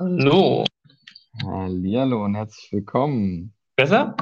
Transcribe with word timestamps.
Hallo. 0.00 0.64
Hallihallo 1.42 2.24
und 2.24 2.36
herzlich 2.36 2.70
willkommen. 2.70 3.52
Besser? 3.74 4.16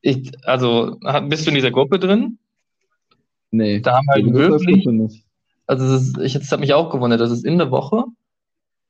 Ich, 0.02 0.32
also, 0.46 0.98
bist 1.30 1.46
du 1.46 1.50
in 1.50 1.56
dieser 1.56 1.72
Gruppe 1.72 1.98
drin? 2.00 2.38
Nee, 3.52 3.80
Da 3.80 3.98
haben 3.98 4.08
halt 4.10 4.34
wirklich, 4.34 4.88
also 5.68 5.96
ist, 5.96 6.18
ich, 6.18 6.34
das 6.34 6.52
hat 6.52 6.60
mich 6.60 6.74
auch 6.74 6.90
gewundert, 6.92 7.22
das 7.22 7.32
ist 7.32 7.46
in 7.46 7.58
der 7.58 7.72
Woche 7.72 8.06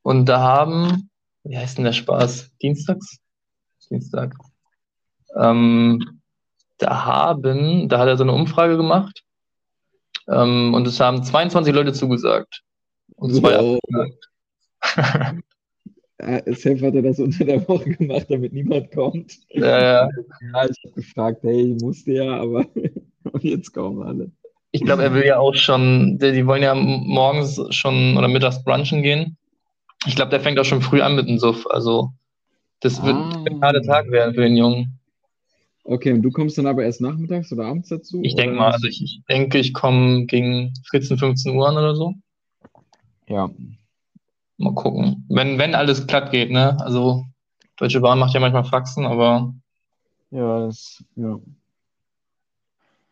und 0.02 0.28
da 0.28 0.40
haben, 0.40 1.10
wie 1.44 1.58
heißt 1.58 1.78
denn 1.78 1.86
der 1.86 1.94
Spaß? 1.94 2.52
Dienstags? 2.62 3.18
Dienstag. 3.90 4.36
Ähm, 5.36 6.22
da 6.78 7.06
haben, 7.06 7.90
da 7.90 8.00
hat 8.00 8.08
er 8.08 8.18
so 8.18 8.24
eine 8.24 8.34
Umfrage 8.34 8.78
gemacht 8.78 9.24
ähm, 10.28 10.74
und 10.74 10.88
es 10.88 11.00
haben 11.00 11.24
22 11.24 11.74
Leute 11.74 11.94
zugesagt 11.94 12.64
und 13.16 13.34
zwei 13.34 13.58
Wow. 13.60 13.80
abgesagt. 13.84 14.30
Safe 16.20 16.86
hat 16.86 16.96
er 16.96 17.02
das 17.02 17.20
unter 17.20 17.44
der 17.44 17.68
Woche 17.68 17.90
gemacht, 17.90 18.28
damit 18.30 18.54
niemand 18.54 18.92
kommt. 18.92 19.40
Ja, 19.50 19.82
ja. 19.82 20.10
Ja, 20.54 20.66
ich 20.70 20.78
habe 20.86 20.96
gefragt, 20.96 21.44
hey, 21.44 21.76
musste 21.82 22.14
ja, 22.14 22.40
aber 22.40 22.66
jetzt 23.42 23.74
kommen 23.74 24.04
alle. 24.04 24.32
Ich 24.72 24.84
glaube, 24.84 25.04
er 25.04 25.14
will 25.14 25.26
ja 25.26 25.38
auch 25.38 25.54
schon, 25.54 26.18
die, 26.20 26.32
die 26.32 26.48
wollen 26.48 26.64
ja 26.64 26.74
morgens 26.76 27.62
schon 27.70 28.18
oder 28.18 28.28
mittags 28.28 28.64
brunchen 28.64 29.04
gehen. 29.04 29.38
Ich 30.06 30.16
glaube, 30.16 30.30
der 30.32 30.40
fängt 30.42 30.60
auch 30.60 30.66
schon 30.66 30.82
früh 30.82 31.02
an 31.02 31.16
mit 31.16 31.28
dem 31.30 31.40
Suff. 31.40 31.66
Also, 31.68 32.12
das 32.82 33.04
wird 33.04 33.16
Ah. 33.16 33.44
ein 33.48 33.62
harter 33.62 33.82
Tag 33.82 34.10
werden 34.12 34.34
für 34.34 34.42
den 34.42 34.58
Jungen. 34.58 35.00
Okay, 35.86 36.14
und 36.14 36.22
du 36.22 36.32
kommst 36.32 36.58
dann 36.58 36.68
aber 36.68 36.84
erst 36.84 37.02
nachmittags 37.02 37.52
oder 37.52 37.66
abends 37.66 37.90
dazu? 37.90 38.22
Ich 38.24 38.36
denke 38.36 38.56
mal, 38.56 38.72
also 38.72 38.88
ich, 38.88 39.02
ich 39.04 39.22
denke, 39.30 39.58
ich 39.60 39.74
komme 39.74 40.26
gegen 40.26 40.74
14, 40.90 41.18
15 41.18 41.56
Uhr 41.58 41.68
an 41.68 41.78
oder 41.78 41.96
so. 41.96 42.14
Ja, 43.28 43.50
Mal 44.58 44.76
gucken. 44.76 45.26
Wenn, 45.30 45.58
wenn 45.58 45.76
alles 45.76 46.06
glatt 46.08 46.32
geht, 46.32 46.52
ne? 46.52 46.78
Also, 46.80 47.26
Deutsche 47.78 48.00
Bahn 48.02 48.20
macht 48.20 48.34
ja 48.34 48.40
manchmal 48.40 48.64
Faxen, 48.64 49.06
aber 49.06 49.54
ja, 50.32 50.66
das, 50.66 51.04
ja. 51.16 51.40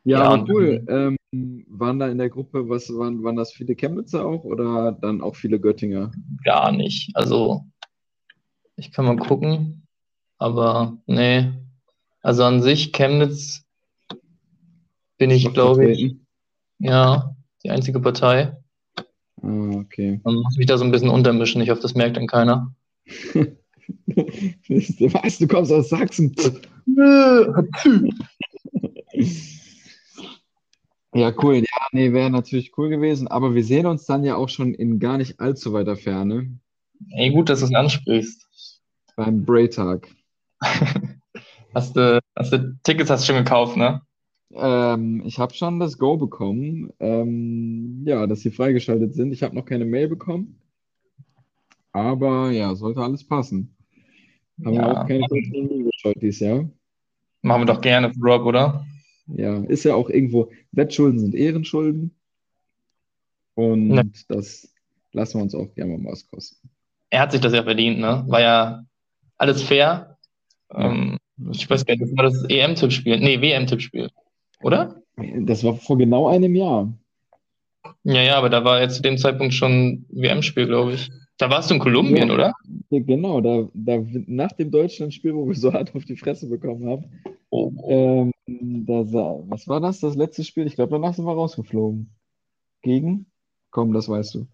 Ja, 0.04 0.36
Ja, 0.36 0.46
cool. 0.50 0.84
Ähm, 0.88 1.18
waren 1.68 2.00
da 2.00 2.10
in 2.10 2.18
der 2.18 2.30
Gruppe, 2.30 2.68
was 2.68 2.90
waren, 2.90 3.24
waren 3.24 3.36
das 3.36 3.54
viele 3.54 3.76
Chemnitzer 3.76 4.26
auch 4.26 4.44
oder 4.44 4.92
dann 4.92 5.22
auch 5.22 5.36
viele 5.36 5.60
Göttinger? 5.60 6.12
gar 6.44 6.72
nicht. 6.72 7.16
Also, 7.16 7.66
ich 8.76 8.92
kann 8.92 9.06
mal 9.06 9.18
gucken, 9.18 9.88
aber 10.38 10.98
nee. 11.06 11.52
Also 12.22 12.44
an 12.44 12.62
sich, 12.62 12.92
Chemnitz 12.92 13.64
bin 15.18 15.30
ich, 15.30 15.54
glaube 15.54 15.92
ich, 15.92 16.16
ja, 16.80 17.36
die 17.64 17.70
einzige 17.70 18.00
Partei. 18.00 18.58
Ah, 19.42 19.72
okay. 19.76 20.20
Man 20.24 20.36
muss 20.36 20.58
mich 20.58 20.68
da 20.68 20.78
so 20.78 20.84
ein 20.84 20.92
bisschen 20.92 21.10
untermischen. 21.10 21.62
Ich 21.62 21.70
hoffe, 21.70 21.82
das 21.82 21.96
merkt 21.96 22.18
dann 22.18 22.28
keiner. 22.28 22.74
Was, 24.18 25.38
du 25.38 25.48
kommst 25.48 25.72
aus 25.72 25.90
Sachsen? 25.90 26.36
Ja, 31.14 31.34
cool. 31.44 31.58
Ja, 31.58 31.88
nee, 31.92 32.14
wäre 32.14 32.30
natürlich 32.30 32.78
cool 32.78 32.90
gewesen. 32.90 33.28
Aber 33.28 33.54
wir 33.54 33.64
sehen 33.64 33.86
uns 33.86 34.06
dann 34.06 34.24
ja 34.24 34.36
auch 34.36 34.50
schon 34.50 34.74
in 34.74 35.00
gar 35.00 35.18
nicht 35.18 35.40
allzu 35.40 35.74
weiter 35.74 35.96
Ferne 35.98 36.58
Ey, 37.10 37.32
gut, 37.32 37.50
dass 37.50 37.60
du 37.60 37.66
es 37.66 37.74
ansprichst. 37.74 38.48
beim 39.16 39.44
Bray-Tag. 39.44 40.08
Hast 41.74 41.96
du, 41.96 42.20
hast 42.38 42.52
du 42.52 42.78
Tickets 42.84 43.10
hast 43.10 43.24
du 43.24 43.32
schon 43.34 43.44
gekauft, 43.46 43.78
ne? 43.78 44.02
Ähm, 44.54 45.24
ich 45.26 45.40
habe 45.40 45.54
schon 45.54 45.80
das 45.80 45.98
Go 45.98 46.18
bekommen, 46.18 46.92
ähm, 47.00 48.04
ja, 48.06 48.28
dass 48.28 48.42
sie 48.42 48.52
freigeschaltet 48.52 49.14
sind. 49.16 49.32
Ich 49.32 49.42
habe 49.42 49.56
noch 49.56 49.64
keine 49.64 49.86
Mail 49.86 50.10
bekommen. 50.10 50.60
Aber 51.94 52.52
ja, 52.52 52.76
sollte 52.76 53.02
alles 53.02 53.26
passen. 53.26 53.74
Haben 54.66 54.74
wir 54.76 54.82
Ja. 54.82 55.02
auch 55.04 55.08
keine 55.08 55.26
Termine 55.28 55.86
geschaut 55.90 56.22
dieses 56.22 56.42
Jahr. 56.42 56.70
Machen 57.42 57.62
wir 57.62 57.66
doch 57.74 57.80
gerne 57.82 58.14
für 58.14 58.20
Rob, 58.20 58.46
oder? 58.46 58.86
Ja, 59.36 59.64
ist 59.64 59.84
ja 59.84 59.96
auch 59.96 60.10
irgendwo, 60.10 60.50
Wettschulden 60.72 61.20
sind 61.20 61.36
Ehrenschulden. 61.36 62.12
Und 63.56 63.92
Ja. 63.96 64.04
das 64.30 64.74
lassen 65.14 65.40
wir 65.40 65.44
uns 65.44 65.56
auch 65.56 65.74
gerne 65.76 65.98
mal 65.98 66.12
auskosten. 66.12 66.70
Er 67.10 67.22
hat 67.22 67.32
sich 67.32 67.42
das 67.42 67.54
ja 67.54 67.64
verdient, 67.64 68.00
ne? 68.00 68.24
War 68.28 68.42
ja 68.42 68.86
alles 69.38 69.62
fair. 69.64 70.18
Ähm, 70.74 71.18
ich 71.52 71.70
weiß 71.70 71.86
gar 71.86 71.96
nicht, 71.96 72.04
das 72.04 72.16
war 72.18 72.24
das 72.26 72.44
EM-Tippspiel. 72.48 73.20
Nee, 73.20 73.42
WM-Tippspiel. 73.42 74.10
Oder? 74.62 75.02
Das 75.42 75.64
war 75.64 75.76
vor 75.76 75.98
genau 75.98 76.30
einem 76.30 76.56
Jahr. 76.56 76.94
Ja, 78.04 78.22
ja, 78.22 78.36
aber 78.38 78.50
da 78.50 78.64
war 78.64 78.82
jetzt 78.82 78.96
zu 78.96 79.02
dem 79.02 79.18
Zeitpunkt 79.18 79.54
schon 79.54 80.06
WM-Spiel, 80.10 80.68
glaube 80.68 80.94
ich. 80.94 81.12
Da 81.38 81.50
warst 81.50 81.70
du 81.70 81.74
in 81.74 81.80
Kolumbien, 81.80 82.30
Ja. 82.30 82.34
oder? 82.34 82.54
Ja, 82.92 83.00
genau, 83.00 83.42
da, 83.42 83.68
da 83.74 84.04
nach 84.28 84.52
dem 84.54 84.72
Deutschlandspiel, 84.72 85.34
wo 85.34 85.48
wir 85.48 85.56
so 85.56 85.74
hart 85.74 85.94
auf 85.96 86.06
die 86.06 86.16
Fresse 86.16 86.48
bekommen 86.48 86.88
haben, 86.90 87.06
Oh, 87.50 88.31
da 88.48 89.04
sa- 89.06 89.40
was 89.48 89.68
war 89.68 89.80
das, 89.80 90.00
das 90.00 90.16
letzte 90.16 90.44
Spiel? 90.44 90.66
Ich 90.68 90.76
glaube, 90.76 90.92
danach 90.92 91.14
sind 91.14 91.26
wir 91.26 91.34
rausgeflogen. 91.34 92.10
Gegen? 92.82 93.28
Komm, 93.70 93.94
das 93.94 94.10
weißt 94.10 94.36
du. 94.36 94.48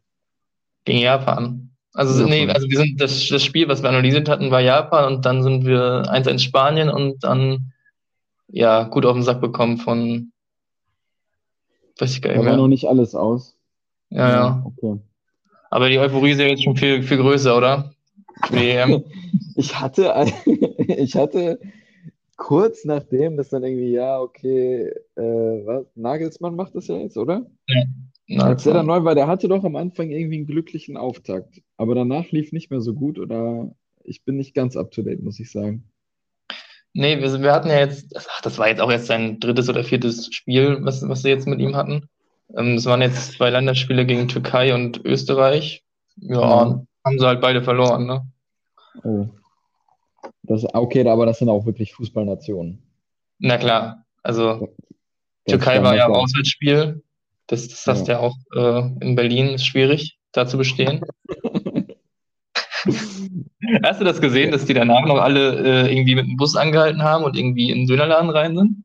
gegen 0.86 1.00
Japan. 1.00 1.72
Also, 1.94 2.14
Japan. 2.14 2.30
nee, 2.30 2.50
also 2.50 2.70
wir 2.70 2.78
sind 2.78 3.02
das, 3.02 3.28
das 3.28 3.44
Spiel, 3.44 3.68
was 3.68 3.82
wir 3.82 3.90
analysiert 3.90 4.30
hatten, 4.30 4.52
war 4.52 4.62
Japan 4.62 5.16
und 5.16 5.26
dann 5.26 5.42
sind 5.42 5.66
wir 5.66 6.04
1 6.10 6.28
in 6.28 6.38
Spanien 6.40 6.90
und 6.90 7.24
dann 7.24 7.72
ja 8.50 8.84
gut 8.84 9.06
auf 9.06 9.14
den 9.16 9.24
Sack 9.24 9.42
bekommen 9.42 9.78
von 9.78 10.32
weiß 12.00 12.14
ich 12.14 12.22
gar 12.22 12.30
Da 12.34 12.38
nicht 12.38 12.46
war 12.46 12.52
mehr. 12.54 12.62
noch 12.62 12.68
nicht 12.68 12.88
alles 12.88 13.16
aus. 13.16 13.58
Ja, 14.10 14.30
ja. 14.30 14.64
Okay. 14.66 15.00
Aber 15.70 15.90
die 15.90 15.98
Euphorie 16.00 16.32
ist 16.32 16.40
ja 16.40 16.46
jetzt 16.46 16.64
schon 16.64 16.78
viel, 16.78 17.02
viel 17.04 17.18
größer, 17.18 17.58
oder? 17.58 17.92
EM. 18.52 19.04
Ich 19.60 19.80
hatte, 19.80 20.14
ich 20.78 21.16
hatte 21.16 21.60
kurz 22.38 22.86
nachdem 22.86 23.36
das 23.38 23.50
dann 23.50 23.64
irgendwie, 23.64 23.92
ja, 23.92 24.20
okay, 24.20 24.88
äh, 25.16 25.22
was, 25.22 25.86
Nagelsmann 25.96 26.56
macht 26.56 26.76
das 26.76 26.88
ja 26.88 26.98
jetzt, 26.98 27.18
oder? 27.18 27.46
Na, 28.28 28.46
Als 28.46 28.64
der 28.64 28.72
klar. 28.74 28.84
dann 28.84 28.88
neu 28.88 29.04
war, 29.04 29.16
der 29.16 29.28
hatte 29.28 29.48
doch 29.48 29.64
am 29.64 29.76
Anfang 29.76 30.10
irgendwie 30.12 30.38
einen 30.38 30.48
glücklichen 30.48 30.98
Auftakt. 30.98 31.62
Aber 31.78 31.96
danach 31.96 32.30
lief 32.32 32.52
nicht 32.52 32.70
mehr 32.72 32.82
so 32.82 32.94
gut 32.94 33.20
oder 33.20 33.72
ich 34.04 34.24
bin 34.24 34.38
nicht 34.38 34.54
ganz 34.54 34.76
up 34.78 34.92
to 34.92 35.02
date, 35.02 35.22
muss 35.24 35.40
ich 35.40 35.52
sagen. 35.52 35.84
Nee, 36.94 37.20
wir, 37.22 37.42
wir 37.42 37.54
hatten 37.54 37.70
ja 37.70 37.80
jetzt, 37.80 38.16
ach, 38.18 38.42
das 38.42 38.58
war 38.58 38.68
jetzt 38.70 38.82
auch 38.82 38.92
erst 38.92 39.06
sein 39.08 39.40
drittes 39.40 39.70
oder 39.70 39.84
viertes 39.84 40.34
Spiel, 40.34 40.78
was, 40.82 41.08
was 41.08 41.22
sie 41.22 41.30
jetzt 41.30 41.48
mit 41.48 41.60
ihm 41.60 41.76
hatten. 41.76 42.10
Ähm, 42.56 42.76
das 42.76 42.86
waren 42.86 43.02
jetzt 43.02 43.34
zwei 43.34 43.50
Länderspiele 43.50 44.06
gegen 44.06 44.28
Türkei 44.28 44.74
und 44.74 45.04
Österreich. 45.06 45.84
Ja, 46.18 46.66
Mhm. 46.66 46.88
haben 47.06 47.20
sie 47.20 47.26
halt 47.26 47.42
beide 47.42 47.62
verloren, 47.62 48.06
ne? 48.08 48.26
Oh. 49.04 49.28
Das, 50.48 50.66
okay, 50.74 51.08
aber 51.08 51.26
das 51.26 51.40
sind 51.40 51.50
auch 51.50 51.66
wirklich 51.66 51.94
Fußballnationen. 51.94 52.82
Na 53.40 53.58
klar, 53.58 54.06
also 54.24 54.70
Das 55.46 55.54
Türkei 55.54 55.84
war 55.84 55.96
ja 55.96 56.08
im. 56.08 56.14
Auswärtsspiel. 56.14 57.04
Das, 57.48 57.68
das 57.68 57.86
hast 57.88 58.08
du 58.08 58.14
ja 58.14 58.20
auch 58.20 58.36
äh, 58.56 59.06
in 59.06 59.16
Berlin, 59.16 59.48
ist 59.54 59.66
schwierig, 59.66 60.18
da 60.32 60.48
zu 60.48 60.58
bestehen. 60.58 61.02
Hast 63.84 64.00
du 64.00 64.06
das 64.06 64.22
gesehen, 64.22 64.52
dass 64.52 64.66
die 64.66 64.74
danach 64.74 65.06
noch 65.06 65.18
alle 65.18 65.88
äh, 65.88 65.92
irgendwie 65.92 66.16
mit 66.16 66.26
dem 66.26 66.38
Bus 66.38 66.56
angehalten 66.56 67.04
haben 67.04 67.26
und 67.26 67.36
irgendwie 67.36 67.70
in 67.70 67.80
den 67.80 67.88
Dönerladen 67.88 68.30
rein 68.30 68.56
sind? 68.56 68.84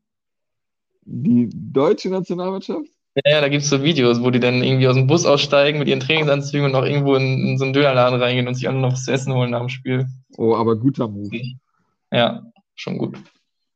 Die 1.05 1.49
deutsche 1.53 2.09
Nationalmannschaft? 2.09 2.89
Ja, 3.15 3.41
da 3.41 3.47
gibt 3.47 3.63
es 3.63 3.69
so 3.69 3.83
Videos, 3.83 4.23
wo 4.23 4.31
die 4.31 4.39
dann 4.39 4.63
irgendwie 4.63 4.87
aus 4.87 4.95
dem 4.95 5.05
Bus 5.05 5.25
aussteigen 5.25 5.77
mit 5.77 5.87
ihren 5.87 5.99
Trainingsanzügen 5.99 6.65
und 6.65 6.71
noch 6.71 6.83
irgendwo 6.83 7.15
in, 7.15 7.47
in 7.47 7.57
so 7.59 7.65
einen 7.65 7.73
Dönerladen 7.73 8.19
reingehen 8.19 8.47
und 8.47 8.55
sich 8.55 8.67
alle 8.67 8.79
noch 8.79 8.93
was 8.93 9.05
zu 9.05 9.11
essen 9.11 9.33
holen 9.33 9.51
nach 9.51 9.59
dem 9.59 9.69
Spiel. 9.69 10.07
Oh, 10.37 10.55
aber 10.55 10.75
guter 10.75 11.07
Move. 11.07 11.29
Ja, 12.11 12.43
schon 12.73 12.97
gut. 12.97 13.17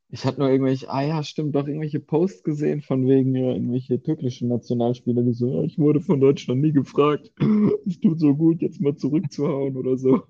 Ich 0.10 0.25
hatte 0.25 0.39
nur 0.39 0.50
irgendwelche, 0.50 0.89
ah 0.89 1.01
ja, 1.01 1.22
stimmt, 1.22 1.54
doch 1.54 1.68
irgendwelche 1.68 2.00
Posts 2.00 2.44
gesehen 2.44 2.81
von 2.81 3.07
wegen 3.07 3.36
ja, 3.36 3.51
irgendwelche 3.51 4.01
türkischen 4.01 4.48
Nationalspieler, 4.48 5.22
die 5.22 5.34
so, 5.34 5.54
ja, 5.54 5.63
ich 5.63 5.78
wurde 5.78 6.00
von 6.00 6.19
Deutschland 6.19 6.62
nie 6.62 6.72
gefragt. 6.72 7.31
Es 7.86 8.00
tut 8.00 8.19
so 8.19 8.34
gut, 8.34 8.62
jetzt 8.62 8.81
mal 8.81 8.95
zurückzuhauen 8.95 9.75
oder 9.75 9.98
so. 9.98 10.24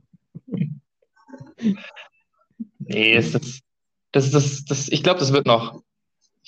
Nee, 2.79 3.17
ist 3.17 3.35
das, 3.35 3.61
das, 4.11 4.31
das, 4.31 4.65
das, 4.65 4.89
ich 4.89 5.03
glaube, 5.03 5.19
das 5.19 5.31
wird 5.31 5.45
noch. 5.45 5.81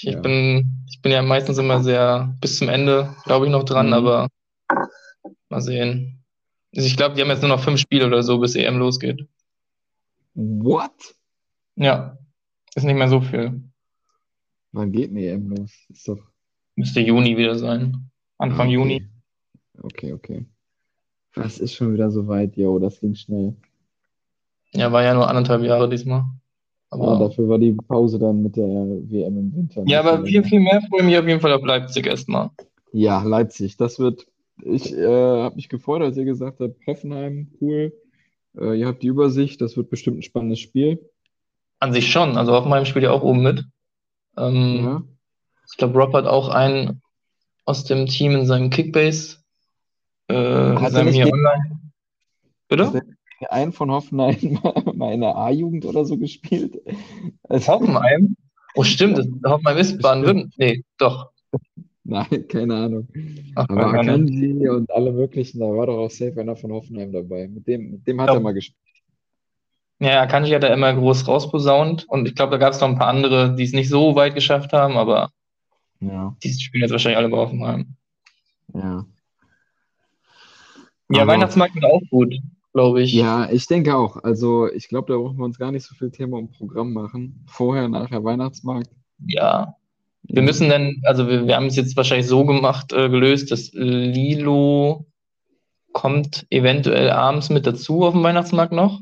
Ich, 0.01 0.13
Ja. 0.13 0.21
bin, 0.21 0.85
ich 0.89 1.01
bin 1.01 1.11
ja 1.11 1.21
meistens 1.21 1.57
immer 1.57 1.83
sehr 1.83 2.33
bis 2.39 2.57
zum 2.57 2.69
Ende, 2.69 3.13
glaube 3.25 3.45
ich, 3.45 3.51
noch 3.51 3.63
dran, 3.65 3.87
Mhm. 3.87 3.93
aber 3.93 4.29
mal 5.49 5.61
sehen. 5.61 6.23
Also 6.73 6.87
ich 6.87 6.95
glaube, 6.95 7.15
die 7.15 7.21
haben 7.21 7.29
jetzt 7.29 7.41
nur 7.41 7.49
noch 7.49 7.59
fünf 7.59 7.79
Spiele 7.81 8.07
oder 8.07 8.23
so, 8.23 8.39
bis 8.39 8.55
EM 8.55 8.77
losgeht. 8.77 9.27
What? 10.35 11.15
Ja, 11.75 12.17
ist 12.75 12.83
nicht 12.85 12.95
mehr 12.95 13.09
so 13.09 13.19
viel. 13.19 13.61
Wann 14.71 14.91
geht 14.93 15.09
eine 15.09 15.21
EM 15.25 15.49
los? 15.49 15.71
Ist 15.89 16.07
doch. 16.07 16.19
Müsste 16.75 17.01
Juni 17.01 17.35
wieder 17.35 17.57
sein. 17.57 18.09
Anfang 18.37 18.59
Ah, 18.59 18.63
okay. 18.69 18.73
Juni. 18.73 19.09
Okay, 19.81 20.13
okay. 20.13 20.45
Was 21.33 21.59
ist 21.59 21.73
schon 21.73 21.93
wieder 21.93 22.09
so 22.09 22.25
weit? 22.27 22.55
Jo, 22.55 22.79
das 22.79 23.01
ging 23.01 23.15
schnell. 23.15 23.55
Ja, 24.71 24.91
war 24.93 25.03
ja 25.03 25.13
nur 25.13 25.27
anderthalb 25.27 25.63
Jahre 25.63 25.89
diesmal. 25.89 26.23
Aber 26.91 27.07
Aber, 27.07 27.27
dafür 27.27 27.47
war 27.49 27.59
die 27.59 27.73
Pause 27.73 28.17
dann 28.17 28.41
mit 28.41 28.55
der 28.55 28.65
WM 28.65 29.37
im 29.37 29.55
Winter. 29.55 29.83
ja, 29.85 29.99
aber 30.01 30.25
viel, 30.25 30.43
viel 30.43 30.59
mehr 30.59 30.81
freue 30.89 31.01
ich 31.01 31.05
mich 31.05 31.17
auf 31.17 31.27
jeden 31.27 31.39
Fall 31.41 31.53
auf 31.53 31.63
Leipzig 31.63 32.07
erstmal. 32.07 32.49
Ja, 32.91 33.21
Leipzig, 33.21 33.77
das 33.77 33.99
wird. 33.99 34.25
Ich 34.63 34.91
äh, 34.91 35.05
habe 35.07 35.55
mich 35.55 35.69
gefreut, 35.69 36.01
als 36.01 36.17
ihr 36.17 36.25
gesagt 36.25 36.59
habt, 36.59 36.75
Hoffenheim, 36.87 37.47
cool. 37.61 37.93
Äh, 38.57 38.79
ihr 38.79 38.87
habt 38.87 39.03
die 39.03 39.07
Übersicht, 39.07 39.61
das 39.61 39.77
wird 39.77 39.89
bestimmt 39.89 40.17
ein 40.17 40.23
spannendes 40.23 40.59
Spiel. 40.59 40.99
An 41.79 41.93
sich 41.93 42.11
schon. 42.11 42.37
Also 42.37 42.51
Hoffenheim 42.51 42.85
spielt 42.85 43.03
ja 43.03 43.11
auch 43.11 43.23
oben 43.23 43.43
mit. 43.43 43.65
Ähm, 44.37 44.83
Ja. 44.83 45.03
Ich 45.71 45.77
glaube, 45.77 45.99
Rob 45.99 46.13
hat 46.13 46.25
auch 46.25 46.49
einen 46.49 47.01
aus 47.63 47.83
dem 47.83 48.07
Team 48.07 48.31
in 48.31 48.47
seinem 48.47 48.71
Kickbase. 48.71 49.37
Äh, 50.27 50.33
in 50.33 50.77
er 50.77 50.89
seinem 50.89 51.13
hier 51.13 51.31
online. 51.31 51.79
Bitte? 52.67 53.03
Er 53.41 53.53
einen 53.53 53.71
von 53.71 53.89
Hoffenheim 53.91 54.59
mal 54.95 55.13
in 55.13 55.21
der 55.21 55.35
A-Jugend 55.35 55.85
oder 55.85 56.05
so 56.05 56.17
gespielt? 56.17 56.79
Also, 57.47 57.73
Hoffenheim? 57.73 58.35
Oh, 58.75 58.83
stimmt. 58.83 59.17
Das, 59.17 59.27
Hoffenheim 59.45 59.77
ist 59.77 60.01
Baden-Württemberg. 60.01 60.53
Nee, 60.57 60.83
doch. 60.97 61.31
nein, 62.03 62.45
keine 62.47 62.75
Ahnung. 62.75 63.07
Ach, 63.55 63.65
Aber. 63.69 63.93
Akanji 63.93 64.67
und 64.69 64.91
alle 64.91 65.11
möglichen, 65.11 65.59
da 65.59 65.65
war 65.67 65.87
doch 65.87 65.97
auch 65.97 66.11
safe 66.11 66.39
einer 66.39 66.55
von 66.55 66.71
Hoffenheim 66.71 67.11
dabei. 67.11 67.47
Mit 67.47 67.65
dem, 67.67 67.91
mit 67.91 68.07
dem 68.07 68.19
hat 68.21 68.27
Ja. 68.29 68.35
er 68.35 68.39
mal 68.41 68.53
gespielt. 68.53 68.77
Ja, 70.01 70.21
Akanji 70.21 70.51
hat 70.51 70.63
da 70.63 70.73
immer 70.73 70.93
groß 70.93 71.27
rausposaunt. 71.27 72.05
Und 72.07 72.27
ich 72.27 72.35
glaube, 72.35 72.51
da 72.51 72.57
gab 72.57 72.73
es 72.73 72.79
noch 72.81 72.87
ein 72.89 72.97
paar 72.97 73.07
andere, 73.07 73.55
die 73.55 73.63
es 73.63 73.73
nicht 73.73 73.89
so 73.89 74.15
weit 74.15 74.35
geschafft 74.35 74.71
haben, 74.73 74.95
aber 74.97 75.29
Ja, 75.99 76.35
die 76.43 76.51
spielen 76.53 76.83
jetzt 76.83 76.91
wahrscheinlich 76.91 77.17
alle 77.17 77.29
bei 77.29 77.37
Hoffenheim. 77.37 77.95
ja. 78.73 79.05
Ja, 81.11 81.23
Aber- 81.23 81.31
Weihnachtsmarkt 81.33 81.73
wird 81.75 81.85
auch 81.85 82.01
gut, 82.11 82.35
glaube 82.73 83.01
ich. 83.01 83.13
Ja, 83.13 83.49
ich 83.49 83.67
denke 83.67 83.95
auch. 83.95 84.17
Also 84.23 84.67
ich 84.71 84.87
glaube, 84.89 85.11
da 85.11 85.17
brauchen 85.17 85.37
wir 85.37 85.45
uns 85.45 85.57
gar 85.59 85.71
nicht 85.71 85.85
so 85.85 85.95
viel 85.95 86.11
Thema 86.11 86.37
um 86.37 86.51
Programm 86.51 86.93
machen. 86.93 87.43
Vorher, 87.47 87.87
nachher 87.89 88.23
Weihnachtsmarkt. 88.23 88.89
Ja. 89.27 89.75
Wir 90.23 90.41
Ja. 90.41 90.41
müssen 90.43 90.69
dann, 90.69 91.01
also 91.03 91.27
wir, 91.27 91.47
wir 91.47 91.55
haben 91.55 91.65
es 91.67 91.75
jetzt 91.75 91.95
wahrscheinlich 91.97 92.27
so 92.27 92.45
gemacht, 92.45 92.93
äh, 92.93 93.09
gelöst, 93.09 93.51
dass 93.51 93.71
Lilo 93.73 95.05
kommt 95.91 96.45
eventuell 96.49 97.09
abends 97.09 97.49
mit 97.49 97.65
dazu 97.65 98.05
auf 98.05 98.13
dem 98.13 98.23
Weihnachtsmarkt 98.23 98.73
noch. 98.73 98.99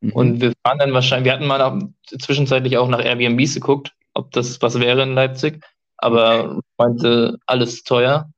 Mhm. 0.00 0.12
Und 0.12 0.40
wir 0.40 0.52
fahren 0.64 0.78
dann 0.78 0.92
wahrscheinlich, 0.92 1.26
wir 1.26 1.32
hatten 1.34 1.46
mal 1.46 1.58
nach, 1.58 1.78
zwischenzeitlich 2.18 2.78
auch 2.78 2.88
nach 2.88 3.04
Airbnbs 3.04 3.54
geguckt, 3.54 3.92
ob 4.14 4.30
das 4.32 4.60
was 4.62 4.80
wäre 4.80 5.02
in 5.02 5.14
Leipzig, 5.14 5.62
aber 5.98 6.60
meinte, 6.78 7.38
alles 7.46 7.82
teuer. 7.84 8.30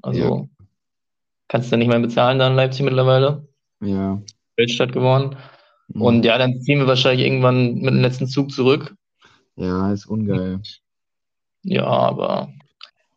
Also 0.00 0.48
kannst 1.48 1.70
du 1.70 1.76
nicht 1.76 1.88
mehr 1.88 2.00
bezahlen 2.00 2.38
da 2.38 2.46
in 2.48 2.54
Leipzig 2.56 2.84
mittlerweile. 2.84 3.46
Ja. 3.82 4.22
Weltstadt 4.56 4.92
geworden. 4.92 5.36
Mhm. 5.88 6.02
Und 6.02 6.24
ja, 6.24 6.38
dann 6.38 6.60
ziehen 6.60 6.78
wir 6.78 6.86
wahrscheinlich 6.86 7.26
irgendwann 7.26 7.74
mit 7.74 7.92
dem 7.94 8.00
letzten 8.00 8.26
Zug 8.26 8.50
zurück. 8.50 8.94
Ja, 9.56 9.92
ist 9.92 10.06
ungeil. 10.06 10.60
Ja, 11.64 11.84
aber 11.86 12.52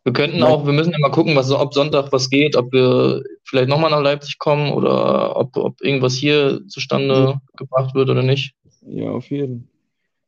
wir 0.04 0.12
könnten 0.12 0.42
auch, 0.42 0.66
wir 0.66 0.72
müssen 0.72 0.92
ja 0.92 0.98
mal 1.00 1.10
gucken, 1.10 1.34
was, 1.34 1.50
ob 1.50 1.74
Sonntag 1.74 2.12
was 2.12 2.30
geht, 2.30 2.54
ob 2.54 2.72
wir 2.72 3.24
vielleicht 3.44 3.68
nochmal 3.68 3.90
nach 3.90 4.02
Leipzig 4.02 4.38
kommen 4.38 4.72
oder 4.72 5.36
ob, 5.36 5.56
ob 5.56 5.80
irgendwas 5.82 6.14
hier 6.14 6.60
zustande 6.68 7.40
gebracht 7.56 7.94
wird 7.94 8.08
oder 8.08 8.22
nicht. 8.22 8.54
Ja, 8.82 9.10
auf 9.10 9.30
jeden. 9.30 9.68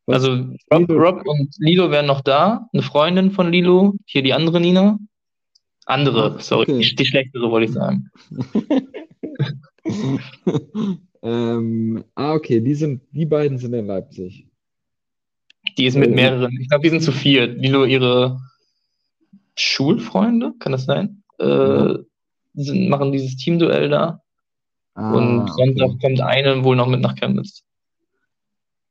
Was- 0.07 0.25
Also 0.25 0.47
Rob, 0.73 0.91
Rob 0.91 1.23
und 1.27 1.55
Lilo 1.59 1.91
wären 1.91 2.07
noch 2.07 2.23
da, 2.23 2.69
eine 2.73 2.83
Freundin 2.83 3.31
von 3.31 3.53
Lilo, 3.53 3.95
hier 4.07 4.23
die 4.23 4.33
andere 4.33 4.61
Nina. 4.61 4.99
Andere, 5.85 6.41
sorry, 6.41 6.63
okay. 6.63 6.81
die, 6.81 6.97
die 6.97 7.07
schlechtere 7.07 7.51
wollte 7.51 7.67
ich 7.67 7.73
sagen. 7.73 8.11
ähm, 11.23 12.05
ah, 12.15 12.35
okay, 12.35 12.61
die 12.61 12.75
sind, 12.75 13.03
die 13.13 13.27
beiden 13.27 13.59
sind 13.59 13.75
in 13.75 13.87
Leipzig. 13.87 14.47
Die 15.77 15.87
ist 15.87 15.97
mit 15.97 16.15
mehreren, 16.15 16.57
ich 16.61 16.69
glaube, 16.69 16.83
die 16.83 16.91
sind 16.91 17.03
zu 17.03 17.13
viert. 17.13 17.59
Lilo 17.59 17.85
ihre 17.85 18.41
Schulfreunde, 19.55 20.55
kann 20.59 20.73
das 20.73 20.85
sein? 20.85 21.23
Äh, 21.39 21.95
sind, 22.55 22.89
machen 22.89 23.13
dieses 23.13 23.37
Teamduell 23.37 23.89
da. 23.89 24.23
Ah, 24.95 25.13
Und 25.13 25.49
Sonntag 25.51 25.91
okay. 25.91 25.99
kommt 26.01 26.21
eine 26.21 26.65
wohl 26.65 26.77
noch 26.77 26.89
mit 26.89 27.01
nach 27.01 27.15
Chemnitz. 27.15 27.63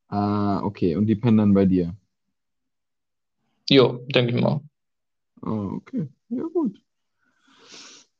Ah, 0.07 0.61
okay. 0.63 0.95
Und 0.95 1.07
die 1.07 1.15
pennen 1.15 1.37
dann 1.37 1.53
bei 1.53 1.65
dir. 1.65 1.95
Jo, 3.69 4.05
denke 4.07 4.35
ich 4.35 4.41
mal. 4.41 4.61
Ah, 5.41 5.71
okay. 5.73 6.07
Ja, 6.29 6.43
gut. 6.53 6.79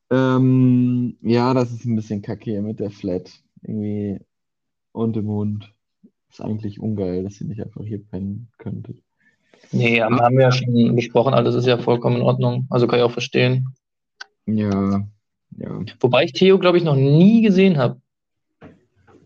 Ähm, 0.10 1.18
ja, 1.22 1.54
das 1.54 1.72
ist 1.72 1.86
ein 1.86 1.96
bisschen 1.96 2.22
kacke 2.22 2.52
hier 2.52 2.62
mit 2.62 2.80
der 2.80 2.92
Flat. 2.92 3.32
Irgendwie 3.62 4.20
und 4.92 5.18
im 5.18 5.28
Hund. 5.28 5.74
Ist 6.30 6.42
eigentlich 6.42 6.80
ungeil, 6.80 7.24
dass 7.24 7.40
ihr 7.40 7.48
nicht 7.48 7.64
einfach 7.64 7.84
hier 7.84 8.04
pennen 8.04 8.50
könntet. 8.58 8.98
Nee, 9.72 10.02
haben, 10.02 10.20
haben 10.20 10.38
wir 10.38 10.44
ja 10.44 10.52
schon 10.52 10.96
besprochen, 10.96 11.34
alles 11.34 11.56
ist 11.56 11.66
ja 11.66 11.78
vollkommen 11.78 12.18
in 12.18 12.22
Ordnung. 12.22 12.68
Also 12.70 12.88
kann 12.88 13.00
ich 13.00 13.06
auch 13.06 13.12
verstehen. 13.12 13.68
Ja, 14.46 15.06
ja. 15.58 15.82
Wobei 16.00 16.26
ich 16.26 16.34
Theo, 16.34 16.60
glaube 16.60 16.78
ich, 16.78 16.84
noch 16.84 16.96
nie 16.96 17.42
gesehen 17.42 17.78
habe. 17.78 18.00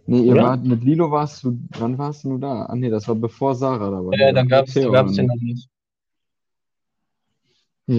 Nee, 0.08 0.22
ihr 0.22 0.34
Oder? 0.34 0.44
wart 0.44 0.64
mit 0.64 0.84
Lilo 0.84 1.12
warst 1.12 1.44
du, 1.44 1.60
wann 1.78 1.98
warst 1.98 2.24
du 2.24 2.38
da? 2.38 2.66
Ah, 2.66 2.76
nee, 2.76 2.90
das 2.90 3.08
war 3.08 3.16
bevor 3.16 3.56
Sarah 3.56 3.92
da 3.92 4.06
war. 4.06 4.18
Ja, 4.18 4.32
dann 4.32 4.48
gab 4.48 4.68
es 4.68 4.74
den 4.74 4.92
noch 4.92 5.36
nicht. 5.36 5.70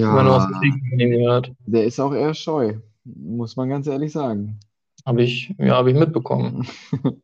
Immer 0.09 0.23
nur 0.25 0.35
aus 0.37 0.47
Ja, 0.47 0.49
Geschichten 0.49 0.89
von 0.89 1.01
ihm 1.01 1.11
gehört. 1.11 1.53
der 1.67 1.85
ist 1.87 2.01
auch 2.01 2.13
eher 2.15 2.35
scheu, 2.35 2.79
muss 3.05 3.57
man 3.57 3.69
ganz 3.69 3.87
ehrlich 3.87 4.13
sagen. 4.13 4.61
Habe 5.05 5.23
ich, 5.23 5.55
ja, 5.59 5.77
habe 5.77 5.91
ich 5.91 5.97
mitbekommen. 5.97 6.67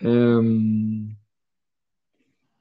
Ähm, 0.00 1.16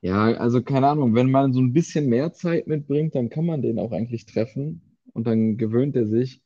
ja, 0.02 0.34
also 0.34 0.62
keine 0.64 0.88
Ahnung, 0.88 1.14
wenn 1.16 1.30
man 1.32 1.54
so 1.54 1.60
ein 1.62 1.74
bisschen 1.74 2.08
mehr 2.08 2.34
Zeit 2.34 2.68
mitbringt, 2.68 3.16
dann 3.16 3.30
kann 3.30 3.46
man 3.46 3.62
den 3.62 3.80
auch 3.80 3.92
eigentlich 3.92 4.26
treffen 4.26 4.82
und 5.14 5.28
dann 5.28 5.58
gewöhnt 5.58 5.96
er 5.96 6.08
sich. 6.08 6.42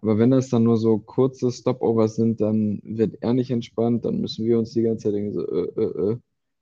Aber 0.00 0.18
wenn 0.18 0.30
das 0.30 0.48
dann 0.50 0.64
nur 0.64 0.76
so 0.76 0.98
kurze 0.98 1.50
Stopovers 1.50 2.16
sind, 2.16 2.40
dann 2.40 2.80
wird 2.84 3.16
er 3.22 3.34
nicht 3.34 3.50
entspannt, 3.50 4.04
dann 4.04 4.20
müssen 4.20 4.46
wir 4.46 4.58
uns 4.58 4.72
die 4.72 4.82
ganze 4.82 5.04
Zeit 5.08 5.14
irgendwie 5.14 5.34
so, 5.34 5.46
äh, 5.48 5.82
äh, 5.82 6.12
äh, 6.12 6.18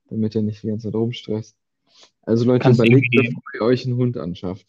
damit 0.09 0.35
er 0.35 0.41
nicht 0.41 0.63
die 0.63 0.67
ganze 0.67 0.87
Zeit 0.87 0.95
rumstresst. 0.95 1.55
Also 2.23 2.45
Leute, 2.45 2.63
Kannst 2.63 2.79
überlegt, 2.79 3.11
bevor 3.15 3.43
ihr 3.55 3.61
euch 3.63 3.85
einen 3.87 3.97
Hund 3.97 4.17
anschafft. 4.17 4.67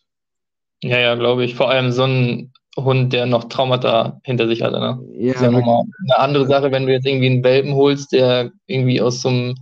Ja, 0.82 0.99
ja, 0.99 1.14
glaube 1.14 1.44
ich. 1.44 1.54
Vor 1.54 1.70
allem 1.70 1.92
so 1.92 2.04
ein 2.04 2.52
Hund, 2.76 3.12
der 3.12 3.26
noch 3.26 3.44
Traumata 3.44 4.20
hinter 4.25 4.47
sich 4.47 4.62
hatte. 4.62 4.78
Ne? 4.78 5.04
Ja, 5.14 5.32
ist 5.32 5.42
ja 5.42 5.50
nochmal 5.50 5.85
eine 6.04 6.18
andere 6.18 6.47
Sache, 6.47 6.70
wenn 6.70 6.87
du 6.87 6.92
jetzt 6.92 7.06
irgendwie 7.06 7.26
einen 7.26 7.42
Welpen 7.44 7.75
holst, 7.75 8.12
der 8.12 8.52
irgendwie 8.66 9.00
aus 9.00 9.20
so 9.20 9.28
einem 9.28 9.54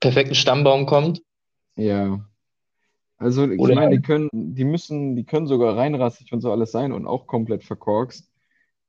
perfekten 0.00 0.34
Stammbaum 0.34 0.86
kommt. 0.86 1.22
Ja. 1.76 2.24
Also 3.16 3.50
ich 3.50 3.58
Oder- 3.58 3.74
meine, 3.74 3.96
die 3.96 4.02
können, 4.02 4.28
die 4.32 4.64
müssen, 4.64 5.16
die 5.16 5.24
können 5.24 5.46
sogar 5.46 5.76
reinrassig 5.76 6.32
und 6.32 6.40
so 6.40 6.52
alles 6.52 6.72
sein 6.72 6.92
und 6.92 7.06
auch 7.06 7.26
komplett 7.26 7.64
verkorkst. 7.64 8.30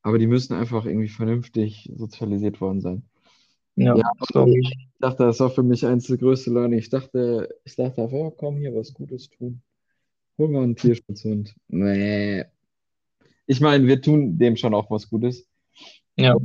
Aber 0.01 0.19
die 0.19 0.27
müssen 0.27 0.53
einfach 0.53 0.85
irgendwie 0.85 1.07
vernünftig 1.07 1.89
sozialisiert 1.95 2.59
worden 2.61 2.81
sein. 2.81 3.03
Ja, 3.75 3.95
Ja, 3.95 4.11
ich. 4.47 4.75
Ich 4.77 4.87
dachte, 4.99 5.23
das 5.23 5.39
war 5.39 5.49
für 5.49 5.63
mich 5.63 5.85
eins 5.85 6.07
der 6.07 6.17
größten 6.17 6.53
Learning. 6.53 6.79
Ich 6.79 6.89
dachte, 6.89 7.49
ich 7.63 7.75
dachte 7.75 8.03
einfach, 8.03 8.17
ja, 8.17 8.31
komm 8.35 8.57
hier, 8.57 8.73
was 8.75 8.93
Gutes 8.93 9.29
tun. 9.29 9.61
Hol 10.37 10.49
mal 10.49 10.63
einen 10.63 10.75
Tierschutzhund. 10.75 11.55
Nee. 11.67 12.45
Ich 13.47 13.61
meine, 13.61 13.87
wir 13.87 14.01
tun 14.01 14.37
dem 14.37 14.57
schon 14.57 14.73
auch 14.73 14.89
was 14.89 15.09
Gutes. 15.09 15.47
Ja. 16.17 16.35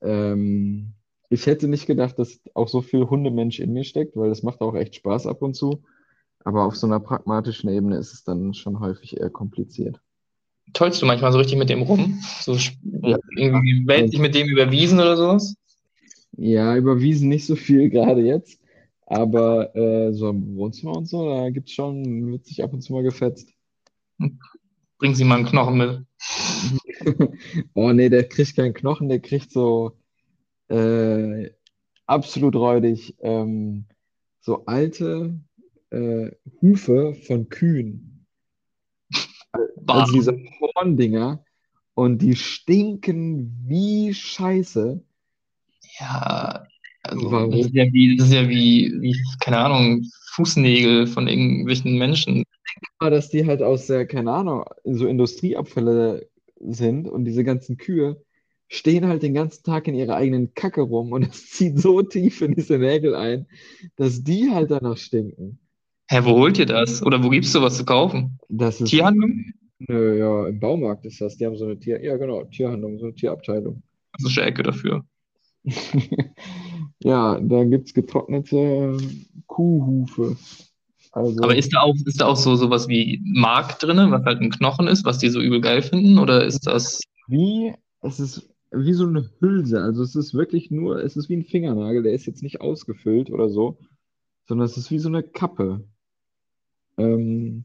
Ähm, 0.00 0.92
ich 1.30 1.46
hätte 1.46 1.68
nicht 1.68 1.86
gedacht, 1.86 2.18
dass 2.18 2.40
auch 2.54 2.68
so 2.68 2.80
viel 2.82 3.08
Hundemensch 3.08 3.60
in 3.60 3.72
mir 3.72 3.84
steckt, 3.84 4.16
weil 4.16 4.30
das 4.30 4.42
macht 4.42 4.60
auch 4.60 4.74
echt 4.74 4.94
Spaß 4.96 5.26
ab 5.26 5.42
und 5.42 5.54
zu. 5.54 5.82
Aber 6.44 6.64
auf 6.64 6.76
so 6.76 6.86
einer 6.86 7.00
pragmatischen 7.00 7.68
Ebene 7.68 7.96
ist 7.96 8.12
es 8.12 8.24
dann 8.24 8.54
schon 8.54 8.80
häufig 8.80 9.20
eher 9.20 9.30
kompliziert. 9.30 10.00
Tollst 10.72 11.02
du 11.02 11.06
manchmal 11.06 11.32
so 11.32 11.38
richtig 11.38 11.58
mit 11.58 11.68
dem 11.68 11.82
rum? 11.82 12.20
So 12.40 12.54
Ja. 12.54 13.18
irgendwie 13.36 13.86
wälzt 13.86 14.12
dich 14.12 14.20
mit 14.20 14.34
dem 14.34 14.48
über 14.48 14.70
Wiesen 14.70 14.98
oder 15.00 15.16
sowas? 15.16 15.54
Ja, 16.36 16.76
überwiesen 16.76 17.28
nicht 17.28 17.46
so 17.46 17.56
viel 17.56 17.90
gerade 17.90 18.22
jetzt, 18.22 18.60
aber 19.10 19.74
äh, 19.74 20.12
so 20.12 20.28
im 20.28 20.56
Wohnzimmer 20.56 20.96
und 20.96 21.06
so, 21.06 21.28
da 21.28 21.48
gibt's 21.48 21.72
schon, 21.72 22.30
wird 22.30 22.44
sich 22.44 22.62
ab 22.62 22.74
und 22.74 22.82
zu 22.82 22.92
mal 22.92 23.02
gefetzt. 23.02 23.50
Bring 24.98 25.14
sie 25.14 25.24
mal 25.24 25.36
einen 25.36 25.46
Knochen 25.46 25.78
mit. 25.78 26.06
Oh 27.74 27.92
nee, 27.92 28.08
der 28.08 28.28
kriegt 28.28 28.56
keinen 28.56 28.74
Knochen, 28.74 29.08
der 29.08 29.20
kriegt 29.20 29.52
so 29.52 29.96
äh, 30.68 31.48
absolut 32.06 32.56
räudig 32.56 33.16
ähm, 33.20 33.86
so 34.40 34.66
alte 34.66 35.38
äh, 35.90 36.30
Hufe 36.60 37.14
von 37.14 37.48
Kühen. 37.48 38.26
Also 39.86 40.12
diese 40.12 40.36
Horndinger 40.60 41.44
und 41.94 42.20
die 42.20 42.34
stinken 42.36 43.64
wie 43.66 44.12
Scheiße. 44.12 45.02
Ja, 46.00 46.66
also 47.08 47.30
Warum? 47.30 47.50
das 47.50 47.66
ist 47.66 47.74
ja 47.74 47.84
wie, 47.92 48.16
das 48.16 48.28
ist 48.28 48.34
ja 48.34 48.48
wie, 48.48 48.92
wie, 49.00 49.16
keine 49.40 49.58
Ahnung, 49.58 50.04
Fußnägel 50.34 51.06
von 51.06 51.26
irgendwelchen 51.28 51.98
Menschen. 51.98 52.44
Aber 52.98 53.10
dass 53.10 53.28
die 53.28 53.46
halt 53.46 53.62
aus 53.62 53.86
der, 53.86 54.06
keine 54.06 54.32
Ahnung, 54.32 54.64
so 54.84 55.06
Industrieabfälle 55.06 56.28
sind 56.60 57.08
und 57.08 57.24
diese 57.24 57.44
ganzen 57.44 57.76
Kühe 57.76 58.22
stehen 58.68 59.06
halt 59.06 59.22
den 59.22 59.34
ganzen 59.34 59.64
Tag 59.64 59.88
in 59.88 59.94
ihrer 59.94 60.16
eigenen 60.16 60.54
Kacke 60.54 60.82
rum 60.82 61.12
und 61.12 61.22
es 61.28 61.50
zieht 61.50 61.78
so 61.78 62.02
tief 62.02 62.42
in 62.42 62.54
diese 62.54 62.78
Nägel 62.78 63.14
ein, 63.14 63.46
dass 63.96 64.22
die 64.22 64.50
halt 64.50 64.70
danach 64.70 64.96
stinken. 64.96 65.58
Hä, 66.10 66.20
wo 66.22 66.30
holt 66.30 66.58
ihr 66.58 66.66
das? 66.66 67.02
Oder 67.02 67.22
wo 67.22 67.28
gibst 67.28 67.54
du 67.54 67.60
was 67.60 67.76
zu 67.76 67.84
kaufen? 67.84 68.38
Das 68.48 68.80
ist, 68.80 68.88
Tierhandlung? 68.88 69.44
Nö, 69.78 70.18
ja, 70.18 70.48
im 70.48 70.58
Baumarkt 70.58 71.04
ist 71.04 71.20
das. 71.20 71.36
Die 71.36 71.44
haben 71.44 71.56
so 71.56 71.66
eine 71.66 71.78
Tier, 71.78 72.02
ja 72.02 72.16
genau, 72.16 72.44
Tierhandlung, 72.44 72.98
so 72.98 73.06
eine 73.06 73.14
Tierabteilung. 73.14 73.82
Das 74.12 74.30
ist 74.30 74.38
eine 74.38 74.48
Ecke 74.48 74.62
dafür. 74.62 75.04
Ja, 77.00 77.38
da 77.40 77.64
gibt's 77.64 77.94
getrocknete 77.94 78.96
Kuhhufe. 79.46 80.36
Also, 81.12 81.42
Aber 81.42 81.56
ist 81.56 81.72
da 81.72 81.80
auch, 81.80 81.94
ist 82.04 82.20
da 82.20 82.26
auch 82.26 82.36
so 82.36 82.56
sowas 82.56 82.88
wie 82.88 83.22
Mark 83.24 83.78
drin, 83.78 84.10
was 84.10 84.24
halt 84.24 84.40
ein 84.40 84.50
Knochen 84.50 84.88
ist, 84.88 85.04
was 85.04 85.18
die 85.18 85.30
so 85.30 85.40
übel 85.40 85.60
geil 85.60 85.82
finden? 85.82 86.18
Oder 86.18 86.44
ist 86.44 86.66
das, 86.66 87.00
wie, 87.28 87.72
es 88.02 88.20
ist 88.20 88.48
wie 88.70 88.92
so 88.92 89.06
eine 89.06 89.30
Hülse. 89.40 89.82
Also 89.82 90.02
es 90.02 90.14
ist 90.14 90.34
wirklich 90.34 90.70
nur, 90.70 91.02
es 91.02 91.16
ist 91.16 91.28
wie 91.28 91.36
ein 91.36 91.44
Fingernagel, 91.44 92.02
der 92.02 92.12
ist 92.12 92.26
jetzt 92.26 92.42
nicht 92.42 92.60
ausgefüllt 92.60 93.30
oder 93.30 93.48
so, 93.48 93.78
sondern 94.46 94.66
es 94.66 94.76
ist 94.76 94.90
wie 94.90 94.98
so 94.98 95.08
eine 95.08 95.22
Kappe. 95.22 95.84
Ähm, 96.98 97.64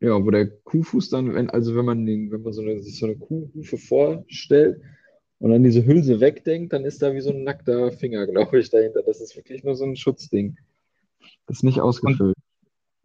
ja, 0.00 0.24
wo 0.24 0.30
der 0.30 0.46
Kuhfuß 0.48 1.10
dann, 1.10 1.34
wenn, 1.34 1.50
also 1.50 1.74
wenn 1.74 1.84
man 1.84 2.06
den, 2.06 2.30
wenn 2.30 2.42
man 2.42 2.52
so 2.52 2.62
eine, 2.62 2.80
sich 2.80 2.98
so 2.98 3.06
eine 3.06 3.16
Kuhhufe 3.16 3.78
vorstellt 3.78 4.80
und 5.40 5.50
dann 5.50 5.62
diese 5.62 5.84
Hülse 5.86 6.20
wegdenkt, 6.20 6.72
dann 6.72 6.84
ist 6.84 7.00
da 7.02 7.14
wie 7.14 7.20
so 7.20 7.30
ein 7.30 7.44
nackter 7.44 7.92
Finger, 7.92 8.26
glaube 8.30 8.58
ich, 8.58 8.70
dahinter. 8.70 9.02
Das 9.02 9.20
ist 9.20 9.36
wirklich 9.36 9.64
nur 9.64 9.74
so 9.74 9.84
ein 9.84 9.96
Schutzding. 9.96 10.56
Das 11.46 11.58
ist 11.58 11.62
nicht 11.62 11.80
ausgefüllt. 11.80 12.36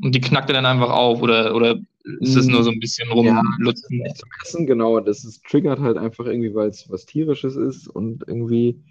und 0.02 0.16
die 0.16 0.22
knackt 0.22 0.50
er 0.50 0.54
dann 0.54 0.66
einfach 0.66 0.92
auf? 0.92 1.22
Oder, 1.22 1.56
oder 1.56 1.80
ist 2.20 2.36
das 2.36 2.48
nur 2.48 2.64
so 2.64 2.72
ein 2.72 2.80
bisschen 2.80 3.08
Ja, 3.22 3.40
rumlutzen? 3.40 4.00
Nicht 4.00 4.18
zum 4.18 4.30
Essen, 4.44 4.66
genau. 4.66 5.00
Das 5.00 5.24
ist, 5.24 5.44
triggert 5.46 5.80
halt 5.80 5.98
einfach 5.98 6.26
irgendwie, 6.26 6.54
weil 6.54 6.70
es 6.70 6.90
was 6.90 7.06
Tierisches 7.06 7.56
ist 7.56 7.88
und 7.88 8.24
irgendwie, 8.28 8.84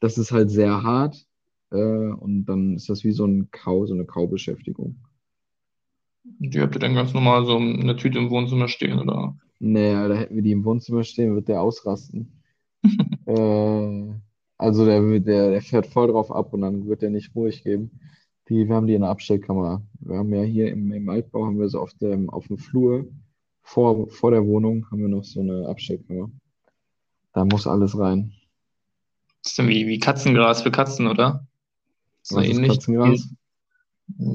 das 0.00 0.18
ist 0.18 0.30
halt 0.30 0.50
sehr 0.50 0.82
hart. 0.82 1.26
Äh, 1.72 1.76
und 1.76 2.44
dann 2.44 2.76
ist 2.76 2.88
das 2.88 3.02
wie 3.02 3.12
so 3.12 3.26
ein 3.26 3.50
Kau, 3.50 3.86
so 3.86 3.94
eine 3.94 4.04
Kaubeschäftigung. 4.04 4.96
Die 6.24 6.60
habt 6.60 6.76
ihr 6.76 6.80
dann 6.80 6.94
ganz 6.94 7.12
normal 7.14 7.46
so 7.46 7.56
in 7.56 7.86
der 7.86 7.96
Tüte 7.96 8.18
im 8.18 8.30
Wohnzimmer 8.30 8.68
stehen, 8.68 8.98
oder? 9.00 9.36
Nee, 9.58 9.92
da 9.92 10.14
hätten 10.14 10.36
wir 10.36 10.42
die 10.42 10.52
im 10.52 10.64
Wohnzimmer 10.64 11.02
stehen, 11.02 11.34
wird 11.34 11.48
der 11.48 11.60
ausrasten. 11.60 12.41
Äh, 13.26 14.14
also 14.58 14.84
der, 14.86 15.00
der, 15.20 15.50
der 15.50 15.62
fährt 15.62 15.86
voll 15.86 16.08
drauf 16.08 16.30
ab 16.30 16.52
und 16.52 16.60
dann 16.62 16.86
wird 16.86 17.02
der 17.02 17.10
nicht 17.10 17.34
ruhig 17.34 17.64
geben. 17.64 18.00
Die, 18.48 18.68
wir 18.68 18.74
haben 18.74 18.86
die 18.86 18.94
in 18.94 19.02
der 19.02 19.10
Abstellkammer. 19.10 19.82
Wir 20.00 20.18
haben 20.18 20.34
ja 20.34 20.42
hier 20.42 20.70
im, 20.70 20.92
im 20.92 21.08
Altbau 21.08 21.46
haben 21.46 21.58
wir 21.58 21.68
so 21.68 21.80
auf 21.80 21.94
dem, 21.94 22.30
auf 22.30 22.46
dem 22.48 22.58
Flur 22.58 23.06
vor, 23.62 24.08
vor 24.08 24.30
der 24.30 24.46
Wohnung 24.46 24.86
haben 24.90 25.00
wir 25.00 25.08
noch 25.08 25.24
so 25.24 25.40
eine 25.40 25.68
Abstellkammer. 25.68 26.30
Da 27.32 27.44
muss 27.44 27.66
alles 27.66 27.98
rein. 27.98 28.32
Das 29.42 29.52
ist 29.52 29.58
dann 29.58 29.68
wie, 29.68 29.86
wie 29.86 29.98
Katzengras 29.98 30.62
für 30.62 30.70
Katzen, 30.70 31.06
oder? 31.06 31.46
So 32.22 32.36
Was 32.36 32.46
ähnlich. 32.46 32.72
Katzengras? 32.72 33.28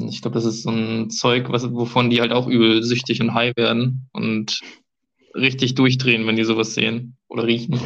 Ich 0.09 0.21
glaube, 0.21 0.35
das 0.35 0.45
ist 0.45 0.63
so 0.63 0.71
ein 0.71 1.09
Zeug, 1.09 1.49
was, 1.49 1.71
wovon 1.71 2.09
die 2.09 2.19
halt 2.19 2.31
auch 2.31 2.47
übel 2.47 2.83
süchtig 2.83 3.21
und 3.21 3.33
high 3.33 3.55
werden 3.55 4.09
und 4.11 4.61
richtig 5.35 5.75
durchdrehen, 5.75 6.25
wenn 6.25 6.35
die 6.35 6.43
sowas 6.43 6.73
sehen 6.73 7.17
oder 7.27 7.45
riechen. 7.45 7.79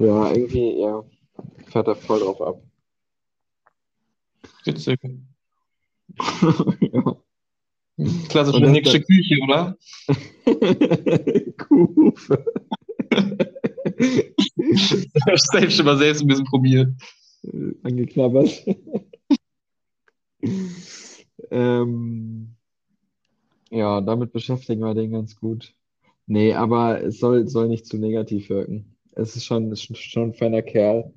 Ja, 0.00 0.32
irgendwie, 0.32 0.80
ja, 0.80 1.04
fährt 1.66 1.88
er 1.88 1.94
voll 1.94 2.20
drauf 2.20 2.40
ab. 2.40 2.62
Witzig. 4.64 4.98
Ja. 6.80 7.16
Klassische 8.30 8.62
Nicksche 8.62 9.02
Küche, 9.02 9.36
oder? 9.44 9.76
Kuhhufe. 11.58 12.44
Selbst 14.56 15.76
schon 15.76 15.84
mal 15.84 15.98
selbst 15.98 16.22
ein 16.22 16.26
bisschen 16.28 16.46
probiert. 16.46 16.94
Angeknabbert. 17.82 18.64
ähm, 21.50 22.54
ja, 23.70 24.00
damit 24.00 24.32
beschäftigen 24.32 24.80
wir 24.80 24.94
den 24.94 25.12
ganz 25.12 25.36
gut. 25.36 25.74
Nee, 26.26 26.54
aber 26.54 27.02
es 27.02 27.18
soll, 27.18 27.48
soll 27.48 27.68
nicht 27.68 27.84
zu 27.84 27.98
negativ 27.98 28.48
wirken. 28.48 28.89
Es 29.12 29.36
ist 29.36 29.44
schon, 29.44 29.70
ist 29.72 29.96
schon 29.96 30.30
ein 30.30 30.34
feiner 30.34 30.62
Kerl. 30.62 31.12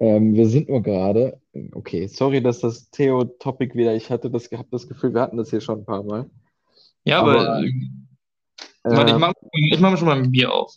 Ähm, 0.00 0.34
wir 0.34 0.48
sind 0.48 0.68
nur 0.68 0.82
gerade, 0.82 1.40
okay, 1.72 2.06
sorry, 2.08 2.42
dass 2.42 2.60
das 2.60 2.90
Theo-Topic 2.90 3.74
wieder, 3.76 3.94
ich 3.94 4.10
hatte 4.10 4.28
das, 4.30 4.50
hab 4.50 4.70
das 4.70 4.88
Gefühl, 4.88 5.14
wir 5.14 5.20
hatten 5.20 5.36
das 5.36 5.50
hier 5.50 5.60
schon 5.60 5.80
ein 5.80 5.84
paar 5.84 6.02
Mal. 6.02 6.28
Ja, 7.04 7.20
aber, 7.20 7.40
Aber, 7.40 7.62
äh, 7.62 7.70
warte, 8.82 9.06
ich 9.06 9.12
Ähm, 9.12 9.20
mach, 9.20 9.32
ich 9.52 9.80
mach 9.80 9.96
schon 9.96 10.08
mal 10.08 10.18
ein 10.18 10.30
Bier 10.30 10.52
auf. 10.52 10.74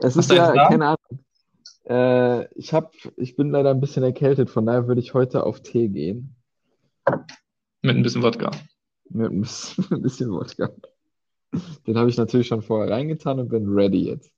Es 0.00 0.16
Hast 0.16 0.30
ist 0.30 0.36
ja, 0.36 0.52
keine 0.68 0.86
Ahnung. 0.86 1.24
Äh, 1.88 2.52
ich 2.54 2.72
hab, 2.72 2.92
ich 3.16 3.36
bin 3.36 3.50
leider 3.50 3.70
ein 3.70 3.80
bisschen 3.80 4.02
erkältet, 4.02 4.50
von 4.50 4.66
daher 4.66 4.88
würde 4.88 5.00
ich 5.00 5.14
heute 5.14 5.44
auf 5.44 5.60
Tee 5.60 5.88
gehen. 5.88 6.34
Mit 7.82 7.96
ein 7.96 8.02
bisschen 8.02 8.22
Wodka. 8.22 8.50
Mit 9.08 9.30
ein 9.30 9.40
bisschen, 9.40 9.84
ein 9.92 10.02
bisschen 10.02 10.30
Wodka. 10.32 10.70
Den 11.86 11.96
habe 11.96 12.10
ich 12.10 12.16
natürlich 12.16 12.48
schon 12.48 12.62
vorher 12.62 12.92
reingetan 12.92 13.38
und 13.38 13.48
bin 13.48 13.68
ready 13.68 14.08
jetzt. 14.08 14.32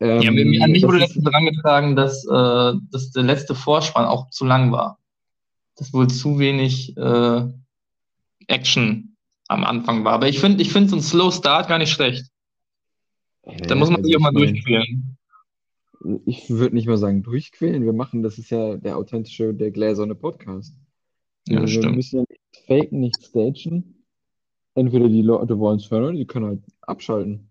Ja, 0.00 0.20
Ähm, 0.22 0.34
mir- 0.34 0.62
an 0.64 0.70
mich 0.72 0.82
wurde 0.82 0.98
letztens 0.98 1.24
herangetragen, 1.26 1.94
dass, 1.94 2.24
äh, 2.26 2.72
dass 2.90 3.10
der 3.12 3.22
letzte 3.22 3.54
Vorspann 3.54 4.06
auch 4.06 4.30
zu 4.30 4.44
lang 4.46 4.72
war. 4.72 4.98
Dass 5.76 5.92
wohl 5.92 6.08
zu 6.08 6.38
wenig 6.38 6.96
äh, 6.96 7.42
Action 8.46 9.16
am 9.48 9.64
Anfang 9.64 10.04
war. 10.04 10.12
Aber 10.14 10.28
ich 10.28 10.38
finde 10.40 10.62
ich 10.62 10.72
find 10.72 10.88
so 10.90 10.96
ein 10.96 11.02
Slow 11.02 11.30
Start 11.32 11.68
gar 11.68 11.78
nicht 11.78 11.90
schlecht. 11.90 12.26
Da 13.66 13.74
muss 13.74 13.88
man 13.90 13.96
also 13.98 14.06
sich 14.06 14.16
auch 14.16 14.20
mal 14.20 14.32
durchquälen. 14.32 15.16
ich 16.24 16.48
würde 16.50 16.74
nicht 16.74 16.86
mal 16.86 16.96
sagen 16.96 17.22
durchquälen. 17.22 17.84
Wir 17.84 17.92
machen, 17.92 18.22
das 18.22 18.38
ist 18.38 18.50
ja 18.50 18.76
der 18.76 18.96
authentische, 18.96 19.52
der 19.52 19.70
gläserne 19.70 20.14
Podcast. 20.14 20.74
Ja, 21.48 21.60
wir 21.60 21.68
stimmt. 21.68 21.96
müssen 21.96 22.20
ja 22.20 22.24
nicht 22.28 22.66
faken, 22.66 23.00
nicht 23.00 23.22
stagen. 23.22 24.04
Entweder 24.74 25.08
die 25.08 25.22
Leute 25.22 25.58
wollen 25.58 25.78
es 25.78 25.90
hören 25.90 26.04
oder 26.04 26.12
die 26.14 26.26
können 26.26 26.46
halt 26.46 26.62
abschalten. 26.82 27.49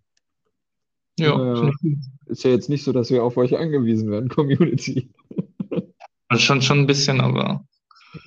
Ja, 1.19 1.71
gut. 1.71 1.97
Ist 2.27 2.43
ja 2.43 2.51
jetzt 2.51 2.69
nicht 2.69 2.83
so, 2.83 2.91
dass 2.91 3.09
wir 3.09 3.23
auf 3.23 3.38
euch 3.38 3.57
angewiesen 3.57 4.09
werden, 4.11 4.29
Community. 4.35 5.09
Schon, 6.38 6.61
schon 6.61 6.79
ein 6.79 6.88
bisschen, 6.88 7.21
aber 7.21 7.65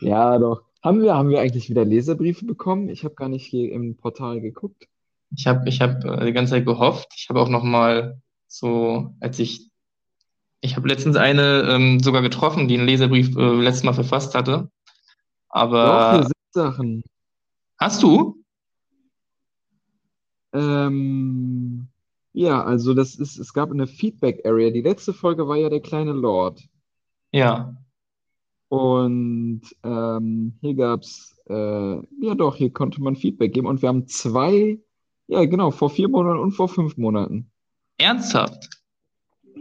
Ja, 0.00 0.38
doch. 0.38 0.62
Haben 0.82 1.02
wir, 1.02 1.14
haben 1.14 1.28
wir 1.28 1.40
eigentlich 1.40 1.70
wieder 1.70 1.84
Leserbriefe 1.84 2.44
bekommen? 2.44 2.88
Ich 2.88 3.04
habe 3.04 3.14
gar 3.14 3.28
nicht 3.28 3.46
hier 3.46 3.70
im 3.72 3.96
Portal 3.96 4.40
geguckt. 4.40 4.88
ich 5.37 5.46
habe 5.46 5.68
ich 5.68 5.80
hab, 5.80 6.04
äh, 6.04 6.26
die 6.26 6.32
ganze 6.32 6.52
Zeit 6.52 6.66
gehofft. 6.66 7.08
Ich 7.16 7.28
habe 7.28 7.40
auch 7.40 7.49
noch 7.49 7.62
mal 7.62 8.20
so, 8.49 9.14
als 9.20 9.38
ich 9.38 9.70
Ich 10.61 10.76
habe 10.76 10.88
letztens 10.88 11.16
eine 11.16 11.62
ähm, 11.68 12.00
sogar 12.00 12.22
getroffen, 12.22 12.66
die 12.66 12.76
einen 12.76 12.88
Leserbrief 12.88 13.37
äh, 13.37 13.61
letztes 13.61 13.84
Mal 13.84 13.94
verfasst 13.94 14.34
hatte. 14.34 14.70
Aber. 15.49 15.87
Doch, 15.87 16.12
hier 16.12 16.25
sind 16.25 16.34
Sachen. 16.50 17.02
Hast 17.78 18.02
du? 18.02 18.42
Ähm, 20.52 21.88
ja, 22.33 22.62
also 22.62 22.95
das 22.95 23.15
ist, 23.15 23.39
es 23.39 23.53
gab 23.53 23.71
eine 23.71 23.87
Feedback-Area. 23.87 24.71
Die 24.71 24.81
letzte 24.81 25.12
Folge 25.12 25.47
war 25.49 25.57
ja 25.57 25.69
der 25.69 25.81
kleine 25.81 26.12
Lord. 26.12 26.62
Ja. 27.31 27.77
Und 28.69 29.62
ähm, 29.83 30.57
hier 30.61 30.75
gab 30.75 31.03
es, 31.03 31.37
äh, 31.47 31.55
ja 31.55 32.35
doch, 32.35 32.57
hier 32.57 32.73
konnte 32.73 33.03
man 33.03 33.17
Feedback 33.17 33.53
geben. 33.53 33.67
Und 33.67 33.83
wir 33.83 33.91
haben 33.91 34.07
zwei, 34.07 34.79
ja 35.27 35.45
genau, 35.45 35.71
vor 35.71 35.91
vier 35.91 36.09
Monaten 36.09 36.39
und 36.39 36.53
vor 36.53 36.69
fünf 36.69 36.97
Monaten. 36.97 37.51
Ernsthaft? 37.99 38.71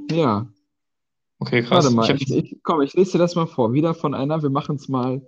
Ja. 0.10 0.48
Okay, 1.40 1.62
krass. 1.63 1.86
Warte 1.86 1.96
mal, 1.96 2.22
Ich 2.22 2.32
ich, 2.32 2.58
komm, 2.63 2.82
ich 2.82 2.94
lese 2.94 3.13
dir 3.13 3.18
das 3.18 3.36
mal 3.36 3.48
vor. 3.48 3.74
Wieder 3.74 3.94
von 3.94 4.13
einer, 4.13 4.42
wir 4.44 4.50
machen 4.50 4.78
es 4.78 4.88
mal 4.88 5.22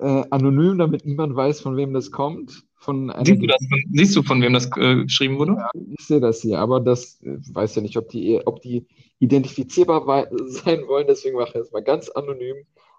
äh, 0.00 0.24
anonym, 0.30 0.78
damit 0.78 1.04
niemand 1.04 1.34
weiß, 1.36 1.60
von 1.60 1.76
wem 1.76 1.92
das 1.92 2.10
kommt. 2.10 2.64
Von 2.76 3.12
siehst, 3.24 3.42
du 3.42 3.46
das, 3.46 3.58
von- 3.68 3.84
siehst 3.92 4.16
du, 4.16 4.22
von 4.22 4.40
wem 4.40 4.52
das 4.52 4.70
äh, 4.76 5.02
geschrieben 5.02 5.38
wurde? 5.38 5.56
ich 5.98 6.06
sehe 6.06 6.20
das 6.20 6.42
hier, 6.42 6.58
aber 6.58 6.80
das 6.80 7.20
äh, 7.22 7.38
weiß 7.52 7.74
ja 7.76 7.82
nicht, 7.82 7.96
ob 7.96 8.08
die, 8.08 8.40
ob 8.46 8.62
die 8.62 8.86
identifizierbar 9.18 10.28
sein 10.46 10.86
wollen, 10.86 11.06
deswegen 11.08 11.36
mache 11.36 11.48
ich 11.48 11.54
jetzt 11.54 11.72
mal 11.72 11.82
ganz 11.82 12.08
anonym. 12.08 12.56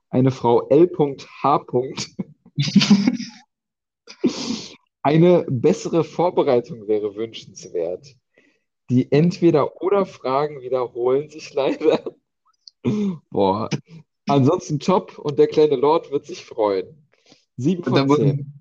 Eine 0.09 0.31
Frau 0.31 0.67
L.H. 0.69 1.65
Eine 5.01 5.45
bessere 5.49 6.03
Vorbereitung 6.03 6.87
wäre 6.87 7.15
wünschenswert. 7.15 8.15
Die 8.89 9.11
Entweder-oder-Fragen 9.11 10.61
wiederholen 10.61 11.29
sich 11.29 11.53
leider. 11.53 12.03
Boah. 13.29 13.69
Ansonsten 14.29 14.79
top 14.79 15.17
und 15.17 15.37
der 15.39 15.47
kleine 15.47 15.75
Lord 15.75 16.11
wird 16.11 16.25
sich 16.25 16.45
freuen. 16.45 16.87
Sieben 17.57 17.83
Da 17.83 17.91
von 17.91 18.07
muss, 18.07 18.17
zehn. 18.17 18.53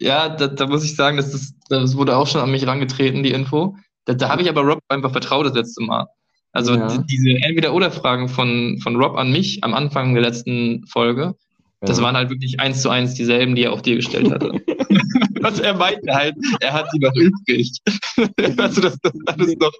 ja, 0.00 0.28
da, 0.28 0.48
da 0.48 0.66
muss 0.66 0.84
ich 0.84 0.96
sagen, 0.96 1.16
das, 1.16 1.32
ist, 1.34 1.54
das 1.68 1.96
wurde 1.96 2.16
auch 2.16 2.26
schon 2.26 2.40
an 2.40 2.50
mich 2.50 2.66
rangetreten, 2.66 3.22
die 3.22 3.30
Info. 3.32 3.76
Da, 4.06 4.14
da 4.14 4.28
habe 4.28 4.42
ich 4.42 4.48
aber 4.48 4.62
Rob 4.62 4.80
einfach 4.88 5.12
vertraut 5.12 5.46
das 5.46 5.54
letzte 5.54 5.82
Mal. 5.84 6.06
Also 6.52 6.74
Ja. 6.74 6.88
die, 6.98 7.06
diese 7.06 7.30
Entweder-Oder-Fragen 7.44 8.28
von, 8.28 8.78
von 8.82 8.96
Rob 8.96 9.16
an 9.16 9.30
mich 9.30 9.62
am 9.62 9.74
Anfang 9.74 10.14
der 10.14 10.22
letzten 10.22 10.84
Folge, 10.86 11.36
das 11.80 11.98
Ja. 11.98 12.04
waren 12.04 12.16
halt 12.16 12.30
wirklich 12.30 12.58
eins 12.60 12.82
zu 12.82 12.90
eins 12.90 13.14
dieselben, 13.14 13.54
die 13.54 13.62
er 13.64 13.72
auch 13.72 13.80
dir 13.82 13.96
gestellt 13.96 14.30
hatte. 14.30 14.52
Was 15.42 15.58
er 15.60 15.74
meinte 15.74 16.12
halt, 16.14 16.34
er 16.60 16.72
hat 16.72 16.90
sie 16.90 16.98
noch 16.98 17.14
übrig. 17.14 17.70
also 18.58 18.80
das, 18.80 18.98
das 19.00 19.12
alles 19.26 19.56
noch. 19.56 19.72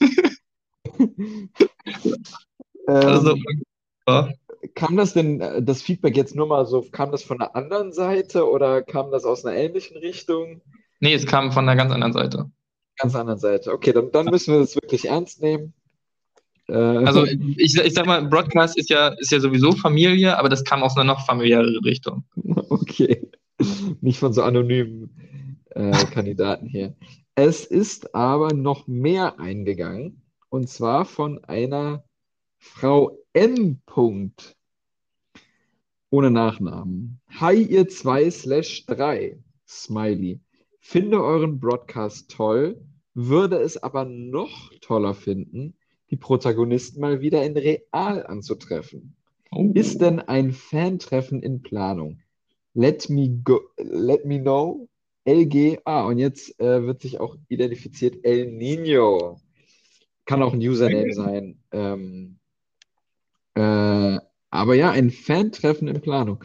Also, 2.86 3.36
ja. 4.08 4.28
Kam 4.74 4.96
das 4.96 5.14
denn, 5.14 5.40
äh, 5.40 5.62
das 5.62 5.82
Feedback 5.82 6.16
jetzt 6.16 6.34
nur 6.34 6.46
mal 6.46 6.66
so, 6.66 6.82
kam 6.82 7.10
das 7.12 7.22
von 7.22 7.38
der 7.38 7.56
anderen 7.56 7.92
Seite 7.92 8.48
oder 8.48 8.82
kam 8.82 9.10
das 9.10 9.24
aus 9.24 9.44
einer 9.44 9.56
ähnlichen 9.56 9.96
Richtung? 9.96 10.60
Nee, 11.00 11.14
es 11.14 11.26
kam 11.26 11.52
von 11.52 11.68
einer 11.68 11.76
ganz 11.76 11.92
anderen 11.92 12.12
Seite. 12.12 12.50
Ganz 12.96 13.14
anderen 13.14 13.38
Seite. 13.38 13.72
Okay, 13.72 13.92
dann, 13.92 14.10
dann 14.10 14.26
müssen 14.26 14.52
wir 14.52 14.60
das 14.60 14.74
wirklich 14.74 15.08
ernst 15.08 15.40
nehmen. 15.40 15.72
Äh, 16.68 16.74
Also 16.74 17.24
ich, 17.56 17.76
ich 17.76 17.94
sag 17.94 18.06
mal, 18.06 18.24
Broadcast 18.26 18.76
ist 18.76 18.90
ja, 18.90 19.08
ist 19.08 19.30
ja 19.30 19.40
sowieso 19.40 19.72
Familie, 19.72 20.36
aber 20.38 20.48
das 20.48 20.64
kam 20.64 20.82
aus 20.82 20.96
einer 20.96 21.04
noch 21.04 21.24
familiäreren 21.24 21.84
Richtung. 21.84 22.24
okay. 22.68 23.28
Nicht 24.00 24.18
von 24.18 24.32
so 24.32 24.42
anonymen 24.42 25.10
äh, 25.70 25.92
Kandidaten 26.06 26.66
hier. 26.66 26.94
Es 27.34 27.64
ist 27.64 28.14
aber 28.14 28.52
noch 28.52 28.86
mehr 28.86 29.38
eingegangen 29.38 30.22
und 30.48 30.68
zwar 30.68 31.04
von 31.04 31.42
einer 31.44 32.04
Frau 32.58 33.16
N. 33.32 33.80
Punkt. 33.86 34.56
Ohne 36.10 36.30
Nachnamen. 36.30 37.20
Hi, 37.38 37.62
ihr 37.62 37.86
zwei 37.88 38.30
slash 38.30 38.86
drei. 38.86 39.38
Smiley. 39.66 40.40
Finde 40.80 41.22
euren 41.22 41.60
Broadcast 41.60 42.30
toll, 42.30 42.80
würde 43.12 43.56
es 43.56 43.76
aber 43.76 44.06
noch 44.06 44.72
toller 44.80 45.12
finden, 45.12 45.76
die 46.10 46.16
Protagonisten 46.16 47.00
mal 47.00 47.20
wieder 47.20 47.44
in 47.44 47.54
real 47.58 48.24
anzutreffen. 48.26 49.16
Oh. 49.50 49.70
Ist 49.74 50.00
denn 50.00 50.20
ein 50.20 50.52
Fan-Treffen 50.52 51.42
in 51.42 51.60
Planung? 51.60 52.22
Let 52.72 53.10
me 53.10 53.28
go, 53.44 53.60
let 53.76 54.24
me 54.24 54.40
know. 54.40 54.88
LG, 55.26 55.80
ah, 55.84 56.06
und 56.06 56.18
jetzt 56.18 56.58
äh, 56.58 56.86
wird 56.86 57.02
sich 57.02 57.20
auch 57.20 57.36
identifiziert 57.48 58.24
El 58.24 58.46
Nino. 58.46 59.38
Kann 60.24 60.42
auch 60.42 60.54
ein 60.54 60.60
Username 60.60 61.12
sein. 61.12 61.58
Ähm, 61.70 62.38
äh, 63.52 64.18
aber 64.50 64.74
ja, 64.74 64.90
ein 64.90 65.10
Fan-Treffen 65.10 65.88
in 65.88 66.00
Planung. 66.00 66.42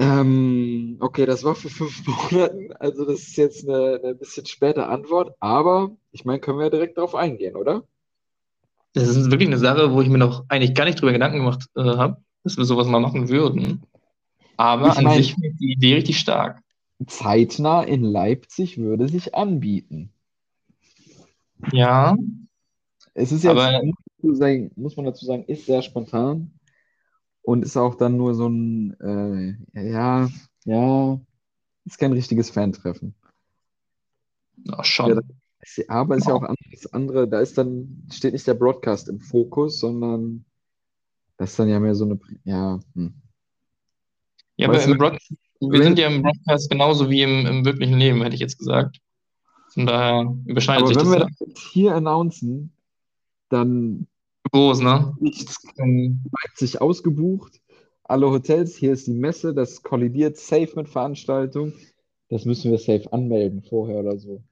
Ähm, 0.00 0.96
okay, 1.00 1.26
das 1.26 1.42
war 1.42 1.54
für 1.56 1.70
fünf 1.70 2.02
Monaten, 2.32 2.72
also 2.74 3.04
das 3.04 3.20
ist 3.20 3.36
jetzt 3.36 3.68
eine, 3.68 4.00
eine 4.02 4.14
bisschen 4.14 4.46
späte 4.46 4.86
Antwort, 4.86 5.34
aber 5.40 5.96
ich 6.12 6.24
meine, 6.24 6.38
können 6.40 6.58
wir 6.58 6.64
ja 6.66 6.70
direkt 6.70 6.96
darauf 6.96 7.14
eingehen, 7.14 7.56
oder? 7.56 7.82
Das 8.94 9.08
ist 9.08 9.30
wirklich 9.30 9.48
eine 9.48 9.58
Sache, 9.58 9.92
wo 9.92 10.00
ich 10.00 10.08
mir 10.08 10.18
noch 10.18 10.44
eigentlich 10.48 10.74
gar 10.74 10.84
nicht 10.84 11.00
drüber 11.00 11.12
Gedanken 11.12 11.38
gemacht 11.38 11.66
äh, 11.76 11.82
habe, 11.82 12.22
dass 12.44 12.56
wir 12.56 12.64
sowas 12.64 12.86
mal 12.86 13.00
machen 13.00 13.28
würden. 13.28 13.82
Aber 14.56 14.88
Ich 14.88 14.96
an 14.98 15.04
mein- 15.04 15.22
sich 15.22 15.34
finde 15.34 15.48
ich 15.48 15.56
die 15.56 15.72
Idee 15.72 15.94
richtig 15.96 16.18
stark. 16.18 16.62
Zeitnah 17.06 17.82
in 17.82 18.02
Leipzig 18.02 18.78
würde 18.78 19.08
sich 19.08 19.34
anbieten. 19.34 20.10
Ja, 21.72 22.16
Es 23.14 23.30
ist 23.32 23.42
jetzt, 23.44 23.50
Aber- 23.50 23.70
man 23.72 23.92
sagen, 24.22 24.70
muss 24.76 24.96
man 24.96 25.06
dazu 25.06 25.24
sagen, 25.24 25.44
ist 25.44 25.66
sehr 25.66 25.82
spontan 25.82 26.52
und 27.42 27.64
ist 27.64 27.76
auch 27.76 27.94
dann 27.94 28.16
nur 28.16 28.34
so 28.34 28.48
ein, 28.48 28.94
äh, 29.74 29.90
ja, 29.90 30.28
ja, 30.64 31.20
ist 31.84 31.98
kein 31.98 32.12
richtiges 32.12 32.50
Fan-Treffen. 32.50 33.14
ja 34.64 34.84
schon. 34.84 35.10
Ja, 35.10 35.20
Ist- 35.60 35.88
Aber 35.90 36.16
ist 36.16 36.26
ja 36.26 36.34
auch 36.34 36.42
anders, 36.42 36.86
andere, 36.92 37.28
da 37.28 37.40
ist 37.40 37.58
dann, 37.58 38.06
steht 38.12 38.32
nicht 38.32 38.46
der 38.46 38.54
Broadcast 38.54 39.08
im 39.08 39.20
Fokus, 39.20 39.80
sondern 39.80 40.44
das 41.36 41.50
ist 41.50 41.58
dann 41.58 41.68
ja 41.68 41.78
mehr 41.80 41.94
so 41.94 42.04
eine, 42.04 42.18
ja, 42.44 42.78
hm. 42.94 43.14
Ja, 44.56 44.66
aber 44.68 44.76
Weißt 44.76 44.88
im 44.88 44.98
Broad 44.98 45.18
wir 45.60 45.70
wenn- 45.70 45.82
sind 45.82 45.98
ja 45.98 46.08
im 46.08 46.22
Broadcast 46.22 46.70
genauso 46.70 47.10
wie 47.10 47.22
im, 47.22 47.46
im 47.46 47.64
wirklichen 47.64 47.98
Leben, 47.98 48.22
hätte 48.22 48.34
ich 48.34 48.40
jetzt 48.40 48.58
gesagt. 48.58 48.98
Von 49.72 49.86
daher 49.86 50.34
überschneidet 50.46 50.84
Aber 50.84 50.88
sich 50.88 50.96
wenn 50.96 51.04
das 51.04 51.12
wir 51.12 51.18
ja. 51.20 51.26
das 51.28 51.40
jetzt 51.40 51.58
hier 51.72 51.94
announcen, 51.94 52.72
dann 53.48 54.06
Groß, 54.50 54.80
ne? 54.80 55.14
nichts 55.20 55.62
Leipzig 55.76 56.80
ausgebucht, 56.80 57.60
alle 58.04 58.30
Hotels, 58.30 58.76
hier 58.76 58.92
ist 58.92 59.06
die 59.06 59.12
Messe, 59.12 59.52
das 59.52 59.82
kollidiert 59.82 60.38
safe 60.38 60.72
mit 60.76 60.88
Veranstaltung. 60.88 61.74
Das 62.30 62.44
müssen 62.44 62.70
wir 62.70 62.78
safe 62.78 63.12
anmelden 63.12 63.62
vorher 63.62 63.98
oder 63.98 64.18
so. 64.18 64.42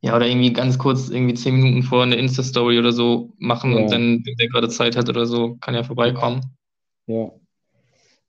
Ja, 0.00 0.14
oder 0.14 0.28
irgendwie 0.28 0.52
ganz 0.52 0.78
kurz, 0.78 1.08
irgendwie 1.08 1.34
zehn 1.34 1.56
Minuten 1.56 1.82
vor 1.82 2.04
eine 2.04 2.14
Insta-Story 2.14 2.78
oder 2.78 2.92
so 2.92 3.32
machen 3.38 3.72
Ja. 3.72 3.78
und 3.78 3.90
dann, 3.90 4.22
wenn 4.24 4.36
der 4.36 4.48
gerade 4.48 4.68
Zeit 4.68 4.96
hat 4.96 5.08
oder 5.08 5.26
so, 5.26 5.56
kann 5.56 5.74
ja 5.74 5.82
vorbeikommen. 5.82 6.40
Ja. 7.06 7.32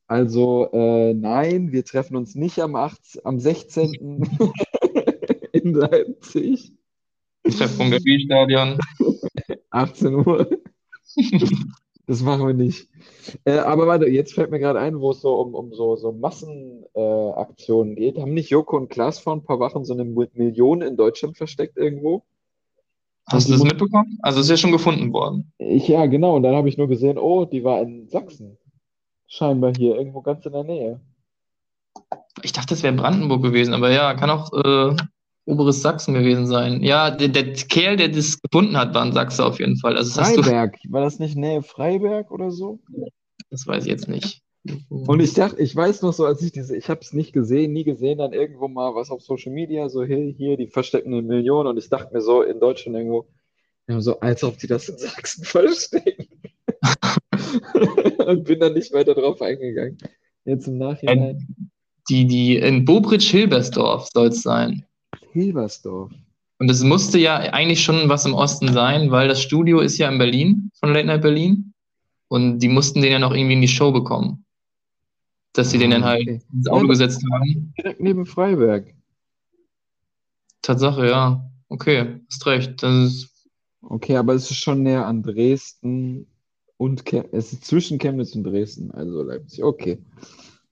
Also, 0.07 0.67
äh, 0.73 1.13
nein, 1.13 1.71
wir 1.71 1.85
treffen 1.85 2.15
uns 2.15 2.33
nicht 2.33 2.59
am 2.59 2.75
8, 2.75 3.21
am 3.23 3.39
16. 3.39 3.93
in 5.51 5.73
Leipzig, 5.75 6.73
Treffpunkt 7.43 7.93
der 7.93 7.99
Spielstadion. 7.99 8.79
18 9.71 10.15
Uhr. 10.15 10.49
Das 12.07 12.21
machen 12.23 12.47
wir 12.47 12.53
nicht. 12.55 12.87
Äh, 13.45 13.59
aber 13.59 13.85
warte, 13.85 14.07
jetzt 14.07 14.33
fällt 14.33 14.49
mir 14.49 14.59
gerade 14.59 14.79
ein, 14.79 14.99
wo 14.99 15.11
es 15.11 15.21
so 15.21 15.39
um, 15.39 15.53
um 15.53 15.73
so, 15.73 15.95
so 15.95 16.11
Massenaktionen 16.11 17.93
äh, 17.93 17.95
geht. 17.95 18.17
Haben 18.17 18.33
nicht 18.33 18.49
Joko 18.49 18.77
und 18.77 18.89
Klaas 18.89 19.19
vor 19.19 19.33
ein 19.33 19.43
paar 19.43 19.59
Wochen 19.59 19.85
so 19.85 19.93
eine 19.93 20.05
Mi- 20.05 20.29
Million 20.33 20.81
in 20.81 20.97
Deutschland 20.97 21.37
versteckt 21.37 21.77
irgendwo? 21.77 22.23
Hast 23.27 23.47
du 23.47 23.53
das 23.53 23.63
mitbekommen? 23.63 24.17
Also 24.23 24.39
ist 24.39 24.49
ja 24.49 24.57
schon 24.57 24.71
gefunden 24.71 25.13
worden. 25.13 25.51
Ich, 25.59 25.87
ja, 25.87 26.07
genau. 26.07 26.35
Und 26.35 26.41
dann 26.43 26.55
habe 26.55 26.67
ich 26.67 26.79
nur 26.79 26.87
gesehen, 26.87 27.19
oh, 27.19 27.45
die 27.45 27.63
war 27.63 27.79
in 27.81 28.07
Sachsen. 28.07 28.57
Scheinbar 29.27 29.73
hier, 29.77 29.95
irgendwo 29.95 30.23
ganz 30.23 30.43
in 30.47 30.53
der 30.53 30.63
Nähe. 30.63 30.99
Ich 32.41 32.53
dachte, 32.53 32.69
das 32.69 32.81
wäre 32.81 32.95
Brandenburg 32.95 33.43
gewesen, 33.43 33.75
aber 33.75 33.91
ja, 33.91 34.15
kann 34.15 34.31
auch 34.31 34.51
äh, 34.53 34.95
oberes 35.49 35.81
Sachsen 35.81 36.13
gewesen 36.13 36.47
sein. 36.47 36.83
Ja, 36.83 37.11
der, 37.11 37.29
der 37.29 37.53
Kerl, 37.53 37.97
der 37.97 38.09
das 38.09 38.39
gefunden 38.41 38.77
hat, 38.77 38.93
war 38.93 39.03
ein 39.03 39.13
Sachse 39.13 39.43
auf 39.43 39.59
jeden 39.59 39.77
Fall. 39.77 39.97
Also 39.97 40.19
hast 40.21 40.37
du, 40.37 40.43
Freiberg, 40.43 40.77
war 40.89 41.01
das 41.01 41.19
nicht 41.19 41.35
Nähe 41.35 41.63
Freiberg 41.63 42.31
oder 42.31 42.51
so? 42.51 42.79
das 43.49 43.65
weiß 43.65 43.85
ich 43.85 43.91
jetzt 43.91 44.07
nicht. 44.07 44.41
Und 44.89 45.21
ich 45.21 45.33
dachte, 45.33 45.61
ich 45.61 45.75
weiß 45.75 46.01
noch 46.01 46.13
so, 46.13 46.25
als 46.25 46.41
ich 46.41 46.51
diese, 46.51 46.75
ich 46.75 46.89
habe 46.89 46.99
es 47.01 47.13
nicht 47.13 47.33
gesehen, 47.33 47.71
nie 47.71 47.83
gesehen, 47.83 48.17
dann 48.17 48.33
irgendwo 48.33 48.67
mal 48.67 48.93
was 48.93 49.09
auf 49.09 49.21
Social 49.21 49.53
Media, 49.53 49.89
so 49.89 50.03
hier, 50.03 50.33
hier, 50.37 50.57
die 50.57 50.67
verstecken 50.67 51.13
eine 51.13 51.21
Million 51.21 51.65
und 51.65 51.77
ich 51.77 51.89
dachte 51.89 52.13
mir 52.13 52.21
so 52.21 52.43
in 52.43 52.59
Deutschland 52.59 52.97
irgendwo, 52.97 53.27
ja, 53.87 53.99
so 54.01 54.19
als 54.19 54.43
ob 54.43 54.57
die 54.59 54.67
das 54.67 54.89
in 54.89 54.97
Sachsen 54.97 55.43
verstecken. 55.45 56.27
und 58.27 58.43
bin 58.43 58.59
dann 58.59 58.73
nicht 58.73 58.93
weiter 58.93 59.15
drauf 59.15 59.41
eingegangen. 59.41 59.97
Jetzt 60.45 60.67
im 60.67 60.77
Nachhinein. 60.77 61.47
Die, 62.09 62.25
die 62.25 62.57
in 62.57 62.85
Bobritsch-Hilbersdorf 62.85 64.09
soll 64.13 64.27
es 64.27 64.41
sein. 64.41 64.85
Hilbersdorf. 65.31 66.11
Und 66.59 66.69
es 66.69 66.83
musste 66.83 67.17
ja 67.19 67.37
eigentlich 67.37 67.83
schon 67.83 68.09
was 68.09 68.25
im 68.25 68.33
Osten 68.33 68.73
sein, 68.73 69.11
weil 69.11 69.27
das 69.27 69.41
Studio 69.41 69.79
ist 69.79 69.97
ja 69.97 70.09
in 70.09 70.17
Berlin, 70.17 70.71
von 70.79 70.93
Late 70.93 71.07
Night 71.07 71.21
Berlin. 71.21 71.73
Und 72.27 72.59
die 72.59 72.67
mussten 72.67 73.01
den 73.01 73.11
ja 73.11 73.19
noch 73.19 73.33
irgendwie 73.33 73.53
in 73.53 73.61
die 73.61 73.67
Show 73.67 73.91
bekommen. 73.91 74.45
Dass 75.53 75.71
sie 75.71 75.77
den 75.77 75.91
dann 75.91 76.05
halt 76.05 76.21
okay. 76.21 76.41
ins 76.53 76.67
Auto 76.67 76.85
Ja, 76.85 76.89
gesetzt 76.89 77.23
haben. 77.31 77.73
Direkt 77.77 78.01
neben 78.01 78.25
Freiberg. 78.25 78.93
Tatsache, 80.61 81.07
ja. 81.07 81.49
Okay, 81.69 82.19
hast 82.29 82.45
recht. 82.45 82.83
Das 82.83 82.93
ist, 82.93 83.39
Okay, 83.81 84.17
aber 84.17 84.33
es 84.33 84.51
ist 84.51 84.57
schon 84.57 84.83
näher 84.83 85.05
an 85.05 85.23
Dresden 85.23 86.27
und 86.77 87.05
Chem 87.05 87.25
es 87.31 87.53
ist 87.53 87.65
zwischen 87.65 87.97
Chemnitz 87.97 88.35
und 88.35 88.43
Dresden, 88.43 88.91
also 88.91 89.23
Leipzig. 89.23 89.63
Okay. 89.63 89.99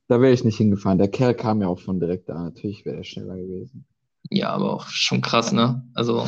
Da 0.08 0.22
wäre 0.22 0.34
ich 0.34 0.44
nicht 0.44 0.58
hingefahren. 0.58 0.98
Der 0.98 1.10
Kerl 1.10 1.34
kam 1.34 1.62
ja 1.62 1.68
auch 1.68 1.80
von 1.80 2.00
direkt 2.00 2.30
da. 2.30 2.44
Natürlich 2.44 2.86
wäre 2.86 2.98
er 2.98 3.04
schneller 3.04 3.36
gewesen. 3.36 3.86
Ja, 4.30 4.50
aber 4.50 4.74
auch 4.74 4.88
schon 4.88 5.22
krass, 5.22 5.52
ne? 5.52 5.84
Also, 5.94 6.28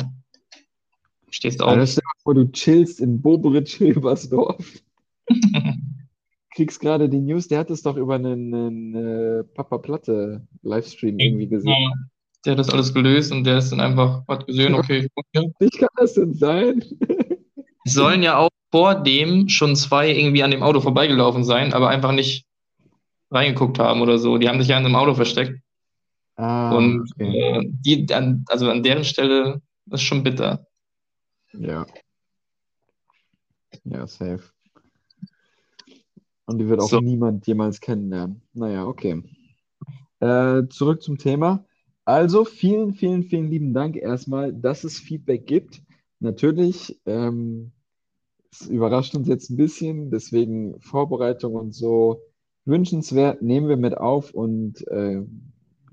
stehst 1.30 1.60
Aber 1.60 1.80
auf. 1.82 1.88
stell 1.88 2.02
dir 2.02 2.22
vor, 2.22 2.34
du 2.34 2.50
chillst 2.50 3.00
in 3.00 3.20
Boberitsch-Hilbersdorf, 3.20 4.82
kriegst 6.54 6.80
gerade 6.80 7.08
die 7.08 7.20
News, 7.20 7.48
der 7.48 7.60
hat 7.60 7.70
es 7.70 7.82
doch 7.82 7.96
über 7.96 8.16
einen, 8.16 8.54
einen 8.54 8.94
äh, 8.94 9.44
Papa 9.44 9.78
Platte 9.78 10.46
Livestream 10.62 11.18
irgendwie 11.18 11.48
gesehen. 11.48 11.70
Ja, 11.70 11.92
der 12.44 12.52
hat 12.52 12.58
das 12.58 12.70
alles 12.70 12.92
gelöst 12.92 13.32
und 13.32 13.44
der 13.44 13.58
ist 13.58 13.70
dann 13.70 13.80
einfach, 13.80 14.26
hat 14.26 14.46
gesehen, 14.46 14.74
okay, 14.74 15.06
ich 15.06 15.24
hier. 15.32 15.52
Wie 15.58 15.70
kann 15.70 15.88
das 15.96 16.14
denn 16.14 16.34
sein? 16.34 16.84
Sollen 17.84 18.22
ja 18.22 18.38
auch 18.38 18.50
vor 18.70 18.94
dem 18.94 19.48
schon 19.48 19.74
zwei 19.76 20.10
irgendwie 20.10 20.42
an 20.42 20.50
dem 20.50 20.62
Auto 20.62 20.80
vorbeigelaufen 20.80 21.44
sein, 21.44 21.72
aber 21.72 21.88
einfach 21.88 22.12
nicht 22.12 22.44
reingeguckt 23.30 23.78
haben 23.78 24.00
oder 24.00 24.18
so. 24.18 24.38
Die 24.38 24.48
haben 24.48 24.60
sich 24.60 24.68
ja 24.68 24.78
in 24.78 24.84
einem 24.84 24.96
Auto 24.96 25.14
versteckt. 25.14 25.60
Ah, 26.40 26.74
Und 26.74 27.10
okay. 27.12 27.38
äh, 27.38 27.66
die, 27.68 28.06
an, 28.14 28.46
also 28.48 28.70
an 28.70 28.82
deren 28.82 29.04
Stelle 29.04 29.60
ist 29.90 30.00
schon 30.00 30.22
bitter. 30.22 30.66
Ja. 31.52 31.84
Ja, 33.84 34.06
safe. 34.06 34.40
Und 36.46 36.58
die 36.58 36.66
wird 36.66 36.80
auch 36.80 36.88
So. 36.88 37.00
niemand 37.00 37.46
jemals 37.46 37.78
kennenlernen. 37.78 38.40
Naja, 38.54 38.86
okay. 38.86 39.22
Äh, 40.20 40.62
zurück 40.70 41.02
zum 41.02 41.18
Thema. 41.18 41.66
Also, 42.06 42.46
vielen, 42.46 42.94
vielen, 42.94 43.22
vielen 43.24 43.50
lieben 43.50 43.74
Dank 43.74 43.96
erstmal, 43.96 44.50
dass 44.54 44.84
es 44.84 44.98
Feedback 44.98 45.46
gibt. 45.46 45.82
Natürlich, 46.20 46.98
ähm, 47.04 47.72
es 48.50 48.66
überrascht 48.66 49.14
uns 49.14 49.28
jetzt 49.28 49.50
ein 49.50 49.58
bisschen, 49.58 50.10
deswegen 50.10 50.80
Vorbereitung 50.80 51.54
und 51.54 51.74
so 51.74 52.22
wünschenswert, 52.64 53.42
nehmen 53.42 53.68
wir 53.68 53.76
mit 53.76 53.96
auf 53.98 54.32
und 54.32 54.86
äh, 54.88 55.22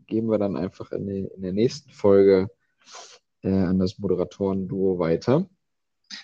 geben 0.07 0.29
wir 0.29 0.37
dann 0.37 0.55
einfach 0.55 0.91
in, 0.91 1.05
die, 1.07 1.27
in 1.35 1.41
der 1.41 1.53
nächsten 1.53 1.91
Folge 1.91 2.49
äh, 3.43 3.49
an 3.49 3.79
das 3.79 3.99
Moderatoren-Duo 3.99 4.99
weiter. 4.99 5.47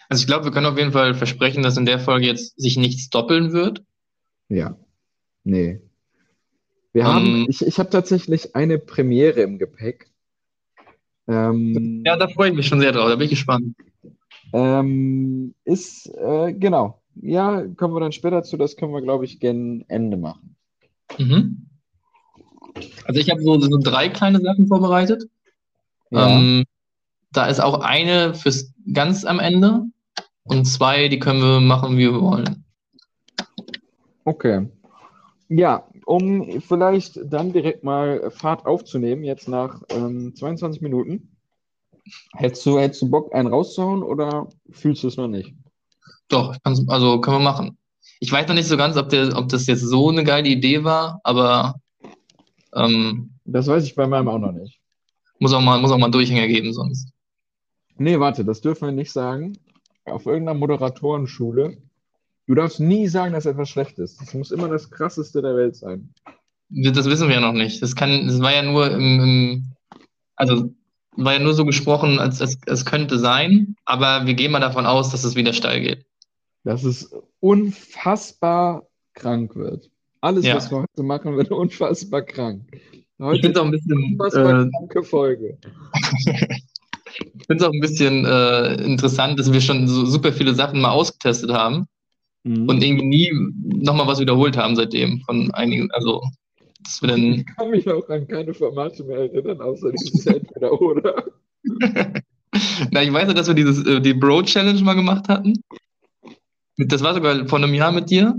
Also 0.09 0.21
ich 0.21 0.27
glaube, 0.27 0.45
wir 0.45 0.51
können 0.51 0.65
auf 0.65 0.77
jeden 0.77 0.93
Fall 0.93 1.13
versprechen, 1.13 1.61
dass 1.63 1.77
in 1.77 1.85
der 1.85 1.99
Folge 1.99 2.25
jetzt 2.25 2.59
sich 2.59 2.77
nichts 2.77 3.09
doppeln 3.09 3.51
wird. 3.51 3.83
Ja, 4.49 4.77
nee. 5.43 5.81
Wir 6.93 7.01
Ähm, 7.01 7.07
haben, 7.07 7.45
ich, 7.49 7.65
ich 7.65 7.79
habe 7.79 7.89
tatsächlich 7.89 8.55
eine 8.55 8.79
Premiere 8.79 9.41
im 9.41 9.57
Gepäck. 9.59 10.09
Ähm, 11.27 12.03
Ja, 12.05 12.15
da 12.17 12.27
freue 12.27 12.49
ich 12.49 12.55
mich 12.55 12.67
schon 12.67 12.79
sehr 12.79 12.91
drauf, 12.91 13.09
da 13.09 13.15
bin 13.15 13.25
ich 13.25 13.31
gespannt. 13.31 13.75
ähm, 14.53 15.53
ist, 15.65 16.07
äh, 16.07 16.53
genau. 16.53 17.01
Ja, 17.15 17.65
kommen 17.77 17.93
wir 17.93 17.99
dann 17.99 18.11
später 18.11 18.43
zu. 18.43 18.57
Das 18.57 18.75
können 18.75 18.91
wir, 18.93 19.01
glaube 19.01 19.25
ich, 19.25 19.39
gen 19.39 19.85
Ende 19.87 20.17
machen. 20.17 20.55
Mhm. 21.17 21.67
Also 23.05 23.19
ich 23.19 23.29
habe 23.29 23.41
so, 23.41 23.59
so 23.59 23.77
drei 23.77 24.09
kleine 24.09 24.39
Sachen 24.41 24.67
vorbereitet. 24.67 25.25
Ja, 26.11 26.29
Ähm, 26.29 26.65
da 27.31 27.47
ist 27.47 27.59
auch 27.59 27.79
eine 27.79 28.33
fürs 28.33 28.71
ganz 28.93 29.25
am 29.25 29.39
Ende 29.39 29.85
und 30.43 30.65
zwei, 30.65 31.07
die 31.07 31.19
können 31.19 31.41
wir 31.41 31.59
machen, 31.59 31.97
wie 31.97 32.11
wir 32.11 32.21
wollen. 32.21 32.63
okay. 34.25 34.67
Ja, 35.49 35.87
um 36.05 36.61
vielleicht 36.61 37.19
dann 37.25 37.53
direkt 37.53 37.83
mal 37.83 38.31
Fahrt 38.31 38.65
aufzunehmen, 38.65 39.23
jetzt 39.23 39.47
nach 39.47 39.81
ähm, 39.89 40.35
22 40.35 40.81
Minuten. 40.81 41.29
Hättest 42.33 42.65
du, 42.65 42.79
hättest 42.79 43.01
du 43.03 43.09
Bock, 43.09 43.33
einen 43.33 43.47
rauszuhauen 43.47 44.03
oder 44.03 44.47
fühlst 44.71 45.03
du 45.03 45.07
es 45.07 45.17
noch 45.17 45.27
nicht? 45.27 45.53
Doch, 46.27 46.55
also 46.63 47.21
können 47.21 47.37
wir 47.37 47.43
machen. 47.43 47.77
Ich 48.19 48.31
weiß 48.31 48.47
noch 48.47 48.55
nicht 48.55 48.67
so 48.67 48.77
ganz, 48.77 48.97
ob, 48.97 49.09
der, 49.09 49.37
ob 49.37 49.49
das 49.49 49.67
jetzt 49.67 49.81
so 49.81 50.09
eine 50.09 50.23
geile 50.23 50.49
Idee 50.49 50.83
war, 50.83 51.19
aber 51.23 51.75
ähm, 52.75 53.31
Das 53.45 53.67
weiß 53.67 53.83
ich 53.85 53.95
bei 53.95 54.07
meinem 54.07 54.27
auch 54.27 54.39
noch 54.39 54.51
nicht. 54.51 54.79
muss 55.39 55.53
auch 55.53 55.61
mal, 55.61 55.79
muss 55.79 55.91
auch 55.91 55.97
mal 55.97 56.05
einen 56.05 56.13
Durchhänger 56.13 56.47
geben 56.47 56.73
sonst. 56.73 57.11
Nee, 57.97 58.19
warte, 58.19 58.43
das 58.43 58.61
dürfen 58.61 58.87
wir 58.87 58.91
nicht 58.91 59.11
sagen. 59.11 59.57
Auf 60.05 60.25
irgendeiner 60.25 60.57
Moderatorenschule. 60.57 61.77
Du 62.45 62.55
darfst 62.55 62.79
nie 62.79 63.07
sagen, 63.07 63.33
dass 63.33 63.45
etwas 63.45 63.69
schlecht 63.69 63.99
ist. 63.99 64.19
Das 64.19 64.33
muss 64.33 64.51
immer 64.51 64.67
das 64.67 64.89
krasseste 64.89 65.41
der 65.41 65.55
Welt 65.55 65.75
sein. 65.75 66.13
Das 66.69 67.05
wissen 67.05 67.27
wir 67.27 67.35
ja 67.35 67.41
noch 67.41 67.53
nicht. 67.53 67.81
Das 67.81 67.95
kann, 67.95 68.27
das 68.27 68.39
war 68.41 68.53
ja 68.53 68.63
nur 68.63 68.91
im, 68.91 69.19
im 69.19 69.73
also 70.35 70.73
war 71.15 71.33
ja 71.33 71.39
nur 71.39 71.53
so 71.53 71.65
gesprochen, 71.65 72.19
als 72.19 72.41
es, 72.41 72.57
es 72.65 72.85
könnte 72.85 73.19
sein, 73.19 73.75
aber 73.85 74.25
wir 74.25 74.33
gehen 74.33 74.51
mal 74.51 74.59
davon 74.59 74.85
aus, 74.85 75.11
dass 75.11 75.23
es 75.23 75.35
wieder 75.35 75.53
steil 75.53 75.81
geht. 75.81 76.05
Dass 76.63 76.83
es 76.83 77.13
unfassbar 77.39 78.87
krank 79.13 79.55
wird. 79.55 79.91
Alles, 80.23 80.45
Ja. 80.45 80.55
was 80.55 80.71
wir 80.71 80.77
heute 80.83 81.03
machen, 81.03 81.35
wird 81.35 81.51
unfassbar 81.51 82.21
krank. 82.21 82.63
Ich 82.93 83.03
Heute 83.19 83.41
finde 83.41 83.51
es 83.51 83.61
auch 83.61 83.65
ein 83.65 83.71
bisschen, 83.71 83.97
unfassbar 84.11 84.61
äh, 84.65 84.69
kranke 84.69 85.03
Folge. 85.03 85.57
ich 87.35 87.45
find's 87.45 87.61
auch 87.63 87.73
ein 87.73 87.81
bisschen 87.81 88.23
äh, 88.25 88.75
interessant, 88.85 89.37
dass 89.37 89.51
wir 89.51 89.59
schon 89.59 89.85
so 89.87 90.05
super 90.05 90.31
viele 90.31 90.55
Sachen 90.55 90.79
mal 90.81 90.91
ausgetestet 90.91 91.51
haben 91.51 91.85
Mhm. 92.45 92.67
und 92.67 92.83
irgendwie 92.83 93.05
nie 93.05 93.31
nochmal 93.83 94.05
was 94.05 94.19
wiederholt 94.19 94.57
haben 94.57 94.75
seitdem 94.75 95.21
von 95.21 95.49
einigen, 95.53 95.89
also 95.91 96.21
dass 96.83 97.01
wir 97.01 97.07
dann 97.07 97.23
ich 97.35 97.45
kann 97.55 97.69
mich 97.69 97.89
auch 97.89 98.07
an 98.09 98.27
keine 98.27 98.53
Formate 98.53 99.01
mehr 99.05 99.19
erinnern, 99.19 99.61
außer 99.61 99.91
dieses 99.93 100.25
Entweder-Oder. 100.25 101.23
Na, 102.91 103.01
ich 103.01 103.13
weiß 103.13 103.29
ja, 103.29 103.33
dass 103.33 103.47
wir 103.47 103.53
dieses, 103.53 103.85
äh, 103.87 104.01
die 104.01 104.13
Bro-Challenge 104.13 104.81
mal 104.83 104.93
gemacht 104.95 105.29
hatten. 105.29 105.53
Das 106.77 107.01
war 107.01 107.13
sogar 107.13 107.47
vor 107.47 107.59
einem 107.59 107.73
Jahr 107.73 107.93
mit 107.93 108.09
dir. 108.09 108.37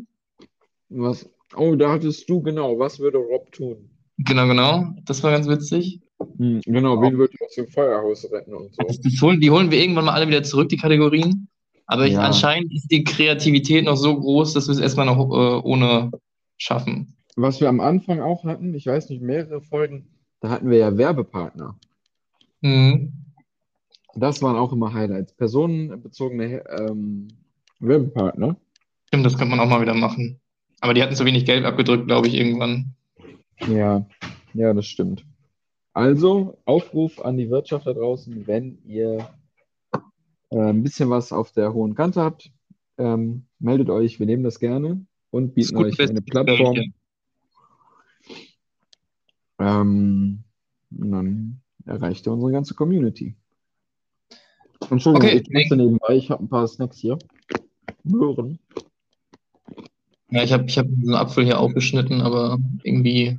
Was? 0.90 1.26
Oh, 1.56 1.74
da 1.76 1.92
hattest 1.92 2.28
du 2.28 2.42
genau. 2.42 2.78
Was 2.78 2.98
würde 2.98 3.18
Rob 3.18 3.50
tun? 3.52 3.90
Genau, 4.18 4.46
genau. 4.46 4.86
Das 5.04 5.22
war 5.22 5.32
ganz 5.32 5.48
witzig. 5.48 6.00
Hm, 6.38 6.60
genau, 6.64 7.00
wen 7.02 7.18
würde 7.18 7.34
ich 7.34 7.42
aus 7.44 7.54
dem 7.54 7.66
Feuerhaus 7.68 8.30
retten 8.30 8.54
und 8.54 8.74
so. 8.74 8.82
Das, 8.86 9.00
das 9.00 9.20
holen, 9.20 9.40
die 9.40 9.50
holen 9.50 9.70
wir 9.70 9.80
irgendwann 9.80 10.04
mal 10.04 10.12
alle 10.14 10.28
wieder 10.28 10.42
zurück, 10.42 10.68
die 10.68 10.76
Kategorien. 10.76 11.48
Aber 11.86 12.06
ich, 12.06 12.14
Ja. 12.14 12.20
anscheinend 12.20 12.72
ist 12.72 12.90
die 12.90 13.04
Kreativität 13.04 13.84
noch 13.84 13.96
so 13.96 14.18
groß, 14.18 14.54
dass 14.54 14.68
wir 14.68 14.72
es 14.72 14.78
erstmal 14.80 15.06
noch 15.06 15.18
äh, 15.18 15.60
ohne 15.66 16.10
schaffen. 16.56 17.16
Was 17.36 17.60
wir 17.60 17.68
am 17.68 17.80
Anfang 17.80 18.20
auch 18.20 18.44
hatten, 18.44 18.72
ich 18.74 18.86
weiß 18.86 19.10
nicht, 19.10 19.20
mehrere 19.20 19.60
Folgen, 19.60 20.06
da 20.40 20.50
hatten 20.50 20.70
wir 20.70 20.78
ja 20.78 20.96
Werbepartner. 20.96 21.76
Mhm. 22.60 23.12
Das 24.14 24.40
waren 24.40 24.56
auch 24.56 24.72
immer 24.72 24.94
Highlights. 24.94 25.34
Personenbezogene 25.34 26.62
ähm, 26.70 27.28
Werbepartner. 27.80 28.56
Stimmt, 29.08 29.26
das 29.26 29.36
könnte 29.36 29.56
man 29.56 29.60
auch 29.60 29.68
mal 29.68 29.80
wieder 29.82 29.94
machen. 29.94 30.40
Aber 30.84 30.92
die 30.92 31.02
hatten 31.02 31.14
zu 31.14 31.24
wenig 31.24 31.46
Geld 31.46 31.64
abgedrückt, 31.64 32.08
glaube 32.08 32.28
ich, 32.28 32.34
irgendwann. 32.34 32.94
Ja, 33.66 34.06
ja, 34.52 34.74
das 34.74 34.84
stimmt. 34.84 35.24
Also, 35.94 36.58
Aufruf 36.66 37.24
an 37.24 37.38
die 37.38 37.48
Wirtschaft 37.48 37.86
da 37.86 37.94
draußen, 37.94 38.46
wenn 38.46 38.76
ihr 38.84 39.30
äh, 40.50 40.58
ein 40.58 40.82
bisschen 40.82 41.08
was 41.08 41.32
auf 41.32 41.52
der 41.52 41.72
hohen 41.72 41.94
Kante 41.94 42.20
habt, 42.20 42.52
ähm, 42.98 43.46
meldet 43.58 43.88
euch, 43.88 44.18
wir 44.18 44.26
nehmen 44.26 44.44
das 44.44 44.60
gerne 44.60 45.06
und 45.30 45.54
bieten 45.54 45.74
gut 45.74 45.86
euch 45.86 46.00
eine 46.00 46.20
Plattform. 46.20 46.76
Ja. 46.76 46.84
Ähm, 49.80 50.44
dann 50.90 51.62
erreicht 51.86 52.26
ihr 52.26 52.32
unsere 52.34 52.52
ganze 52.52 52.74
Community. 52.74 53.34
Entschuldigung, 54.90 55.30
Okay, 55.30 55.44
ich 55.48 55.64
esse 55.64 55.76
nebenbei, 55.76 56.16
ich 56.16 56.30
habe 56.30 56.44
ein 56.44 56.48
paar 56.50 56.68
Snacks 56.68 56.98
hier. 56.98 57.16
Möhren. 58.02 58.58
Ja, 60.34 60.42
ich 60.42 60.52
habe 60.52 60.64
ich 60.66 60.76
hab 60.76 60.86
einen 60.86 61.14
Apfel 61.14 61.44
hier 61.44 61.60
aufgeschnitten, 61.60 62.20
aber 62.20 62.58
irgendwie 62.82 63.38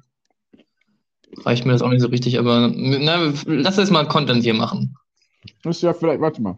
reicht 1.44 1.66
mir 1.66 1.74
das 1.74 1.82
auch 1.82 1.90
nicht 1.90 2.02
so 2.02 2.08
richtig. 2.08 2.40
Aber 2.40 2.72
na, 2.74 3.34
lass 3.46 3.78
uns 3.78 3.92
mal 3.92 4.08
Content 4.08 4.44
hier 4.44 4.54
machen. 4.54 4.96
Das 5.64 5.76
ist 5.78 5.82
ja 5.82 5.94
vielleicht, 5.94 6.22
warte 6.22 6.42
mal, 6.42 6.58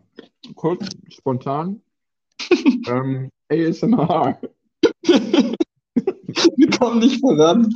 kurz, 0.55 0.87
spontan. 1.09 1.81
ähm, 2.87 3.31
ASMR. 3.49 4.39
Wir 6.57 6.69
kommen 6.77 6.99
nicht 6.99 7.19
voran. 7.19 7.73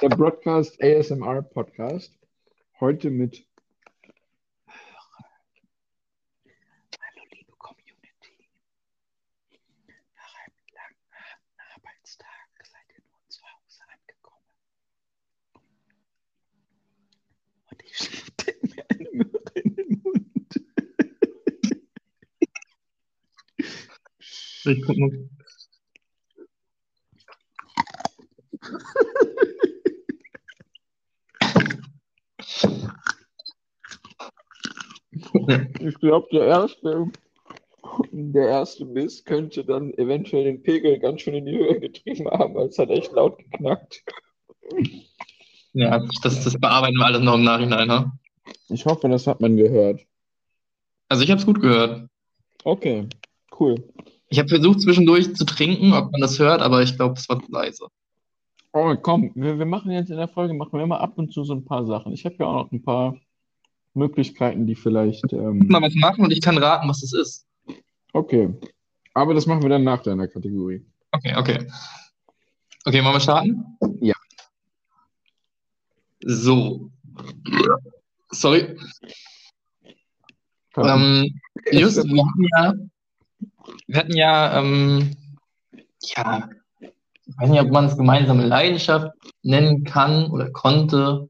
Der 0.00 0.08
Broadcast 0.10 0.80
ASMR 0.82 1.42
Podcast. 1.42 2.12
Heute 2.78 3.10
mit. 3.10 3.44
Hallo, 7.00 7.22
liebe 7.32 7.52
Community. 7.58 8.48
Nach 10.16 10.34
einem 10.36 10.66
langen, 10.74 11.12
harten 11.12 11.60
Arbeitstag 11.74 12.50
seid 12.62 12.86
ihr 12.94 13.02
nun 13.10 13.28
zu 13.28 13.40
Hause 13.42 13.82
angekommen. 13.92 14.52
Und 17.70 17.82
ich 17.84 17.96
stecke 17.96 18.66
mir 18.66 18.84
eine 18.88 19.10
Möhre 19.12 19.52
in 19.54 19.74
den 19.74 20.02
Mund. 20.02 20.30
Ich 24.64 24.82
guck 24.82 24.96
mal. 24.96 25.10
Ich 35.80 35.94
glaube, 35.96 36.28
der 36.32 36.46
erste, 36.46 37.10
der 38.10 38.48
erste 38.48 38.84
Biss 38.84 39.24
könnte 39.24 39.64
dann 39.64 39.94
eventuell 39.94 40.44
den 40.44 40.62
Pegel 40.62 40.98
ganz 40.98 41.22
schön 41.22 41.34
in 41.34 41.46
die 41.46 41.56
Höhe 41.56 41.80
getrieben 41.80 42.28
haben, 42.30 42.54
weil 42.54 42.66
es 42.66 42.78
hat 42.78 42.90
echt 42.90 43.12
laut 43.12 43.38
geknackt. 43.38 44.04
Ja, 45.72 46.06
das, 46.22 46.44
das 46.44 46.60
bearbeiten 46.60 46.96
wir 46.96 47.06
alles 47.06 47.22
noch 47.22 47.34
im 47.34 47.44
Nachhinein. 47.44 47.88
Ne? 47.88 48.12
Ich 48.68 48.84
hoffe, 48.84 49.08
das 49.08 49.26
hat 49.26 49.40
man 49.40 49.56
gehört. 49.56 50.04
Also 51.08 51.24
ich 51.24 51.30
habe 51.30 51.40
es 51.40 51.46
gut 51.46 51.60
gehört. 51.60 52.08
Okay, 52.64 53.08
cool. 53.58 53.76
Ich 54.30 54.38
habe 54.38 54.48
versucht 54.48 54.80
zwischendurch 54.80 55.34
zu 55.34 55.44
trinken, 55.44 55.92
ob 55.92 56.12
man 56.12 56.20
das 56.20 56.38
hört, 56.38 56.62
aber 56.62 56.82
ich 56.82 56.96
glaube, 56.96 57.14
es 57.18 57.28
war 57.28 57.42
zu 57.42 57.50
leise. 57.50 57.88
Oh, 58.72 58.94
komm, 58.94 59.32
wir, 59.34 59.58
wir 59.58 59.66
machen 59.66 59.90
jetzt 59.90 60.10
in 60.10 60.16
der 60.16 60.28
Folge, 60.28 60.54
machen 60.54 60.72
wir 60.72 60.84
immer 60.84 61.00
ab 61.00 61.14
und 61.16 61.32
zu 61.32 61.42
so 61.42 61.52
ein 61.52 61.64
paar 61.64 61.84
Sachen. 61.84 62.12
Ich 62.12 62.24
habe 62.24 62.36
ja 62.38 62.46
auch 62.46 62.64
noch 62.64 62.72
ein 62.72 62.82
paar 62.82 63.16
Möglichkeiten, 63.94 64.66
die 64.68 64.76
vielleicht. 64.76 65.32
Ähm, 65.32 65.66
Mal 65.68 65.82
was 65.82 65.94
machen 65.96 66.24
und 66.24 66.30
ich 66.30 66.40
kann 66.40 66.56
raten, 66.58 66.88
was 66.88 67.00
das 67.00 67.12
ist. 67.12 67.46
okay. 68.12 68.54
Aber 69.14 69.34
das 69.34 69.46
machen 69.46 69.62
wir 69.62 69.68
dann 69.68 69.82
nach 69.82 70.02
deiner 70.02 70.28
Kategorie. 70.28 70.86
Okay, 71.10 71.34
okay. 71.36 71.66
Okay, 72.84 73.02
wollen 73.02 73.14
wir 73.14 73.20
starten? 73.20 73.64
Ja. 74.00 74.14
So. 76.20 76.90
Sorry. 78.30 78.76
Ähm, 80.76 81.40
Just, 81.72 81.96
wir 82.04 82.24
hatten 82.24 82.44
ja, 82.56 82.74
wir 83.86 83.96
hatten 83.96 84.16
ja, 84.16 84.58
ähm, 84.58 85.16
ja, 86.02 86.48
ich 86.80 87.38
weiß 87.38 87.50
nicht, 87.50 87.60
ob 87.60 87.70
man 87.70 87.86
es 87.86 87.96
gemeinsame 87.96 88.44
Leidenschaft 88.46 89.12
nennen 89.42 89.84
kann 89.84 90.30
oder 90.30 90.50
konnte. 90.50 91.28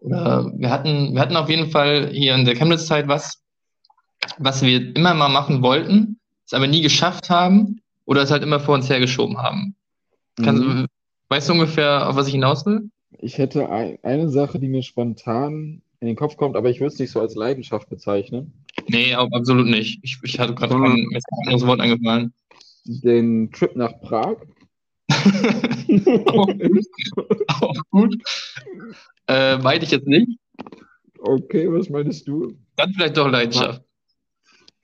Oder 0.00 0.52
wir 0.54 0.70
hatten, 0.70 1.14
wir 1.14 1.20
hatten 1.20 1.36
auf 1.36 1.48
jeden 1.48 1.70
Fall 1.70 2.10
hier 2.12 2.34
in 2.34 2.44
der 2.44 2.54
Chemnitz-Zeit 2.54 3.08
was, 3.08 3.42
was 4.38 4.62
wir 4.62 4.94
immer 4.96 5.14
mal 5.14 5.28
machen 5.28 5.62
wollten, 5.62 6.20
es 6.46 6.52
aber 6.52 6.66
nie 6.66 6.82
geschafft 6.82 7.30
haben 7.30 7.80
oder 8.04 8.22
es 8.22 8.30
halt 8.30 8.42
immer 8.42 8.60
vor 8.60 8.74
uns 8.74 8.88
hergeschoben 8.88 9.38
haben. 9.38 9.74
Kannst, 10.36 10.62
Mhm. 10.62 10.86
Weißt 11.28 11.48
du 11.48 11.52
ungefähr, 11.52 12.08
auf 12.08 12.16
was 12.16 12.26
ich 12.26 12.32
hinaus 12.32 12.64
will? 12.64 12.90
Ich 13.18 13.36
hätte 13.36 13.68
ein, 13.68 13.98
eine 14.02 14.30
Sache, 14.30 14.58
die 14.58 14.68
mir 14.68 14.82
spontan 14.82 15.82
in 16.00 16.06
den 16.06 16.16
Kopf 16.16 16.36
kommt, 16.36 16.56
aber 16.56 16.70
ich 16.70 16.80
würde 16.80 16.92
es 16.92 16.98
nicht 16.98 17.10
so 17.10 17.20
als 17.20 17.34
Leidenschaft 17.34 17.90
bezeichnen. 17.90 18.64
Nee, 18.88 19.14
ab- 19.14 19.32
absolut 19.32 19.66
nicht. 19.66 20.00
Ich, 20.02 20.18
ich 20.22 20.38
hatte 20.38 20.54
gerade 20.54 20.74
kein 20.74 21.08
anderes 21.44 21.66
Wort 21.66 21.80
eingefallen. 21.80 22.32
Den 22.84 23.50
Trip 23.52 23.76
nach 23.76 24.00
Prag. 24.00 24.36
auch 25.10 26.46
gut. 26.58 26.86
Auch 27.48 27.82
gut. 27.90 28.16
Äh, 29.26 29.58
meinte 29.58 29.84
ich 29.84 29.90
jetzt 29.90 30.06
nicht. 30.06 30.28
Okay, 31.18 31.70
was 31.70 31.88
meinst 31.90 32.26
du? 32.28 32.56
Dann 32.76 32.92
vielleicht 32.94 33.16
doch 33.16 33.28
Leidenschaft. 33.30 33.82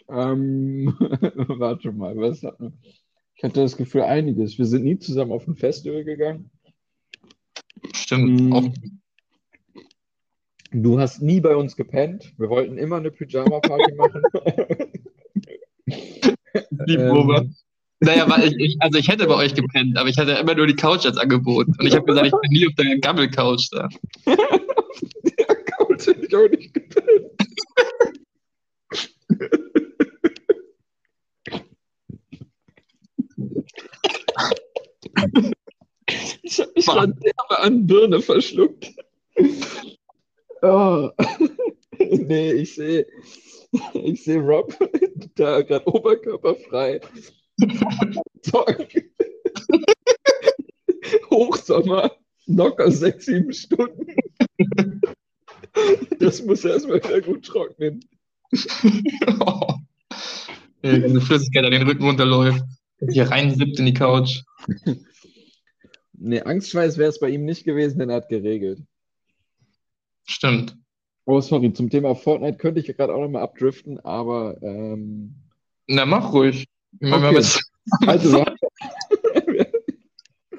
Ähm, 0.09 0.95
warte 0.99 1.93
mal, 1.93 2.17
was 2.17 2.43
hat 2.43 2.61
man? 2.61 2.75
Ich 3.37 3.43
hatte 3.43 3.61
das 3.61 3.77
Gefühl, 3.77 4.03
einiges. 4.03 4.59
Wir 4.59 4.67
sind 4.67 4.85
nie 4.85 4.99
zusammen 4.99 5.33
auf 5.33 5.47
ein 5.47 5.57
Festival 5.57 6.05
gegangen. 6.05 6.51
Stimmt. 7.95 8.41
Mm. 8.41 8.53
Auch, 8.53 8.65
Du 10.75 10.99
hast 10.99 11.23
nie 11.23 11.41
bei 11.41 11.55
uns 11.55 11.77
gepennt. 11.77 12.33
Wir 12.37 12.51
wollten 12.51 12.79
immer 12.79 12.97
eine 12.97 13.13
Pyjama-Party 13.13 13.95
machen. 13.97 14.23
die 15.87 16.97
Probe. 16.97 17.49
Naja, 18.01 18.29
weil 18.29 18.49
ich, 18.49 18.59
ich, 18.59 18.77
also 18.81 18.99
ich 18.99 19.09
hätte 19.09 19.29
bei 19.29 19.37
euch 19.37 19.55
gepennt, 19.55 19.97
aber 19.97 20.09
ich 20.09 20.19
hatte 20.19 20.33
immer 20.33 20.57
nur 20.57 20.67
die 20.67 20.75
Couch 20.75 21.07
als 21.07 21.17
Angebot. 21.17 21.69
Und 21.69 21.87
ich 21.87 21.95
habe 21.95 22.05
gesagt, 22.05 22.27
ich 22.27 22.33
bin 22.33 22.51
nie 22.51 22.67
auf 22.67 22.75
der 22.75 22.99
Gammel-Couch 22.99 23.69
da. 23.71 23.89
Der 24.27 24.37
Couch 25.79 26.07
hätte 26.09 26.27
ich 26.27 26.35
auch 26.35 26.49
nicht 26.49 26.75
gepennt. 26.75 27.31
Ich 36.43 36.59
habe 36.59 36.73
mich 36.75 36.89
an 37.59 37.87
Birne 37.87 38.21
verschluckt. 38.21 38.93
Oh. 40.65 41.11
Nee, 41.99 42.53
ich 42.53 42.75
sehe 42.75 43.07
ich 43.95 44.25
seh 44.25 44.39
Rob 44.39 44.77
da 45.37 45.63
gerade 45.63 45.87
oberkörperfrei. 45.87 47.01
Hochsommer, 51.31 52.13
locker 52.47 52.91
sechs, 52.91 53.27
sieben 53.27 53.53
Stunden. 53.53 54.07
Das 56.19 56.43
muss 56.43 56.65
erstmal 56.65 57.03
wieder 57.03 57.21
gut 57.21 57.45
trocknen. 57.45 58.01
ja, 58.53 59.79
diese 60.83 61.21
Flüssigkeit 61.21 61.65
an 61.65 61.73
den 61.73 61.83
Rücken 61.83 62.05
runterläuft. 62.05 62.63
Hier 63.11 63.31
reinsippt 63.31 63.79
in 63.79 63.87
die 63.87 63.95
Couch. 63.95 64.43
Nee, 66.13 66.41
Angstschweiß 66.41 66.99
wäre 66.99 67.11
es 67.11 67.19
bei 67.19 67.31
ihm 67.31 67.45
nicht 67.45 67.65
gewesen, 67.65 67.99
denn 67.99 68.11
er 68.11 68.17
hat 68.17 68.29
geregelt. 68.29 68.81
Stimmt. 70.25 70.77
Oh, 71.27 71.41
sorry, 71.41 71.73
zum 71.73 71.89
Thema 71.89 72.15
Fortnite 72.15 72.59
könnte 72.59 72.81
ich 72.81 72.87
gerade 72.87 73.15
auch 73.15 73.21
nochmal 73.21 73.43
abdriften, 73.43 73.99
aber 74.01 74.61
ähm, 74.63 75.35
Na, 75.87 76.05
mach 76.05 76.33
ruhig. 76.33 76.67
Okay. 77.01 77.11
wir 77.11 77.13
haben 77.23 77.37
also 78.07 78.45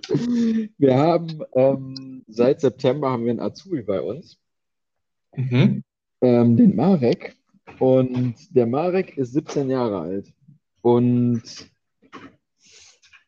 wir 0.78 0.96
haben, 0.96 1.42
ähm, 1.54 2.24
seit 2.28 2.62
September 2.62 3.12
haben 3.12 3.26
wir 3.26 3.32
einen 3.32 3.40
Azubi 3.40 3.82
bei 3.82 4.02
uns, 4.02 4.38
mhm. 5.36 5.84
ähm, 6.22 6.58
den 6.58 6.76
Marek. 6.76 7.36
Und 7.80 8.36
der 8.56 8.68
Marek 8.68 9.18
ist 9.18 9.34
17 9.34 9.70
Jahre 9.70 10.00
alt. 10.00 10.34
Und 10.82 11.42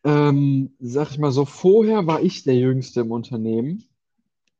ähm, 0.03 0.75
sag 0.79 1.11
ich 1.11 1.17
mal 1.17 1.31
so, 1.31 1.43
vorher 1.45 2.07
war 2.07 2.21
ich 2.21 2.43
der 2.43 2.55
Jüngste 2.55 3.01
im 3.01 3.11
Unternehmen. 3.11 3.83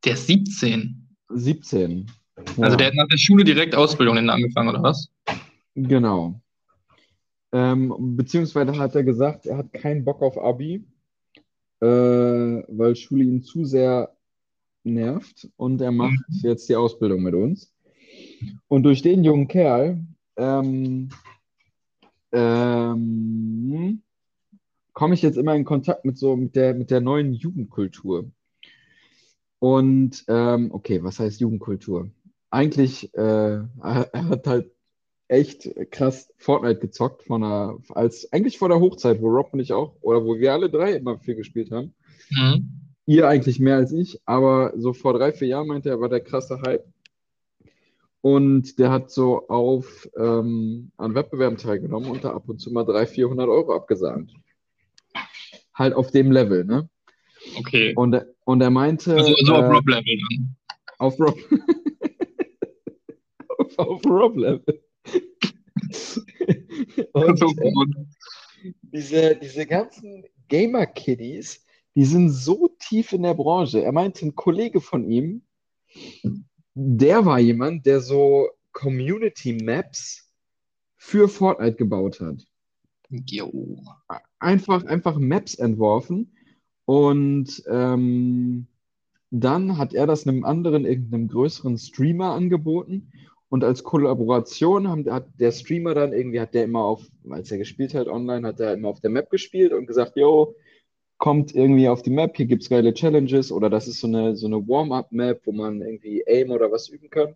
Der 0.04 0.14
ist 0.14 0.28
17. 0.28 1.07
17. 1.30 2.10
Also 2.36 2.62
Ja. 2.62 2.76
der 2.76 2.88
hat 2.88 2.96
nach 2.96 3.08
der 3.08 3.18
Schule 3.18 3.44
direkt 3.44 3.76
Ausbildung 3.76 4.18
angefangen, 4.30 4.70
oder 4.70 4.84
was? 4.84 5.10
Genau. 5.76 6.40
Ähm, 7.52 8.16
beziehungsweise 8.18 8.78
hat 8.78 8.96
er 8.96 9.04
gesagt, 9.04 9.46
er 9.46 9.58
hat 9.58 9.74
keinen 9.74 10.04
Bock 10.04 10.22
auf 10.22 10.38
Abi, 10.38 10.84
äh, 11.82 11.86
weil 11.86 12.96
Schule 12.96 13.24
ihn 13.24 13.42
zu 13.42 13.66
sehr 13.66 14.16
nervt 14.84 15.50
und 15.58 15.82
er 15.82 15.92
macht 15.92 16.20
jetzt 16.42 16.68
die 16.70 16.76
Ausbildung 16.76 17.24
mit 17.24 17.34
uns. 17.34 17.74
Und 18.68 18.84
durch 18.84 19.02
den 19.02 19.24
jungen 19.24 19.48
Kerl 19.48 20.04
ähm, 20.38 21.10
ähm, 22.32 24.02
komme 24.94 25.14
ich 25.14 25.22
jetzt 25.22 25.38
immer 25.38 25.56
in 25.56 25.66
Kontakt 25.66 26.06
mit 26.06 26.18
so 26.18 26.36
mit 26.36 26.56
der, 26.56 26.74
mit 26.74 26.92
der 26.92 27.02
neuen 27.02 27.34
Jugendkultur. 27.34 28.30
Und 29.60 30.24
ähm, 30.28 30.72
okay, 30.72 31.04
was 31.04 31.20
heißt 31.20 31.40
Jugendkultur? 31.40 32.12
Eigentlich, 32.50 33.14
äh, 33.16 33.20
er, 33.22 34.10
er 34.14 34.30
hat 34.30 34.48
halt 34.48 34.72
echt 35.28 35.70
krass 35.92 36.34
Fortnite 36.38 36.80
gezockt 36.80 37.24
von 37.24 37.44
einer, 37.44 37.78
als 37.90 38.32
eigentlich 38.32 38.58
vor 38.58 38.70
der 38.70 38.80
Hochzeit, 38.80 39.22
wo 39.22 39.28
Rob 39.28 39.54
und 39.54 39.60
ich 39.60 39.74
auch, 39.74 39.96
oder 40.02 40.24
wo 40.24 40.38
wir 40.38 40.54
alle 40.54 40.70
drei 40.70 40.94
immer 40.94 41.20
viel 41.20 41.36
gespielt 41.36 41.72
haben. 41.72 41.94
Mhm. 42.30 42.70
Ihr 43.06 43.28
eigentlich 43.28 43.60
mehr 43.60 43.78
als 43.78 43.92
ich, 43.92 44.22
aber 44.26 44.74
so 44.78 44.94
vor 44.94 45.14
drei, 45.14 45.32
vier 45.32 45.48
Jahren 45.48 45.68
meinte 45.68 45.90
er, 45.90 46.00
war 46.00 46.10
der 46.10 46.22
krasse 46.22 46.62
Hype. 46.62 46.86
Und 48.22 48.80
der 48.80 48.92
hat 48.92 49.12
so 49.12 49.48
auf 49.48 50.10
ähm, 50.18 50.92
an 50.98 51.16
Wettbewerben 51.16 51.58
teilgenommen 51.58 52.10
und 52.10 52.24
da 52.24 52.32
ab 52.32 52.50
und 52.50 52.60
zu 52.60 52.72
mal 52.72 52.84
300, 52.84 53.10
400 53.10 53.48
Euro 53.48 53.76
abgesahnt. 53.76 54.34
Halt 55.74 55.94
auf 55.94 56.12
dem 56.12 56.32
Level, 56.32 56.66
ne? 56.66 56.90
Okay. 57.58 57.94
Und, 57.96 58.26
und 58.48 58.62
er 58.62 58.70
meinte, 58.70 59.14
Also 59.14 59.34
so 59.44 59.56
auf 59.56 59.66
äh, 59.66 59.68
Rob-Level 59.68 60.18
dann. 60.30 60.56
auf 61.00 61.20
Rob. 61.20 61.38
auf, 63.58 63.78
auf 63.78 64.06
Rob-Level. 64.06 64.82
Und, 67.12 67.38
So 67.38 67.48
äh, 67.48 68.72
diese, 68.84 69.36
diese 69.36 69.66
ganzen 69.66 70.24
Gamer-Kiddies, 70.48 71.66
die 71.94 72.06
sind 72.06 72.30
so 72.30 72.70
tief 72.80 73.12
in 73.12 73.24
der 73.24 73.34
Branche. 73.34 73.84
Er 73.84 73.92
meinte, 73.92 74.26
ein 74.26 74.36
Kollege 74.36 74.80
von 74.80 75.12
ihm, 75.12 75.42
der 76.74 77.26
war 77.26 77.40
jemand, 77.40 77.86
der 77.86 78.00
so 78.00 78.48
Community-Maps 78.72 80.32
für 80.96 81.28
Fortnite 81.28 81.76
gebaut 81.76 82.22
hat. 82.22 82.46
Jo. 83.10 83.84
Einfach, 84.40 84.86
einfach 84.86 85.18
Maps 85.18 85.56
entworfen 85.56 86.32
und 86.88 87.64
ähm, 87.70 88.68
dann 89.30 89.78
hat 89.78 89.94
er 89.94 90.08
das 90.08 90.26
einem 90.26 90.46
anderen, 90.46 90.86
irgendeinem 90.86 91.28
größeren 91.28 91.78
Streamer 91.78 92.32
angeboten 92.32 93.12
Und 93.50 93.64
als 93.66 93.84
Kollaboration 93.84 94.88
haben, 94.88 95.12
hat 95.12 95.28
der 95.38 95.52
Streamer 95.52 95.94
dann 95.94 96.14
irgendwie, 96.14 96.40
hat 96.40 96.54
der 96.54 96.64
immer 96.64 96.84
auf, 96.86 97.06
als 97.30 97.52
er 97.52 97.58
gespielt 97.58 97.94
hat 97.94 98.08
online, 98.08 98.48
hat 98.48 98.62
er 98.62 98.74
immer 98.74 98.88
auf 98.88 99.02
der 99.02 99.10
Map 99.10 99.30
gespielt 99.30 99.74
und 99.74 99.86
gesagt, 99.86 100.16
yo, 100.16 100.56
kommt 101.18 101.54
irgendwie 101.54 101.90
auf 101.90 102.02
die 102.04 102.10
Map, 102.10 102.38
hier 102.38 102.46
gibt 102.46 102.64
es 102.64 102.70
geile 102.70 102.94
Challenges 102.94 103.52
oder 103.52 103.70
das 103.70 103.88
ist 103.88 104.00
so 104.00 104.08
eine, 104.08 104.36
so 104.38 104.48
eine 104.48 104.66
Warm-up-Map, 104.68 105.42
wo 105.46 105.52
man 105.52 105.82
irgendwie 105.82 106.24
Aim 106.28 106.52
oder 106.52 106.72
was 106.72 106.90
üben 106.90 107.10
kann. 107.10 107.36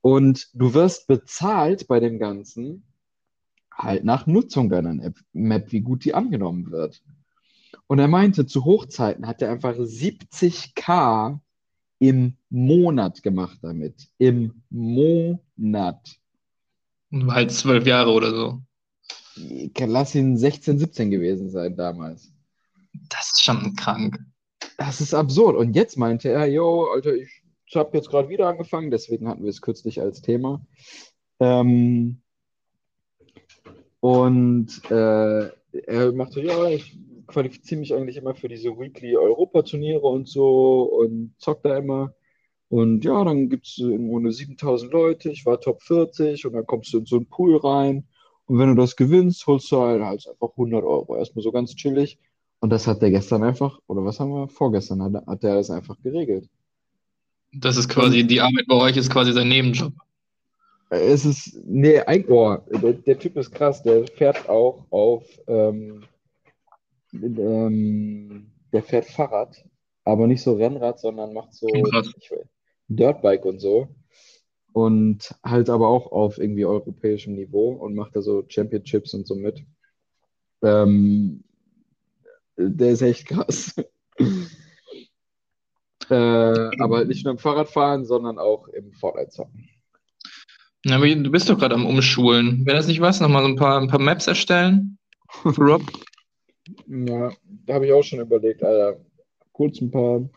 Und 0.00 0.48
du 0.54 0.72
wirst 0.74 1.06
bezahlt 1.06 1.86
bei 1.86 2.00
dem 2.00 2.18
Ganzen 2.18 2.84
halt 3.72 4.04
nach 4.04 4.26
Nutzung 4.26 4.70
deiner 4.70 5.12
Map, 5.34 5.72
wie 5.72 5.80
gut 5.80 6.04
die 6.04 6.14
angenommen 6.14 6.70
wird. 6.70 7.02
Und 7.86 7.98
er 7.98 8.08
meinte, 8.08 8.46
zu 8.46 8.64
Hochzeiten 8.64 9.26
hat 9.26 9.42
er 9.42 9.50
einfach 9.50 9.74
70k 9.74 11.38
im 11.98 12.36
Monat 12.50 13.22
gemacht 13.22 13.58
damit. 13.62 14.08
Im 14.18 14.62
Monat. 14.70 16.18
Halt 17.12 17.52
zwölf 17.52 17.86
Jahre 17.86 18.12
oder 18.12 18.30
so. 18.30 18.62
Lass 19.78 20.14
ihn 20.14 20.36
16, 20.36 20.78
17 20.78 21.10
gewesen 21.10 21.50
sein 21.50 21.76
damals. 21.76 22.32
Das 23.08 23.32
ist 23.32 23.42
schon 23.42 23.74
krank. 23.76 24.18
Das 24.76 25.00
ist 25.00 25.14
absurd. 25.14 25.56
Und 25.56 25.74
jetzt 25.74 25.96
meinte 25.96 26.30
er, 26.30 26.46
yo, 26.46 26.88
Alter, 26.92 27.14
ich 27.14 27.42
habe 27.74 27.96
jetzt 27.96 28.10
gerade 28.10 28.28
wieder 28.28 28.48
angefangen, 28.48 28.90
deswegen 28.90 29.28
hatten 29.28 29.42
wir 29.42 29.50
es 29.50 29.62
kürzlich 29.62 30.00
als 30.00 30.22
Thema. 30.22 30.64
Ähm, 31.40 32.20
und 34.00 34.80
äh, 34.90 35.50
er 35.72 36.12
machte, 36.12 36.40
ja, 36.42 36.68
ich 36.68 36.98
qualifiziere 37.28 37.80
mich 37.80 37.94
eigentlich 37.94 38.16
immer 38.16 38.34
für 38.34 38.48
diese 38.48 38.70
Weekly 38.70 39.16
Europa-Turniere 39.16 40.06
und 40.06 40.28
so 40.28 40.82
und 40.82 41.34
zock 41.38 41.62
da 41.62 41.76
immer. 41.76 42.14
Und 42.68 43.04
ja, 43.04 43.24
dann 43.24 43.48
gibt 43.48 43.66
es 43.66 43.78
irgendwo 43.78 44.18
eine 44.18 44.32
7000 44.32 44.92
Leute, 44.92 45.30
ich 45.30 45.46
war 45.46 45.60
Top 45.60 45.82
40 45.82 46.44
und 46.46 46.52
dann 46.54 46.66
kommst 46.66 46.92
du 46.92 46.98
in 46.98 47.06
so 47.06 47.16
einen 47.16 47.26
Pool 47.26 47.56
rein. 47.56 48.04
Und 48.46 48.58
wenn 48.58 48.68
du 48.68 48.74
das 48.74 48.96
gewinnst, 48.96 49.46
holst 49.46 49.70
du 49.70 49.80
halt, 49.80 50.02
halt 50.02 50.26
einfach 50.28 50.50
100 50.50 50.82
Euro. 50.82 51.16
Erstmal 51.16 51.42
so 51.42 51.52
ganz 51.52 51.74
chillig. 51.76 52.18
Und 52.60 52.70
das 52.70 52.86
hat 52.86 53.02
der 53.02 53.10
gestern 53.10 53.42
einfach, 53.44 53.78
oder 53.86 54.04
was 54.04 54.18
haben 54.18 54.30
wir? 54.30 54.48
Vorgestern 54.48 55.02
hat, 55.02 55.26
hat 55.26 55.42
der 55.42 55.54
das 55.54 55.70
einfach 55.70 55.96
geregelt. 56.02 56.48
Das 57.52 57.76
ist 57.76 57.88
quasi, 57.88 58.26
die 58.26 58.40
Arbeit 58.40 58.66
bei 58.66 58.74
euch 58.74 58.96
ist 58.96 59.10
quasi 59.10 59.32
sein 59.32 59.48
Nebenjob. 59.48 59.92
Es 60.90 61.24
ist, 61.24 61.58
nee, 61.64 62.00
eigentlich, 62.00 62.30
oh, 62.30 62.56
der, 62.82 62.94
der, 62.94 63.18
Typ 63.18 63.36
ist 63.36 63.50
krass, 63.50 63.82
der 63.82 64.06
fährt 64.06 64.48
auch 64.48 64.86
auf, 64.90 65.24
ähm, 65.46 66.02
ähm, 67.12 68.50
der 68.72 68.82
fährt 68.82 69.06
Fahrrad, 69.06 69.64
aber 70.04 70.26
nicht 70.26 70.42
so 70.42 70.54
Rennrad, 70.54 71.00
sondern 71.00 71.32
macht 71.32 71.54
so 71.54 71.66
Dirtbike 72.88 73.44
und 73.44 73.60
so. 73.60 73.88
Und 74.72 75.34
halt 75.44 75.70
aber 75.70 75.88
auch 75.88 76.12
auf 76.12 76.38
irgendwie 76.38 76.64
europäischem 76.64 77.34
Niveau 77.34 77.72
und 77.72 77.94
macht 77.94 78.14
da 78.14 78.22
so 78.22 78.44
Championships 78.48 79.14
und 79.14 79.26
so 79.26 79.34
mit. 79.34 79.64
Ähm, 80.62 81.42
der 82.56 82.90
ist 82.90 83.02
echt 83.02 83.26
krass. 83.26 83.74
äh, 86.10 86.14
aber 86.14 87.04
nicht 87.04 87.24
nur 87.24 87.32
im 87.32 87.38
Fahrradfahren, 87.38 88.04
sondern 88.04 88.38
auch 88.38 88.68
im 88.68 88.92
Fortnite-Zocken. 88.92 89.68
Ja, 90.84 90.96
aber 90.96 91.08
du 91.08 91.30
bist 91.30 91.48
doch 91.48 91.58
gerade 91.58 91.74
am 91.74 91.86
Umschulen. 91.86 92.64
Wäre 92.64 92.76
das 92.76 92.86
nicht 92.86 93.00
was? 93.00 93.20
Nochmal 93.20 93.42
so 93.42 93.48
ein 93.48 93.56
paar, 93.56 93.80
ein 93.80 93.88
paar 93.88 94.00
Maps 94.00 94.26
erstellen? 94.26 94.98
Rob? 95.44 95.82
Ja, 96.86 97.32
da 97.66 97.74
habe 97.74 97.86
ich 97.86 97.92
auch 97.92 98.02
schon 98.02 98.20
überlegt, 98.20 98.62
Alter. 98.62 99.00
Kurz 99.52 99.80
ein 99.80 99.90
paar. 99.90 100.28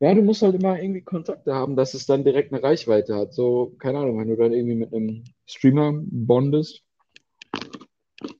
Ja, 0.00 0.14
du 0.14 0.22
musst 0.22 0.42
halt 0.42 0.54
immer 0.54 0.80
irgendwie 0.80 1.00
Kontakte 1.00 1.54
haben, 1.54 1.76
dass 1.76 1.94
es 1.94 2.06
dann 2.06 2.24
direkt 2.24 2.52
eine 2.52 2.62
Reichweite 2.62 3.14
hat. 3.14 3.32
So, 3.32 3.74
keine 3.78 3.98
Ahnung, 3.98 4.18
wenn 4.18 4.28
du 4.28 4.36
dann 4.36 4.52
irgendwie 4.52 4.74
mit 4.74 4.92
einem 4.92 5.24
Streamer 5.46 5.92
bondest. 6.04 6.82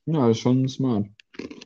Ja, 0.07 0.31
ist 0.31 0.39
schon 0.39 0.69
smart. 0.69 1.07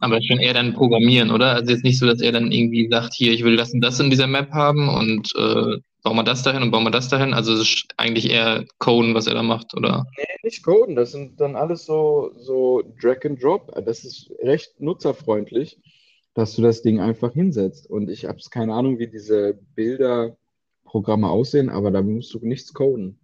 Aber 0.00 0.20
schon 0.22 0.38
eher 0.38 0.54
dann 0.54 0.74
programmieren, 0.74 1.30
oder? 1.30 1.54
Also 1.54 1.72
jetzt 1.72 1.84
nicht 1.84 1.98
so, 1.98 2.06
dass 2.06 2.20
er 2.20 2.32
dann 2.32 2.52
irgendwie 2.52 2.88
sagt, 2.88 3.14
hier, 3.14 3.32
ich 3.32 3.44
will 3.44 3.56
das 3.56 3.72
und 3.72 3.80
das 3.80 4.00
in 4.00 4.10
dieser 4.10 4.26
Map 4.26 4.50
haben 4.52 4.88
und 4.88 5.30
äh, 5.36 5.78
bauen 6.02 6.16
wir 6.16 6.24
das 6.24 6.42
dahin 6.42 6.62
und 6.62 6.70
bauen 6.70 6.84
wir 6.84 6.90
das 6.90 7.08
dahin. 7.08 7.34
Also 7.34 7.52
es 7.52 7.60
ist 7.60 7.86
eigentlich 7.96 8.30
eher 8.30 8.64
Coden, 8.78 9.14
was 9.14 9.26
er 9.26 9.34
da 9.34 9.42
macht, 9.42 9.74
oder? 9.74 10.06
Nee, 10.16 10.24
nicht 10.42 10.62
Coden. 10.62 10.96
Das 10.96 11.12
sind 11.12 11.40
dann 11.40 11.56
alles 11.56 11.84
so, 11.84 12.32
so 12.36 12.82
Drag 13.00 13.24
and 13.24 13.42
Drop. 13.42 13.72
Das 13.84 14.04
ist 14.04 14.30
recht 14.42 14.80
nutzerfreundlich, 14.80 15.78
dass 16.34 16.54
du 16.56 16.62
das 16.62 16.82
Ding 16.82 17.00
einfach 17.00 17.32
hinsetzt. 17.32 17.88
Und 17.88 18.10
ich 18.10 18.24
habe 18.24 18.38
keine 18.50 18.74
Ahnung, 18.74 18.98
wie 18.98 19.08
diese 19.08 19.58
Bilderprogramme 19.74 21.28
aussehen, 21.28 21.68
aber 21.68 21.90
da 21.90 22.02
musst 22.02 22.34
du 22.34 22.38
nichts 22.40 22.72
coden. 22.72 23.18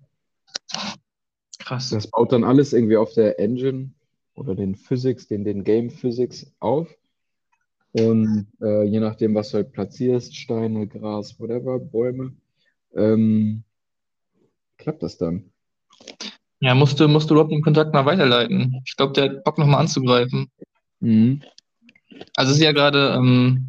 Krass. 1.58 1.90
Das 1.90 2.06
baut 2.08 2.32
dann 2.32 2.44
alles 2.44 2.72
irgendwie 2.72 2.96
auf 2.96 3.12
der 3.14 3.40
Engine 3.40 3.90
oder 4.34 4.54
den 4.54 4.74
Physics, 4.76 5.26
den, 5.26 5.44
den 5.44 5.64
Game 5.64 5.90
Physics 5.90 6.52
auf. 6.60 6.94
Und 7.92 8.46
äh, 8.60 8.84
je 8.84 9.00
nachdem, 9.00 9.34
was 9.34 9.50
du 9.50 9.56
halt 9.56 9.72
platzierst, 9.72 10.36
Steine, 10.36 10.86
Gras, 10.86 11.40
whatever, 11.40 11.78
Bäume, 11.78 12.34
ähm, 12.96 13.62
klappt 14.78 15.02
das 15.02 15.18
dann. 15.18 15.50
Ja, 16.60 16.74
musst 16.74 16.98
du, 16.98 17.08
musst 17.08 17.28
du 17.28 17.34
überhaupt 17.34 17.52
den 17.52 17.62
Kontakt 17.62 17.92
mal 17.92 18.06
weiterleiten. 18.06 18.80
Ich 18.86 18.96
glaube, 18.96 19.12
der 19.12 19.24
hat 19.24 19.44
Bock 19.44 19.58
nochmal 19.58 19.80
anzugreifen. 19.80 20.48
Mhm. 21.00 21.42
Also 22.34 22.52
es 22.52 22.58
ist 22.58 22.64
ja 22.64 22.72
gerade, 22.72 23.14
ähm, 23.16 23.68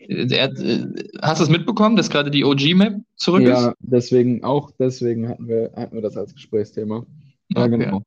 hat, 0.00 0.58
äh, 0.58 0.86
hast 1.22 1.40
du 1.40 1.44
es 1.44 1.50
mitbekommen, 1.50 1.96
dass 1.96 2.10
gerade 2.10 2.30
die 2.30 2.44
OG-Map 2.44 3.00
zurück 3.16 3.42
ja, 3.42 3.54
ist? 3.54 3.64
Ja, 3.64 3.74
deswegen, 3.80 4.44
auch 4.44 4.70
deswegen 4.78 5.28
hatten 5.28 5.48
wir, 5.48 5.72
hatten 5.74 5.94
wir 5.94 6.02
das 6.02 6.16
als 6.16 6.34
Gesprächsthema. 6.34 7.06
Ja, 7.48 7.64
okay. 7.64 7.78
genau. 7.78 8.02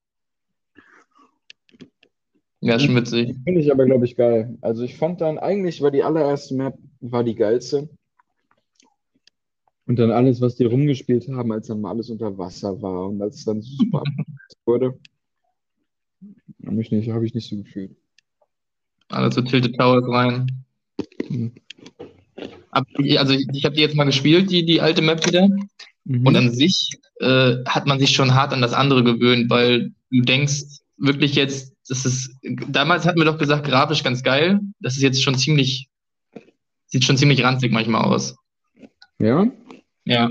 Ja, 2.61 2.79
schon 2.79 2.95
witzig. 2.95 3.35
Finde 3.43 3.59
ich 3.59 3.71
aber, 3.71 3.85
glaube 3.85 4.05
ich, 4.05 4.15
geil. 4.15 4.57
Also 4.61 4.83
ich 4.83 4.95
fand 4.95 5.19
dann, 5.19 5.37
eigentlich 5.37 5.81
war 5.81 5.91
die 5.91 6.03
allererste 6.03 6.55
Map, 6.55 6.77
war 7.01 7.23
die 7.23 7.35
geilste. 7.35 7.89
Und 9.85 9.99
dann 9.99 10.11
alles, 10.11 10.39
was 10.39 10.55
die 10.55 10.65
rumgespielt 10.65 11.27
haben, 11.27 11.51
als 11.51 11.67
dann 11.67 11.81
mal 11.81 11.91
alles 11.91 12.09
unter 12.09 12.37
Wasser 12.37 12.81
war 12.81 13.09
und 13.09 13.21
als 13.21 13.37
es 13.37 13.45
dann 13.45 13.61
super 13.61 14.03
wurde, 14.65 14.97
habe 16.65 16.81
ich, 16.81 16.91
nicht, 16.91 17.09
hab 17.09 17.21
ich 17.21 17.33
nicht 17.33 17.49
so 17.49 17.57
gefühlt. 17.57 17.91
Alles 19.09 19.35
so 19.35 19.41
Tilted 19.41 19.77
Towers 19.77 20.07
rein. 20.07 20.47
Mhm. 21.29 21.51
Also 22.71 23.33
ich, 23.33 23.45
ich 23.53 23.65
habe 23.65 23.75
die 23.75 23.81
jetzt 23.81 23.95
mal 23.95 24.05
gespielt, 24.05 24.49
die, 24.49 24.65
die 24.65 24.81
alte 24.81 25.01
Map 25.01 25.25
wieder. 25.27 25.47
Mhm. 26.05 26.25
Und 26.25 26.35
an 26.35 26.51
sich 26.51 26.91
äh, 27.19 27.55
hat 27.65 27.85
man 27.85 27.99
sich 27.99 28.11
schon 28.11 28.33
hart 28.33 28.53
an 28.53 28.61
das 28.61 28.73
andere 28.73 29.03
gewöhnt, 29.03 29.49
weil 29.49 29.91
du 30.09 30.21
denkst 30.21 30.63
wirklich 30.97 31.35
jetzt, 31.35 31.75
das 31.87 32.05
ist, 32.05 32.37
damals 32.69 33.05
hatten 33.05 33.19
wir 33.19 33.25
doch 33.25 33.37
gesagt, 33.37 33.65
grafisch 33.65 34.03
ganz 34.03 34.23
geil. 34.23 34.61
Das 34.79 34.95
ist 34.95 35.03
jetzt 35.03 35.21
schon 35.21 35.35
ziemlich, 35.35 35.89
sieht 36.87 37.03
schon 37.03 37.17
ziemlich 37.17 37.43
ranzig 37.43 37.71
manchmal 37.71 38.05
aus. 38.05 38.35
Ja? 39.19 39.45
Ja, 40.05 40.29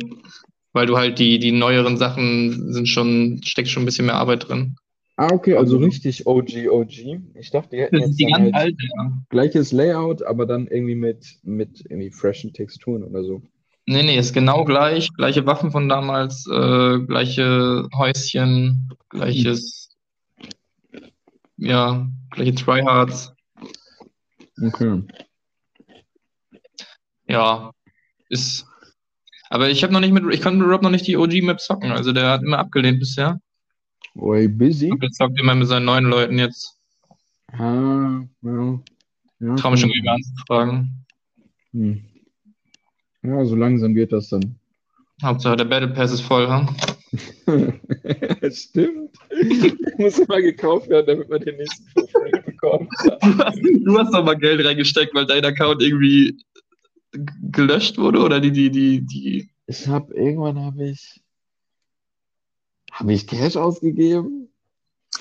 weil 0.72 0.86
du 0.86 0.96
halt 0.96 1.18
die, 1.18 1.38
die 1.38 1.52
neueren 1.52 1.96
Sachen 1.96 2.72
sind 2.72 2.88
schon, 2.88 3.40
steckt 3.44 3.68
schon 3.68 3.82
ein 3.82 3.86
bisschen 3.86 4.06
mehr 4.06 4.16
Arbeit 4.16 4.48
drin. 4.48 4.76
Ah, 5.16 5.28
okay, 5.30 5.56
also 5.56 5.76
richtig 5.76 6.26
OG, 6.26 6.68
OG. 6.70 7.20
Ich 7.34 7.50
dachte, 7.50 7.76
die 7.76 7.82
hätten 7.82 7.98
jetzt 7.98 8.18
die 8.18 8.24
ganz 8.24 8.44
halt 8.44 8.54
alte, 8.54 8.76
ja. 8.96 9.12
gleiches 9.28 9.70
Layout, 9.70 10.22
aber 10.22 10.46
dann 10.46 10.66
irgendwie 10.66 10.94
mit, 10.94 11.38
mit 11.42 11.80
irgendwie 11.82 12.10
freshen 12.10 12.52
Texturen 12.52 13.04
oder 13.04 13.22
so. 13.22 13.42
Nee, 13.86 14.04
nee, 14.04 14.16
ist 14.16 14.32
genau 14.32 14.64
gleich. 14.64 15.12
Gleiche 15.14 15.44
Waffen 15.44 15.70
von 15.70 15.88
damals, 15.88 16.46
äh, 16.46 16.98
gleiche 17.00 17.88
Häuschen, 17.94 18.88
gleiches, 19.10 19.90
ja, 21.56 22.08
gleiche 22.30 22.54
Tryhards. 22.54 23.34
Okay. 24.60 25.02
Ja, 27.28 27.72
ist 28.28 28.66
aber 29.52 29.68
ich 29.68 29.82
habe 29.82 29.92
noch 29.92 30.00
nicht 30.00 30.14
mit, 30.14 30.24
ich 30.32 30.40
kann 30.40 30.56
mit 30.56 30.66
Rob 30.66 30.80
noch 30.80 30.88
nicht 30.88 31.06
die 31.06 31.18
OG-Map 31.18 31.60
zocken. 31.60 31.92
Also 31.92 32.12
der 32.12 32.30
hat 32.30 32.42
immer 32.42 32.58
abgelehnt 32.58 33.00
bisher. 33.00 33.38
Way 34.14 34.48
busy. 34.48 34.90
Und 34.90 35.02
jetzt 35.02 35.18
zockt 35.18 35.38
immer 35.38 35.54
mit 35.54 35.68
seinen 35.68 35.84
neuen 35.84 36.06
Leuten 36.06 36.38
jetzt. 36.38 36.78
Ah, 37.52 38.22
ja. 38.40 38.80
ja 39.40 39.54
Traue 39.56 39.72
mich 39.72 39.80
schon 39.82 39.90
wieder 39.90 40.12
anzufragen. 40.12 41.04
Hm. 41.72 42.02
Ja, 43.22 43.44
so 43.44 43.54
langsam 43.54 43.94
geht 43.94 44.12
das 44.12 44.30
dann. 44.30 44.56
Hauptsache 45.22 45.56
der 45.56 45.66
Battle 45.66 45.88
Pass 45.88 46.12
ist 46.12 46.22
voll, 46.22 46.48
ha? 46.48 46.66
Stimmt. 48.50 49.10
muss 49.98 50.18
immer 50.18 50.40
gekauft 50.40 50.88
werden, 50.88 51.06
damit 51.06 51.28
man 51.28 51.40
den 51.42 51.56
nächsten 51.58 51.84
bekommt. 52.46 52.88
du 53.84 53.98
hast 53.98 54.14
doch 54.14 54.24
mal 54.24 54.38
Geld 54.38 54.64
reingesteckt, 54.64 55.14
weil 55.14 55.26
dein 55.26 55.44
Account 55.44 55.82
irgendwie 55.82 56.38
gelöscht 57.12 57.98
wurde 57.98 58.20
oder 58.20 58.40
die, 58.40 58.52
die, 58.52 58.70
die, 58.70 59.00
die. 59.02 59.50
Ich 59.66 59.86
habe 59.88 60.14
irgendwann 60.14 60.58
habe 60.58 60.88
ich. 60.88 61.20
Habe 62.90 63.12
ich 63.12 63.26
Cash 63.26 63.56
ausgegeben? 63.56 64.48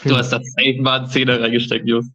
Du 0.04 0.16
hast 0.16 0.32
das 0.32 0.46
safe 0.54 0.82
mal 0.82 1.00
einen 1.00 1.10
Zehner 1.10 1.40
reingesteckt, 1.40 1.88
Just. 1.88 2.12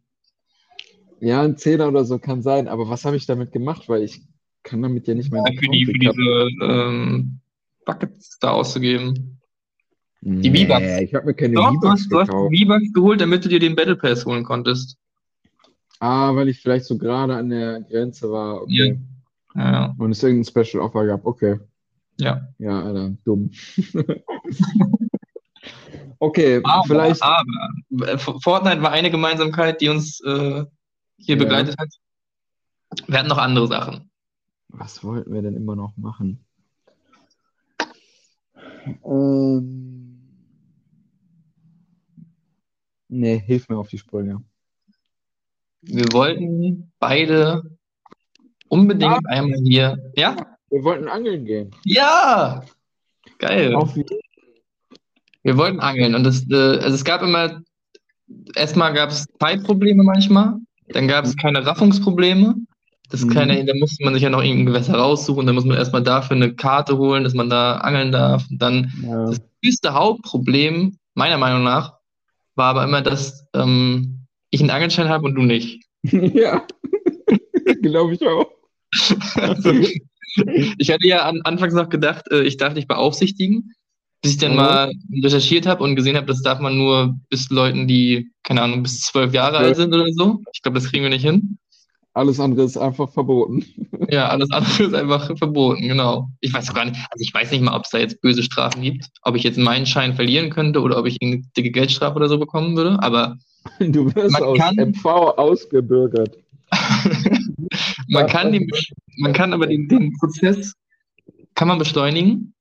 Ja, 1.19 1.41
ein 1.41 1.57
Zehner 1.57 1.87
oder 1.87 2.05
so 2.05 2.19
kann 2.19 2.41
sein, 2.43 2.67
aber 2.67 2.89
was 2.89 3.05
habe 3.05 3.15
ich 3.15 3.25
damit 3.25 3.51
gemacht? 3.51 3.89
Weil 3.89 4.03
ich 4.03 4.21
kann 4.63 4.81
damit 4.81 5.07
ja 5.07 5.15
nicht 5.15 5.31
mehr. 5.31 5.43
Ja, 5.47 5.59
für, 5.59 5.67
die, 5.69 5.85
für 5.85 5.93
diese 5.93 6.49
ähm, 6.61 7.39
Buckets 7.85 8.37
da 8.39 8.51
auszugeben. 8.51 9.39
Die 10.21 10.49
V-Bucks. 10.49 10.81
Nee, 10.81 11.03
ich 11.05 11.15
habe 11.15 11.27
mir 11.27 11.33
keine 11.33 11.55
Doch, 11.55 11.69
du 11.69 11.75
V-Bucks 11.75 11.91
hast, 11.91 12.11
du 12.11 12.19
hast 12.19 12.27
gekauft. 12.27 12.53
die 12.53 12.65
V-Bucks 12.65 12.93
geholt, 12.93 13.21
damit 13.21 13.45
du 13.45 13.49
dir 13.49 13.59
den 13.59 13.75
Battle 13.75 13.95
Pass 13.95 14.25
holen 14.25 14.43
konntest. 14.43 14.97
Ah, 15.99 16.35
weil 16.35 16.49
ich 16.49 16.59
vielleicht 16.61 16.85
so 16.85 16.97
gerade 16.97 17.35
an 17.35 17.49
der 17.49 17.81
Grenze 17.81 18.29
war. 18.31 18.61
Okay. 18.63 18.89
Ja, 18.89 18.95
Und 19.97 20.11
es 20.11 20.21
irgendein 20.21 20.45
Special 20.65 20.83
Offer 20.83 21.05
gab. 21.07 21.25
Okay. 21.25 21.59
ja. 22.17 22.47
Ja, 22.59 22.83
Alter, 22.83 23.15
dumm. 23.23 23.51
Okay, 26.19 26.61
Aber, 26.63 26.83
vielleicht. 26.87 27.21
aber 27.21 28.17
Fortnite 28.17 28.81
war 28.81 28.91
eine 28.91 29.11
Gemeinsamkeit, 29.11 29.79
die 29.81 29.89
uns 29.89 30.19
äh, 30.21 30.65
hier 31.17 31.35
Ja. 31.37 31.43
begleitet 31.43 31.75
hat. 31.77 31.89
Wir 33.07 33.19
hatten 33.19 33.27
noch 33.29 33.37
andere 33.37 33.67
Sachen. 33.67 34.09
Was 34.69 35.03
wollten 35.03 35.31
wir 35.31 35.43
denn 35.43 35.55
immer 35.55 35.75
noch 35.75 35.95
machen? 35.95 36.43
Ähm, 39.05 40.19
nee, 43.09 43.37
hilf 43.39 43.69
mir 43.69 43.77
auf 43.77 43.89
die 43.89 43.97
Sprünge. 43.99 44.43
Wir 45.81 46.05
wollten 46.13 46.91
beide 46.99 47.76
unbedingt 48.69 49.25
Ah. 49.25 49.29
einmal 49.29 49.59
hier. 49.63 49.97
Ja? 50.15 50.35
Wir 50.69 50.83
wollten 50.83 51.07
angeln 51.07 51.45
gehen. 51.45 51.71
Ja! 51.85 52.63
Geil. 53.39 53.75
Wir 55.43 55.57
wollten 55.57 55.79
angeln 55.79 56.15
und 56.15 56.23
das, 56.23 56.45
äh, 56.49 56.55
also 56.55 56.95
es 56.95 57.05
gab 57.05 57.21
immer, 57.21 57.61
erstmal 58.55 58.93
gab 58.93 59.09
es 59.11 59.25
Zeitprobleme 59.39 60.03
manchmal, 60.03 60.55
dann 60.89 61.07
gab 61.07 61.25
es 61.25 61.35
keine 61.37 61.65
Raffungsprobleme. 61.65 62.55
Das 63.09 63.23
Mhm. 63.23 63.29
keine, 63.29 63.63
da 63.65 63.73
musste 63.75 64.03
man 64.03 64.13
sich 64.13 64.23
ja 64.23 64.29
noch 64.29 64.41
irgendein 64.43 64.65
Gewässer 64.65 64.95
raussuchen, 64.97 65.45
dann 65.45 65.55
muss 65.55 65.63
man 65.63 65.77
erstmal 65.77 66.03
dafür 66.03 66.35
eine 66.35 66.53
Karte 66.55 66.97
holen, 66.97 67.23
dass 67.23 67.33
man 67.33 67.49
da 67.49 67.77
angeln 67.77 68.11
darf. 68.11 68.45
Und 68.51 68.61
dann 68.61 68.91
Ja. 69.01 69.27
das 69.27 69.39
größte 69.63 69.93
Hauptproblem, 69.93 70.97
meiner 71.15 71.37
Meinung 71.37 71.63
nach, 71.63 71.93
war 72.55 72.71
aber 72.71 72.83
immer, 72.83 73.01
dass 73.01 73.47
ähm, 73.53 74.25
ich 74.49 74.59
einen 74.59 74.71
Angelschein 74.71 75.07
habe 75.07 75.23
und 75.25 75.35
du 75.35 75.43
nicht. 75.43 75.85
ja. 76.03 76.65
Glaube 77.81 78.13
ich 78.15 78.27
auch. 78.27 78.51
Also, 79.35 79.71
ich 80.77 80.91
hatte 80.91 81.07
ja 81.07 81.23
an, 81.23 81.41
anfangs 81.43 81.73
noch 81.73 81.89
gedacht, 81.89 82.25
äh, 82.31 82.43
ich 82.43 82.57
darf 82.57 82.73
dich 82.73 82.87
beaufsichtigen, 82.87 83.73
bis 84.21 84.31
ich 84.33 84.37
dann 84.37 84.51
Mhm. 84.51 84.57
mal 84.57 84.91
recherchiert 85.23 85.65
habe 85.65 85.83
und 85.83 85.95
gesehen 85.95 86.15
habe, 86.17 86.27
das 86.27 86.41
darf 86.41 86.59
man 86.59 86.77
nur 86.77 87.15
bis 87.29 87.49
Leuten, 87.49 87.87
die, 87.87 88.31
keine 88.43 88.61
Ahnung, 88.61 88.83
bis 88.83 89.01
zwölf 89.01 89.33
Jahre 89.33 89.57
alt 89.57 89.75
sind 89.75 89.93
oder 89.93 90.07
so. 90.11 90.41
Ich 90.53 90.61
glaube, 90.61 90.79
das 90.79 90.89
kriegen 90.89 91.03
wir 91.03 91.09
nicht 91.09 91.23
hin. 91.25 91.57
Alles 92.13 92.39
andere 92.39 92.65
ist 92.65 92.77
einfach 92.77 93.11
verboten. 93.11 93.63
Ja, 94.09 94.29
alles 94.29 94.49
andere 94.51 94.83
ist 94.85 94.93
einfach 94.95 95.37
verboten, 95.37 95.87
genau. 95.87 96.29
Ich 96.41 96.51
weiß 96.51 96.73
gar 96.73 96.85
nicht, 96.85 96.95
also 96.95 97.21
ich 97.21 97.31
weiß 97.31 97.51
nicht 97.51 97.61
mal, 97.61 97.75
ob 97.75 97.83
es 97.83 97.91
da 97.91 97.99
jetzt 97.99 98.19
böse 98.21 98.41
Strafen 98.41 98.81
gibt, 98.81 99.05
ob 99.21 99.35
ich 99.35 99.43
jetzt 99.43 99.59
meinen 99.59 99.85
Schein 99.85 100.15
verlieren 100.15 100.49
könnte 100.49 100.81
oder 100.81 100.97
ob 100.97 101.05
ich 101.05 101.17
eine 101.21 101.41
dicke 101.55 101.69
Geldstrafe 101.69 102.15
oder 102.15 102.27
so 102.27 102.39
bekommen 102.39 102.75
würde, 102.75 102.97
aber 103.03 103.37
Du 103.79 104.05
wirst 104.15 104.41
aus 104.41 104.57
kann- 104.57 104.77
MV 104.77 105.05
ausgebürgert. 105.05 106.37
man 108.07 108.27
kann 108.27 108.51
den, 108.51 108.69
man 109.17 109.33
kann 109.33 109.53
aber 109.53 109.67
den, 109.67 109.87
den 109.87 110.13
Prozess 110.19 110.73
kann 111.55 111.67
man 111.67 111.77
beschleunigen. 111.79 112.53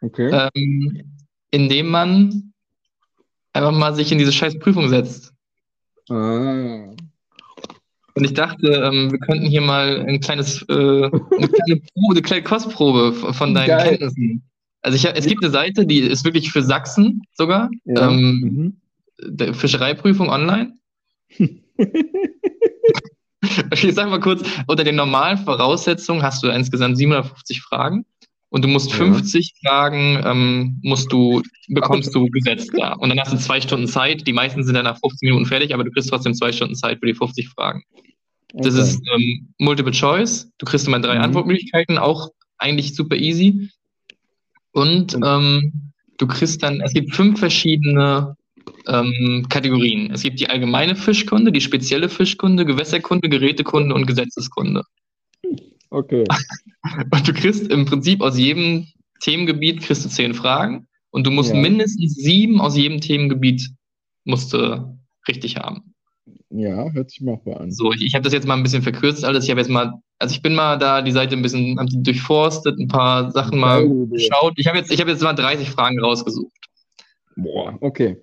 Okay. 0.00 0.48
ähm, 0.54 1.02
indem 1.50 1.88
man 1.88 2.52
einfach 3.52 3.72
mal 3.72 3.94
sich 3.94 4.10
in 4.10 4.18
diese 4.18 4.32
scheiß 4.32 4.58
Prüfung 4.58 4.88
setzt. 4.88 5.32
Ah. 6.08 6.94
Und 8.14 8.24
ich 8.24 8.34
dachte, 8.34 8.66
ähm, 8.68 9.10
wir 9.12 9.18
könnten 9.20 9.46
hier 9.46 9.60
mal 9.62 10.04
ein 10.06 10.20
kleines, 10.20 10.62
äh, 10.68 10.72
eine 10.72 11.10
kleine 11.10 11.80
Probe, 11.94 12.10
eine 12.12 12.22
kleine 12.22 12.42
Kostprobe 12.42 13.12
von 13.32 13.54
deinen 13.54 13.68
Geil. 13.68 13.88
Kenntnissen. 13.90 14.42
Also 14.82 14.96
ich 14.96 15.04
es 15.16 15.26
gibt 15.26 15.42
eine 15.44 15.52
Seite, 15.52 15.86
die 15.86 16.00
ist 16.00 16.24
wirklich 16.24 16.50
für 16.52 16.62
Sachsen 16.62 17.22
sogar, 17.34 17.70
Ja. 17.84 18.10
ähm, 18.10 18.76
Mhm. 19.20 19.54
Fischereiprüfung 19.54 20.28
online. 20.28 20.76
Ich 23.72 23.94
sag 23.94 24.08
mal 24.08 24.20
kurz, 24.20 24.42
unter 24.66 24.84
den 24.84 24.96
normalen 24.96 25.38
Voraussetzungen 25.38 26.22
hast 26.22 26.42
du 26.42 26.48
insgesamt 26.48 26.96
750 26.96 27.60
Fragen 27.62 28.04
und 28.50 28.62
du 28.64 28.68
musst 28.68 28.90
Ja. 28.90 28.96
50 28.98 29.54
Fragen 29.64 30.20
ähm, 30.24 30.78
musst 30.82 31.10
du, 31.12 31.42
bekommst 31.68 32.14
du 32.14 32.26
gesetzt 32.30 32.70
da. 32.76 32.92
Und 32.94 33.08
dann 33.08 33.18
hast 33.20 33.32
du 33.32 33.38
zwei 33.38 33.60
Stunden 33.60 33.86
Zeit. 33.88 34.26
Die 34.26 34.32
meisten 34.32 34.62
sind 34.62 34.74
dann 34.74 34.84
nach 34.84 34.98
15 35.00 35.26
Minuten 35.28 35.46
fertig, 35.46 35.72
aber 35.74 35.84
du 35.84 35.90
kriegst 35.90 36.10
trotzdem 36.10 36.34
zwei 36.34 36.52
Stunden 36.52 36.74
Zeit 36.74 36.98
für 37.00 37.06
die 37.06 37.14
50 37.14 37.48
Fragen. 37.48 37.82
Das 38.54 38.74
Okay. 38.74 38.82
ist 38.82 39.00
ähm, 39.14 39.48
Multiple 39.58 39.92
Choice. 39.92 40.50
Du 40.58 40.66
kriegst 40.66 40.86
immer 40.86 41.00
drei 41.00 41.14
Mhm. 41.16 41.22
Antwortmöglichkeiten, 41.22 41.98
auch 41.98 42.28
eigentlich 42.58 42.94
super 42.94 43.16
easy. 43.16 43.70
Und 44.72 45.14
Und- 45.14 45.24
ähm, 45.26 45.92
du 46.18 46.26
kriegst 46.26 46.62
dann, 46.62 46.80
es 46.82 46.92
gibt 46.92 47.14
fünf 47.14 47.38
verschiedene 47.40 48.36
ähm, 48.88 49.46
Kategorien. 49.48 50.10
Es 50.12 50.22
gibt 50.22 50.40
die 50.40 50.48
allgemeine 50.48 50.96
Fischkunde, 50.96 51.52
die 51.52 51.60
spezielle 51.60 52.08
Fischkunde, 52.08 52.64
Gewässerkunde, 52.64 53.28
Gerätekunde 53.28 53.94
und 53.94 54.06
Gesetzeskunde. 54.06 54.82
Okay. 55.90 56.24
Und 57.10 57.28
du 57.28 57.32
kriegst 57.32 57.70
im 57.70 57.84
Prinzip 57.84 58.22
aus 58.22 58.38
jedem 58.38 58.86
Themengebiet 59.20 59.82
kriegst 59.82 60.04
du 60.04 60.08
zehn 60.08 60.34
Fragen 60.34 60.88
und 61.10 61.26
du 61.26 61.30
musst 61.30 61.50
Ja. 61.50 61.60
mindestens 61.60 62.14
sieben 62.14 62.60
aus 62.60 62.76
jedem 62.76 63.00
Themengebiet 63.00 63.68
musst 64.24 64.52
du 64.52 64.98
richtig 65.28 65.56
haben. 65.56 65.94
Ja, 66.50 66.90
hört 66.90 67.10
sich 67.10 67.20
machbar 67.20 67.60
an. 67.60 67.70
So, 67.70 67.92
ich, 67.92 68.02
ich 68.02 68.14
habe 68.14 68.24
das 68.24 68.32
jetzt 68.32 68.46
mal 68.46 68.56
ein 68.56 68.62
bisschen 68.62 68.82
verkürzt 68.82 69.24
alles. 69.24 69.44
Ich 69.44 69.50
habe 69.50 69.60
jetzt 69.60 69.70
mal, 69.70 69.92
also 70.18 70.34
ich 70.34 70.42
bin 70.42 70.54
mal 70.54 70.76
da 70.76 71.02
die 71.02 71.12
Seite 71.12 71.34
ein 71.36 71.42
bisschen 71.42 71.78
hab 71.78 71.86
durchforstet, 71.90 72.78
ein 72.78 72.88
paar 72.88 73.30
Sachen 73.30 73.58
mal 73.58 73.88
geschaut. 74.08 74.54
Ich 74.56 74.66
habe 74.66 74.78
jetzt, 74.78 74.92
ich 74.92 75.00
habe 75.00 75.10
jetzt 75.10 75.22
mal 75.22 75.32
30 75.32 75.70
Fragen 75.70 75.98
rausgesucht. 76.00 76.52
Boah, 77.36 77.78
okay. 77.80 78.18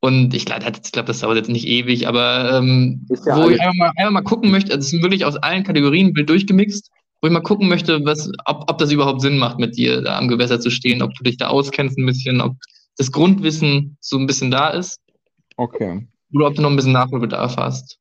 Und 0.00 0.34
ich 0.34 0.46
glaube, 0.46 0.64
glaub, 0.92 1.06
das 1.06 1.20
dauert 1.20 1.36
jetzt 1.36 1.50
nicht 1.50 1.66
ewig, 1.66 2.08
aber 2.08 2.58
ähm, 2.58 3.06
Ist 3.10 3.26
ja 3.26 3.36
wo 3.36 3.50
ich 3.50 3.60
einfach 3.60 3.74
mal, 3.74 3.92
einfach 3.96 4.12
mal 4.12 4.22
gucken 4.22 4.50
möchte, 4.50 4.72
also 4.72 4.80
es 4.80 4.90
sind 4.90 5.02
wirklich 5.02 5.24
aus 5.26 5.36
allen 5.36 5.62
Kategorien 5.64 6.16
wild 6.16 6.28
durchgemixt, 6.28 6.90
wo 7.20 7.28
ich 7.28 7.32
mal 7.32 7.42
gucken 7.42 7.68
möchte, 7.68 8.02
was, 8.06 8.30
ob, 8.46 8.70
ob 8.70 8.78
das 8.78 8.92
überhaupt 8.92 9.20
Sinn 9.20 9.36
macht, 9.38 9.58
mit 9.58 9.76
dir 9.76 10.00
da 10.00 10.18
am 10.18 10.28
Gewässer 10.28 10.58
zu 10.58 10.70
stehen, 10.70 11.02
ob 11.02 11.14
du 11.14 11.24
dich 11.24 11.36
da 11.36 11.48
auskennst 11.48 11.98
ein 11.98 12.06
bisschen, 12.06 12.40
ob 12.40 12.56
das 12.96 13.12
Grundwissen 13.12 13.96
so 14.00 14.16
ein 14.18 14.26
bisschen 14.26 14.50
da 14.50 14.70
ist 14.70 15.00
Okay. 15.56 16.08
oder 16.32 16.46
ob 16.48 16.54
du 16.54 16.62
noch 16.62 16.70
ein 16.70 16.76
bisschen 16.76 16.92
Nachholbedarf 16.92 17.56
hast. 17.58 17.98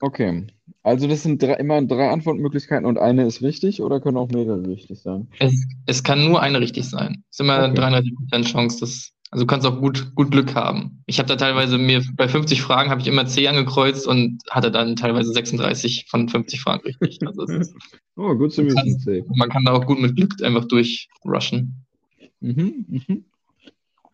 Okay. 0.00 0.46
Also 0.82 1.08
das 1.08 1.22
sind 1.22 1.42
drei, 1.42 1.54
immer 1.54 1.82
drei 1.84 2.10
Antwortmöglichkeiten 2.10 2.86
und 2.86 2.98
eine 2.98 3.26
ist 3.26 3.42
richtig 3.42 3.82
oder 3.82 4.00
können 4.00 4.16
auch 4.16 4.28
mehrere 4.28 4.66
richtig 4.66 5.00
sein? 5.00 5.28
Es, 5.38 5.54
es 5.86 6.02
kann 6.02 6.24
nur 6.24 6.40
eine 6.40 6.60
richtig 6.60 6.88
sein. 6.88 7.24
Es 7.30 7.36
ist 7.36 7.40
immer 7.40 7.64
Okay. 7.64 7.80
33% 7.80 8.44
Chance, 8.44 8.80
dass, 8.80 9.12
also 9.30 9.44
du 9.44 9.46
kannst 9.46 9.66
auch 9.66 9.78
gut, 9.78 10.14
gut 10.14 10.30
Glück 10.30 10.54
haben. 10.54 11.02
Ich 11.06 11.18
habe 11.18 11.28
da 11.28 11.36
teilweise 11.36 11.76
mir, 11.76 12.02
bei 12.16 12.28
50 12.28 12.62
Fragen 12.62 12.90
habe 12.90 13.00
ich 13.00 13.06
immer 13.06 13.26
C 13.26 13.46
angekreuzt 13.46 14.06
und 14.06 14.42
hatte 14.50 14.70
dann 14.70 14.96
teilweise 14.96 15.32
36 15.32 16.06
von 16.08 16.28
50 16.28 16.60
Fragen 16.60 16.82
richtig. 16.84 17.18
Also 17.26 17.42
ist, 17.44 17.74
Oh, 18.16 18.34
gut 18.34 18.52
zu 18.52 18.64
wissen, 18.64 18.98
Safe. 18.98 19.24
man 19.36 19.48
kann 19.48 19.64
da 19.64 19.72
auch 19.72 19.86
gut 19.86 20.00
mit 20.00 20.16
Glück 20.16 20.34
einfach 20.42 20.64
durchrushen. 20.64 21.84
Mhm, 22.40 22.86
mhm. 22.88 23.24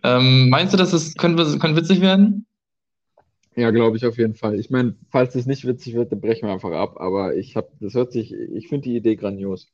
Ähm, 0.02 0.50
meinst 0.50 0.74
du, 0.74 0.76
dass 0.76 0.92
es 0.92 1.14
könnte, 1.14 1.58
könnte 1.58 1.80
witzig 1.80 2.00
werden? 2.00 2.46
Ja, 3.56 3.70
glaube 3.70 3.96
ich 3.96 4.04
auf 4.04 4.18
jeden 4.18 4.34
Fall. 4.34 4.58
Ich 4.58 4.68
meine, 4.68 4.96
falls 5.10 5.34
es 5.34 5.46
nicht 5.46 5.64
witzig 5.64 5.94
wird, 5.94 6.12
dann 6.12 6.20
brechen 6.20 6.46
wir 6.46 6.52
einfach 6.52 6.72
ab. 6.72 7.00
Aber 7.00 7.36
ich 7.36 7.56
habe, 7.56 7.68
das 7.80 7.94
hört 7.94 8.12
sich, 8.12 8.34
ich 8.34 8.68
finde 8.68 8.90
die 8.90 8.96
Idee 8.96 9.16
grandios. 9.16 9.68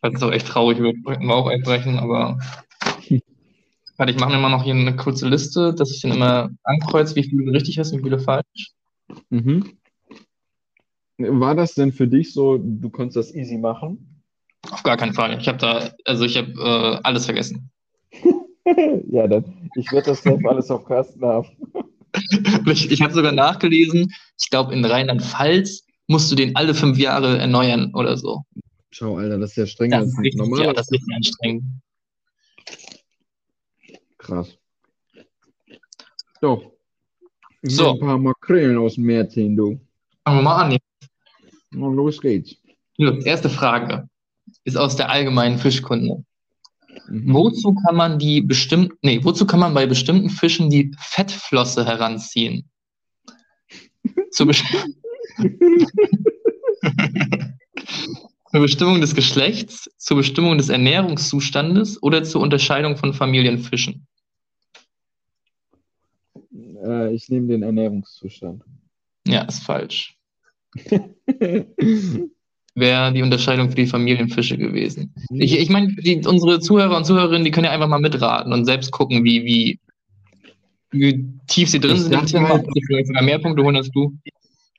Falls 0.00 0.16
es 0.16 0.22
auch 0.22 0.32
echt 0.32 0.46
traurig 0.46 0.78
wird, 0.78 0.96
könnten 1.04 1.26
wir 1.26 1.34
auch 1.34 1.46
einbrechen, 1.46 1.98
aber. 1.98 2.38
Warte, 4.02 4.14
ich 4.14 4.18
mache 4.18 4.32
mir 4.32 4.38
mal 4.38 4.48
noch 4.48 4.64
hier 4.64 4.74
eine 4.74 4.96
kurze 4.96 5.28
Liste, 5.28 5.72
dass 5.72 5.92
ich 5.92 6.00
dann 6.00 6.10
immer 6.10 6.50
ankreuze, 6.64 7.14
wie 7.14 7.22
viele 7.22 7.52
richtig 7.52 7.78
ist 7.78 7.92
und 7.92 8.00
wie 8.00 8.02
viele 8.02 8.18
falsch. 8.18 8.72
Mhm. 9.30 9.78
War 11.18 11.54
das 11.54 11.74
denn 11.74 11.92
für 11.92 12.08
dich 12.08 12.32
so, 12.32 12.58
du 12.58 12.90
konntest 12.90 13.16
das 13.16 13.32
easy 13.32 13.58
machen? 13.58 14.20
Auf 14.72 14.82
gar 14.82 14.96
keinen 14.96 15.12
Fall. 15.14 15.38
Ich 15.38 15.46
habe 15.46 15.58
da, 15.58 15.92
also 16.04 16.24
ich 16.24 16.36
habe 16.36 16.50
äh, 16.50 17.00
alles 17.04 17.26
vergessen. 17.26 17.70
Ja, 19.08 19.28
dann, 19.28 19.70
ich 19.76 19.92
werde 19.92 20.06
das 20.06 20.22
safe 20.24 20.48
alles 20.48 20.68
auf 20.72 20.84
Kasten 20.84 21.24
haben. 21.24 21.46
Ich, 22.66 22.90
ich 22.90 23.02
habe 23.02 23.14
sogar 23.14 23.30
nachgelesen, 23.30 24.12
ich 24.40 24.50
glaube, 24.50 24.74
in 24.74 24.84
Rheinland-Pfalz 24.84 25.86
musst 26.08 26.30
du 26.30 26.34
den 26.34 26.56
alle 26.56 26.74
fünf 26.74 26.98
Jahre 26.98 27.38
erneuern 27.38 27.94
oder 27.94 28.16
so. 28.16 28.42
Schau, 28.90 29.16
Alter, 29.16 29.38
das 29.38 29.50
ist 29.50 29.56
ja 29.56 29.66
strenger 29.66 30.00
Das 30.00 30.08
ist 30.08 30.18
richtig, 30.18 30.40
ja, 30.40 30.44
normaler. 30.44 30.74
das 30.74 30.86
ist 30.86 30.92
richtig 30.92 31.14
anstrengend. 31.14 31.62
Krass. 34.22 34.56
So. 36.40 36.72
So. 37.62 37.92
ein 37.92 38.00
paar 38.00 38.18
Makrelen 38.18 38.78
aus 38.78 38.94
dem 38.94 39.04
Meer 39.04 39.28
ziehen, 39.28 39.56
du. 39.56 39.80
Fangen 40.24 40.38
wir 40.38 40.42
mal 40.42 40.64
an. 40.64 40.78
Und 41.74 41.94
los 41.94 42.20
geht's. 42.20 42.56
Gut, 42.96 43.24
erste 43.24 43.48
Frage 43.48 44.08
ist 44.64 44.76
aus 44.76 44.96
der 44.96 45.10
allgemeinen 45.10 45.58
Fischkunde. 45.58 46.24
Mhm. 47.08 47.34
Wozu 47.34 47.74
kann 47.74 47.96
man 47.96 48.18
die 48.18 48.40
bestimmten, 48.40 48.96
nee, 49.02 49.20
wozu 49.22 49.46
kann 49.46 49.60
man 49.60 49.74
bei 49.74 49.86
bestimmten 49.86 50.30
Fischen 50.30 50.70
die 50.70 50.94
Fettflosse 50.98 51.86
heranziehen? 51.86 52.68
Zur, 54.30 54.46
Best 54.46 54.64
zur 58.50 58.60
Bestimmung 58.60 59.00
des 59.00 59.14
Geschlechts, 59.14 59.88
zur 59.96 60.16
Bestimmung 60.18 60.58
des 60.58 60.68
Ernährungszustandes 60.68 62.02
oder 62.02 62.24
zur 62.24 62.40
Unterscheidung 62.40 62.96
von 62.96 63.14
Familienfischen? 63.14 64.06
Äh, 66.82 67.12
ich 67.14 67.28
nehme 67.28 67.48
den 67.48 67.62
Ernährungszustand. 67.62 68.62
Ja, 69.26 69.42
ist 69.42 69.62
falsch. 69.62 70.16
Wäre 72.74 73.12
die 73.12 73.20
Unterscheidung 73.22 73.68
für 73.68 73.74
die 73.76 73.86
Familienfische 73.86 74.56
gewesen. 74.56 75.14
Ich, 75.30 75.58
ich 75.58 75.68
meine, 75.68 75.88
die- 75.94 76.26
unsere 76.26 76.58
Zuhörer 76.60 76.96
und 76.96 77.04
Zuhörerinnen, 77.04 77.44
die 77.44 77.50
können 77.50 77.66
ja 77.66 77.70
einfach 77.72 77.88
mal 77.88 78.00
mitraten 78.00 78.52
und 78.52 78.64
selbst 78.64 78.90
gucken, 78.92 79.24
wie, 79.24 79.44
wie, 79.44 79.80
wie 80.90 81.28
tief 81.48 81.68
sie 81.68 81.80
drin 81.80 81.96
Ich 81.96 82.02
sind 82.02 82.12
dachte 82.14 82.40
halt- 82.40 82.66
sie 82.72 82.82
vielleicht 82.86 83.08
sogar 83.08 83.22
mehr 83.22 83.38
Punkte 83.38 83.62
holen 83.62 83.76
als 83.76 83.90
du. 83.90 84.16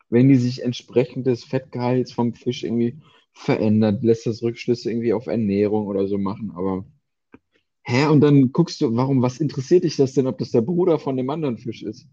Wenn 0.10 0.28
die 0.28 0.36
sich 0.36 0.64
entsprechend 0.64 1.28
des 1.28 1.44
Fettgehalts 1.44 2.12
vom 2.12 2.34
Fisch 2.34 2.64
irgendwie 2.64 2.98
verändert, 3.34 4.04
lässt 4.04 4.26
das 4.26 4.42
Rückschlüsse 4.42 4.90
irgendwie 4.92 5.14
auf 5.14 5.28
Ernährung 5.28 5.86
oder 5.88 6.08
so 6.08 6.18
machen, 6.18 6.52
aber 6.56 6.86
hä? 7.84 8.06
Und 8.08 8.22
dann 8.22 8.52
guckst 8.52 8.82
du, 8.82 8.96
warum, 8.96 9.22
was 9.22 9.40
interessiert 9.40 9.84
dich 9.84 9.96
das 9.96 10.14
denn, 10.14 10.28
ob 10.28 10.38
das 10.38 10.52
der 10.52 10.62
Bruder 10.62 11.00
von 11.00 11.18
dem 11.18 11.30
anderen 11.30 11.58
Fisch 11.58 11.84
ist? 11.84 12.08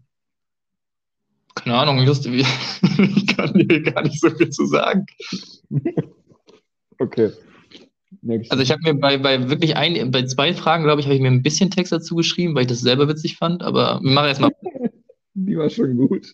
Keine 1.55 1.77
Ahnung, 1.77 1.99
wie, 1.99 2.45
ich 3.03 3.27
kann 3.27 3.53
dir 3.53 3.81
gar 3.81 4.03
nicht 4.03 4.21
so 4.21 4.29
viel 4.29 4.49
zu 4.49 4.65
sagen. 4.65 5.05
Okay. 6.97 7.31
Nächste. 8.21 8.51
Also 8.51 8.63
ich 8.63 8.71
habe 8.71 8.81
mir 8.83 8.93
bei, 8.93 9.17
bei 9.17 9.49
wirklich 9.49 9.75
ein, 9.75 10.11
bei 10.11 10.25
zwei 10.25 10.53
Fragen, 10.53 10.83
glaube 10.83 11.01
ich, 11.01 11.07
habe 11.07 11.15
ich 11.15 11.21
mir 11.21 11.29
ein 11.29 11.41
bisschen 11.41 11.71
Text 11.71 11.91
dazu 11.91 12.15
geschrieben, 12.15 12.55
weil 12.55 12.63
ich 12.63 12.67
das 12.67 12.81
selber 12.81 13.07
witzig 13.07 13.37
fand, 13.37 13.63
aber 13.63 13.99
wir 14.01 14.11
machen 14.11 14.27
erstmal. 14.27 14.51
Die 15.33 15.57
war 15.57 15.69
schon 15.69 15.97
gut. 15.97 16.27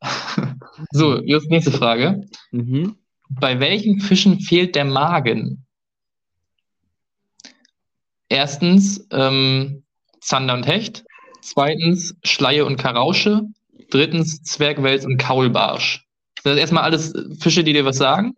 So, 0.90 1.22
just 1.22 1.50
nächste 1.50 1.70
Frage. 1.70 2.22
Mhm. 2.50 2.96
Bei 3.28 3.60
welchen 3.60 4.00
Fischen 4.00 4.40
fehlt 4.40 4.74
der 4.74 4.84
Magen? 4.84 5.66
Erstens 8.32 9.06
ähm, 9.10 9.82
Zander 10.20 10.54
und 10.54 10.66
Hecht. 10.66 11.04
Zweitens 11.42 12.16
Schleie 12.24 12.64
und 12.64 12.78
Karausche. 12.78 13.42
Drittens 13.90 14.42
Zwergwels 14.42 15.04
und 15.04 15.18
Kaulbarsch. 15.18 16.06
Das 16.42 16.54
ist 16.54 16.60
erstmal 16.60 16.84
alles 16.84 17.12
Fische, 17.40 17.62
die 17.62 17.74
dir 17.74 17.84
was 17.84 17.98
sagen? 17.98 18.34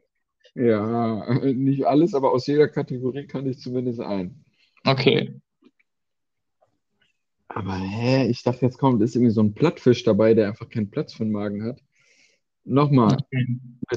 Ja, 0.56 1.32
nicht 1.44 1.84
alles, 1.86 2.12
aber 2.12 2.32
aus 2.32 2.48
jeder 2.48 2.66
Kategorie 2.66 3.28
kann 3.28 3.46
ich 3.46 3.60
zumindest 3.60 4.00
ein. 4.00 4.44
Okay. 4.84 5.40
Aber 7.46 7.74
hä, 7.76 8.26
ich 8.26 8.42
dachte, 8.42 8.62
jetzt 8.66 8.78
kommt, 8.78 9.00
ist 9.00 9.14
irgendwie 9.14 9.30
so 9.30 9.42
ein 9.42 9.54
Plattfisch 9.54 10.02
dabei, 10.02 10.34
der 10.34 10.48
einfach 10.48 10.68
keinen 10.68 10.90
Platz 10.90 11.14
für 11.14 11.22
den 11.22 11.30
Magen 11.30 11.62
hat. 11.62 11.78
Nochmal. 12.64 13.16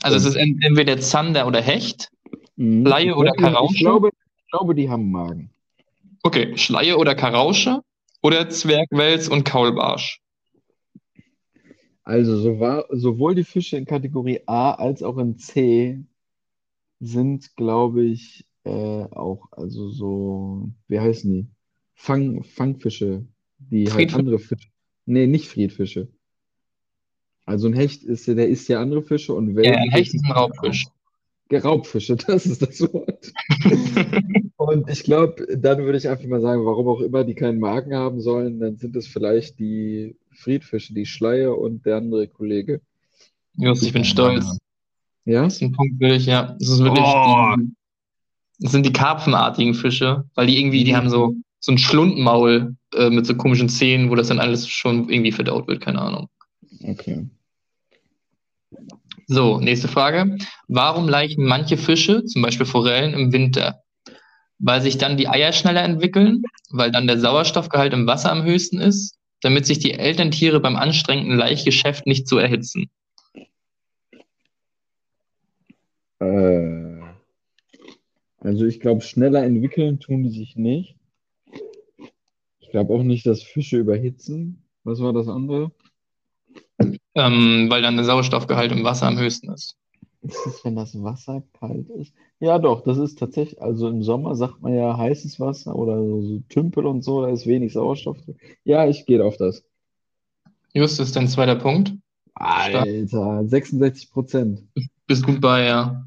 Also 0.03 0.17
es 0.17 0.25
ist 0.25 0.35
en- 0.35 0.61
entweder 0.61 0.99
Zander 0.99 1.47
oder 1.47 1.59
Hecht. 1.59 2.11
Mhm. 2.55 2.85
Laie 2.85 3.15
oder 3.15 3.31
Karausche? 3.31 3.73
Ich 3.73 3.79
glaube, 3.79 4.09
ich 4.09 4.51
glaube, 4.51 4.75
die 4.75 4.91
haben 4.91 5.09
Magen. 5.09 5.49
Okay, 6.23 6.57
Schleie 6.57 6.97
oder 6.97 7.15
Karausche 7.15 7.81
oder 8.21 8.49
Zwergwels 8.49 9.29
und 9.29 9.43
Kaulbarsch. 9.45 10.21
Also 12.03 12.37
so 12.37 12.59
war, 12.59 12.85
sowohl 12.89 13.35
die 13.35 13.43
Fische 13.43 13.77
in 13.77 13.85
Kategorie 13.85 14.39
A 14.45 14.71
als 14.71 15.03
auch 15.03 15.17
in 15.17 15.37
C 15.37 16.03
sind, 16.99 17.55
glaube 17.57 18.03
ich, 18.05 18.45
äh, 18.63 18.69
auch, 18.71 19.47
also 19.51 19.89
so, 19.89 20.69
wie 20.87 20.99
heißen 20.99 21.31
die? 21.31 21.47
Fang, 21.95 22.43
Fangfische, 22.43 23.25
die 23.59 23.85
halt 23.85 23.93
Friedfische. 23.95 24.19
andere 24.19 24.39
Fische. 24.39 24.69
Nee, 25.05 25.27
nicht 25.27 25.47
Friedfische. 25.49 26.07
Also 27.45 27.67
ein 27.67 27.73
Hecht 27.73 28.03
ist, 28.03 28.25
ja- 28.27 28.33
der 28.35 28.47
isst 28.49 28.67
ja 28.69 28.81
andere 28.81 29.01
Fische 29.03 29.33
und 29.33 29.57
Ja, 29.57 29.73
ein 29.73 29.89
Hecht 29.91 30.13
ist 30.13 30.23
ein 30.25 30.31
Raubfisch. 30.31 30.85
Raubfische, 31.51 32.15
das 32.17 32.45
ist 32.45 32.61
das 32.61 32.81
Wort. 32.93 33.31
Und 34.67 34.89
ich 34.89 35.03
glaube, 35.03 35.47
dann 35.57 35.85
würde 35.85 35.97
ich 35.97 36.09
einfach 36.09 36.25
mal 36.25 36.41
sagen, 36.41 36.65
warum 36.65 36.89
auch 36.89 36.99
immer 36.99 37.23
die 37.23 37.35
keinen 37.35 37.57
Magen 37.57 37.95
haben 37.95 38.19
sollen, 38.19 38.59
dann 38.59 38.75
sind 38.75 38.97
es 38.97 39.07
vielleicht 39.07 39.59
die 39.59 40.17
Friedfische, 40.33 40.93
die 40.93 41.05
Schleie 41.05 41.55
und 41.55 41.85
der 41.85 41.95
andere 41.95 42.27
Kollege. 42.27 42.81
Just, 43.55 43.83
ich 43.83 43.93
bin 43.93 44.03
stolz. 44.03 44.57
Ja? 45.23 45.43
Das 45.43 45.55
ist 45.55 45.61
ein 45.61 45.71
Punkt 45.71 45.97
will 46.01 46.11
ich, 46.11 46.25
ja. 46.25 46.57
Das 46.59 46.67
ist 46.67 46.83
wirklich 46.83 47.05
Oh. 47.07 47.55
die, 47.57 47.71
das 48.59 48.73
sind 48.73 48.85
die 48.85 48.91
karpfenartigen 48.91 49.73
Fische, 49.73 50.25
weil 50.35 50.47
die 50.47 50.59
irgendwie, 50.59 50.83
die 50.83 50.97
haben 50.97 51.09
so, 51.09 51.33
so 51.61 51.71
ein 51.71 51.77
Schlundmaul 51.77 52.75
äh, 52.93 53.09
mit 53.09 53.25
so 53.25 53.35
komischen 53.37 53.69
Zähnen, 53.69 54.09
wo 54.09 54.15
das 54.15 54.27
dann 54.27 54.39
alles 54.39 54.67
schon 54.67 55.09
irgendwie 55.09 55.31
verdaut 55.31 55.69
wird, 55.69 55.79
keine 55.79 56.01
Ahnung. 56.01 56.27
Okay. 56.83 57.25
So, 59.27 59.61
nächste 59.61 59.87
Frage. 59.87 60.37
Warum 60.67 61.07
laichen 61.07 61.45
manche 61.45 61.77
Fische, 61.77 62.25
zum 62.25 62.41
Beispiel 62.41 62.65
Forellen, 62.65 63.13
im 63.13 63.31
Winter? 63.31 63.81
Weil 64.59 64.81
sich 64.81 64.97
dann 64.97 65.17
die 65.17 65.27
Eier 65.27 65.53
schneller 65.53 65.83
entwickeln, 65.83 66.41
weil 66.71 66.91
dann 66.91 67.07
der 67.07 67.19
Sauerstoffgehalt 67.19 67.93
im 67.93 68.07
Wasser 68.07 68.31
am 68.31 68.43
höchsten 68.43 68.79
ist, 68.79 69.17
damit 69.41 69.65
sich 69.65 69.79
die 69.79 69.93
Elterntiere 69.93 70.59
beim 70.59 70.75
anstrengenden 70.75 71.37
Laichgeschäft 71.37 72.07
nicht 72.07 72.27
so 72.27 72.37
erhitzen. 72.37 72.89
Äh, 76.19 77.01
also 78.39 78.65
ich 78.65 78.79
glaube, 78.79 79.01
schneller 79.01 79.43
entwickeln 79.43 79.99
tun 79.99 80.23
die 80.23 80.31
sich 80.31 80.55
nicht. 80.55 80.95
Ich 82.59 82.69
glaube 82.69 82.93
auch 82.93 83.03
nicht, 83.03 83.25
dass 83.25 83.43
Fische 83.43 83.77
überhitzen. 83.77 84.63
Was 84.83 84.99
war 84.99 85.13
das 85.13 85.27
andere? 85.27 85.71
Ähm, 87.15 87.67
weil 87.69 87.81
dann 87.81 87.95
der 87.95 88.05
Sauerstoffgehalt 88.05 88.71
im 88.71 88.83
Wasser 88.83 89.07
am 89.07 89.17
höchsten 89.17 89.51
ist. 89.51 89.77
Ist 90.21 90.45
es, 90.45 90.65
wenn 90.65 90.75
das 90.75 91.01
Wasser 91.01 91.43
kalt 91.59 91.89
ist? 91.89 92.13
Ja, 92.39 92.59
doch, 92.59 92.83
das 92.83 92.97
ist 92.97 93.17
tatsächlich, 93.17 93.61
also 93.61 93.87
im 93.87 94.03
Sommer 94.03 94.35
sagt 94.35 94.61
man 94.61 94.73
ja 94.75 94.95
heißes 94.95 95.39
Wasser 95.39 95.75
oder 95.75 95.97
so, 95.97 96.21
so 96.21 96.39
Tümpel 96.49 96.85
und 96.85 97.03
so, 97.03 97.23
da 97.23 97.29
ist 97.29 97.47
wenig 97.47 97.73
Sauerstoff 97.73 98.17
drin. 98.21 98.35
Ja, 98.63 98.87
ich 98.87 99.05
gehe 99.05 99.23
auf 99.23 99.37
das. 99.37 99.63
Justus, 100.73 101.11
dein 101.11 101.27
zweiter 101.27 101.55
Punkt. 101.55 101.93
Alter, 102.35 103.45
66 103.47 104.11
Prozent. 104.11 104.61
Bist 105.07 105.25
gut 105.25 105.41
bei, 105.41 105.65
ja. 105.65 106.05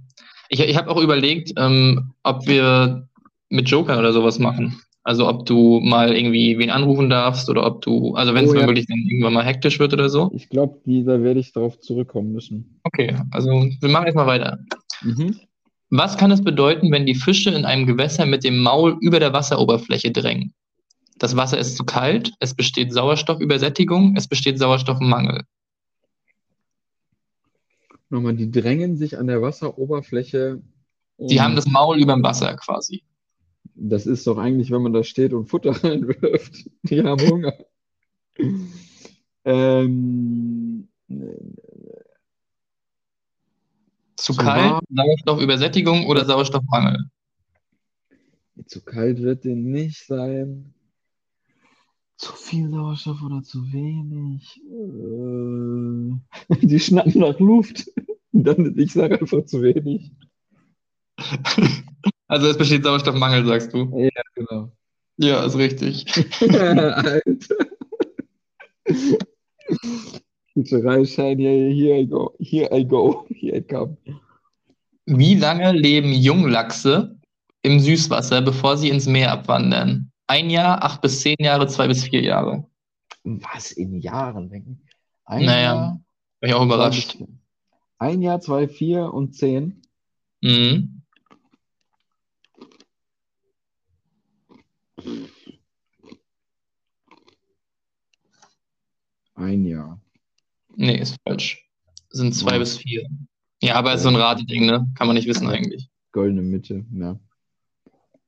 Ich, 0.48 0.60
ich 0.60 0.76
habe 0.76 0.90
auch 0.90 1.00
überlegt, 1.00 1.52
ähm, 1.56 2.12
ob 2.22 2.46
wir 2.46 3.08
mit 3.48 3.68
Joker 3.68 3.98
oder 3.98 4.12
sowas 4.12 4.38
machen. 4.38 4.80
Also 5.02 5.26
ob 5.28 5.46
du 5.46 5.80
mal 5.80 6.14
irgendwie 6.14 6.58
wen 6.58 6.70
anrufen 6.70 7.08
darfst 7.10 7.48
oder 7.48 7.66
ob 7.66 7.82
du, 7.82 8.14
also 8.14 8.34
wenn 8.34 8.44
es 8.44 8.50
Oh, 8.50 8.54
ja. 8.54 8.66
wirklich 8.66 8.86
dann 8.86 8.98
irgendwann 8.98 9.32
mal 9.32 9.44
hektisch 9.44 9.80
wird 9.80 9.94
oder 9.94 10.08
so. 10.08 10.30
Ich 10.34 10.48
glaube, 10.48 10.78
da 10.84 11.22
werde 11.22 11.40
ich 11.40 11.52
darauf 11.52 11.80
zurückkommen 11.80 12.32
müssen. 12.32 12.78
Okay, 12.84 13.16
also 13.30 13.50
wir 13.50 13.88
machen 13.88 14.06
jetzt 14.06 14.14
mal 14.14 14.26
weiter. 14.26 14.58
Mhm. 15.02 15.40
Was 15.90 16.16
kann 16.16 16.30
es 16.30 16.42
bedeuten, 16.42 16.92
wenn 16.92 17.04
die 17.04 17.16
Fische 17.16 17.50
in 17.50 17.64
einem 17.64 17.84
Gewässer 17.84 18.24
mit 18.24 18.44
dem 18.44 18.58
Maul 18.62 18.96
über 19.00 19.18
der 19.18 19.32
Wasseroberfläche 19.32 20.12
drängen? 20.12 20.54
Das 21.18 21.36
Wasser 21.36 21.58
ist 21.58 21.76
zu 21.76 21.84
kalt, 21.84 22.32
es 22.38 22.54
besteht 22.54 22.92
Sauerstoffübersättigung, 22.92 24.14
es 24.16 24.28
besteht 24.28 24.58
Sauerstoffmangel. 24.58 25.42
Nochmal, 28.08 28.34
die 28.34 28.50
drängen 28.50 28.96
sich 28.96 29.18
an 29.18 29.26
der 29.26 29.42
Wasseroberfläche. 29.42 30.62
Die 31.18 31.40
haben 31.40 31.56
das 31.56 31.66
Maul 31.66 32.00
über 32.00 32.14
dem 32.14 32.22
Wasser 32.22 32.56
quasi. 32.56 33.02
Das 33.74 34.06
ist 34.06 34.26
doch 34.26 34.38
eigentlich, 34.38 34.70
wenn 34.70 34.82
man 34.82 34.92
da 34.92 35.04
steht 35.04 35.32
und 35.32 35.46
Futter 35.46 35.72
reinwirft. 35.84 36.70
Die 36.84 37.02
haben 37.02 37.20
Hunger. 37.28 37.54
Ähm, 39.42 40.86
Zu 44.20 44.34
Zu 44.34 44.42
kalt, 44.42 44.72
warm. 44.72 44.84
Sauerstoffübersättigung 44.90 46.06
oder 46.06 46.26
Sauerstoffmangel? 46.26 47.06
zu 48.66 48.82
kalt 48.84 49.22
wird 49.22 49.44
den 49.44 49.70
nicht 49.70 50.06
sein. 50.06 50.74
Zu 52.18 52.34
viel 52.34 52.68
Sauerstoff 52.68 53.22
oder 53.22 53.42
zu 53.42 53.62
wenig? 53.72 54.60
Äh, 54.68 56.56
die 56.66 56.78
schnappen 56.78 57.18
nach 57.18 57.38
Luft. 57.40 57.90
Dann, 58.32 58.78
ich 58.78 58.92
sage 58.92 59.18
einfach 59.20 59.44
zu 59.46 59.62
wenig. 59.62 60.12
Also 62.28 62.46
es 62.46 62.56
besteht 62.56 62.84
Sauerstoffmangel, 62.84 63.44
sagst 63.44 63.74
du. 63.74 63.90
Ja, 63.98 64.22
genau. 64.36 64.70
Ja, 65.16 65.44
ist 65.44 65.56
richtig. 65.56 66.06
Alter. 66.40 67.20
Fischereischein, 70.52 71.38
here, 71.38 71.70
here 71.72 71.96
I 72.00 72.04
go, 72.06 72.34
here 72.38 72.68
I 72.72 72.82
go, 72.84 73.26
here 73.34 73.56
I 73.56 73.60
come. 73.62 73.96
Wie 75.06 75.34
lange 75.34 75.72
leben 75.72 76.12
Junglachse 76.12 77.16
im 77.62 77.80
Süßwasser, 77.80 78.42
bevor 78.42 78.76
sie 78.76 78.88
ins 78.90 79.06
Meer 79.06 79.32
abwandern? 79.32 80.10
Ein 80.26 80.50
Jahr, 80.50 80.82
acht 80.84 81.00
bis 81.00 81.20
zehn 81.20 81.36
Jahre, 81.40 81.66
zwei 81.66 81.88
bis 81.88 82.04
vier 82.04 82.22
Jahre. 82.22 82.64
Was 83.24 83.72
in 83.72 83.98
Jahren 84.00 84.48
denken? 84.48 84.80
Ein 85.24 85.44
Naja, 85.44 85.62
Jahr, 85.74 86.00
War 86.40 86.48
ich 86.48 86.54
auch 86.54 86.64
überrascht. 86.64 87.18
ein 87.98 88.22
Jahr, 88.22 88.40
zwei, 88.40 88.68
vier 88.68 89.12
und 89.12 89.34
zehn. 89.34 89.82
Mhm. 90.42 91.02
Ein 99.34 99.64
Jahr. 99.64 100.00
Nee, 100.76 100.98
ist 100.98 101.16
falsch. 101.26 101.64
Sind 102.10 102.34
zwei 102.34 102.58
bis 102.58 102.78
vier. 102.78 103.06
Ja, 103.62 103.74
aber 103.74 103.94
ist 103.94 104.02
so 104.02 104.08
ein 104.08 104.16
Rateding, 104.16 104.66
ne? 104.66 104.86
Kann 104.96 105.06
man 105.06 105.16
nicht 105.16 105.28
wissen 105.28 105.48
eigentlich. 105.48 105.88
Goldene 106.12 106.42
Mitte, 106.42 106.84
ja. 106.92 107.18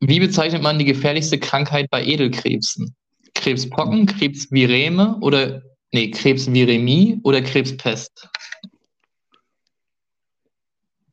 Wie 0.00 0.20
bezeichnet 0.20 0.62
man 0.62 0.78
die 0.78 0.84
gefährlichste 0.84 1.38
Krankheit 1.38 1.88
bei 1.90 2.04
Edelkrebsen? 2.04 2.94
Krebspocken, 3.34 4.06
Krebsvireme 4.06 5.18
oder 5.20 5.62
Nee, 5.94 6.10
Krebsviremie 6.10 7.20
oder 7.22 7.42
Krebspest? 7.42 8.26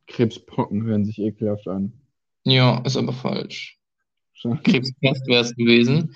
Krebspocken 0.07 0.83
hören 0.83 1.03
sich 1.03 1.19
ekelhaft 1.19 1.67
an. 1.67 1.91
Ja, 2.45 2.79
ist 2.85 2.95
aber 2.95 3.11
falsch. 3.11 3.77
Krebspest 4.41 5.27
wäre 5.27 5.43
es 5.43 5.53
gewesen. 5.53 6.15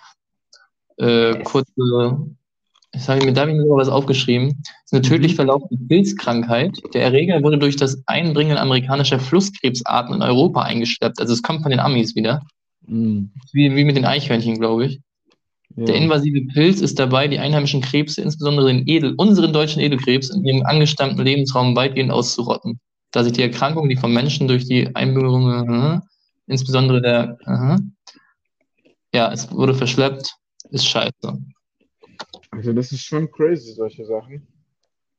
Äh, 0.95 1.43
kurze, 1.43 2.35
ich 2.95 3.09
habe 3.09 3.25
mir, 3.25 3.33
da 3.33 3.41
habe 3.41 3.51
ich 3.51 3.57
mir 3.57 3.63
sogar 3.63 3.79
was 3.79 3.89
aufgeschrieben. 3.89 4.61
Es 4.85 4.91
ist 4.91 4.93
eine 4.93 5.01
tödlich 5.01 5.35
verlaufende 5.35 5.83
Pilzkrankheit. 5.87 6.77
Der 6.93 7.03
Erreger 7.03 7.41
wurde 7.41 7.57
durch 7.57 7.75
das 7.75 8.03
Einbringen 8.05 8.57
amerikanischer 8.57 9.19
Flusskrebsarten 9.19 10.15
in 10.15 10.21
Europa 10.21 10.61
eingeschleppt. 10.61 11.19
Also 11.19 11.33
es 11.33 11.41
kommt 11.41 11.63
von 11.63 11.71
den 11.71 11.79
Amis 11.79 12.15
wieder. 12.15 12.43
Mm, 12.85 13.25
Wie, 13.51 13.75
wie 13.75 13.83
mit 13.83 13.95
den 13.95 14.05
Eichhörnchen, 14.05 14.59
glaube 14.59 14.85
ich. 14.85 15.01
Der 15.75 15.95
ja. 15.95 16.01
invasive 16.03 16.45
Pilz 16.53 16.81
ist 16.81 16.99
dabei, 16.99 17.27
die 17.27 17.39
einheimischen 17.39 17.81
Krebse, 17.81 18.21
insbesondere 18.21 18.67
den 18.67 18.87
Edel, 18.87 19.15
unseren 19.17 19.53
deutschen 19.53 19.81
Edelkrebs, 19.81 20.29
in 20.29 20.45
ihrem 20.45 20.63
angestammten 20.63 21.23
Lebensraum 21.23 21.75
weitgehend 21.75 22.11
auszurotten. 22.11 22.79
Da 23.11 23.23
sich 23.23 23.33
die 23.33 23.41
Erkrankung, 23.41 23.89
die 23.89 23.95
vom 23.95 24.13
Menschen 24.13 24.47
durch 24.47 24.65
die 24.65 24.95
Einbürgerung, 24.95 25.67
äh, 25.67 25.99
insbesondere 26.45 27.01
der, 27.01 27.37
äh, 27.47 27.77
ja, 29.17 29.31
es 29.31 29.51
wurde 29.51 29.73
verschleppt, 29.73 30.35
ist 30.69 30.85
scheiße. 30.85 31.39
Also 32.55 32.73
das 32.73 32.91
ist 32.91 33.03
schon 33.03 33.29
crazy, 33.31 33.73
solche 33.73 34.05
Sachen. 34.05 34.47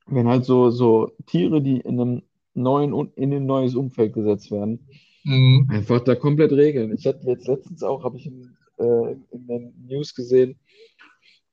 Wenn 0.06 0.28
halt 0.28 0.44
so, 0.44 0.70
so 0.70 1.12
Tiere, 1.26 1.62
die 1.62 1.80
in 1.80 2.00
einem 2.00 2.22
neuen, 2.54 3.12
in 3.16 3.32
ein 3.32 3.46
neues 3.46 3.74
Umfeld 3.74 4.12
gesetzt 4.12 4.50
werden, 4.50 4.86
Mhm. 5.24 5.66
einfach 5.70 6.00
da 6.00 6.14
komplett 6.14 6.52
regeln. 6.52 6.94
Ich 6.94 7.06
hatte 7.06 7.26
jetzt 7.26 7.48
letztens 7.48 7.82
auch, 7.82 8.04
habe 8.04 8.18
ich 8.18 8.26
in, 8.26 8.54
äh, 8.78 9.12
in 9.30 9.46
den 9.46 9.72
News 9.88 10.14
gesehen, 10.14 10.56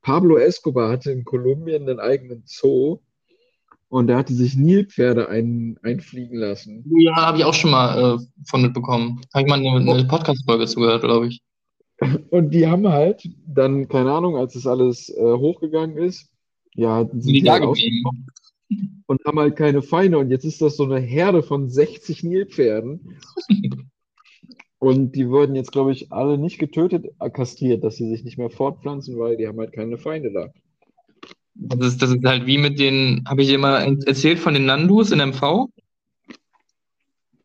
Pablo 0.01 0.37
Escobar 0.37 0.91
hatte 0.91 1.11
in 1.11 1.23
Kolumbien 1.23 1.87
einen 1.87 1.99
eigenen 1.99 2.43
Zoo 2.45 2.99
und 3.87 4.09
er 4.09 4.17
hatte 4.17 4.33
sich 4.33 4.57
Nilpferde 4.57 5.29
ein, 5.29 5.79
einfliegen 5.83 6.37
lassen. 6.37 6.83
Ja, 6.97 7.15
habe 7.15 7.37
ich 7.37 7.45
auch 7.45 7.53
schon 7.53 7.71
mal 7.71 8.15
äh, 8.15 8.25
von 8.45 8.61
mitbekommen. 8.61 9.21
Habe 9.33 9.45
ich 9.45 9.49
mal 9.49 9.59
eine, 9.59 9.91
eine 9.91 10.05
Podcast-Folge 10.05 10.65
zugehört, 10.65 11.03
glaube 11.03 11.27
ich. 11.27 11.41
Und 12.29 12.51
die 12.51 12.67
haben 12.67 12.87
halt 12.87 13.29
dann, 13.45 13.87
keine 13.87 14.11
Ahnung, 14.11 14.35
als 14.35 14.53
das 14.53 14.65
alles 14.65 15.09
äh, 15.09 15.21
hochgegangen 15.21 15.97
ist, 15.97 16.31
ja, 16.73 17.01
sind 17.01 17.23
Sind 17.23 17.33
die 17.33 17.39
die 17.41 17.45
da 17.45 17.53
halt 17.53 17.63
geblieben? 17.63 18.27
und 19.05 19.23
haben 19.25 19.39
halt 19.39 19.55
keine 19.55 19.81
Feinde. 19.81 20.17
Und 20.17 20.29
jetzt 20.29 20.45
ist 20.45 20.61
das 20.61 20.77
so 20.77 20.83
eine 20.85 20.99
Herde 20.99 21.43
von 21.43 21.69
60 21.69 22.23
Nilpferden. 22.23 23.17
Und 24.79 25.15
die 25.15 25.29
wurden 25.29 25.53
jetzt, 25.53 25.71
glaube 25.71 25.91
ich, 25.91 26.11
alle 26.11 26.39
nicht 26.39 26.57
getötet, 26.57 27.05
äh, 27.19 27.29
kastriert, 27.29 27.83
dass 27.83 27.97
sie 27.97 28.09
sich 28.09 28.23
nicht 28.23 28.39
mehr 28.39 28.49
fortpflanzen, 28.49 29.19
weil 29.19 29.37
die 29.37 29.47
haben 29.47 29.59
halt 29.59 29.73
keine 29.73 29.99
Feinde 29.99 30.31
da. 30.31 30.51
Das 31.53 31.87
ist, 31.89 32.01
das 32.01 32.09
ist 32.09 32.25
halt 32.25 32.47
wie 32.47 32.57
mit 32.57 32.79
den, 32.79 33.23
habe 33.27 33.43
ich 33.43 33.49
dir 33.49 33.59
mal 33.59 33.95
erzählt 34.07 34.39
von 34.39 34.55
den 34.55 34.65
Nandus 34.65 35.11
in 35.11 35.19
MV? 35.19 35.67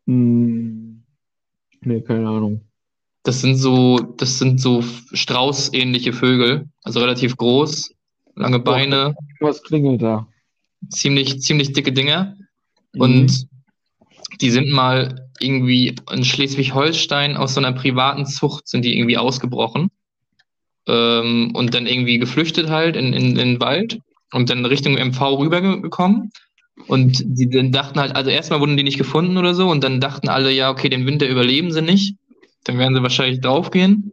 Hm, 0.07 1.03
nee, 1.81 2.01
keine 2.01 2.27
Ahnung. 2.27 2.61
Das 3.27 3.41
sind 3.41 3.57
so, 3.57 3.99
das 3.99 4.39
sind 4.39 4.61
so 4.61 4.81
Strauß-ähnliche 5.11 6.13
Vögel, 6.13 6.69
also 6.83 7.01
relativ 7.01 7.35
groß, 7.35 7.91
lange 8.35 8.59
Beine, 8.59 9.15
Was 9.41 9.61
klingelt 9.63 10.01
da? 10.01 10.25
ziemlich, 10.89 11.41
ziemlich 11.41 11.73
dicke 11.73 11.91
Dinger. 11.91 12.37
Und 12.97 13.47
die 14.39 14.49
sind 14.49 14.71
mal 14.71 15.29
irgendwie 15.41 15.93
in 16.09 16.23
Schleswig-Holstein 16.23 17.35
aus 17.35 17.55
so 17.55 17.59
einer 17.59 17.73
privaten 17.73 18.25
Zucht 18.25 18.65
sind 18.69 18.85
die 18.85 18.97
irgendwie 18.97 19.17
ausgebrochen. 19.17 19.91
Ähm, 20.87 21.51
und 21.53 21.73
dann 21.73 21.85
irgendwie 21.85 22.19
geflüchtet 22.19 22.69
halt 22.69 22.95
in, 22.95 23.11
in, 23.11 23.31
in 23.31 23.35
den 23.35 23.59
Wald 23.59 23.99
und 24.31 24.49
dann 24.49 24.65
Richtung 24.65 24.93
MV 24.93 25.21
rübergekommen. 25.37 26.31
Und 26.87 27.21
die 27.25 27.49
dann 27.49 27.73
dachten 27.73 27.99
halt, 27.99 28.15
also 28.15 28.29
erstmal 28.29 28.61
wurden 28.61 28.77
die 28.77 28.83
nicht 28.83 28.97
gefunden 28.97 29.37
oder 29.37 29.53
so 29.53 29.69
und 29.69 29.83
dann 29.83 29.99
dachten 29.99 30.29
alle, 30.29 30.49
ja, 30.49 30.69
okay, 30.69 30.87
den 30.87 31.05
Winter 31.05 31.27
überleben 31.27 31.73
sie 31.73 31.81
nicht. 31.81 32.15
Dann 32.63 32.77
werden 32.77 32.95
sie 32.95 33.03
wahrscheinlich 33.03 33.41
draufgehen. 33.41 34.11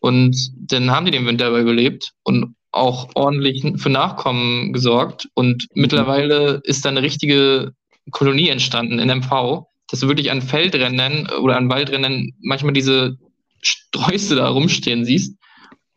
Und 0.00 0.36
dann 0.56 0.90
haben 0.90 1.06
die 1.06 1.12
den 1.12 1.26
Winter 1.26 1.46
aber 1.46 1.60
überlebt 1.60 2.12
und 2.22 2.54
auch 2.72 3.10
ordentlich 3.14 3.64
für 3.76 3.90
Nachkommen 3.90 4.72
gesorgt. 4.72 5.28
Und 5.34 5.68
Mhm. 5.74 5.82
mittlerweile 5.82 6.60
ist 6.64 6.84
da 6.84 6.90
eine 6.90 7.02
richtige 7.02 7.72
Kolonie 8.10 8.48
entstanden 8.48 8.98
in 8.98 9.10
MV, 9.10 9.66
dass 9.90 10.00
du 10.00 10.08
wirklich 10.08 10.30
an 10.30 10.42
Feldrändern 10.42 11.28
oder 11.40 11.56
an 11.56 11.68
Waldrändern 11.68 12.32
manchmal 12.40 12.72
diese 12.72 13.16
Sträuße 13.62 14.36
da 14.36 14.48
rumstehen 14.48 15.04
siehst. 15.04 15.36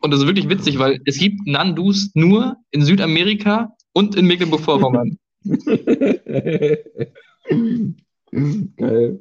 Und 0.00 0.12
das 0.12 0.20
ist 0.20 0.26
wirklich 0.26 0.48
witzig, 0.48 0.78
weil 0.78 1.00
es 1.04 1.18
gibt 1.18 1.46
Nandus 1.46 2.10
nur 2.14 2.56
in 2.70 2.82
Südamerika 2.82 3.70
und 3.92 4.16
in 4.16 4.26
Mecklenburg-Vorpommern. 4.26 5.18
Geil. 8.76 9.20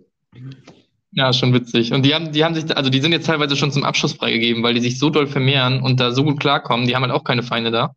Ja, 1.19 1.33
schon 1.33 1.53
witzig. 1.53 1.91
Und 1.91 2.05
die 2.05 2.15
haben, 2.15 2.31
die 2.31 2.45
haben 2.45 2.55
sich, 2.55 2.77
also 2.77 2.89
die 2.89 3.01
sind 3.01 3.11
jetzt 3.11 3.25
teilweise 3.25 3.57
schon 3.57 3.73
zum 3.73 3.83
Abschuss 3.83 4.13
freigegeben, 4.13 4.63
weil 4.63 4.73
die 4.73 4.79
sich 4.79 4.97
so 4.97 5.09
doll 5.09 5.27
vermehren 5.27 5.81
und 5.81 5.99
da 5.99 6.13
so 6.13 6.23
gut 6.23 6.39
klarkommen. 6.39 6.87
Die 6.87 6.95
haben 6.95 7.03
halt 7.03 7.11
auch 7.11 7.25
keine 7.25 7.43
Feinde 7.43 7.71
da. 7.71 7.93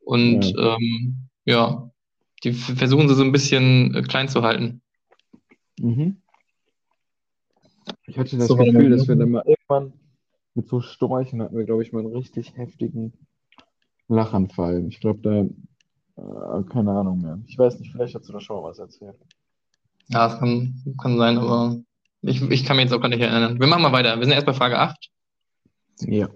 Und 0.00 0.54
ähm, 0.58 1.30
ja, 1.46 1.90
die 2.44 2.52
versuchen 2.52 3.08
sie 3.08 3.14
so 3.14 3.24
ein 3.24 3.32
bisschen 3.32 3.94
äh, 3.94 4.02
klein 4.02 4.28
zu 4.28 4.42
halten. 4.42 4.82
Mhm. 5.80 6.20
Ich 8.06 8.18
hatte 8.18 8.36
das 8.36 8.48
So, 8.48 8.56
Gefühl, 8.56 8.90
dass 8.90 9.08
wir 9.08 9.16
dann 9.16 9.30
mal 9.30 9.44
irgendwann 9.46 9.94
mit 10.52 10.68
so 10.68 10.82
Sträuchen 10.82 11.40
hatten 11.40 11.56
wir, 11.56 11.64
glaube 11.64 11.82
ich, 11.82 11.94
mal 11.94 12.00
einen 12.00 12.14
richtig 12.14 12.54
heftigen 12.54 13.14
Lachanfall. 14.08 14.84
Ich 14.88 15.00
glaube, 15.00 15.20
da, 15.22 16.60
äh, 16.60 16.64
keine 16.64 16.90
Ahnung 16.90 17.22
mehr. 17.22 17.40
Ich 17.46 17.56
weiß 17.56 17.80
nicht, 17.80 17.92
vielleicht 17.92 18.14
hast 18.14 18.28
du 18.28 18.34
da 18.34 18.40
schon 18.40 18.56
mal 18.60 18.68
was 18.68 18.78
erzählt. 18.78 19.16
Ja, 20.08 20.28
das 20.28 20.38
kann, 20.38 20.74
kann 21.00 21.16
sein, 21.16 21.38
aber 21.38 21.78
ich, 22.22 22.42
ich 22.42 22.64
kann 22.64 22.76
mich 22.76 22.84
jetzt 22.84 22.92
auch 22.92 23.00
gar 23.00 23.08
nicht 23.08 23.20
erinnern. 23.20 23.60
Wir 23.60 23.66
machen 23.66 23.82
mal 23.82 23.92
weiter. 23.92 24.16
Wir 24.16 24.24
sind 24.24 24.32
erst 24.32 24.46
bei 24.46 24.54
Frage 24.54 24.78
8. 24.78 24.96
Ja. 26.00 26.28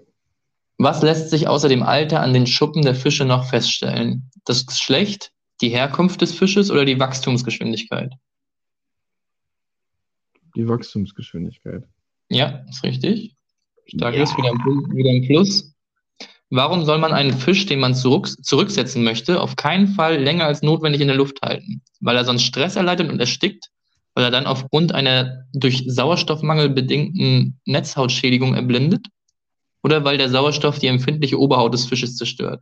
Was 0.77 1.01
lässt 1.01 1.29
sich 1.29 1.47
außer 1.47 1.69
dem 1.69 1.83
Alter 1.83 2.21
an 2.21 2.33
den 2.33 2.47
Schuppen 2.47 2.81
der 2.81 2.95
Fische 2.95 3.25
noch 3.25 3.45
feststellen? 3.45 4.29
Das 4.45 4.65
Geschlecht, 4.65 5.31
die 5.61 5.69
Herkunft 5.69 6.21
des 6.21 6.33
Fisches 6.33 6.71
oder 6.71 6.85
die 6.85 6.99
Wachstumsgeschwindigkeit? 6.99 8.13
Die 10.55 10.67
Wachstumsgeschwindigkeit. 10.67 11.83
Ja, 12.29 12.63
ist 12.69 12.83
richtig. 12.83 13.35
Stark 13.87 14.15
Ja. 14.15 14.23
ist 14.23 14.37
wieder 14.37 14.49
ein, 14.51 14.57
wieder 14.95 15.09
ein 15.11 15.25
Plus. 15.27 15.73
Warum 16.49 16.85
soll 16.85 16.99
man 16.99 17.13
einen 17.13 17.33
Fisch, 17.33 17.65
den 17.65 17.79
man 17.79 17.95
zurück, 17.95 18.27
zurücksetzen 18.27 19.03
möchte, 19.03 19.41
auf 19.41 19.55
keinen 19.55 19.87
Fall 19.87 20.21
länger 20.21 20.45
als 20.45 20.61
notwendig 20.61 21.01
in 21.01 21.07
der 21.07 21.17
Luft 21.17 21.41
halten? 21.41 21.81
Weil 21.99 22.15
er 22.15 22.25
sonst 22.25 22.43
Stress 22.43 22.75
erleidet 22.75 23.09
und 23.11 23.19
erstickt? 23.19 23.69
Weil 24.15 24.25
er 24.25 24.31
dann 24.31 24.45
aufgrund 24.45 24.93
einer 24.93 25.45
durch 25.53 25.83
Sauerstoffmangel 25.87 26.69
bedingten 26.69 27.59
Netzhautschädigung 27.65 28.53
erblindet? 28.53 29.07
Oder 29.83 30.03
weil 30.05 30.17
der 30.17 30.29
Sauerstoff 30.29 30.79
die 30.79 30.87
empfindliche 30.87 31.39
Oberhaut 31.39 31.73
des 31.73 31.85
Fisches 31.85 32.15
zerstört? 32.15 32.61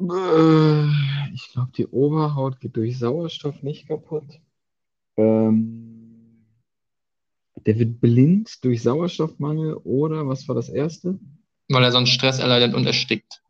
Äh, 0.00 0.86
Ich 1.32 1.48
glaube, 1.52 1.70
die 1.76 1.86
Oberhaut 1.86 2.58
geht 2.60 2.76
durch 2.76 2.98
Sauerstoff 2.98 3.62
nicht 3.62 3.86
kaputt. 3.86 4.24
Ähm, 5.16 6.46
der 7.66 7.78
wird 7.78 8.00
blind 8.00 8.64
durch 8.64 8.82
Sauerstoffmangel 8.82 9.74
oder 9.84 10.26
was 10.26 10.48
war 10.48 10.54
das 10.54 10.68
erste? 10.68 11.18
Weil 11.68 11.84
er 11.84 11.92
sonst 11.92 12.10
Stress 12.10 12.38
erleidet 12.38 12.74
und 12.74 12.86
erstickt. 12.86 13.42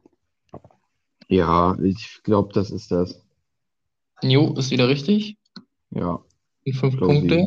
Ja, 1.28 1.78
ich 1.80 2.20
glaube, 2.24 2.52
das 2.52 2.70
ist 2.70 2.90
das. 2.90 3.24
Jo, 4.22 4.54
ist 4.56 4.70
wieder 4.70 4.88
richtig. 4.88 5.36
Ja, 5.90 6.22
Die 6.66 6.72
fünf. 6.72 6.96
Punkte. 6.98 7.46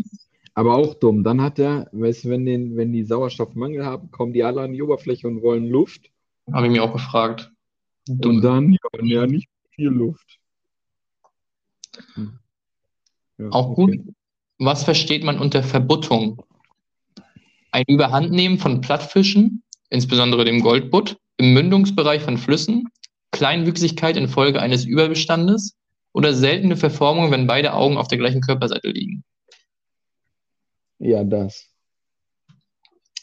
aber 0.54 0.76
auch 0.76 0.96
dumm. 0.96 1.24
Dann 1.24 1.42
hat 1.42 1.60
er, 1.60 1.88
weißt 1.92 2.26
du, 2.26 2.30
wenn, 2.30 2.46
den, 2.46 2.76
wenn 2.76 2.92
die 2.92 3.04
Sauerstoffmangel 3.04 3.86
haben, 3.86 4.12
kommen 4.12 4.34
die 4.34 4.44
alle 4.44 4.62
an 4.62 4.74
die 4.74 4.82
Oberfläche 4.82 5.28
und 5.28 5.42
wollen 5.42 5.68
Luft. 5.70 6.10
Habe 6.52 6.68
ich 6.68 6.72
mir 6.72 6.84
auch 6.84 6.94
gefragt. 6.94 7.52
Und 8.10 8.42
dann 8.42 8.74
ja, 8.74 9.04
ja 9.04 9.28
nicht 9.28 9.48
viel 9.72 9.88
Luft. 9.90 10.40
Hm. 12.16 12.40
Ja, 13.38 13.50
Auch 13.52 13.70
okay. 13.78 13.98
gut. 13.98 14.16
Was 14.60 14.84
versteht 14.84 15.24
man 15.24 15.40
unter 15.40 15.64
Verbuttung? 15.64 16.44
Ein 17.72 17.86
Überhandnehmen 17.88 18.58
von 18.60 18.82
Plattfischen, 18.82 19.64
insbesondere 19.90 20.46
dem 20.46 20.62
Goldbutt, 20.62 21.18
im 21.38 21.54
Mündungsbereich 21.54 22.22
von 22.22 22.38
Flüssen, 22.38 22.88
Kleinwüchsigkeit 23.32 24.16
infolge 24.16 24.62
eines 24.62 24.86
Überbestandes 24.86 25.76
oder 26.14 26.34
seltene 26.34 26.78
Verformung, 26.78 27.32
wenn 27.32 27.48
beide 27.48 27.74
Augen 27.74 27.98
auf 27.98 28.08
der 28.08 28.18
gleichen 28.18 28.42
Körperseite 28.42 28.90
liegen? 28.90 29.24
Ja, 31.00 31.24
das. 31.24 31.68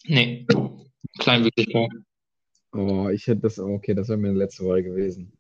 Nee, 0.05 0.47
Kleinwüchsigkeit. 1.19 1.91
Oh, 2.73 3.09
ich 3.09 3.27
hätte 3.27 3.43
das, 3.43 3.59
okay, 3.59 3.95
das 3.95 4.09
wäre 4.09 4.19
mir 4.19 4.33
letzte 4.33 4.65
Wahl 4.65 4.83
gewesen. 4.83 5.33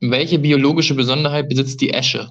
Welche 0.00 0.38
biologische 0.38 0.94
Besonderheit 0.94 1.48
besitzt 1.48 1.80
die 1.80 1.90
Esche? 1.90 2.30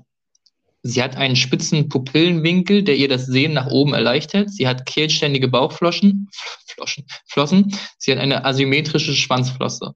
Sie 0.82 1.04
hat 1.04 1.18
einen 1.18 1.36
spitzen 1.36 1.90
Pupillenwinkel, 1.90 2.84
der 2.84 2.96
ihr 2.96 3.10
das 3.10 3.26
Sehen 3.26 3.54
nach 3.54 3.68
oben 3.68 3.94
erleichtert. 3.94 4.50
Sie 4.50 4.68
hat 4.68 4.86
kehlständige 4.86 5.50
Bauchflossen, 5.50 6.30
Floschen, 6.66 7.06
Flossen. 7.28 7.76
Sie 7.98 8.12
hat 8.12 8.20
eine 8.20 8.46
asymmetrische 8.46 9.14
Schwanzflosse. 9.14 9.94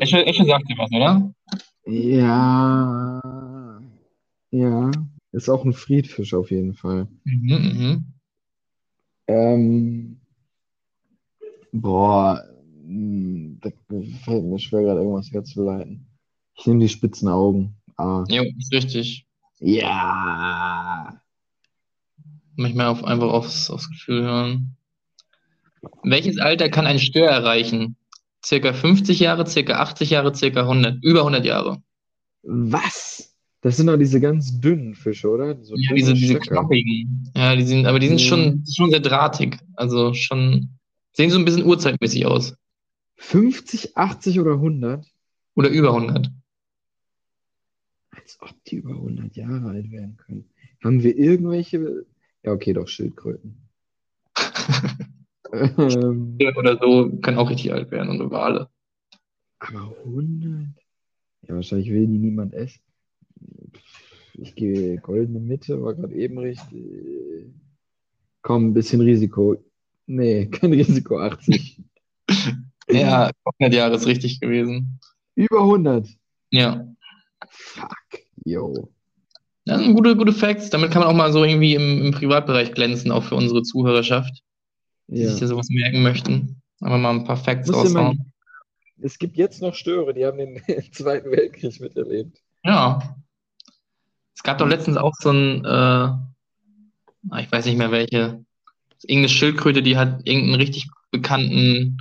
Esche, 0.00 0.26
Esche 0.26 0.46
sagt 0.46 0.68
dir 0.68 0.78
was, 0.78 0.90
oder? 0.92 1.32
Ja. 1.84 3.20
Ja. 4.50 4.90
Ist 5.32 5.48
auch 5.50 5.64
ein 5.64 5.74
Friedfisch 5.74 6.32
auf 6.32 6.50
jeden 6.50 6.74
Fall. 6.74 7.06
Mhm, 7.24 7.52
mhm. 7.52 8.04
Ähm, 9.28 10.20
boah, 11.70 12.42
hm, 12.82 13.60
da 13.60 13.70
fällt 14.24 14.44
mir 14.44 14.58
schwer, 14.58 14.82
gerade 14.82 15.00
irgendwas 15.00 15.30
herzuleiten. 15.30 16.06
Ich 16.56 16.66
nehme 16.66 16.80
die 16.80 16.88
spitzen 16.88 17.28
Augen. 17.28 17.76
Ah. 17.96 18.24
Jo, 18.28 18.44
ist 18.58 18.72
richtig. 18.72 19.26
Ja. 19.58 21.20
Manchmal 22.56 22.86
auf, 22.86 23.04
einfach 23.04 23.30
aufs, 23.30 23.70
aufs 23.70 23.88
Gefühl 23.90 24.22
hören. 24.22 24.76
Welches 26.02 26.38
Alter 26.38 26.70
kann 26.70 26.86
ein 26.86 26.98
Stör 26.98 27.28
erreichen? 27.28 27.96
Circa 28.44 28.72
50 28.72 29.20
Jahre, 29.20 29.46
circa 29.46 29.80
80 29.80 30.10
Jahre, 30.10 30.34
circa 30.34 30.62
100, 30.62 31.02
über 31.02 31.20
100 31.20 31.44
Jahre. 31.44 31.82
Was? 32.42 33.34
Das 33.60 33.76
sind 33.76 33.88
doch 33.88 33.98
diese 33.98 34.20
ganz 34.20 34.58
dünnen 34.60 34.94
Fische, 34.94 35.28
oder? 35.28 35.62
So 35.62 35.74
Ja, 35.76 35.94
diese, 35.94 36.14
diese 36.14 36.38
knoppigen. 36.38 37.30
Ja, 37.36 37.54
die 37.54 37.64
sind, 37.64 37.84
aber 37.86 37.98
die 37.98 38.06
sind 38.08 38.16
Mhm. 38.16 38.26
schon, 38.26 38.64
schon 38.74 38.90
sehr 38.90 39.00
drahtig. 39.00 39.58
Also 39.74 40.14
schon, 40.14 40.78
sehen 41.12 41.30
so 41.30 41.38
ein 41.38 41.44
bisschen 41.44 41.66
urzeitmäßig 41.66 42.24
aus. 42.24 42.54
50, 43.16 43.98
80 43.98 44.40
oder 44.40 44.52
100? 44.54 45.06
Oder 45.54 45.68
über 45.68 45.92
100. 45.92 46.30
Als 48.12 48.38
ob 48.40 48.54
die 48.64 48.76
über 48.76 48.92
100 48.94 49.36
Jahre 49.36 49.68
alt 49.68 49.90
werden 49.90 50.16
können. 50.16 50.48
Haben 50.82 51.02
wir 51.02 51.14
irgendwelche. 51.16 52.06
Ja, 52.42 52.52
okay, 52.52 52.72
doch, 52.72 52.88
Schildkröten. 52.88 53.68
ähm, 55.52 56.38
Oder 56.56 56.78
so, 56.80 57.10
kann 57.22 57.38
auch 57.38 57.50
richtig 57.50 57.72
alt 57.72 57.90
werden 57.90 58.20
und 58.20 58.30
Wale. 58.30 58.68
aber 59.58 59.96
100? 60.04 60.68
Ja, 61.48 61.54
wahrscheinlich 61.54 61.90
will 61.90 62.06
die 62.06 62.18
niemand 62.18 62.54
essen. 62.54 62.80
Ich 64.34 64.54
gehe 64.54 64.98
goldene 64.98 65.40
Mitte, 65.40 65.82
war 65.82 65.94
gerade 65.94 66.14
eben 66.14 66.38
richtig. 66.38 67.52
Komm, 68.42 68.68
ein 68.68 68.74
bisschen 68.74 69.00
Risiko. 69.00 69.56
Nee, 70.06 70.46
kein 70.50 70.72
Risiko, 70.72 71.18
80. 71.18 71.82
Ja, 72.92 73.30
100 73.60 73.72
Jahre 73.72 73.94
ist 73.94 74.06
richtig 74.08 74.40
gewesen. 74.40 74.98
Über 75.36 75.60
100. 75.60 76.08
Ja. 76.50 76.84
Fuck, 77.48 78.18
yo. 78.44 78.90
Das 79.64 79.80
sind 79.80 79.94
gute, 79.94 80.16
gute 80.16 80.32
Facts. 80.32 80.70
Damit 80.70 80.90
kann 80.90 81.02
man 81.02 81.08
auch 81.08 81.16
mal 81.16 81.32
so 81.32 81.44
irgendwie 81.44 81.74
im, 81.76 82.02
im 82.02 82.10
Privatbereich 82.10 82.72
glänzen, 82.72 83.12
auch 83.12 83.22
für 83.22 83.36
unsere 83.36 83.62
Zuhörerschaft, 83.62 84.42
die 85.10 85.22
Ja. 85.22 85.30
sich 85.30 85.40
da 85.40 85.46
sowas 85.46 85.68
merken 85.70 86.02
möchten. 86.02 86.62
Aber 86.80 86.98
mal 86.98 87.10
ein 87.10 87.24
paar 87.24 87.36
Facts 87.36 87.72
raushauen. 87.72 88.32
Es 89.02 89.18
gibt 89.18 89.36
jetzt 89.36 89.62
noch 89.62 89.74
Störe, 89.74 90.14
die 90.14 90.24
haben 90.26 90.38
den 90.38 90.56
Zweiten 90.92 91.30
Weltkrieg 91.30 91.80
miterlebt. 91.80 92.38
Ja. 92.64 93.16
Es 94.34 94.42
gab 94.42 94.58
doch 94.58 94.68
letztens 94.68 94.96
auch 94.96 95.14
so 95.18 95.30
ein, 95.30 95.64
äh, 95.64 95.68
ah, 95.68 97.38
ich 97.40 97.50
weiß 97.50 97.66
nicht 97.66 97.76
mehr 97.78 97.90
welche, 97.90 98.44
irgendeine 99.02 99.28
Schildkröte, 99.28 99.82
die 99.82 99.96
hat 99.96 100.26
irgendeinen 100.26 100.54
richtig 100.54 100.88
bekannten, 101.10 101.98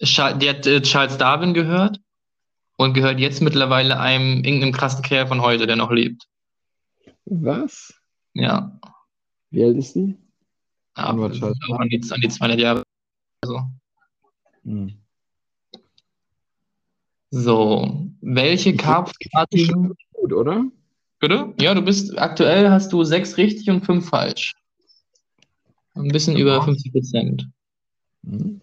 die 0.00 0.48
hat 0.48 0.66
äh, 0.66 0.82
Charles 0.82 1.16
Darwin 1.18 1.54
gehört 1.54 2.00
und 2.76 2.92
gehört 2.94 3.20
jetzt 3.20 3.40
mittlerweile 3.40 3.98
einem 4.00 4.44
irgendeinem 4.44 4.72
krassen 4.72 5.02
Kerl 5.02 5.26
von 5.26 5.40
heute, 5.40 5.66
der 5.66 5.76
noch 5.76 5.90
lebt. 5.90 6.26
Was? 7.24 7.94
Ja. 8.34 8.78
Wie 9.50 9.64
alt 9.64 9.76
ist 9.76 9.94
die? 9.94 10.16
Ja, 10.96 11.10
auch 11.12 11.78
an 11.78 11.88
die, 11.88 12.02
an 12.10 12.20
die 12.20 12.28
200 12.28 12.58
Jahre. 12.58 12.82
Also. 13.42 13.60
Hm. 14.64 14.94
So, 17.30 18.08
welche 18.20 18.76
Karpfenartigen, 18.76 19.94
Gut, 20.12 20.32
oder? 20.32 20.64
bitte? 21.18 21.52
Ja, 21.60 21.74
du 21.74 21.82
bist, 21.82 22.16
aktuell 22.18 22.70
hast 22.70 22.92
du 22.92 23.04
sechs 23.04 23.36
richtig 23.36 23.68
und 23.68 23.84
fünf 23.84 24.08
falsch. 24.08 24.54
Ein 25.94 26.08
bisschen 26.08 26.36
über 26.36 26.54
Ja. 26.56 26.62
50 26.62 26.92
Prozent. 26.92 27.48
Hm. 28.24 28.60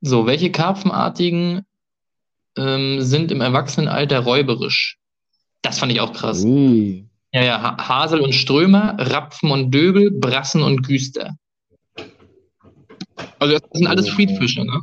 So, 0.00 0.26
welche 0.26 0.50
Karpfenartigen 0.50 1.62
ähm, 2.56 3.00
sind 3.00 3.30
im 3.30 3.40
Erwachsenenalter 3.40 4.18
räuberisch? 4.20 4.98
Das 5.62 5.78
fand 5.78 5.92
ich 5.92 6.00
auch 6.00 6.12
krass. 6.12 6.44
Ui. 6.44 7.08
Ja, 7.32 7.42
ja, 7.44 7.62
Ha- 7.62 7.88
Hasel 7.88 8.20
und 8.20 8.34
Strömer, 8.34 8.94
Rapfen 8.98 9.50
und 9.50 9.70
Döbel, 9.70 10.10
Brassen 10.10 10.62
und 10.62 10.82
Güster. 10.86 11.36
Also 13.38 13.58
das 13.58 13.62
sind 13.72 13.86
alles. 13.86 14.08
Friedfische, 14.10 14.64
ne? 14.64 14.82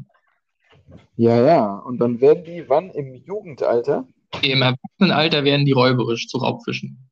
Ja, 1.15 1.39
ja. 1.45 1.75
Und 1.79 1.99
dann 1.99 2.19
werden 2.21 2.43
die 2.43 2.67
wann 2.67 2.89
im 2.91 3.13
Jugendalter? 3.15 4.07
Im 4.41 4.61
Erwachsenenalter 4.61 5.43
werden 5.43 5.65
die 5.65 5.71
räuberisch 5.73 6.27
zu 6.27 6.37
Raubfischen. 6.37 7.09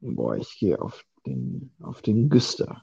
Boah, 0.00 0.36
ich 0.36 0.58
gehe 0.58 0.80
auf 0.80 1.04
den, 1.26 1.72
auf 1.82 2.02
den 2.02 2.28
Güster. 2.28 2.82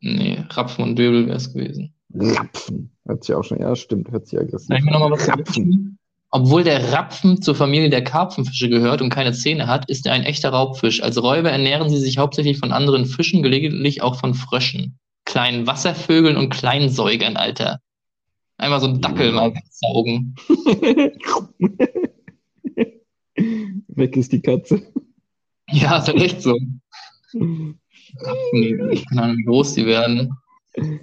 Nee, 0.00 0.44
Rapfen 0.50 0.84
und 0.84 0.96
Döbel 0.98 1.26
wäre 1.26 1.36
es 1.36 1.52
gewesen. 1.52 1.94
Rapfen. 2.12 2.96
Hört 3.04 3.24
sich 3.24 3.34
auch 3.34 3.44
schon, 3.44 3.60
ja, 3.60 3.74
stimmt, 3.76 4.10
hört 4.10 4.26
sich 4.26 4.38
aggressiv 4.38 4.66
Soll 4.68 4.78
ich 4.78 4.84
mir 4.84 4.94
an. 4.94 5.00
nochmal 5.00 5.18
was 5.18 5.28
Rapfen. 5.28 5.98
Obwohl 6.34 6.64
der 6.64 6.94
Rapfen 6.94 7.42
zur 7.42 7.54
Familie 7.54 7.90
der 7.90 8.02
Karpfenfische 8.02 8.70
gehört 8.70 9.02
und 9.02 9.10
keine 9.10 9.34
Zähne 9.34 9.66
hat, 9.66 9.90
ist 9.90 10.06
er 10.06 10.14
ein 10.14 10.24
echter 10.24 10.48
Raubfisch. 10.48 11.02
Als 11.02 11.22
Räuber 11.22 11.50
ernähren 11.50 11.90
sie 11.90 11.98
sich 11.98 12.16
hauptsächlich 12.16 12.56
von 12.58 12.72
anderen 12.72 13.04
Fischen, 13.04 13.42
gelegentlich 13.42 14.00
auch 14.02 14.18
von 14.18 14.32
Fröschen, 14.32 14.98
kleinen 15.26 15.66
Wasservögeln 15.66 16.38
und 16.38 16.48
kleinen 16.48 16.88
Säugern, 16.88 17.36
Alter. 17.36 17.80
Einmal 18.56 18.80
so 18.80 18.86
einen 18.86 19.02
Dackel 19.02 19.32
mal 19.32 19.52
saugen. 19.70 20.34
Weg 23.88 24.16
ist 24.16 24.32
die 24.32 24.40
Katze. 24.40 24.90
Ja, 25.68 25.98
ist 25.98 26.08
halt 26.08 26.22
echt 26.22 26.40
so. 26.40 26.56
Ich 27.34 29.06
keine 29.06 29.22
Ahnung, 29.22 29.36
wie 29.36 29.44
groß 29.44 29.74
die 29.74 29.84
werden. 29.84 30.34
Stell 30.72 30.98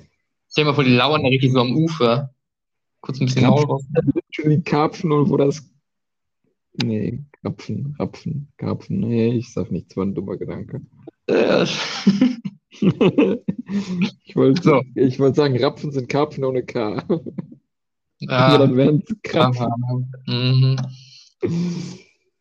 dir 0.55 0.65
mal 0.65 0.73
vor, 0.73 0.83
die 0.83 0.95
lauern 0.95 1.21
da 1.21 1.29
richtig 1.29 1.51
so 1.51 1.59
am 1.59 1.75
Ufer. 1.75 2.33
Kurz 3.01 3.19
ein 3.19 3.25
bisschen 3.27 3.45
raus. 3.45 3.85
Die 4.43 4.61
Karpfen 4.61 5.11
und 5.11 5.29
wo 5.29 5.37
das. 5.37 5.63
Nee, 6.81 7.23
Krapfen, 7.41 7.95
Rapfen, 7.99 8.51
Karpfen. 8.57 8.99
Nee, 8.99 9.33
ich 9.33 9.51
sag 9.53 9.71
nichts, 9.71 9.95
war 9.97 10.05
ein 10.05 10.13
dummer 10.15 10.37
Gedanke. 10.37 10.81
Äh, 11.27 11.65
Ich 14.23 14.35
wollte 14.35 14.61
So. 14.63 14.81
ich 14.95 15.19
wollte 15.19 15.35
sagen, 15.35 15.61
Rapfen 15.61 15.91
sind 15.91 16.07
Karpfen 16.09 16.43
ohne 16.43 16.63
K. 16.63 17.03
Ja, 18.19 18.57
dann 18.57 18.75
wären 18.77 19.03
es 19.07 19.15
Krapfen. 19.23 20.11
Mhm. 20.25 20.77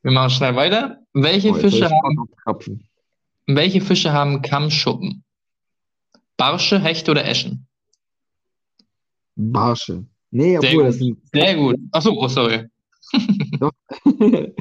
Wir 0.02 0.10
machen 0.12 0.30
schnell 0.30 0.54
weiter. 0.56 0.98
Welche 1.12 1.50
Oh, 1.50 1.54
Fische 1.54 1.88
haben. 1.90 2.70
Welche 3.46 3.80
Fische 3.80 4.12
haben 4.12 4.42
Kammschuppen? 4.42 5.24
Barsche, 6.36 6.78
Hechte 6.80 7.10
oder 7.10 7.24
Eschen? 7.26 7.66
Barsche. 9.36 10.04
Nee, 10.30 10.58
obwohl, 10.58 10.72
gut. 10.72 10.84
das 10.84 10.96
sind. 10.96 11.18
Sehr 11.32 11.56
gut. 11.56 11.76
Achso, 11.92 12.12
oh, 12.12 12.28
sorry. 12.28 12.66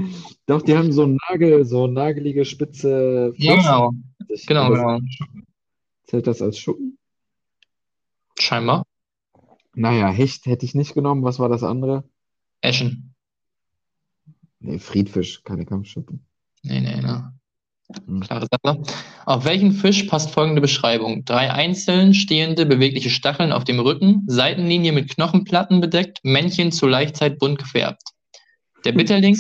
Doch, 0.46 0.62
die 0.62 0.78
haben 0.78 0.92
so 0.92 1.06
Nagel, 1.06 1.66
so 1.66 1.88
nagelige, 1.88 2.46
spitze 2.46 3.34
Flossen. 3.36 3.62
Genau, 3.62 3.92
sich. 4.30 4.46
genau, 4.48 4.70
genau. 4.70 5.00
Zählt 6.06 6.28
das 6.28 6.42
als 6.42 6.58
Schuppen? 6.58 6.98
Scheinbar. 8.40 8.86
Naja, 9.74 10.10
Hecht 10.10 10.46
hätte 10.46 10.66
ich 10.66 10.74
nicht 10.74 10.94
genommen. 10.94 11.24
Was 11.24 11.40
war 11.40 11.50
das 11.50 11.64
andere? 11.64 12.04
Eschen. 12.62 13.14
Nee, 14.60 14.80
Friedfisch, 14.80 15.44
keine 15.44 15.66
Kampfschuppen. 15.66 16.26
Nee, 16.64 16.80
nee, 16.82 17.02
ne. 17.02 17.37
Hm. 18.06 18.20
Klare 18.20 18.48
Sache. 18.52 18.82
Auf 19.26 19.46
welchen 19.46 19.72
Fisch 19.72 20.04
passt 20.04 20.32
folgende 20.32 20.62
Beschreibung? 20.62 21.24
Drei 21.26 21.52
einzeln 21.52 22.14
stehende, 22.14 22.66
bewegliche 22.66 23.10
Stacheln 23.10 23.52
auf 23.52 23.64
dem 23.64 23.80
Rücken, 23.80 24.24
Seitenlinie 24.28 24.92
mit 24.92 25.10
Knochenplatten 25.10 25.80
bedeckt, 25.80 26.20
Männchen 26.24 26.72
zur 26.72 26.90
Laichzeit 26.90 27.40
bunt 27.40 27.60
gefärbt. 27.60 28.02
Der 28.86 28.92
Bitterling, 28.92 29.38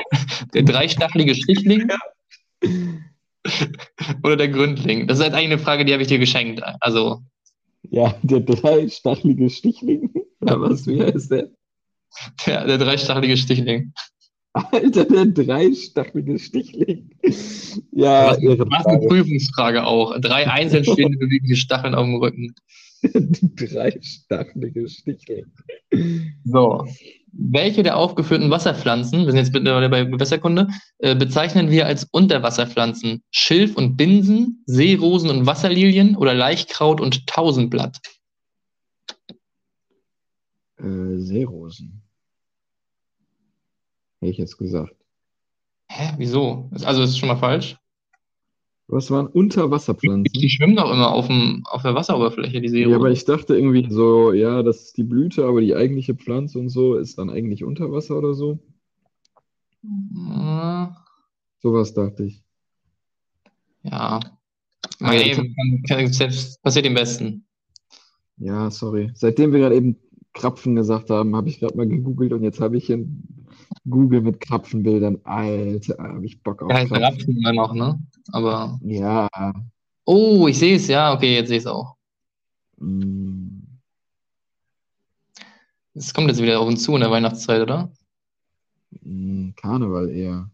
der 0.54 0.62
dreistachelige 0.62 1.34
Stichling 1.34 1.90
oder 4.22 4.36
der 4.36 4.48
Gründling? 4.48 5.06
Das 5.06 5.18
ist 5.18 5.24
halt 5.24 5.34
eigentlich 5.34 5.52
eine 5.52 5.58
Frage, 5.58 5.84
die 5.84 5.92
habe 5.92 6.02
ich 6.02 6.08
dir 6.08 6.18
geschenkt. 6.18 6.62
Also, 6.80 7.22
Ja, 7.90 8.14
der 8.22 8.40
dreistachelige 8.40 9.50
Stichling. 9.50 10.12
Ja, 10.42 10.58
was, 10.58 10.86
wie 10.86 11.02
heißt 11.02 11.32
der? 11.32 11.50
der, 12.46 12.64
der 12.64 12.78
dreistachelige 12.78 13.36
Stichling. 13.36 13.92
Alter, 14.52 15.04
der 15.04 15.26
dreistachelige 15.26 16.38
Stichling. 16.38 17.10
Ja, 17.92 18.30
Was, 18.30 18.38
was 18.42 18.86
eine. 18.86 19.06
Prüfungsfrage 19.06 19.84
auch. 19.84 20.18
Drei 20.20 20.50
einzeln 20.50 20.84
stehende 20.84 21.18
bewegliche 21.18 21.56
Stacheln 21.56 21.94
auf 21.94 22.04
dem 22.04 22.16
Rücken. 22.16 22.54
Dreistachlige 23.02 24.88
Stichel. 24.88 25.46
So. 26.44 26.86
Welche 27.32 27.84
der 27.84 27.96
aufgeführten 27.96 28.50
Wasserpflanzen, 28.50 29.20
wir 29.20 29.30
sind 29.30 29.36
jetzt 29.36 29.52
mittlerweile 29.52 29.88
bei 29.88 30.04
Gewässerkunde, 30.04 30.66
äh, 30.98 31.14
bezeichnen 31.14 31.70
wir 31.70 31.86
als 31.86 32.08
Unterwasserpflanzen? 32.10 33.22
Schilf 33.30 33.76
und 33.76 33.96
Binsen, 33.96 34.64
Seerosen 34.66 35.30
und 35.30 35.46
Wasserlilien 35.46 36.16
oder 36.16 36.34
Laichkraut 36.34 37.00
und 37.00 37.28
Tausendblatt? 37.28 38.00
Äh, 40.78 41.18
Seerosen. 41.18 41.99
Hätte 44.20 44.30
ich 44.32 44.38
jetzt 44.38 44.58
gesagt. 44.58 44.94
Hä, 45.88 46.14
wieso? 46.18 46.70
Also 46.84 47.02
ist 47.02 47.18
schon 47.18 47.28
mal 47.28 47.36
falsch. 47.36 47.76
Was 48.86 49.10
waren 49.10 49.28
Unterwasserpflanzen? 49.28 50.24
Die 50.24 50.48
schwimmen 50.50 50.74
doch 50.76 50.90
immer 50.92 51.12
auf, 51.12 51.28
dem, 51.28 51.62
auf 51.70 51.82
der 51.82 51.94
Wasseroberfläche, 51.94 52.60
die 52.60 52.66
Ja, 52.66 52.72
Seerosen. 52.72 52.94
aber 52.96 53.10
ich 53.10 53.24
dachte 53.24 53.54
irgendwie 53.54 53.88
so, 53.88 54.32
ja, 54.32 54.62
das 54.62 54.82
ist 54.86 54.96
die 54.96 55.04
Blüte, 55.04 55.44
aber 55.46 55.60
die 55.60 55.74
eigentliche 55.76 56.14
Pflanze 56.14 56.58
und 56.58 56.70
so 56.70 56.96
ist 56.96 57.16
dann 57.18 57.30
eigentlich 57.30 57.62
unter 57.64 57.90
Wasser 57.92 58.18
oder 58.18 58.34
so. 58.34 58.58
Äh, 59.84 60.86
Sowas 61.62 61.94
dachte 61.94 62.24
ich. 62.24 62.42
Ja. 63.82 64.20
Hab- 65.00 65.20
kann, 65.36 65.82
kann, 65.88 66.12
selbst 66.12 66.60
passiert 66.62 66.84
dem 66.84 66.94
Besten. 66.94 67.46
Ja, 68.38 68.70
sorry. 68.70 69.10
Seitdem 69.14 69.52
wir 69.52 69.60
gerade 69.60 69.76
eben 69.76 69.96
Krapfen 70.32 70.74
gesagt 70.74 71.10
haben, 71.10 71.36
habe 71.36 71.48
ich 71.48 71.60
gerade 71.60 71.76
mal 71.76 71.86
gegoogelt 71.88 72.32
und 72.32 72.42
jetzt 72.42 72.60
habe 72.60 72.76
ich 72.76 72.86
hier 72.86 72.96
ein 72.98 73.39
Google 73.88 74.20
mit 74.20 74.40
Krapfenbildern. 74.40 75.20
Alter, 75.24 75.96
habe 75.98 76.26
ich 76.26 76.42
Bock 76.42 76.62
auf 76.62 76.72
heißt 76.72 76.90
Krapfen. 76.92 77.04
Rapfen 77.04 77.36
immer 77.38 77.52
noch, 77.52 77.72
ne? 77.74 77.98
Aber. 78.32 78.78
Ja. 78.84 79.28
Oh, 80.04 80.46
ich 80.48 80.58
sehe 80.58 80.76
es, 80.76 80.88
ja, 80.88 81.12
okay, 81.14 81.34
jetzt 81.34 81.48
sehe 81.48 81.58
ich 81.58 81.62
es 81.64 81.66
auch. 81.66 81.96
mm, 82.78 83.60
Es 85.94 86.12
kommt 86.14 86.28
jetzt 86.28 86.42
wieder 86.42 86.60
auf 86.60 86.68
uns 86.68 86.82
zu 86.82 86.94
in 86.94 87.00
der 87.00 87.10
Weihnachtszeit, 87.10 87.62
oder? 87.62 87.90
mm, 89.02 89.50
Karneval 89.56 90.10
eher. 90.10 90.50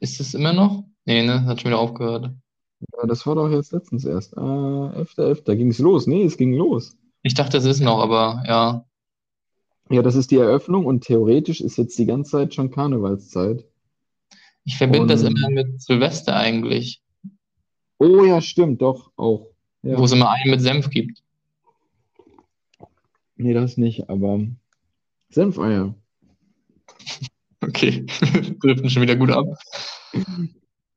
Ist 0.00 0.20
es 0.20 0.34
immer 0.34 0.52
noch? 0.52 0.84
Nee, 1.06 1.22
ne? 1.26 1.44
Hat 1.44 1.60
schon 1.60 1.70
wieder 1.70 1.80
aufgehört. 1.80 2.30
Ja, 2.96 3.06
das 3.06 3.26
war 3.26 3.34
doch 3.34 3.48
jetzt 3.50 3.72
letztens 3.72 4.04
erst. 4.04 4.34
Äh, 4.34 4.40
11.11. 4.40 5.42
Da 5.44 5.54
ging 5.56 5.70
es 5.70 5.78
los. 5.78 6.06
Nee, 6.06 6.24
es 6.24 6.36
ging 6.36 6.54
los. 6.54 6.96
Ich 7.22 7.34
dachte, 7.34 7.56
es 7.56 7.64
ist 7.64 7.80
noch, 7.80 7.98
aber 8.00 8.44
ja. 8.46 8.84
Ja, 9.90 10.02
das 10.02 10.14
ist 10.16 10.30
die 10.30 10.36
Eröffnung 10.36 10.84
und 10.86 11.04
theoretisch 11.04 11.60
ist 11.60 11.78
jetzt 11.78 11.98
die 11.98 12.06
ganze 12.06 12.32
Zeit 12.32 12.54
schon 12.54 12.70
Karnevalszeit. 12.70 13.64
Ich 14.64 14.76
verbinde 14.76 15.06
das 15.08 15.22
Und- 15.24 15.36
immer 15.38 15.50
mit 15.50 15.80
Silvester 15.80 16.36
eigentlich, 16.36 17.02
Oh 18.00 18.24
ja, 18.24 18.40
stimmt, 18.40 18.80
doch, 18.80 19.10
auch. 19.16 19.48
Ja. 19.82 19.98
wo 19.98 20.04
es 20.04 20.12
immer 20.12 20.30
einen 20.30 20.50
mit 20.52 20.60
Senf 20.60 20.88
gibt. 20.90 21.22
Nee, 23.36 23.54
das 23.54 23.76
nicht, 23.76 24.08
aber 24.08 24.40
Senfeier. 25.30 25.94
Okay, 27.60 28.06
driften 28.62 28.88
schon 28.88 29.02
wieder 29.02 29.16
gut 29.16 29.32
ab. 29.32 29.46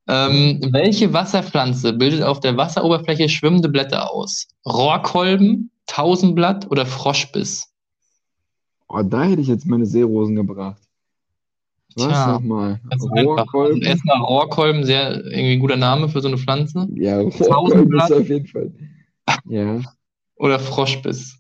Ähm, 0.08 0.60
welche 0.72 1.12
Wasserpflanze 1.12 1.92
bildet 1.94 2.22
auf 2.22 2.40
der 2.40 2.56
Wasseroberfläche 2.56 3.30
schwimmende 3.30 3.68
Blätter 3.68 4.12
aus? 4.14 4.48
Rohrkolben, 4.64 5.72
Tausendblatt 5.88 6.70
oder 6.70 6.86
Froschbiss? 6.86 7.71
Oh, 8.94 9.04
da 9.04 9.24
hätte 9.24 9.42
ich 9.42 9.48
jetzt 9.48 9.66
meine 9.66 9.86
Seerosen 9.86 10.36
gebracht. 10.36 10.82
Was 11.96 12.08
Tja, 12.08 12.34
nochmal? 12.34 12.82
Ganz 12.90 13.04
einfach. 13.04 13.16
Also 13.18 13.30
Rohrkolben? 13.30 13.82
erstmal 13.82 14.22
Rohrkolben, 14.22 14.84
sehr 14.84 15.26
irgendwie 15.26 15.58
guter 15.60 15.78
Name 15.78 16.10
für 16.10 16.22
so 16.22 16.28
eine 16.28 16.38
Pflanze. 16.38 16.88
Ja, 16.96 17.22
Rohrkolben 17.22 17.98
ist 17.98 18.12
auf 18.12 18.28
jeden 18.28 18.48
Fall. 18.48 18.74
Ja, 19.46 19.82
Oder 20.36 20.60
Froschbiss. 20.60 21.38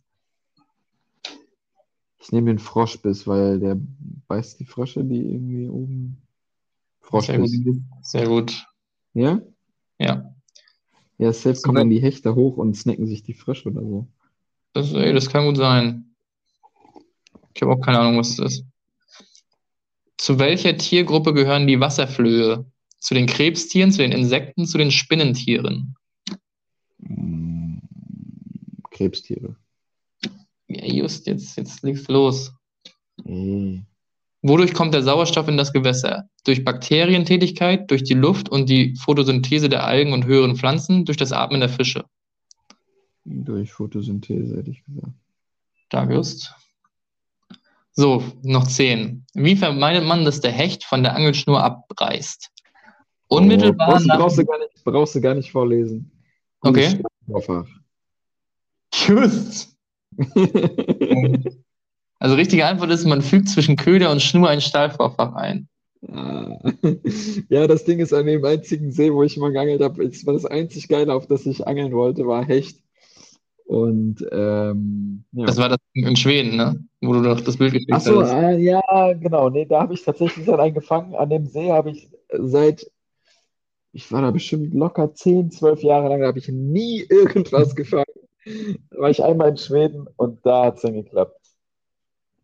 ich 2.22 2.32
nehme 2.32 2.52
den 2.52 2.60
Froschbiss, 2.60 3.28
weil 3.28 3.60
der 3.60 3.78
beißt 4.28 4.60
die 4.60 4.66
Frösche, 4.66 5.04
die 5.04 5.34
irgendwie 5.34 5.68
oben. 5.68 6.22
Sehr 7.20 7.38
gut. 7.38 7.49
Froschbiss. 7.49 7.60
Sehr 8.04 8.28
gut. 8.28 8.66
Ja? 9.14 9.41
Ja. 9.99 10.34
Ja, 11.18 11.34
safe 11.34 11.62
kommen 11.62 11.76
dann 11.76 11.89
die 11.89 12.02
Hechte 12.02 12.34
hoch 12.34 12.56
und 12.56 12.78
snacken 12.78 13.08
sich 13.08 13.24
die 13.24 13.34
Frösche 13.34 13.70
oder 13.70 13.82
so. 13.82 14.08
Das, 14.74 14.93
ey, 14.93 15.14
das 15.14 15.30
kann 15.30 15.45
gut 15.45 15.58
sein. 15.58 16.11
Ich 17.54 17.62
habe 17.62 17.74
auch 17.74 17.82
keine 17.82 17.99
Ahnung, 17.99 18.18
was 18.18 18.36
das 18.36 18.54
ist. 18.54 18.66
Zu 20.18 20.38
welcher 20.39 20.78
Tiergruppe 20.78 21.34
gehören 21.34 21.68
die 21.68 21.80
Wasserflöhe? 21.80 22.66
Zu 22.99 23.16
den 23.16 23.26
Krebstieren, 23.26 23.91
zu 23.91 24.04
den 24.04 24.12
Insekten, 24.12 24.68
zu 24.68 24.78
den 24.78 24.91
Spinnentieren? 24.91 25.95
Mm, 26.99 27.80
Krebstiere. 28.91 29.56
Ja, 30.68 30.86
just, 30.86 31.26
jetzt, 31.26 31.58
jetzt 31.58 31.84
du 31.84 32.14
los. 32.14 32.54
Ey. 33.26 33.84
Wodurch 34.43 34.74
kommt 34.74 34.93
der 34.93 35.04
Sauerstoff 35.04 35.47
in 35.47 35.58
das 35.58 35.72
Gewässer? 35.72 36.28
Durch 36.43 36.64
Bakterientätigkeit, 36.64 37.89
durch 37.91 38.04
die 38.04 38.16
Luft 38.16 38.49
und 38.49 38.70
die 38.70 38.95
Photosynthese 38.95 39.70
der 39.70 39.86
Algen 39.86 40.14
und 40.14 40.26
höheren 40.26 40.56
Pflanzen, 40.56 41.06
durch 41.06 41.18
das 41.18 41.32
Atmen 41.32 41.60
der 41.60 41.70
Fische. 41.70 42.06
Durch 43.24 43.72
Photosynthese, 43.72 44.58
hätte 44.58 44.72
ich 44.72 44.84
gesagt. 44.84 45.14
Danke, 45.89 46.16
Just. 46.16 46.54
So, 47.94 48.24
noch 48.42 48.68
zehn. 48.68 49.26
Wie 49.34 49.56
vermeidet 49.56 50.06
man, 50.06 50.24
dass 50.24 50.39
der 50.39 50.52
Hecht 50.52 50.84
von 50.84 51.04
der 51.04 51.16
Angelschnur 51.16 51.62
abreißt? 51.62 52.50
Unmittelbar 53.28 53.88
Oh, 53.88 53.92
brauchst, 53.92 54.08
nach 54.08 54.18
brauchst, 54.18 54.38
du 54.38 54.46
gar 54.46 54.60
nicht, 54.60 54.84
brauchst 54.84 55.16
du 55.16 55.22
gar 55.22 55.36
nicht 55.36 55.52
vorlesen. 55.52 56.12
Okay. 56.62 57.02
Just. 58.94 59.76
Also 62.22 62.36
richtige 62.36 62.68
Antwort 62.68 62.92
ist, 62.92 63.04
man 63.06 63.24
fügt 63.24 63.50
zwischen 63.50 63.78
Köder 63.78 64.12
und 64.12 64.22
Schnur 64.22 64.48
ein 64.48 64.62
Stahlvorfach 64.62 65.34
ein. 65.34 65.68
Ah. 66.08 66.60
Ja, 67.50 67.66
das 67.66 67.84
Ding 67.84 67.98
ist 67.98 68.14
an 68.14 68.28
dem 68.28 68.46
einzigen 68.46 68.92
See, 68.92 69.12
wo 69.12 69.24
ich 69.24 69.38
mal 69.38 69.52
geangelt 69.52 69.82
habe, 69.82 70.08
das 70.08 70.24
war 70.28 70.36
das 70.36 70.46
einzig 70.46 70.88
Geile, 70.88 71.16
auf 71.16 71.26
das 71.26 71.48
ich 71.48 71.66
angeln 71.66 71.94
wollte, 71.94 72.28
war 72.28 72.46
Hecht. 72.46 72.78
Und 73.66 74.26
ähm, 74.32 75.24
ja. 75.32 75.45
Das 75.45 75.57
war 75.57 75.70
das 75.70 75.78
in 75.93 76.16
Schweden, 76.16 76.57
ne? 76.57 76.84
Wo 77.01 77.14
du 77.14 77.22
doch 77.22 77.39
das 77.41 77.57
Bild 77.57 77.74
geschickt 77.74 77.91
Ach 77.93 78.01
so, 78.01 78.22
hast. 78.22 78.32
ah, 78.32 78.51
ja, 78.51 79.14
genau. 79.14 79.49
Nee, 79.49 79.66
da 79.66 79.82
habe 79.82 79.93
ich 79.93 80.03
tatsächlich 80.03 80.45
dann 80.45 80.59
einen 80.59 80.74
gefangen. 80.74 81.16
An 81.16 81.30
dem 81.30 81.45
See 81.45 81.72
habe 81.72 81.91
ich 81.91 82.09
seit, 82.32 82.86
ich 83.93 84.12
war 84.12 84.22
da 84.22 84.32
bestimmt 84.32 84.74
locker 84.74 85.14
10, 85.14 85.51
12 85.51 85.84
Jahre 85.84 86.09
lang, 86.09 86.22
da 86.22 86.28
habe 86.28 86.39
ich 86.39 86.49
nie 86.49 87.01
irgendwas 87.09 87.76
gefangen. 87.76 88.05
Da 88.89 88.99
war 88.99 89.09
ich 89.09 89.24
einmal 89.24 89.49
in 89.49 89.57
Schweden 89.57 90.07
und 90.18 90.45
da 90.45 90.66
hat 90.66 90.76
es 90.76 90.82
dann 90.82 90.93
geklappt. 90.93 91.38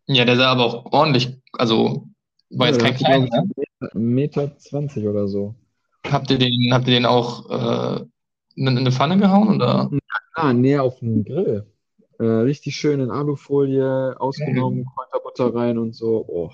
Ja, 0.07 0.23
der 0.25 0.37
sah 0.37 0.51
aber 0.51 0.65
auch 0.65 0.93
ordentlich, 0.93 1.37
also 1.53 2.07
war 2.49 2.67
jetzt 2.67 2.81
Ja, 2.81 2.87
kein 2.87 2.95
kleiner, 2.95 3.25
ne? 3.25 3.89
Meter 3.93 4.57
20 4.57 5.05
oder 5.05 5.27
so. 5.27 5.55
Habt 6.05 6.31
ihr 6.31 6.37
den, 6.37 6.73
habt 6.73 6.87
ihr 6.87 6.93
den 6.93 7.05
auch 7.05 7.49
äh, 7.49 8.05
in, 8.57 8.67
in 8.67 8.77
eine 8.77 8.91
Pfanne 8.91 9.17
gehauen 9.17 9.55
oder? 9.55 9.89
Ah, 10.33 10.53
näher 10.53 10.83
auf 10.83 10.99
dem 10.99 11.23
Grill. 11.23 11.65
Äh, 12.19 12.25
richtig 12.25 12.75
schön 12.75 12.99
in 12.99 13.11
Alufolie 13.11 14.15
ausgenommen, 14.19 14.85
Kräuterbutter 14.95 15.53
rein 15.53 15.77
und 15.77 15.93
so. 15.95 16.25
Oh. 16.27 16.51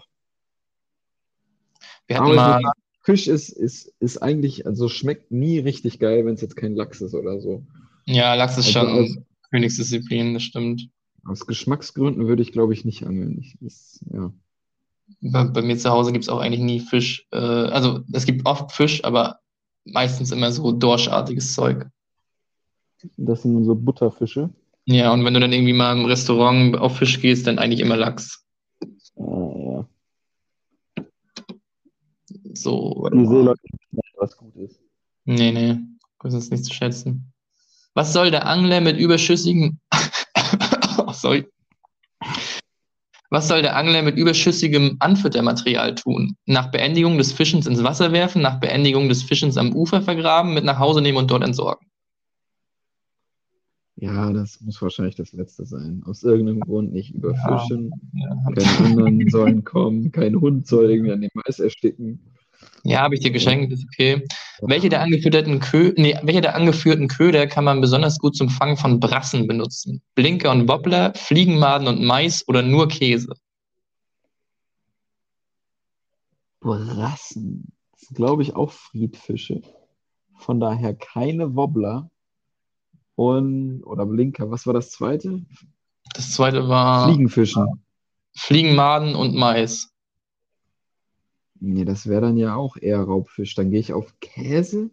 Wir 2.08 2.18
Aber 2.18 2.26
hatten 2.26 2.32
ich 2.32 2.36
mal, 2.36 2.62
sagen, 2.62 2.66
Fisch 3.02 3.28
ist, 3.28 3.50
ist, 3.50 3.94
ist 4.00 4.18
eigentlich, 4.18 4.66
also 4.66 4.90
schmeckt 4.90 5.32
nie 5.32 5.60
richtig 5.60 6.00
geil, 6.00 6.26
wenn 6.26 6.36
es 6.36 6.42
jetzt 6.42 6.56
kein 6.58 6.76
Lachs 6.76 7.02
ist 7.02 7.14
oder 7.16 7.40
so. 7.40 7.64
ja, 8.06 8.34
Lachs 8.36 8.58
ist 8.58 8.76
Also 8.76 8.80
schon 8.80 8.88
aus, 8.90 9.18
Königsdisziplin, 9.52 10.34
das 10.34 10.44
stimmt. 10.44 10.90
aus 11.26 11.46
Geschmacksgründen 11.48 12.28
würde 12.28 12.42
ich, 12.42 12.52
glaube 12.52 12.74
ich, 12.74 12.86
nicht 12.86 13.06
angeln. 13.06 13.40
Ich, 13.40 13.62
ist, 13.62 14.06
ja. 14.14 14.34
Bei, 15.22 15.44
bei 15.46 15.62
mir 15.62 15.78
zu 15.78 15.90
Hause 15.92 16.12
gibt 16.12 16.24
es 16.24 16.30
auch 16.30 16.40
eigentlich 16.40 16.62
nie 16.62 16.80
Fisch. 16.80 17.28
Äh, 17.32 17.38
also 17.38 18.02
es 18.14 18.26
gibt 18.26 18.46
oft 18.46 18.72
Fisch, 18.72 19.04
aber 19.04 19.40
meistens 19.86 20.32
immer 20.32 20.52
so 20.52 20.72
dorschartiges 20.72 21.54
Zeug. 21.54 21.88
Das 23.18 23.42
sind 23.42 23.64
so 23.66 23.76
Butterfische. 23.76 24.50
Ja, 24.86 25.12
und 25.14 25.24
wenn 25.26 25.34
du 25.34 25.40
dann 25.40 25.54
irgendwie 25.54 25.74
mal 25.74 25.98
im 25.98 26.06
Restaurant 26.06 26.78
auf 26.78 26.98
Fisch 26.98 27.22
gehst, 27.22 27.48
dann 27.48 27.60
eigentlich 27.60 27.80
immer 27.80 27.98
Lachs. 27.98 28.46
Ah, 29.18 29.54
ja. 29.56 29.88
So, 32.54 33.10
Die. 33.14 33.26
Seeleute 33.26 33.62
was 34.18 34.38
gut 34.38 34.56
ist. 34.56 34.80
Nee, 35.26 35.52
nee, 35.52 35.78
das 36.22 36.34
ist 36.34 36.52
nicht 36.52 36.66
zu 36.66 36.74
schätzen. 36.74 37.34
Was 37.94 38.14
soll 38.14 38.32
der 38.32 38.48
Angler 38.48 38.82
mit 38.82 38.98
überschüssigen. 38.98 39.80
oh, 40.98 41.12
sorry. 41.12 41.46
Was 43.34 43.48
soll 43.48 43.64
der 43.64 43.76
Angler 43.76 44.04
mit 44.04 44.16
überschüssigem 44.16 44.98
Anfüttermaterial 45.00 45.96
tun? 45.96 46.36
Nach 46.46 46.70
Beendigung 46.70 47.18
des 47.18 47.32
Fischens 47.32 47.66
ins 47.66 47.84
Wasser 47.84 48.12
werfen, 48.12 48.44
nach 48.44 48.60
Beendigung 48.60 49.10
des 49.10 49.24
Fischens 49.24 49.58
am 49.58 49.74
Ufer 49.74 50.04
vergraben, 50.04 50.54
mit 50.54 50.64
nach 50.64 50.78
Hause 50.78 51.02
nehmen 51.02 51.18
und 51.18 51.32
dort 51.32 51.44
entsorgen. 51.44 51.88
Ja, 53.96 54.32
das 54.32 54.62
muss 54.62 54.80
wahrscheinlich 54.84 55.16
das 55.16 55.34
Letzte 55.34 55.66
sein. 55.66 56.04
Aus 56.06 56.22
irgendeinem 56.22 56.60
Grund 56.60 56.94
nicht 56.94 57.16
überfischen. 57.16 57.92
Ja, 58.14 58.38
Keine 58.54 58.86
anderen 58.86 59.30
sollen 59.32 59.64
kommen. 59.64 60.12
Kein 60.12 60.40
Hund 60.40 60.68
soll 60.68 60.92
irgendwie 60.92 61.14
an 61.14 61.22
dem 61.22 61.32
Mais 61.34 61.58
ersticken. 61.58 62.20
Ja, 62.86 63.00
habe 63.00 63.16
ich 63.16 63.22
dir 63.22 63.32
geschenkt, 63.32 63.72
ist 63.72 63.86
okay. 63.86 64.26
Welche 64.62 64.90
der 64.90 65.02
angeführten, 65.02 65.60
Kö 65.62 65.94
nee, 65.96 66.18
welche 66.22 66.42
der 66.42 66.56
angeführten 66.56 67.08
Köder 67.08 67.48
kann 67.48 67.64
man 67.64 67.80
besonders 67.80 68.20
gut 68.20 68.36
zum 68.36 68.50
Fangen 68.50 68.76
von 68.76 69.00
Brassen 69.00 69.48
benutzen? 69.48 70.02
Blinker 70.16 70.52
und 70.52 70.68
Wobbler, 70.68 71.14
Fliegenmaden 71.16 71.88
und 71.88 72.04
Mais 72.04 72.46
oder 72.48 72.62
nur 72.62 72.90
Käse? 72.90 73.36
Brassen. 76.60 77.72
Das 77.92 78.02
sind, 78.08 78.16
glaube 78.16 78.42
ich, 78.42 78.56
auch 78.56 78.72
Friedfische. 78.72 79.62
Von 80.36 80.60
daher 80.60 80.94
keine 80.94 81.56
Wobbler 81.56 82.10
und 83.16 83.82
oder 83.84 84.06
Blinker. 84.06 84.52
Was 84.52 84.68
war 84.68 84.74
das 84.74 84.92
zweite? 84.92 85.42
Das 86.16 86.32
zweite 86.34 86.68
war 86.68 87.08
Fliegenfischen. 87.08 87.66
Fliegenmaden 88.36 89.16
und 89.16 89.36
Mais. 89.36 89.93
Nee, 91.66 91.86
das 91.86 92.08
wäre 92.08 92.20
dann 92.20 92.36
ja 92.36 92.56
auch 92.56 92.76
eher 92.76 93.00
Raubfisch. 93.00 93.56
Dann 93.56 93.72
gehe 93.72 93.80
ich 93.80 93.94
auf 93.94 94.14
Käse. 94.20 94.90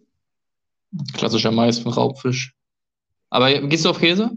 Klassischer 1.15 1.51
Mais 1.51 1.81
von 1.81 1.93
Raubfisch. 1.93 2.55
Aber 3.29 3.53
gehst 3.63 3.85
du 3.85 3.91
auf 3.91 3.99
Käse? 3.99 4.31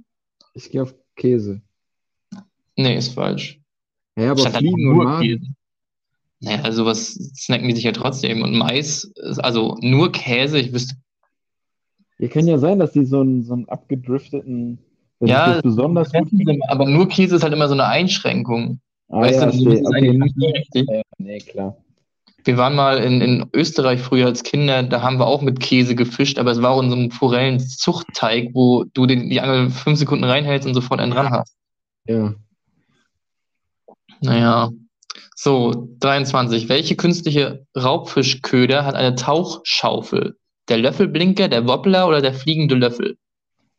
Ich 0.56 0.72
gehe 0.72 0.82
auf 0.82 0.96
Käse. 1.16 1.62
Nee, 2.76 2.98
ist 2.98 3.14
falsch. 3.14 3.62
Ja, 4.16 4.32
aber 4.32 4.40
Stand 4.40 4.56
da 4.56 4.60
Fliegen 4.60 4.88
und 4.90 4.98
Maden. 4.98 5.22
Käse. 5.22 5.54
Naja, 6.40 6.72
sowas 6.72 7.14
snacken 7.36 7.68
die 7.68 7.76
sich 7.76 7.84
ja 7.84 7.92
trotzdem. 7.92 8.42
Und 8.42 8.58
Mais, 8.58 9.04
ist 9.04 9.38
also 9.38 9.78
nur 9.82 10.12
Käse, 10.12 10.58
ich 10.60 10.74
wüsste. 10.74 10.96
Ja, 12.18 12.30
kann 12.30 12.48
ja 12.48 12.58
sein, 12.58 12.80
dass 12.80 12.94
die 12.94 13.06
so 13.06 13.22
einen, 13.22 13.44
so 13.44 13.54
einen 13.54 13.70
abgedrifteten, 13.70 14.80
Ja, 15.20 15.62
besonders 15.62 16.12
gut 16.12 16.30
aber 16.68 16.90
nur 16.90 17.08
Käse 17.10 17.36
ist 17.36 17.44
halt 17.44 17.54
immer 17.54 17.68
so 17.68 17.74
eine 17.76 17.86
Einschränkung. 17.86 18.80
Ah, 19.10 19.22
weißt 19.22 19.40
ja, 19.40 19.46
du, 19.46 19.52
das 19.52 19.62
okay, 19.62 19.74
ist 19.80 19.86
okay, 19.86 19.98
eigentlich 19.98 20.18
nicht- 20.18 20.38
nicht 20.38 20.56
richtig. 20.56 20.90
Ja, 20.90 21.02
nee, 21.20 21.38
klar. 21.38 21.78
Wir 22.46 22.58
waren 22.58 22.76
mal 22.76 22.98
in, 22.98 23.22
in 23.22 23.50
Österreich 23.54 24.02
früher 24.02 24.26
als 24.26 24.44
Kinder, 24.44 24.84
da 24.84 25.02
haben 25.02 25.18
wir 25.18 25.28
auch 25.28 25.42
mit 25.42 25.60
Käse 25.60 25.96
gefischt, 25.96 26.38
aber 26.40 26.52
es 26.52 26.62
war 26.62 26.72
auch 26.72 26.82
in 26.82 26.90
so 26.90 26.96
einem 26.96 27.12
Forellenzuchtteig, 27.12 28.50
wo 28.54 28.84
du 28.84 29.06
den, 29.06 29.30
die 29.30 29.40
Angel 29.40 29.70
fünf 29.70 30.00
Sekunden 30.00 30.26
reinhältst 30.26 30.68
und 30.68 30.74
sofort 30.74 31.00
einen 31.00 31.12
dran 31.12 31.32
hast. 31.32 31.56
Ja. 32.06 32.34
Naja. 34.22 34.72
So, 35.36 35.90
23. 36.00 36.70
Welche 36.70 36.96
künstliche 36.96 37.66
Raubfischköder 37.76 38.86
hat 38.86 38.96
eine 38.96 39.16
Tauchschaufel? 39.16 40.38
Der 40.70 40.78
Löffelblinker, 40.78 41.50
der 41.50 41.68
Wobbler 41.68 42.08
oder 42.08 42.22
der 42.22 42.34
fliegende 42.34 42.76
Löffel? 42.76 43.18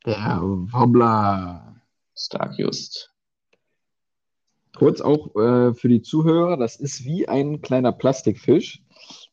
Der 0.04 0.40
Wobbler. 0.42 1.80
Stark 2.14 2.58
just. 2.58 3.13
Kurz 4.76 5.00
auch 5.00 5.34
äh, 5.36 5.74
für 5.74 5.88
die 5.88 6.02
Zuhörer, 6.02 6.56
das 6.56 6.76
ist 6.76 7.04
wie 7.04 7.28
ein 7.28 7.60
kleiner 7.60 7.92
Plastikfisch 7.92 8.82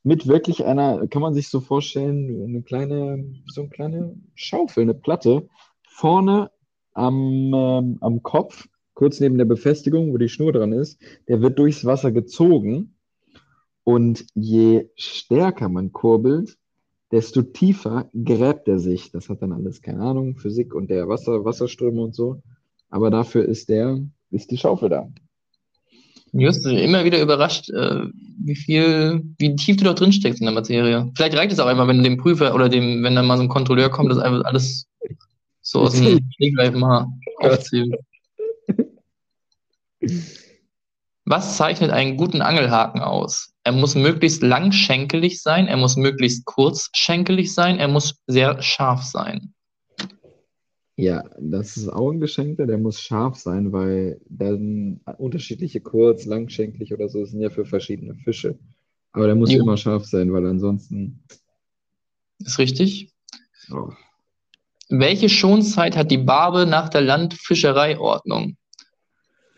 mit 0.04 0.28
wirklich 0.28 0.66
einer, 0.66 1.08
kann 1.08 1.22
man 1.22 1.34
sich 1.34 1.50
so 1.50 1.60
vorstellen, 1.60 2.44
eine 2.44 2.62
kleine, 2.62 3.26
so 3.48 3.62
eine 3.62 3.70
kleine 3.70 4.16
Schaufel, 4.36 4.84
eine 4.84 4.94
Platte, 4.94 5.48
vorne 5.84 6.52
am, 6.94 7.54
ähm, 7.54 7.98
am 8.02 8.24
Kopf, 8.24 8.68
kurz 8.94 9.20
neben 9.20 9.38
der 9.38 9.46
Befestigung, 9.46 10.14
wo 10.14 10.18
die 10.18 10.30
Schnur 10.30 10.52
dran 10.52 10.74
ist, 10.74 11.00
der 11.28 11.42
wird 11.42 11.58
durchs 11.58 11.86
Wasser 11.86 12.12
gezogen 12.12 12.96
und 13.84 14.26
je 14.34 14.90
stärker 14.96 15.70
man 15.70 15.92
kurbelt, 15.92 16.58
desto 17.12 17.42
tiefer 17.42 18.10
gräbt 18.14 18.68
er 18.68 18.80
sich. 18.80 19.12
Das 19.12 19.30
hat 19.30 19.42
dann 19.42 19.52
alles, 19.52 19.82
keine 19.82 20.02
Ahnung, 20.02 20.38
Physik 20.38 20.74
und 20.74 20.90
der 20.90 21.08
Wasser, 21.08 21.44
Wasserströme 21.44 22.02
und 22.02 22.16
so. 22.16 22.42
Aber 22.90 23.10
dafür 23.10 23.46
ist 23.46 23.70
der, 23.70 24.00
ist 24.30 24.52
die 24.52 24.58
Schaufel 24.58 24.90
da. 24.90 25.10
Just, 26.34 26.66
immer 26.66 27.04
wieder 27.04 27.22
überrascht, 27.22 27.70
äh, 27.70 28.06
wie 28.44 28.56
viel, 28.56 29.22
wie 29.38 29.56
tief 29.56 29.78
du 29.78 29.84
da 29.84 29.94
drin 29.94 30.14
steckst 30.14 30.40
in 30.40 30.46
der 30.46 30.54
Materie. 30.54 31.12
Vielleicht 31.16 31.36
reicht 31.36 31.52
es 31.52 31.60
auch 31.60 31.66
einfach, 31.66 31.88
wenn 31.88 32.04
dem 32.04 32.18
Prüfer 32.18 32.56
oder 32.56 32.70
dem, 32.70 33.04
wenn 33.04 33.16
da 33.16 33.22
mal 33.22 33.38
so 33.38 33.44
ein 33.44 33.50
Kontrolleur 33.50 33.90
kommt, 33.90 34.12
das 34.12 34.18
einfach 34.18 34.46
alles 34.46 34.88
so 35.62 35.82
aus 35.82 35.94
dem 35.94 36.20
Stegreif 36.34 36.74
mal 36.74 37.08
aufzählt. 37.38 37.94
Was 41.26 41.58
zeichnet 41.58 41.92
einen 41.92 42.18
guten 42.18 42.42
Angelhaken 42.42 43.02
aus? 43.02 43.54
Er 43.64 43.74
muss 43.74 43.96
möglichst 43.96 44.42
langschenkelig 44.42 45.42
sein, 45.42 45.68
er 45.68 45.78
muss 45.78 45.96
möglichst 45.96 46.46
kurzschenkelig 46.46 47.54
sein, 47.54 47.78
er 47.78 47.88
muss 47.88 48.16
sehr 48.26 48.62
scharf 48.62 49.04
sein. 49.04 49.54
Ja, 51.02 51.24
das 51.40 51.78
ist 51.78 51.90
auch 51.90 52.12
ein 52.12 52.20
Geschenkter, 52.20 52.68
der 52.68 52.78
muss 52.78 53.02
scharf 53.02 53.36
sein, 53.36 53.72
weil 53.72 54.22
dann 54.30 55.00
unterschiedliche 55.18 55.82
kurz, 55.82 56.26
langschenklich 56.26 56.94
oder 56.94 57.10
so 57.10 57.26
sind 57.26 57.42
ja 57.42 57.50
für 57.50 57.66
verschiedene 57.66 58.14
Fische. 58.14 58.60
Aber 59.12 59.26
der 59.26 59.34
muss 59.34 59.52
Jo. 59.52 59.64
immer 59.64 59.78
scharf 59.78 60.06
sein, 60.06 60.32
weil 60.32 60.46
ansonsten. 60.46 61.24
Ist 62.38 62.60
richtig? 62.60 63.12
Oh. 63.72 63.90
Welche 64.90 65.28
Schonzeit 65.28 65.98
hat 65.98 66.12
die 66.12 66.20
Barbe 66.20 66.68
nach 66.68 66.88
der 66.90 67.02
Landfischereiordnung? 67.02 68.58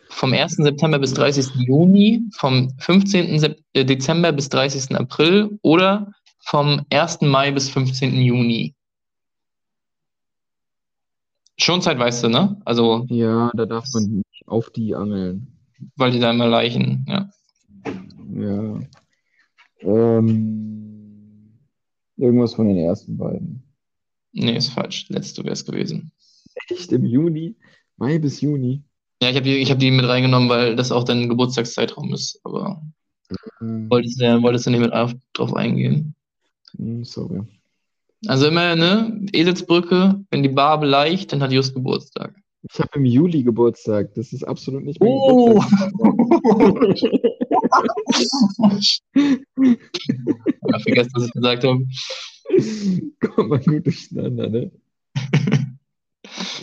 Vom 0.08 0.32
1. 0.32 0.56
September 0.56 0.98
bis 0.98 1.14
30. 1.14 1.56
Juni, 1.56 2.22
vom 2.38 2.72
15. 2.78 3.38
Sep 3.39 3.60
äh, 3.74 3.84
Dezember 3.84 4.32
bis 4.32 4.48
30. 4.48 4.96
April 4.96 5.60
oder 5.62 6.14
vom 6.39 6.86
1. 6.89 7.20
Mai 7.20 7.52
bis 7.52 7.70
15. 7.70 8.16
Juni? 8.16 8.76
Schonzeit 11.58 11.99
weißt 11.99 12.24
du, 12.24 12.30
ne? 12.30 12.60
Also, 12.66 13.06
Ja, 13.10 13.51
da 13.56 13.66
darf 13.66 13.86
man 13.93 14.04
nicht 14.06 14.47
auf 14.47 14.70
die 14.72 14.95
angeln. 14.95 15.47
weil 15.95 16.12
die 16.12 16.20
da 16.20 16.32
immer 16.32 16.47
Leichen, 16.47 17.06
ja. 17.08 17.30
Ja. 18.36 18.80
Ähm, 19.82 21.60
irgendwas 22.18 22.54
von 22.56 22.68
den 22.68 22.78
ersten 22.78 23.18
beiden. 23.18 23.64
Nee, 24.32 24.58
ist 24.58 24.70
falsch. 24.70 25.08
Letzte 25.10 25.43
wäre 25.43 25.54
es 25.54 25.66
gewesen. 25.66 26.12
Echt 26.70 26.91
im 26.91 27.06
Juni? 27.06 27.56
Mai 27.97 28.18
bis 28.20 28.41
Juni? 28.41 28.84
Ja, 29.22 29.30
ich 29.30 29.36
habe 29.36 29.45
die, 29.45 29.58
ich 29.58 29.70
hab 29.72 29.80
die 29.80 29.91
mit 29.91 30.08
reingenommen, 30.08 30.49
weil 30.49 30.76
das 30.76 30.91
auch 30.91 31.04
dein 31.04 31.30
Geburtstagszeitraum 31.30 32.14
ist. 32.14 32.39
Aber 32.43 32.82
Ähm, 33.62 33.89
wolltest 33.89 34.20
du, 34.22 34.41
wolltest 34.41 34.66
du 34.66 34.72
nicht 34.72 34.80
mit 34.82 34.93
auf, 34.93 35.14
drauf 35.34 35.54
eingehen. 35.56 36.16
hm, 36.78 37.04
sorry. 37.04 37.41
Also 38.28 38.47
immer, 38.47 38.76
ne? 38.76 39.26
Eselsbrücke, 39.34 40.24
wenn 40.32 40.43
die 40.43 40.49
Barbe 40.49 40.86
leicht, 40.86 41.34
dann 41.34 41.41
hat 41.43 41.51
Just 41.51 41.74
Geburtstag. 41.74 42.36
Ich 42.71 42.80
habe 42.80 42.91
im 42.95 43.05
Juli 43.05 43.43
Geburtstag. 43.43 44.13
Das 44.13 44.32
ist 44.32 44.43
absolut 44.43 44.86
nicht 44.86 44.99
mein 45.01 45.09
Oh! 45.09 45.61
Geburtstag. 45.97 47.11
Ja, 50.69 50.80
vergessen, 50.80 51.11
was 51.13 51.26
ich 51.26 51.32
gesagt 51.34 51.63
habe. 51.65 51.86
Kommt 53.19 53.49
mal 53.49 53.59
gut 53.59 53.86
durcheinander, 53.86 54.49
ne? 54.49 54.71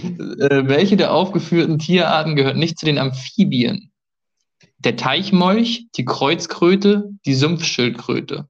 Äh, 0.03 0.67
welche 0.67 0.97
der 0.97 1.13
aufgeführten 1.13 1.79
Tierarten 1.79 2.35
gehört 2.35 2.57
nicht 2.57 2.79
zu 2.79 2.87
den 2.87 2.97
Amphibien? 2.99 3.93
Der 4.79 4.97
Teichmolch, 4.97 5.89
die 5.97 6.07
Kreuzkröte, 6.07 7.11
die 7.27 7.35
Sumpfschildkröte. 7.35 8.49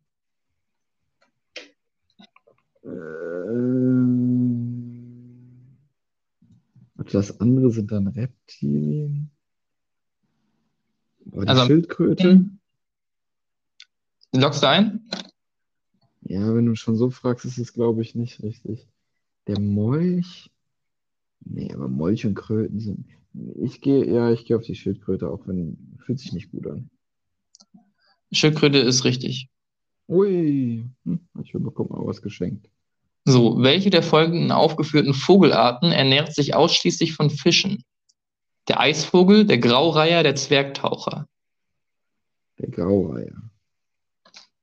Und 6.96 7.14
das 7.14 7.40
andere 7.40 7.70
sind 7.70 7.90
dann 7.90 8.06
Reptilien. 8.08 9.30
Boah, 11.24 11.42
die 11.42 11.48
Also- 11.48 11.66
Schildkröte? 11.66 12.44
Lockst 14.32 14.62
du 14.62 14.68
ein? 14.68 15.08
Ja, 16.22 16.54
wenn 16.54 16.66
du 16.66 16.76
schon 16.76 16.96
so 16.96 17.10
fragst, 17.10 17.44
ist 17.44 17.58
es, 17.58 17.72
glaube 17.72 18.02
ich, 18.02 18.14
nicht 18.14 18.42
richtig. 18.42 18.86
Der 19.48 19.58
Molch? 19.58 20.50
Nee, 21.40 21.72
aber 21.72 21.88
Molch 21.88 22.26
und 22.26 22.34
Kröten 22.34 22.78
sind. 22.78 23.06
Ich 23.56 23.80
gehe, 23.80 24.06
ja, 24.12 24.30
ich 24.30 24.44
gehe 24.44 24.56
auf 24.56 24.62
die 24.62 24.74
Schildkröte, 24.74 25.28
auch 25.28 25.46
wenn 25.48 25.96
fühlt 25.98 26.18
sich 26.20 26.32
nicht 26.32 26.50
gut 26.52 26.66
an. 26.66 26.90
Schildkröte 28.30 28.78
ist 28.78 29.04
richtig. 29.04 29.48
Ui, 30.08 30.84
hm, 31.04 31.20
ich 31.42 31.52
bekomme 31.52 31.90
auch 31.90 32.06
was 32.06 32.22
geschenkt. 32.22 32.68
So, 33.30 33.62
welche 33.62 33.90
der 33.90 34.02
folgenden 34.02 34.50
aufgeführten 34.50 35.14
Vogelarten 35.14 35.92
ernährt 35.92 36.34
sich 36.34 36.56
ausschließlich 36.56 37.12
von 37.14 37.30
Fischen? 37.30 37.84
Der 38.66 38.80
Eisvogel, 38.80 39.46
der 39.46 39.58
Graureiher, 39.58 40.24
der 40.24 40.34
Zwergtaucher. 40.34 41.28
Der 42.58 42.70
Graureiher. 42.70 43.40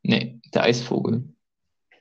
Nee, 0.04 0.40
der 0.54 0.64
Eisvogel. 0.64 1.24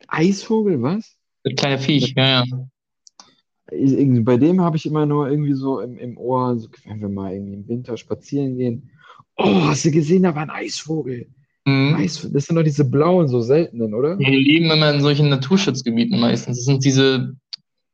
Eisvogel, 0.08 0.82
was? 0.82 1.16
Das 1.44 1.54
kleine 1.54 1.78
Viech, 1.78 2.14
ja, 2.16 2.44
ja. 2.44 4.20
Bei 4.22 4.36
dem 4.36 4.60
habe 4.60 4.76
ich 4.76 4.86
immer 4.86 5.06
nur 5.06 5.28
irgendwie 5.28 5.54
so 5.54 5.80
im, 5.80 5.98
im 5.98 6.18
Ohr, 6.18 6.58
so, 6.58 6.68
wenn 6.84 7.00
wir 7.00 7.08
mal 7.08 7.32
irgendwie 7.32 7.54
im 7.54 7.68
Winter 7.68 7.96
spazieren 7.96 8.56
gehen. 8.56 8.90
Oh, 9.36 9.66
hast 9.66 9.84
du 9.84 9.92
gesehen, 9.92 10.24
da 10.24 10.34
war 10.34 10.42
ein 10.42 10.50
Eisvogel. 10.50 11.28
Mhm. 11.66 11.96
Eis, 11.96 12.28
das 12.32 12.46
sind 12.46 12.56
doch 12.56 12.62
diese 12.62 12.84
blauen, 12.84 13.26
so 13.26 13.40
seltenen, 13.40 13.92
oder? 13.92 14.16
Ja, 14.20 14.30
die 14.30 14.36
leben 14.36 14.70
immer 14.70 14.94
in 14.94 15.00
solchen 15.00 15.28
Naturschutzgebieten 15.28 16.18
meistens. 16.18 16.58
Das 16.58 16.64
sind 16.64 16.84
diese, 16.84 17.34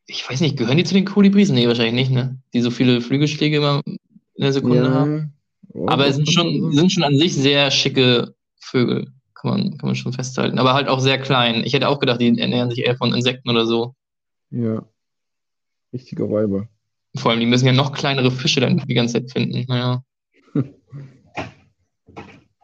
ich 0.07 0.29
weiß 0.29 0.43
nicht, 0.43 0.59
gehören 0.59 0.77
die 0.77 0.85
zu 0.85 0.95
den 0.95 1.07
Kolibris? 1.07 1.51
Nee, 1.51 1.67
wahrscheinlich 1.67 1.95
nicht, 1.95 2.11
ne? 2.13 2.39
Die 2.53 2.61
so 2.61 2.71
viele 2.71 3.01
Flügelschläge 3.01 3.57
immer 3.57 3.81
in 3.87 3.99
der 4.39 4.53
Sekunde 4.53 4.91
haben. 4.93 5.17
Ja. 5.17 5.29
Oh, 5.75 5.89
Aber 5.89 6.07
es 6.07 6.17
sind 6.17 6.31
schon, 6.31 6.73
sind 6.73 6.93
schon 6.93 7.03
an 7.03 7.17
sich 7.17 7.35
sehr 7.35 7.71
schicke 7.71 8.35
Vögel. 8.61 9.11
kann 9.35 9.51
man, 9.51 9.79
kann 9.79 9.89
man 9.89 9.97
schon 9.97 10.13
festhalten. 10.13 10.59
Aber 10.59 10.75
halt 10.75 10.89
auch 10.89 11.01
sehr 11.01 11.19
klein. 11.19 11.63
Ich 11.65 11.73
hätte 11.73 11.89
auch 11.89 11.99
gedacht, 11.99 12.21
die 12.21 12.39
ernähren 12.39 12.69
sich 12.69 12.85
eher 12.85 12.97
von 12.97 13.15
Insekten 13.15 13.49
oder 13.49 13.65
so. 13.65 13.95
Ja. 14.51 14.85
Richtige 15.95 16.25
Räuber. 16.25 16.69
Vor 17.17 17.31
allem, 17.31 17.41
die 17.41 17.47
müssen 17.47 17.65
ja 17.67 17.73
noch 17.73 17.93
kleinere 17.93 18.31
Fische 18.31 18.61
dann 18.61 18.83
die 18.87 18.95
ganze 18.95 19.15
Zeit 19.15 19.33
finden. 19.33 19.65
Naja. 19.67 20.05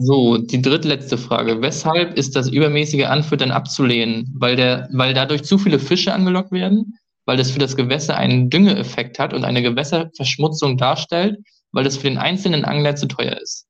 So, 0.00 0.38
die 0.38 0.62
drittletzte 0.62 1.18
Frage. 1.18 1.60
Weshalb 1.60 2.16
ist 2.16 2.36
das 2.36 2.48
übermäßige 2.48 3.06
Anfüttern 3.06 3.50
abzulehnen? 3.50 4.32
Weil, 4.38 4.54
der, 4.54 4.88
weil 4.92 5.12
dadurch 5.12 5.42
zu 5.42 5.58
viele 5.58 5.80
Fische 5.80 6.12
angelockt 6.12 6.52
werden? 6.52 6.96
Weil 7.24 7.36
das 7.36 7.50
für 7.50 7.58
das 7.58 7.74
Gewässer 7.74 8.16
einen 8.16 8.48
Düngeeffekt 8.48 9.18
hat 9.18 9.34
und 9.34 9.44
eine 9.44 9.60
Gewässerverschmutzung 9.60 10.78
darstellt? 10.78 11.40
Weil 11.72 11.82
das 11.82 11.96
für 11.96 12.08
den 12.08 12.16
einzelnen 12.16 12.64
Angler 12.64 12.94
zu 12.94 13.08
teuer 13.08 13.36
ist? 13.42 13.66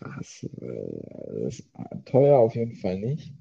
Was? 0.00 0.42
Äh, 0.42 1.42
Das 1.44 1.58
ist 1.58 1.68
teuer 2.04 2.38
auf 2.38 2.54
jeden 2.54 2.76
Fall 2.76 2.98
nicht. 2.98 3.32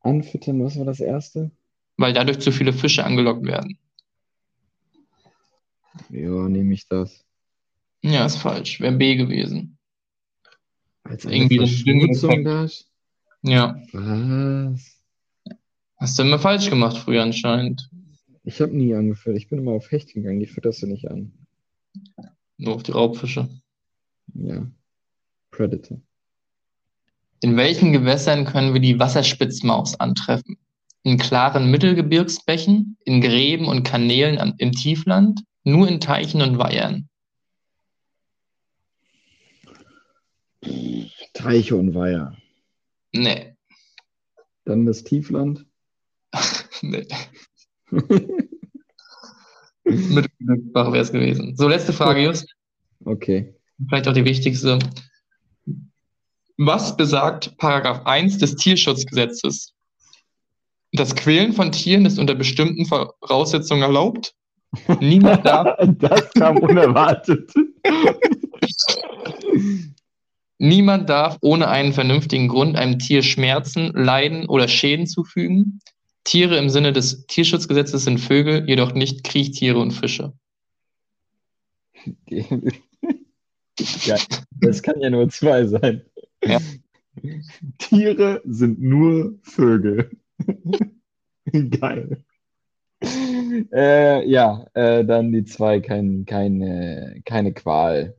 Anfüttern, 0.00 0.62
was 0.64 0.76
war 0.76 0.84
das 0.84 1.00
erste? 1.00 1.52
Weil 1.96 2.12
dadurch 2.12 2.40
zu 2.40 2.50
viele 2.50 2.72
Fische 2.72 3.04
angelockt 3.04 3.44
werden. 3.44 3.78
Ja, 6.10 6.48
nehme 6.48 6.74
ich 6.74 6.88
das. 6.88 7.27
Ja, 8.02 8.26
ist 8.26 8.36
falsch. 8.38 8.80
Wäre 8.80 8.96
B 8.96 9.16
gewesen. 9.16 9.78
Als 11.04 11.24
Irgendwie 11.24 11.58
Verschmutzung 11.58 12.44
da. 12.44 12.68
Ja. 13.42 13.80
Was? 13.92 14.98
Hast 15.96 16.18
du 16.18 16.22
immer 16.22 16.38
falsch 16.38 16.70
gemacht 16.70 16.96
früher 16.98 17.22
anscheinend. 17.22 17.90
Ich 18.44 18.60
habe 18.60 18.76
nie 18.76 18.94
angefüttert. 18.94 19.38
Ich 19.38 19.48
bin 19.48 19.58
immer 19.58 19.72
auf 19.72 19.90
Hecht 19.90 20.12
gegangen. 20.14 20.40
Die 20.40 20.46
fütterst 20.46 20.82
du 20.82 20.86
nicht 20.86 21.10
an. 21.10 21.32
Nur 22.56 22.74
auf 22.74 22.82
die 22.82 22.92
Raubfische. 22.92 23.48
Ja. 24.34 24.66
Predator. 25.50 26.00
In 27.40 27.56
welchen 27.56 27.92
Gewässern 27.92 28.44
können 28.44 28.74
wir 28.74 28.80
die 28.80 28.98
Wasserspitzmaus 28.98 29.98
antreffen? 30.00 30.56
In 31.04 31.18
klaren 31.18 31.70
Mittelgebirgsbächen, 31.70 32.96
in 33.04 33.20
Gräben 33.20 33.66
und 33.66 33.84
Kanälen 33.84 34.38
am- 34.38 34.54
im 34.58 34.72
Tiefland, 34.72 35.42
nur 35.62 35.88
in 35.88 36.00
Teichen 36.00 36.42
und 36.42 36.58
Weihern. 36.58 37.07
Teiche 41.34 41.76
und 41.76 41.94
Weiher. 41.94 42.36
Nee, 43.12 43.54
Dann 44.64 44.86
das 44.86 45.04
Tiefland. 45.04 45.66
nee. 46.82 47.06
Mittelgebirgsbach 49.84 50.92
wäre 50.92 51.02
es 51.02 51.12
gewesen. 51.12 51.56
So, 51.56 51.68
letzte 51.68 51.92
Frage, 51.92 52.20
Just. 52.20 52.54
Okay. 53.04 53.54
Vielleicht 53.88 54.08
auch 54.08 54.12
die 54.12 54.24
wichtigste. 54.24 54.78
Was 56.58 56.96
besagt 56.96 57.56
Paragraph 57.56 58.04
1 58.04 58.38
des 58.38 58.56
Tierschutzgesetzes? 58.56 59.74
Das 60.92 61.14
Quälen 61.14 61.52
von 61.52 61.70
Tieren 61.70 62.04
ist 62.06 62.18
unter 62.18 62.34
bestimmten 62.34 62.84
Voraussetzungen 62.86 63.82
erlaubt. 63.82 64.34
Niemand 65.00 65.46
darf, 65.46 65.78
Das 65.98 66.30
kam 66.32 66.58
unerwartet. 66.58 67.52
Niemand 70.58 71.08
darf 71.08 71.38
ohne 71.40 71.68
einen 71.68 71.92
vernünftigen 71.92 72.48
Grund 72.48 72.76
einem 72.76 72.98
Tier 72.98 73.22
Schmerzen, 73.22 73.92
Leiden 73.94 74.46
oder 74.46 74.68
Schäden 74.68 75.06
zufügen. 75.06 75.80
Tiere 76.24 76.58
im 76.58 76.68
Sinne 76.68 76.92
des 76.92 77.26
Tierschutzgesetzes 77.26 78.04
sind 78.04 78.18
Vögel, 78.18 78.68
jedoch 78.68 78.92
nicht 78.92 79.24
Kriechtiere 79.24 79.78
und 79.78 79.92
Fische. 79.92 80.32
Ja, 84.04 84.16
das 84.60 84.82
kann 84.82 85.00
ja 85.00 85.08
nur 85.08 85.28
zwei 85.28 85.64
sein. 85.64 86.02
Ja. 86.44 86.58
Tiere 87.78 88.42
sind 88.44 88.80
nur 88.80 89.38
Vögel. 89.42 90.10
Geil. 91.80 92.24
Äh, 93.72 94.28
ja, 94.28 94.66
äh, 94.74 95.04
dann 95.04 95.32
die 95.32 95.44
zwei, 95.44 95.80
kein, 95.80 96.24
keine, 96.26 97.22
keine 97.24 97.52
Qual. 97.52 98.17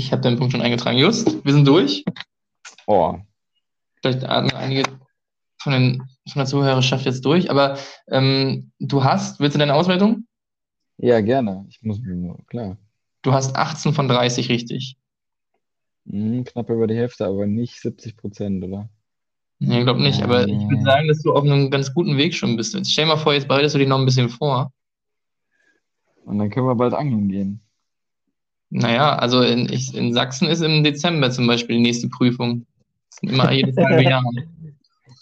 Ich 0.00 0.12
habe 0.12 0.22
deinen 0.22 0.38
Punkt 0.38 0.52
schon 0.52 0.62
eingetragen. 0.62 0.96
Just, 0.96 1.44
wir 1.44 1.52
sind 1.52 1.68
durch. 1.68 2.04
Oh, 2.86 3.18
Vielleicht 4.00 4.24
atmen 4.24 4.52
einige 4.52 4.84
von, 5.60 5.72
den, 5.72 5.98
von 6.26 6.40
der 6.40 6.46
Zuhörerschaft 6.46 7.04
jetzt 7.04 7.22
durch, 7.26 7.50
aber 7.50 7.76
ähm, 8.08 8.72
du 8.78 9.04
hast, 9.04 9.40
willst 9.40 9.56
du 9.56 9.58
deine 9.58 9.74
Auswertung? 9.74 10.26
ja, 10.96 11.20
gerne. 11.20 11.66
Ich 11.68 11.82
muss 11.82 12.00
nur, 12.00 12.38
klar. 12.46 12.78
Du 13.22 13.32
hast 13.32 13.54
18 13.54 13.92
von 13.92 14.08
30 14.08 14.48
richtig. 14.48 14.96
Hm, 16.08 16.44
knapp 16.44 16.70
über 16.70 16.86
die 16.86 16.96
Hälfte, 16.96 17.26
aber 17.26 17.46
nicht 17.46 17.78
70 17.78 18.16
Prozent, 18.16 18.64
oder? 18.64 18.88
Nee, 19.58 19.80
ich 19.80 19.84
glaube 19.84 20.00
nicht, 20.00 20.22
aber 20.22 20.48
ich 20.48 20.66
würde 20.66 20.82
sagen, 20.82 21.08
dass 21.08 21.20
du 21.20 21.34
auf 21.34 21.44
einem 21.44 21.70
ganz 21.70 21.92
guten 21.92 22.16
Weg 22.16 22.34
schon 22.34 22.56
bist. 22.56 22.72
Jetzt 22.72 22.90
stell 22.90 23.04
mal 23.04 23.18
vor, 23.18 23.34
jetzt 23.34 23.48
bereitest 23.48 23.74
du 23.74 23.78
dich 23.78 23.88
noch 23.88 23.98
ein 23.98 24.06
bisschen 24.06 24.30
vor. 24.30 24.72
Und 26.24 26.38
dann 26.38 26.48
können 26.48 26.66
wir 26.66 26.74
bald 26.74 26.94
angeln 26.94 27.28
gehen. 27.28 27.60
Naja, 28.70 29.16
also 29.16 29.42
in, 29.42 29.70
ich, 29.70 29.94
in 29.94 30.12
Sachsen 30.14 30.48
ist 30.48 30.62
im 30.62 30.84
Dezember 30.84 31.30
zum 31.30 31.46
Beispiel 31.46 31.76
die 31.76 31.82
nächste 31.82 32.08
Prüfung. 32.08 32.66
Das 33.10 33.18
sind 33.20 33.30
immer 33.30 33.50
jedes 33.50 33.76
halbe 33.84 34.04
Jahr. 34.04 34.22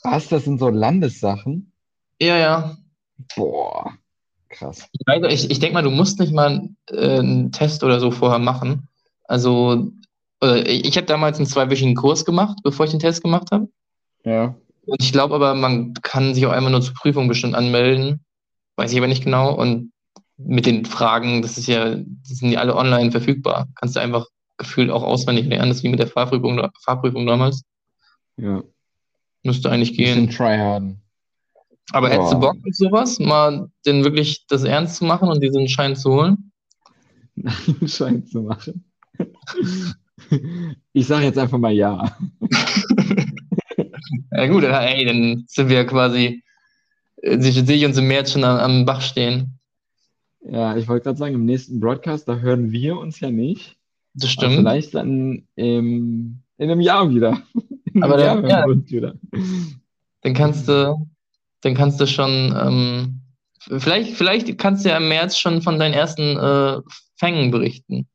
Was, 0.03 0.29
das 0.29 0.45
sind 0.45 0.59
so 0.59 0.69
Landessachen? 0.69 1.73
Ja, 2.21 2.37
ja. 2.37 2.77
Boah, 3.35 3.95
krass. 4.51 4.87
Ich, 4.93 5.01
weiß, 5.07 5.33
ich, 5.33 5.51
ich 5.51 5.59
denke 5.59 5.75
mal, 5.75 5.83
du 5.83 5.91
musst 5.91 6.21
nicht 6.21 6.33
mal 6.33 6.69
äh, 6.91 7.19
einen 7.19 7.51
Test 7.51 7.83
oder 7.83 8.01
so 8.01 8.11
vorher 8.11 8.39
machen. 8.39 8.89
Also, 9.25 9.93
äh, 10.43 10.61
ich, 10.63 10.85
ich 10.85 10.97
habe 10.97 11.07
damals 11.07 11.39
einen 11.39 11.47
zweiwöchigen 11.47 11.95
Kurs 11.95 12.25
gemacht, 12.25 12.59
bevor 12.63 12.85
ich 12.85 12.91
den 12.91 13.01
Test 13.01 13.23
gemacht 13.23 13.51
habe. 13.51 13.69
Ja. 14.25 14.55
Und 14.87 15.03
ich 15.03 15.13
glaube 15.13 15.35
aber, 15.35 15.55
man 15.55 15.95
kann 16.03 16.35
sich 16.35 16.47
auch 16.47 16.53
einmal 16.53 16.71
nur 16.71 16.83
zur 16.83 16.95
Prüfung 16.95 17.29
bestimmt 17.29 17.55
anmelden. 17.55 18.25
Weiß 18.77 18.93
ich 18.93 18.99
aber 18.99 19.09
nicht 19.09 19.25
genau. 19.25 19.55
Und 19.55 19.93
mit 20.39 20.67
den 20.67 20.85
Fragen, 20.85 21.43
das 21.43 21.59
ist 21.59 21.67
ja, 21.67 21.97
die 21.97 22.35
sind 22.35 22.53
ja 22.53 22.61
alle 22.61 22.77
online 22.77 23.11
verfügbar. 23.11 23.69
Kannst 23.75 23.97
du 23.97 24.01
einfach 24.01 24.27
gefühlt 24.57 24.91
auch 24.91 25.03
auswendig 25.03 25.47
lernen. 25.47 25.69
Das 25.69 25.79
ist 25.79 25.83
wie 25.83 25.89
mit 25.89 26.01
der 26.01 26.09
Fahrprüfung, 26.09 26.61
Fahrprüfung 26.81 27.27
damals. 27.27 27.65
Ja. 28.37 28.63
Müsste 29.43 29.71
eigentlich 29.71 29.97
gehen. 29.97 30.31
tryharden. 30.31 31.01
Aber 31.93 32.11
hättest 32.11 32.33
du. 32.33 32.41
Bock 32.41 32.57
auf 32.57 32.75
sowas, 32.75 33.19
mal 33.19 33.71
denn 33.87 34.05
wirklich 34.05 34.45
das 34.49 34.65
ernst 34.65 34.97
zu 34.97 35.05
machen 35.05 35.29
und 35.29 35.43
diesen 35.43 35.69
Schein 35.69 35.97
zu 35.97 36.13
holen? 36.13 36.53
einen 37.45 37.89
Schein 37.89 38.27
zu 38.27 38.43
machen. 38.43 38.85
Ich 40.93 41.07
sage 41.07 41.25
jetzt 41.25 41.39
einfach 41.39 41.59
mal 41.59 41.73
ja. 41.73 42.17
Ja 44.31 44.47
gut, 44.47 44.63
ey, 44.63 45.05
dann 45.05 45.45
sind 45.49 45.69
wir 45.69 45.85
quasi, 45.85 46.43
äh, 47.23 47.41
sehe 47.41 47.65
sehe 47.65 47.77
ich 47.77 47.85
uns 47.85 47.99
im 47.99 48.09
März 48.09 48.33
schon 48.33 48.45
am, 48.45 48.59
am 48.59 48.85
Bach 48.85 49.01
stehen. 49.01 49.58
Ja, 50.51 50.77
ich 50.77 50.89
wollte 50.89 51.05
gerade 51.05 51.19
sagen, 51.19 51.35
im 51.35 51.45
nächsten 51.45 51.79
Broadcast, 51.81 52.27
da 52.29 52.37
hören 52.39 52.73
wir 52.73 52.99
uns 52.99 53.21
ja 53.21 53.31
nicht. 53.31 53.77
Das 54.15 54.25
Aber 54.25 54.31
stimmt. 54.33 54.55
vielleicht 54.57 54.95
dann 54.95 55.47
im, 55.57 56.41
in 56.57 56.71
einem 56.71 56.81
Jahr 56.81 57.09
wieder. 57.15 57.43
In 57.95 58.03
Aber 58.03 58.19
Jahr 58.21 58.41
dann- 58.43 58.51
hören 58.67 58.85
ja. 58.87 58.91
wieder. 58.91 59.15
Dann 60.23 60.35
kannst 60.35 60.69
du, 60.69 61.07
dann 61.63 61.75
kannst 61.75 62.01
du 62.01 62.07
schon, 62.07 62.55
ähm, 62.61 63.21
vielleicht, 63.79 64.15
vielleicht 64.15 64.57
kannst 64.59 64.85
du 64.85 64.91
ja 64.91 64.97
im 64.99 65.09
März 65.09 65.39
schon 65.39 65.63
von 65.63 65.79
deinen 65.79 65.95
ersten 65.95 66.37
äh, 66.37 66.81
Fängen 67.17 67.51
berichten. 67.51 68.07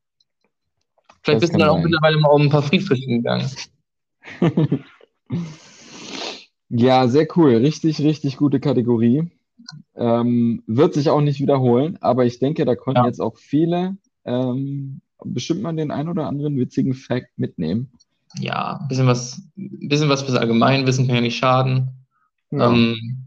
Vielleicht 1.22 1.42
Das 1.42 1.50
bist 1.50 1.54
du 1.54 1.58
dann 1.58 1.68
auch 1.70 1.74
sein. 1.76 1.84
mittlerweile 1.84 2.18
mal 2.18 2.28
um 2.30 2.42
ein 2.42 2.50
paar 2.50 2.62
Friedfische 2.62 3.06
gegangen. 3.06 3.50
Ja, 6.70 7.06
sehr 7.08 7.26
cool. 7.36 7.56
Richtig, 7.56 8.00
richtig 8.00 8.36
gute 8.36 8.58
Kategorie. 8.58 9.30
Ähm, 9.96 10.62
wird 10.66 10.94
sich 10.94 11.10
auch 11.10 11.20
nicht 11.20 11.40
wiederholen, 11.40 11.98
aber 12.00 12.24
ich 12.24 12.38
denke, 12.38 12.64
da 12.64 12.74
konnten 12.74 13.02
Ja. 13.02 13.06
jetzt 13.06 13.20
auch 13.20 13.36
viele 13.36 13.96
ähm, 14.24 15.00
bestimmt 15.24 15.62
mal 15.62 15.74
den 15.74 15.90
ein 15.90 16.08
oder 16.08 16.26
anderen 16.26 16.56
witzigen 16.58 16.94
Fact 16.94 17.38
mitnehmen. 17.38 17.90
Ja, 18.38 18.78
ein 18.80 18.88
bisschen 18.88 19.06
was, 19.06 19.42
ein 19.56 19.88
bisschen 19.88 20.08
was 20.08 20.22
fürs 20.22 20.36
Allgemeinwissen 20.36 21.06
kann 21.06 21.16
ja 21.16 21.20
nicht 21.20 21.36
schaden. 21.38 21.88
Ja. 22.50 22.70
Ähm, 22.72 23.26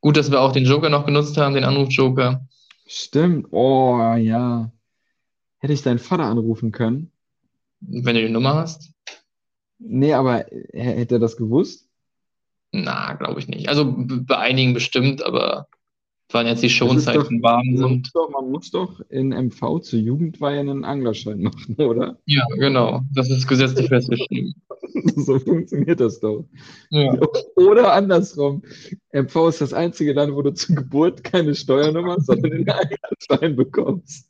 gut, 0.00 0.16
dass 0.16 0.30
wir 0.30 0.40
auch 0.40 0.52
den 0.52 0.64
Joker 0.64 0.90
noch 0.90 1.06
genutzt 1.06 1.36
haben, 1.38 1.54
den 1.54 1.64
Anruf-Joker. 1.64 2.46
Stimmt. 2.86 3.46
Oh, 3.50 4.14
ja. 4.16 4.70
Hätte 5.58 5.72
ich 5.72 5.82
deinen 5.82 5.98
Vater 5.98 6.24
anrufen 6.24 6.72
können? 6.72 7.10
Wenn 7.80 8.14
du 8.14 8.22
die 8.22 8.32
Nummer 8.32 8.54
hast. 8.54 8.92
Nee, 9.78 10.12
aber 10.12 10.44
hätte 10.72 11.16
er 11.16 11.18
das 11.18 11.36
gewusst? 11.36 11.88
Na, 12.72 13.14
glaube 13.14 13.38
ich 13.38 13.48
nicht. 13.48 13.68
Also 13.68 13.94
bei 13.96 14.38
einigen 14.38 14.74
bestimmt, 14.74 15.22
aber 15.22 15.68
waren 16.32 16.46
jetzt 16.46 16.62
die 16.62 16.70
Schonzeiten 16.70 17.42
warm 17.42 17.66
Man 17.66 17.76
sind. 17.76 17.98
muss 17.98 18.12
doch, 18.12 18.30
man 18.30 18.50
muss 18.50 18.70
doch 18.70 19.00
in 19.10 19.28
MV 19.28 19.80
zur 19.80 19.98
Jugendweihe 19.98 20.60
einen 20.60 20.84
Anglerschein 20.84 21.42
machen, 21.42 21.76
oder? 21.78 22.18
Ja, 22.26 22.44
genau. 22.56 23.02
Das 23.14 23.30
ist 23.30 23.46
gesetzlich 23.46 23.88
festgeschrieben. 23.88 24.54
So 25.16 25.38
funktioniert 25.38 26.00
das 26.00 26.20
doch. 26.20 26.46
Ja. 26.90 27.18
Oder 27.56 27.92
andersrum. 27.92 28.62
MV 29.12 29.48
ist 29.48 29.60
das 29.60 29.72
einzige 29.72 30.12
Land, 30.12 30.34
wo 30.34 30.42
du 30.42 30.52
zur 30.52 30.76
Geburt 30.76 31.24
keine 31.24 31.54
Steuernummer, 31.54 32.20
sondern 32.20 32.52
einen 32.52 32.68
Anglerschein 32.68 33.56
bekommst. 33.56 34.28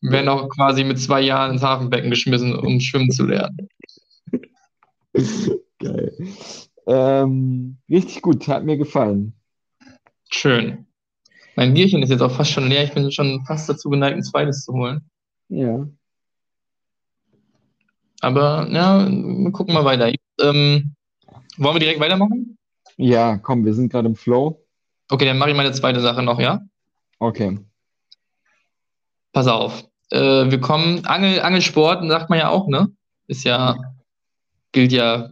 Werden 0.00 0.28
auch 0.28 0.48
quasi 0.48 0.84
mit 0.84 0.98
zwei 0.98 1.20
Jahren 1.20 1.52
ins 1.52 1.62
Hafenbecken 1.62 2.10
geschmissen, 2.10 2.56
um 2.56 2.80
schwimmen 2.80 3.10
zu 3.10 3.26
lernen. 3.26 3.68
Geil. 5.78 6.12
Ähm, 6.86 7.78
richtig 7.88 8.22
gut, 8.22 8.46
hat 8.48 8.64
mir 8.64 8.76
gefallen. 8.76 9.34
Schön. 10.30 10.86
Mein 11.54 11.74
Bierchen 11.74 12.02
ist 12.02 12.10
jetzt 12.10 12.22
auch 12.22 12.30
fast 12.30 12.50
schon 12.50 12.68
leer. 12.68 12.84
Ich 12.84 12.92
bin 12.92 13.10
schon 13.12 13.44
fast 13.44 13.68
dazu 13.68 13.90
geneigt, 13.90 14.16
ein 14.16 14.22
zweites 14.22 14.64
zu 14.64 14.72
holen. 14.72 15.08
Ja. 15.48 15.86
Aber 18.20 18.68
ja, 18.70 19.06
wir 19.08 19.52
gucken 19.52 19.74
mal 19.74 19.84
weiter. 19.84 20.10
Ähm, 20.40 20.94
wollen 21.58 21.74
wir 21.74 21.80
direkt 21.80 22.00
weitermachen? 22.00 22.56
Ja, 22.96 23.36
komm, 23.36 23.64
wir 23.64 23.74
sind 23.74 23.90
gerade 23.90 24.08
im 24.08 24.16
Flow. 24.16 24.64
Okay, 25.10 25.26
dann 25.26 25.38
mache 25.38 25.50
ich 25.50 25.56
meine 25.56 25.72
zweite 25.72 26.00
Sache 26.00 26.22
noch, 26.22 26.40
ja? 26.40 26.60
Okay. 27.18 27.58
Pass 29.32 29.46
auf. 29.46 29.84
Äh, 30.10 30.50
wir 30.50 30.60
kommen, 30.60 31.04
Angel, 31.04 31.40
Angelsport, 31.40 32.06
sagt 32.08 32.30
man 32.30 32.38
ja 32.38 32.48
auch, 32.48 32.68
ne? 32.68 32.90
Ist 33.26 33.44
ja, 33.44 33.76
gilt 34.72 34.92
ja 34.92 35.30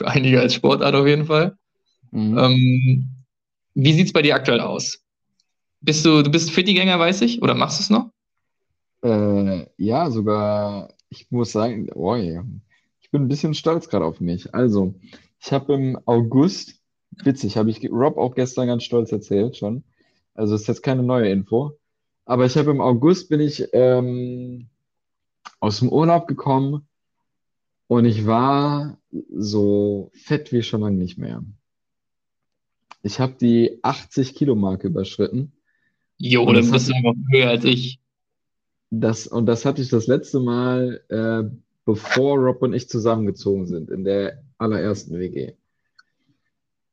für 0.00 0.08
einige 0.08 0.40
als 0.40 0.54
Sportart 0.54 0.94
auf 0.94 1.06
jeden 1.06 1.26
Fall. 1.26 1.58
Mhm. 2.10 2.38
Ähm, 2.38 3.08
wie 3.74 3.92
sieht's 3.92 4.14
bei 4.14 4.22
dir 4.22 4.34
aktuell 4.34 4.60
aus? 4.60 5.04
Bist 5.82 6.06
du, 6.06 6.22
du 6.22 6.30
bist 6.30 6.50
Fitti-Gänger, 6.50 6.98
weiß 6.98 7.20
ich, 7.20 7.42
oder 7.42 7.54
machst 7.54 7.78
du 7.78 7.82
es 7.82 7.90
noch? 7.90 8.10
Äh, 9.02 9.66
ja, 9.76 10.10
sogar, 10.10 10.94
ich 11.10 11.30
muss 11.30 11.52
sagen, 11.52 11.90
oh 11.94 12.16
ich 12.16 13.10
bin 13.10 13.22
ein 13.22 13.28
bisschen 13.28 13.52
stolz 13.52 13.90
gerade 13.90 14.06
auf 14.06 14.20
mich. 14.20 14.54
Also, 14.54 14.94
ich 15.38 15.52
habe 15.52 15.74
im 15.74 15.98
August, 16.06 16.80
witzig, 17.22 17.58
habe 17.58 17.68
ich 17.68 17.86
Rob 17.90 18.16
auch 18.16 18.34
gestern 18.34 18.68
ganz 18.68 18.84
stolz 18.84 19.12
erzählt 19.12 19.58
schon. 19.58 19.84
Also 20.32 20.54
ist 20.54 20.66
jetzt 20.66 20.82
keine 20.82 21.02
neue 21.02 21.28
Info. 21.28 21.72
Aber 22.24 22.46
ich 22.46 22.56
habe 22.56 22.70
im 22.70 22.80
August 22.80 23.28
bin 23.28 23.40
ich 23.40 23.68
ähm, 23.74 24.68
aus 25.58 25.80
dem 25.80 25.90
Urlaub 25.90 26.26
gekommen 26.26 26.86
und 27.90 28.04
ich 28.04 28.24
war 28.24 28.98
so 29.36 30.12
fett 30.14 30.52
wie 30.52 30.62
schon 30.62 30.82
lange 30.82 30.96
nicht 30.96 31.18
mehr. 31.18 31.42
Ich 33.02 33.18
habe 33.18 33.34
die 33.40 33.80
80 33.82 34.36
Kilo 34.36 34.54
Marke 34.54 34.86
überschritten. 34.86 35.50
Jo, 36.16 36.52
das 36.52 36.70
bist 36.70 36.88
du 36.88 36.94
einfach 36.94 37.14
höher 37.32 37.48
als 37.48 37.64
ich. 37.64 37.98
Das, 38.90 39.26
und 39.26 39.46
das 39.46 39.64
hatte 39.64 39.82
ich 39.82 39.88
das 39.88 40.06
letzte 40.06 40.38
Mal, 40.38 41.02
äh, 41.08 41.50
bevor 41.84 42.38
Rob 42.38 42.62
und 42.62 42.74
ich 42.74 42.88
zusammengezogen 42.88 43.66
sind, 43.66 43.90
in 43.90 44.04
der 44.04 44.40
allerersten 44.56 45.18
WG. 45.18 45.54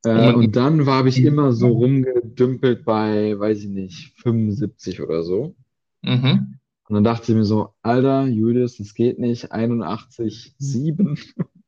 Äh, 0.03 0.33
Und- 0.33 0.55
dann 0.55 0.87
war 0.87 0.97
habe 0.97 1.09
ich 1.09 1.23
immer 1.23 1.53
so 1.53 1.67
rumgedümpelt 1.67 2.85
bei, 2.85 3.37
weiß 3.37 3.59
ich 3.59 3.69
nicht, 3.69 4.13
75 4.23 4.99
oder 4.99 5.21
so. 5.21 5.53
Mhm. 6.01 6.55
Und 6.87 6.95
dann 6.95 7.03
dachte 7.03 7.31
ich 7.31 7.37
mir 7.37 7.43
so, 7.43 7.73
Alter, 7.81 8.25
Julius, 8.27 8.77
das 8.77 8.93
geht 8.93 9.19
nicht, 9.19 9.51
81,7. 9.51 11.19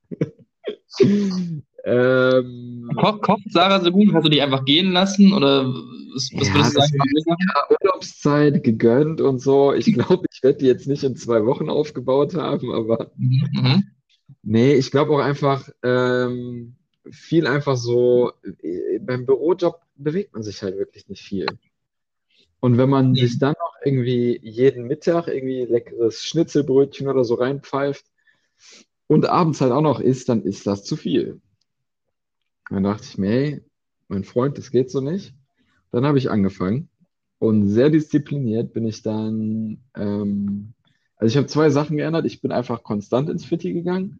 Ähm, 1.85 2.89
Ko 2.99 3.19
kocht 3.19 3.51
Sarah 3.51 3.79
so 3.79 3.89
gut? 3.91 4.13
Hast 4.13 4.25
du 4.25 4.29
dich 4.29 4.41
einfach 4.41 4.65
gehen 4.65 4.91
lassen? 4.91 5.31
Oder 5.33 5.65
was, 5.67 6.29
was 6.35 6.47
Ja, 6.49 6.53
würdest 6.55 6.75
du 6.75 6.81
sagen? 6.81 6.91
war- 6.97 7.77
Urlaubszeit 7.81 8.63
gegönnt 8.63 9.21
und 9.21 9.39
so. 9.39 9.73
Ich 9.73 9.93
glaube, 9.93 10.25
ich 10.31 10.43
werde 10.43 10.57
die 10.59 10.65
jetzt 10.65 10.87
nicht 10.87 11.03
in 11.03 11.15
zwei 11.15 11.45
Wochen 11.45 11.69
aufgebaut 11.69 12.35
haben, 12.35 12.71
aber 12.73 13.11
Mhm. 13.17 13.83
nee, 14.43 14.73
ich 14.73 14.91
glaube 14.91 15.13
auch 15.13 15.19
einfach 15.19 15.69
ähm, 15.83 16.75
viel 17.09 17.47
einfach 17.47 17.77
so, 17.77 18.33
äh, 18.61 18.99
beim 18.99 19.25
Bürojob 19.25 19.79
bewegt 19.95 20.33
man 20.33 20.43
sich 20.43 20.61
halt 20.61 20.77
wirklich 20.77 21.07
nicht 21.07 21.23
viel. 21.23 21.45
Und 22.59 22.77
wenn 22.77 22.89
man 22.89 23.15
Ja. 23.15 23.25
sich 23.25 23.39
dann 23.39 23.55
noch 23.59 23.75
irgendwie 23.83 24.39
jeden 24.43 24.87
Mittag 24.87 25.27
irgendwie 25.27 25.63
leckeres 25.65 26.21
Schnitzelbrötchen 26.23 27.07
oder 27.07 27.23
so 27.23 27.35
reinpfeift 27.35 28.05
und 29.07 29.25
abends 29.27 29.61
halt 29.61 29.71
auch 29.71 29.81
noch 29.81 29.99
isst, 29.99 30.29
dann 30.29 30.43
ist 30.43 30.67
das 30.67 30.83
zu 30.83 30.95
viel. 30.95 31.39
Dann 32.69 32.83
dachte 32.83 33.03
ich 33.03 33.17
mir, 33.17 33.29
hey, 33.29 33.61
mein 34.07 34.23
Freund, 34.23 34.57
das 34.57 34.71
geht 34.71 34.91
so 34.91 35.01
nicht. 35.01 35.33
Dann 35.91 36.05
habe 36.05 36.17
ich 36.17 36.29
angefangen 36.29 36.89
und 37.39 37.67
sehr 37.67 37.89
diszipliniert 37.89 38.73
bin 38.73 38.85
ich 38.85 39.01
dann, 39.01 39.79
ähm, 39.95 40.73
also 41.15 41.31
ich 41.31 41.37
habe 41.37 41.47
zwei 41.47 41.69
Sachen 41.69 41.97
geändert. 41.97 42.25
Ich 42.25 42.41
bin 42.41 42.51
einfach 42.51 42.83
konstant 42.83 43.29
ins 43.29 43.45
Fitti 43.45 43.73
gegangen. 43.73 44.19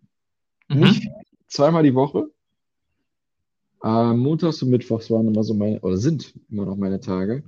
Nicht 0.70 0.98
Mhm. 0.98 1.02
viel, 1.02 1.12
zweimal 1.48 1.84
die 1.84 1.96
Woche. 1.96 2.30
Äh, 3.84 4.14
montags 4.14 4.62
und 4.64 4.70
mittwochs 4.72 5.10
waren 5.10 5.28
immer 5.28 5.44
so 5.44 5.54
meine, 5.54 5.80
oder 5.82 5.98
sind 5.98 6.34
immer 6.50 6.66
noch 6.66 6.76
meine 6.76 7.00
Tage. 7.00 7.44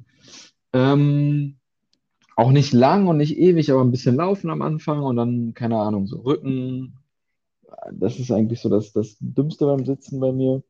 Ähm, 0.74 1.58
auch 2.36 2.52
nicht 2.52 2.74
lang 2.74 3.08
und 3.08 3.18
nicht 3.18 3.38
ewig, 3.38 3.72
aber 3.72 3.82
ein 3.84 3.92
bisschen 3.92 4.16
laufen 4.16 4.50
am 4.50 4.62
Anfang 4.62 5.04
und 5.04 5.16
dann, 5.18 5.54
keine 5.54 5.78
Ahnung, 5.78 6.08
so 6.08 6.20
Rücken. 6.20 6.98
Das 7.92 8.20
ist 8.20 8.32
eigentlich 8.32 8.62
so 8.62 8.70
das, 8.70 8.94
das 8.94 9.18
Dümmste 9.20 9.66
beim 9.66 9.86
Sitzen 9.86 10.20
bei 10.20 10.32
mir. 10.32 10.64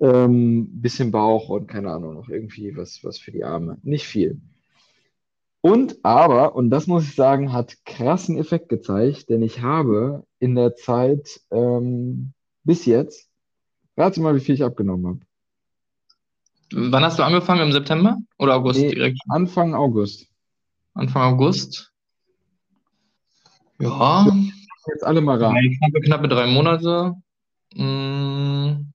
Ähm, 0.00 0.68
bisschen 0.80 1.10
Bauch 1.10 1.48
und 1.48 1.66
keine 1.66 1.90
Ahnung, 1.90 2.14
noch 2.14 2.28
irgendwie 2.28 2.76
was, 2.76 3.02
was 3.02 3.18
für 3.18 3.32
die 3.32 3.44
Arme. 3.44 3.78
Nicht 3.82 4.06
viel. 4.06 4.40
Und 5.60 5.98
aber, 6.04 6.54
und 6.54 6.70
das 6.70 6.86
muss 6.86 7.04
ich 7.04 7.14
sagen, 7.14 7.52
hat 7.52 7.84
krassen 7.84 8.38
Effekt 8.38 8.68
gezeigt, 8.68 9.28
denn 9.28 9.42
ich 9.42 9.60
habe 9.60 10.24
in 10.38 10.54
der 10.54 10.76
Zeit 10.76 11.40
ähm, 11.50 12.32
bis 12.62 12.86
jetzt, 12.86 13.28
rate 13.96 14.20
mal, 14.20 14.36
wie 14.36 14.40
viel 14.40 14.54
ich 14.54 14.62
abgenommen 14.62 15.06
habe. 15.06 15.20
Wann 16.72 17.02
hast 17.04 17.18
du 17.18 17.22
angefangen? 17.22 17.62
Im 17.62 17.72
September 17.72 18.16
oder 18.38 18.56
August 18.56 18.80
Nee. 18.80 18.90
direkt? 18.94 19.18
Anfang 19.28 19.74
August. 19.74 20.26
Anfang 20.94 21.34
August? 21.34 21.92
Ja, 23.78 24.26
Jetzt 24.90 25.04
alle 25.04 25.20
mal 25.20 25.38
drei, 25.38 25.76
knappe, 25.78 26.00
knappe 26.00 26.28
drei 26.28 26.46
Monate. 26.46 27.14
Mm. 27.74 28.90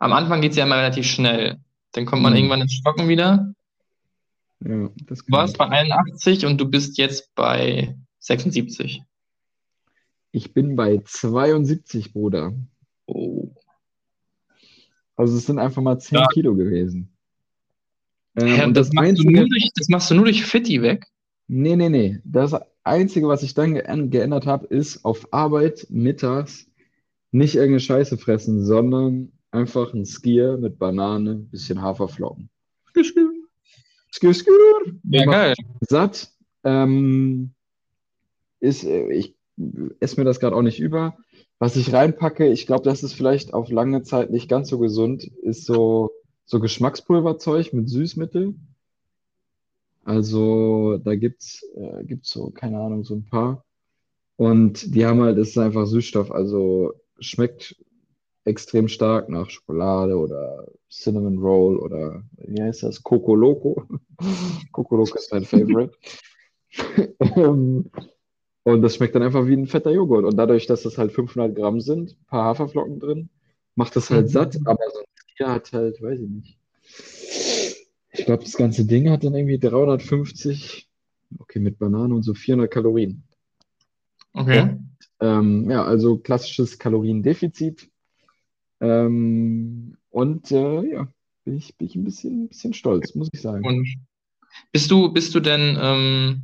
Am 0.00 0.12
Anfang 0.12 0.40
geht 0.40 0.50
es 0.50 0.56
ja 0.56 0.64
immer 0.64 0.76
relativ 0.78 1.06
schnell. 1.06 1.58
Dann 1.92 2.04
kommt 2.04 2.22
man 2.22 2.32
Mhm. 2.32 2.38
irgendwann 2.38 2.60
ins 2.62 2.72
Stocken 2.74 3.08
wieder. 3.08 3.54
Ja, 4.64 4.88
das 5.06 5.20
Du 5.24 5.32
warst 5.32 5.56
bei 5.58 5.64
kann 5.66 5.74
81 5.74 6.46
und 6.46 6.60
du 6.60 6.66
bist 6.66 6.98
jetzt 6.98 7.32
bei 7.34 7.96
76. 8.18 9.02
ich 10.32 10.52
bin 10.52 10.76
bei 10.76 11.00
72, 11.04 12.12
Bruder. 12.12 12.52
Oh. 13.06 13.41
Also 15.16 15.36
es 15.36 15.46
sind 15.46 15.58
einfach 15.58 15.82
mal 15.82 15.98
10 15.98 16.18
Ja. 16.18 16.26
Kilo 16.32 16.54
gewesen. 16.54 17.12
Ähm, 18.36 18.46
Hä, 18.46 18.64
und 18.64 18.76
das, 18.76 18.88
das 18.88 18.94
machst 18.94 19.06
du 19.06 19.10
Einzige, 19.22 19.32
nur 19.32 19.48
durch, 19.48 19.70
das 19.74 19.88
machst 19.88 20.10
du 20.10 20.14
nur 20.14 20.24
durch 20.24 20.44
Fitti 20.44 20.80
weg? 20.82 21.06
nee, 21.48 21.76
nee, 21.76 21.88
nee. 21.90 22.18
Das 22.24 22.54
Einzige, 22.82 23.28
was 23.28 23.42
ich 23.42 23.52
dann 23.54 23.74
geänd- 23.76 24.10
geändert 24.10 24.46
habe, 24.46 24.66
ist 24.68 25.04
auf 25.04 25.32
Arbeit 25.32 25.86
mittags 25.90 26.66
nicht 27.30 27.54
irgendeine 27.56 27.80
Scheiße 27.80 28.16
fressen, 28.18 28.64
sondern 28.64 29.32
einfach 29.50 29.92
ein 29.92 30.06
Skier 30.06 30.56
mit 30.56 30.78
Banane, 30.78 31.34
bisschen 31.36 31.82
Haferflocken. 31.82 32.48
Skier, 34.10 34.34
Skier. 34.34 34.52
Ja, 35.10 35.24
Macht 35.26 35.34
geil. 35.34 35.54
satt. 35.88 36.30
Ähm, 36.64 37.52
ist, 38.60 38.84
äh, 38.84 39.10
ich 39.12 39.34
esse 40.00 40.18
mir 40.20 40.24
das 40.24 40.40
gerade 40.40 40.56
auch 40.56 40.62
nicht 40.62 40.80
über. 40.80 41.16
Was 41.62 41.76
ich 41.76 41.92
reinpacke, 41.92 42.48
ich 42.48 42.66
glaube, 42.66 42.82
das 42.82 43.04
ist 43.04 43.12
vielleicht 43.12 43.54
auf 43.54 43.70
lange 43.70 44.02
Zeit 44.02 44.32
nicht 44.32 44.48
ganz 44.48 44.68
so 44.68 44.80
gesund, 44.80 45.22
ist 45.22 45.64
so, 45.64 46.10
so 46.44 46.58
Geschmackspulverzeug 46.58 47.72
mit 47.72 47.88
Süßmittel. 47.88 48.56
Also 50.02 50.98
da 50.98 51.14
gibt's, 51.14 51.64
äh, 51.76 52.02
gibt's 52.02 52.30
so, 52.30 52.50
keine 52.50 52.80
Ahnung, 52.80 53.04
so 53.04 53.14
ein 53.14 53.26
paar. 53.26 53.64
Und 54.34 54.92
die 54.92 55.06
haben 55.06 55.20
halt, 55.22 55.38
das 55.38 55.50
ist 55.50 55.58
einfach 55.58 55.86
Süßstoff, 55.86 56.32
also 56.32 56.94
schmeckt 57.20 57.76
extrem 58.44 58.88
stark 58.88 59.28
nach 59.28 59.48
Schokolade 59.48 60.18
oder 60.18 60.66
Cinnamon 60.90 61.38
Roll 61.38 61.76
oder 61.76 62.24
wie 62.38 62.60
heißt 62.60 62.82
das? 62.82 63.04
Coco 63.04 63.36
Loco. 63.36 63.86
Coco 64.72 64.96
Loco 64.96 65.14
ist 65.14 65.30
mein 65.30 65.44
Favorite. 65.44 65.94
Ähm, 67.36 67.88
Und 68.64 68.82
das 68.82 68.96
schmeckt 68.96 69.14
dann 69.14 69.22
einfach 69.22 69.46
wie 69.46 69.54
ein 69.54 69.66
fetter 69.66 69.90
Joghurt. 69.90 70.24
Und 70.24 70.36
dadurch, 70.36 70.66
dass 70.66 70.82
das 70.82 70.98
halt 70.98 71.12
500 71.12 71.54
Gramm 71.54 71.80
sind, 71.80 72.12
ein 72.12 72.26
paar 72.26 72.44
Haferflocken 72.44 73.00
drin, 73.00 73.28
macht 73.74 73.96
das 73.96 74.10
halt 74.10 74.26
Mhm. 74.26 74.30
satt. 74.30 74.58
Aber 74.64 74.84
so 74.92 75.00
ein 75.00 75.04
Tier 75.36 75.48
hat 75.50 75.72
halt, 75.72 76.00
weiß 76.00 76.20
ich 76.20 76.28
nicht. 76.28 76.58
Ich 78.12 78.26
glaube, 78.26 78.44
das 78.44 78.54
ganze 78.54 78.84
Ding 78.84 79.10
hat 79.10 79.24
dann 79.24 79.34
irgendwie 79.34 79.58
350, 79.58 80.88
okay, 81.38 81.58
mit 81.58 81.78
Bananen 81.78 82.12
und 82.12 82.22
so 82.22 82.34
400 82.34 82.70
Kalorien. 82.70 83.24
Okay. 84.34 84.76
Ähm, 85.20 85.70
ja, 85.70 85.84
also 85.84 86.18
klassisches 86.18 86.78
Kaloriendefizit. 86.78 87.90
Ähm, 88.80 89.96
und 90.10 90.50
äh, 90.50 90.82
ja, 90.90 91.08
bin 91.44 91.56
ich, 91.56 91.76
bin 91.76 91.86
ich 91.86 91.96
ein 91.96 92.04
bisschen, 92.04 92.44
ein 92.44 92.48
bisschen 92.48 92.74
stolz, 92.74 93.14
muss 93.14 93.28
ich 93.32 93.40
sagen. 93.40 93.64
Und 93.64 93.86
bist 94.72 94.90
du, 94.90 95.12
bist 95.12 95.34
du 95.34 95.40
denn 95.40 95.78
ähm, 95.80 96.42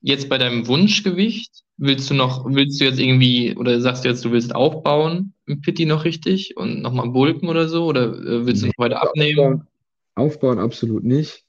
jetzt 0.00 0.28
bei 0.28 0.38
deinem 0.38 0.66
Wunschgewicht? 0.66 1.64
Willst 1.76 2.10
du 2.10 2.14
noch, 2.14 2.44
willst 2.46 2.80
du 2.80 2.84
jetzt 2.84 2.98
irgendwie, 2.98 3.56
oder 3.56 3.80
sagst 3.80 4.04
du 4.04 4.08
jetzt, 4.08 4.24
du 4.24 4.32
willst 4.32 4.54
aufbauen 4.54 5.34
im 5.46 5.60
Pitti 5.60 5.86
noch 5.86 6.04
richtig 6.04 6.56
und 6.56 6.82
nochmal 6.82 7.08
bulken 7.10 7.48
oder 7.48 7.68
so? 7.68 7.86
Oder 7.86 8.06
äh, 8.06 8.46
willst 8.46 8.62
du 8.62 8.66
noch 8.66 8.78
weiter 8.78 9.02
abnehmen? 9.02 9.66
Aufbauen, 10.14 10.58
absolut 10.58 11.04
nicht. 11.04 11.44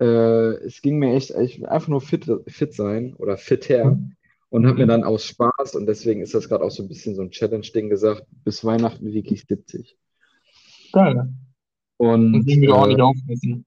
Äh, 0.00 0.54
es 0.64 0.80
ging 0.80 0.98
mir 0.98 1.14
echt, 1.14 1.30
ich 1.30 1.60
will 1.60 1.66
einfach 1.66 1.88
nur 1.88 2.00
fit, 2.00 2.26
fit 2.46 2.72
sein 2.72 3.14
oder 3.14 3.36
fitter. 3.36 3.98
und 4.50 4.66
habe 4.66 4.78
mir 4.78 4.86
dann 4.86 5.04
aus 5.04 5.24
Spaß, 5.24 5.74
und 5.74 5.86
deswegen 5.86 6.22
ist 6.22 6.34
das 6.34 6.48
gerade 6.48 6.64
auch 6.64 6.70
so 6.70 6.82
ein 6.82 6.88
bisschen 6.88 7.14
so 7.14 7.22
ein 7.22 7.30
Challenge-Ding 7.30 7.90
gesagt, 7.90 8.24
bis 8.44 8.64
Weihnachten 8.64 9.12
wiege 9.12 9.34
ich 9.34 9.44
70. 9.46 9.96
Geil. 10.92 11.28
Und 11.98 12.34
Und 12.34 12.46
den 12.46 12.62
wir 12.62 12.74
auch 12.74 12.86
nicht 12.86 12.98
äh, 12.98 13.02
aufmessen. 13.02 13.64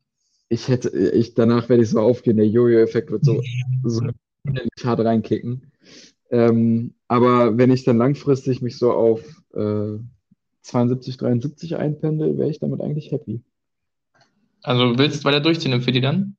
Ich 0.52 0.68
hätte, 0.68 0.90
ich, 0.90 1.34
danach 1.34 1.70
werde 1.70 1.82
ich 1.82 1.90
so 1.90 2.02
aufgehen, 2.02 2.36
der 2.36 2.48
Jojo-Effekt 2.48 3.10
wird 3.10 3.24
so, 3.24 3.42
so 3.84 4.06
hart 4.84 5.00
reinkicken. 5.00 5.72
Ähm, 6.30 6.94
aber 7.08 7.58
wenn 7.58 7.72
ich 7.72 7.86
dann 7.86 7.98
langfristig 7.98 8.62
mich 8.62 8.78
so 8.78 8.92
auf 8.92 9.22
äh, 9.54 9.98
72, 10.64 11.16
73 11.16 11.78
einpendel, 11.78 12.38
wäre 12.38 12.50
ich 12.50 12.60
damit 12.60 12.82
eigentlich 12.82 13.14
happy. 13.14 13.42
Also 14.62 14.98
willst 14.98 15.22
du 15.22 15.24
weiter 15.24 15.40
durchziehen 15.40 15.72
im 15.72 15.84
Fiddy 15.84 16.02
dann? 16.02 16.36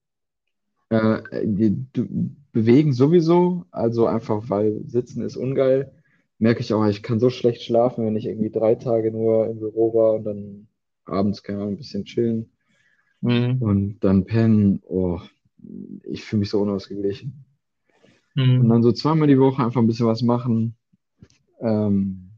Äh, 0.90 1.22
die, 1.44 1.86
du, 1.94 2.06
bewegen 2.52 2.93
sowieso, 2.93 3.64
also 3.70 4.06
einfach 4.06 4.51
weil 4.51 4.82
Sitzen 4.86 5.22
ist 5.22 5.39
ungeil. 5.39 5.90
Merke 6.39 6.60
ich 6.60 6.74
auch, 6.74 6.84
ich 6.84 7.02
kann 7.02 7.18
so 7.18 7.30
schlecht 7.30 7.62
schlafen, 7.62 8.05
wenn 8.05 8.16
ich 8.16 8.26
irgendwie 8.26 8.51
drei 8.51 8.74
Tage 8.74 9.10
nur 9.10 9.47
im 9.47 9.59
Büro 9.59 9.94
war 9.94 10.12
und 10.12 10.24
dann 10.24 10.66
abends, 11.06 11.43
keine 11.43 11.60
Ahnung, 11.60 11.74
ein 11.74 11.78
bisschen 11.78 12.05
chillen 12.05 12.51
Mhm. 13.22 13.56
und 13.62 14.00
dann 14.00 14.24
pennen. 14.24 14.82
Oh, 14.86 15.20
ich 16.04 16.24
fühle 16.24 16.40
mich 16.40 16.50
so 16.50 16.60
unausgeglichen. 16.60 17.44
Und 18.36 18.64
Mhm. 18.64 18.68
dann 18.68 18.82
so 18.82 18.92
zweimal 18.92 19.28
die 19.28 19.38
Woche 19.38 19.62
einfach 19.64 19.80
ein 19.80 19.86
bisschen 19.86 20.06
was 20.06 20.22
machen. 20.22 20.74
Ähm, 21.60 22.30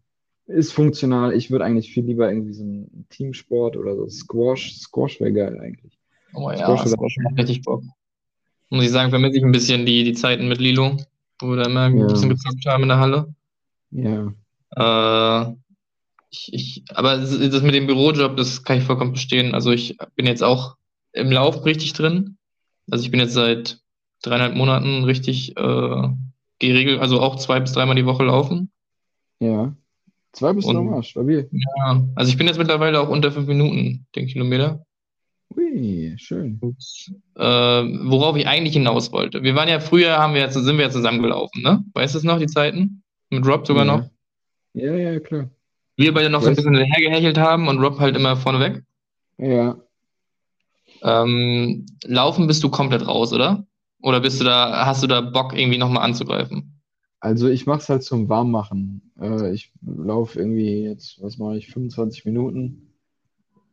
ist 0.47 0.73
funktional. 0.73 1.33
Ich 1.33 1.51
würde 1.51 1.65
eigentlich 1.65 1.93
viel 1.93 2.05
lieber 2.05 2.31
irgendwie 2.31 2.53
so 2.53 2.63
einen 2.63 3.07
Teamsport 3.09 3.77
oder 3.77 3.97
so 3.97 4.09
Squash. 4.09 4.75
Squash 4.77 5.21
wäre 5.21 5.33
geil 5.33 5.59
eigentlich. 5.59 5.99
Oh 6.35 6.51
ja, 6.51 6.77
Squash 6.77 6.87
oder 6.87 7.23
macht 7.23 7.39
richtig 7.39 7.63
Bock. 7.63 7.83
Muss 8.71 8.85
ich 8.85 8.91
sagen, 8.91 9.11
vermisse 9.11 9.39
ich 9.39 9.45
ein 9.45 9.53
bisschen 9.53 9.87
die, 9.87 10.05
die 10.05 10.13
Zeiten 10.15 10.49
mit 10.49 10.59
Lilo, 10.59 10.97
wo 11.41 11.49
wir 11.49 11.57
da 11.57 11.67
immer 11.67 11.83
ein 11.85 11.99
Ja. 11.99 12.07
bisschen 12.07 12.29
gezockt 12.29 12.67
haben 12.67 12.83
in 12.83 12.89
der 12.89 12.99
Halle. 12.99 13.35
Ja. 13.93 14.35
Äh, 14.77 15.55
ich, 16.35 16.53
ich, 16.53 16.85
aber 16.95 17.19
das 17.19 17.63
mit 17.63 17.75
dem 17.75 17.87
Bürojob, 17.87 18.37
das 18.37 18.63
kann 18.65 18.79
ich 18.79 18.85
vollkommen 18.85 19.15
verstehen. 19.15 19.55
Also 19.55 19.71
ich 19.71 19.97
bin 20.17 20.27
jetzt 20.27 20.43
auch 20.43 20.77
im 21.13 21.31
Lauf 21.31 21.65
richtig 21.65 21.93
drin. 21.93 22.37
Also 22.91 23.05
ich 23.05 23.11
bin 23.11 23.21
jetzt 23.21 23.35
seit 23.35 23.81
dreieinhalb 24.23 24.55
Monaten 24.55 25.05
richtig 25.05 25.57
äh, 25.57 26.09
geregelt, 26.59 27.01
also 27.01 27.21
auch 27.21 27.37
zwei 27.37 27.61
bis 27.61 27.73
dreimal 27.73 27.97
die 27.97 28.07
Woche 28.07 28.25
laufen. 28.25 28.71
Ja. 29.41 29.75
Zwei 30.33 30.53
bis 30.53 30.65
Und- 30.65 30.77
drei 30.77 30.83
Mal, 30.83 31.03
stabil. 31.03 31.49
Ja, 31.53 32.05
also 32.17 32.31
ich 32.31 32.37
bin 32.37 32.47
jetzt 32.47 32.59
mittlerweile 32.59 33.01
auch 33.01 33.09
unter 33.09 33.31
fünf 33.31 33.47
Minuten 33.47 34.07
den 34.17 34.27
Kilometer. 34.27 34.85
Ui, 35.57 36.15
schön. 36.17 36.59
Äh, 37.37 37.43
worauf 37.43 38.37
ich 38.37 38.49
eigentlich 38.49 38.73
hinaus 38.73 39.13
wollte. 39.13 39.45
Wir 39.45 39.55
waren 39.55 39.69
ja 39.69 39.79
früher, 39.79 40.19
haben 40.19 40.35
wir 40.35 40.41
ja, 40.41 40.51
sind 40.51 40.79
wir 40.79 40.87
ja 40.87 40.91
zusammengelaufen, 40.91 41.63
ne? 41.63 41.85
Weißt 41.93 42.15
du 42.15 42.19
es 42.19 42.25
noch, 42.25 42.39
die 42.39 42.47
Zeiten? 42.47 43.03
Mit 43.31 43.47
Rob 43.47 43.67
sogar 43.67 43.87
ja. 43.87 43.97
noch. 43.97 44.11
Ja, 44.73 44.95
ja, 44.97 45.21
klar. 45.21 45.49
Wir 45.97 46.13
beide 46.13 46.31
noch 46.31 46.43
so 46.43 46.49
ein 46.49 46.57
bisschen 46.57 46.77
hergehechelt 46.77 47.39
haben 47.39 47.69
und 47.69 47.79
Rob 47.79 47.99
halt 47.99 48.17
immer 48.17 48.37
vorneweg. 48.37 48.83
Ja. 49.39 49.79
Ähm, 51.03 51.87
laufen 52.05 52.47
bist 52.47 52.63
du 52.65 52.71
komplett 52.71 53.07
raus, 53.07 53.33
oder? 53.33 53.67
Oder 54.01 54.21
bist 54.21 54.41
du 54.41 54.45
da, 54.45 54.87
hast 54.87 55.03
du 55.03 55.07
da 55.07 55.21
Bock, 55.21 55.57
irgendwie 55.57 55.79
nochmal 55.79 56.05
anzugreifen? 56.05 56.81
Also 57.21 57.49
ich 57.49 57.67
mache 57.67 57.79
es 57.79 57.89
halt 57.89 58.03
zum 58.03 58.29
Warmmachen. 58.29 59.13
Äh, 59.19 59.53
ich 59.55 59.73
laufe 59.83 60.39
irgendwie 60.39 60.83
jetzt, 60.83 61.23
was 61.23 61.39
mache 61.39 61.57
ich, 61.57 61.69
25 61.69 62.27
Minuten. 62.27 62.93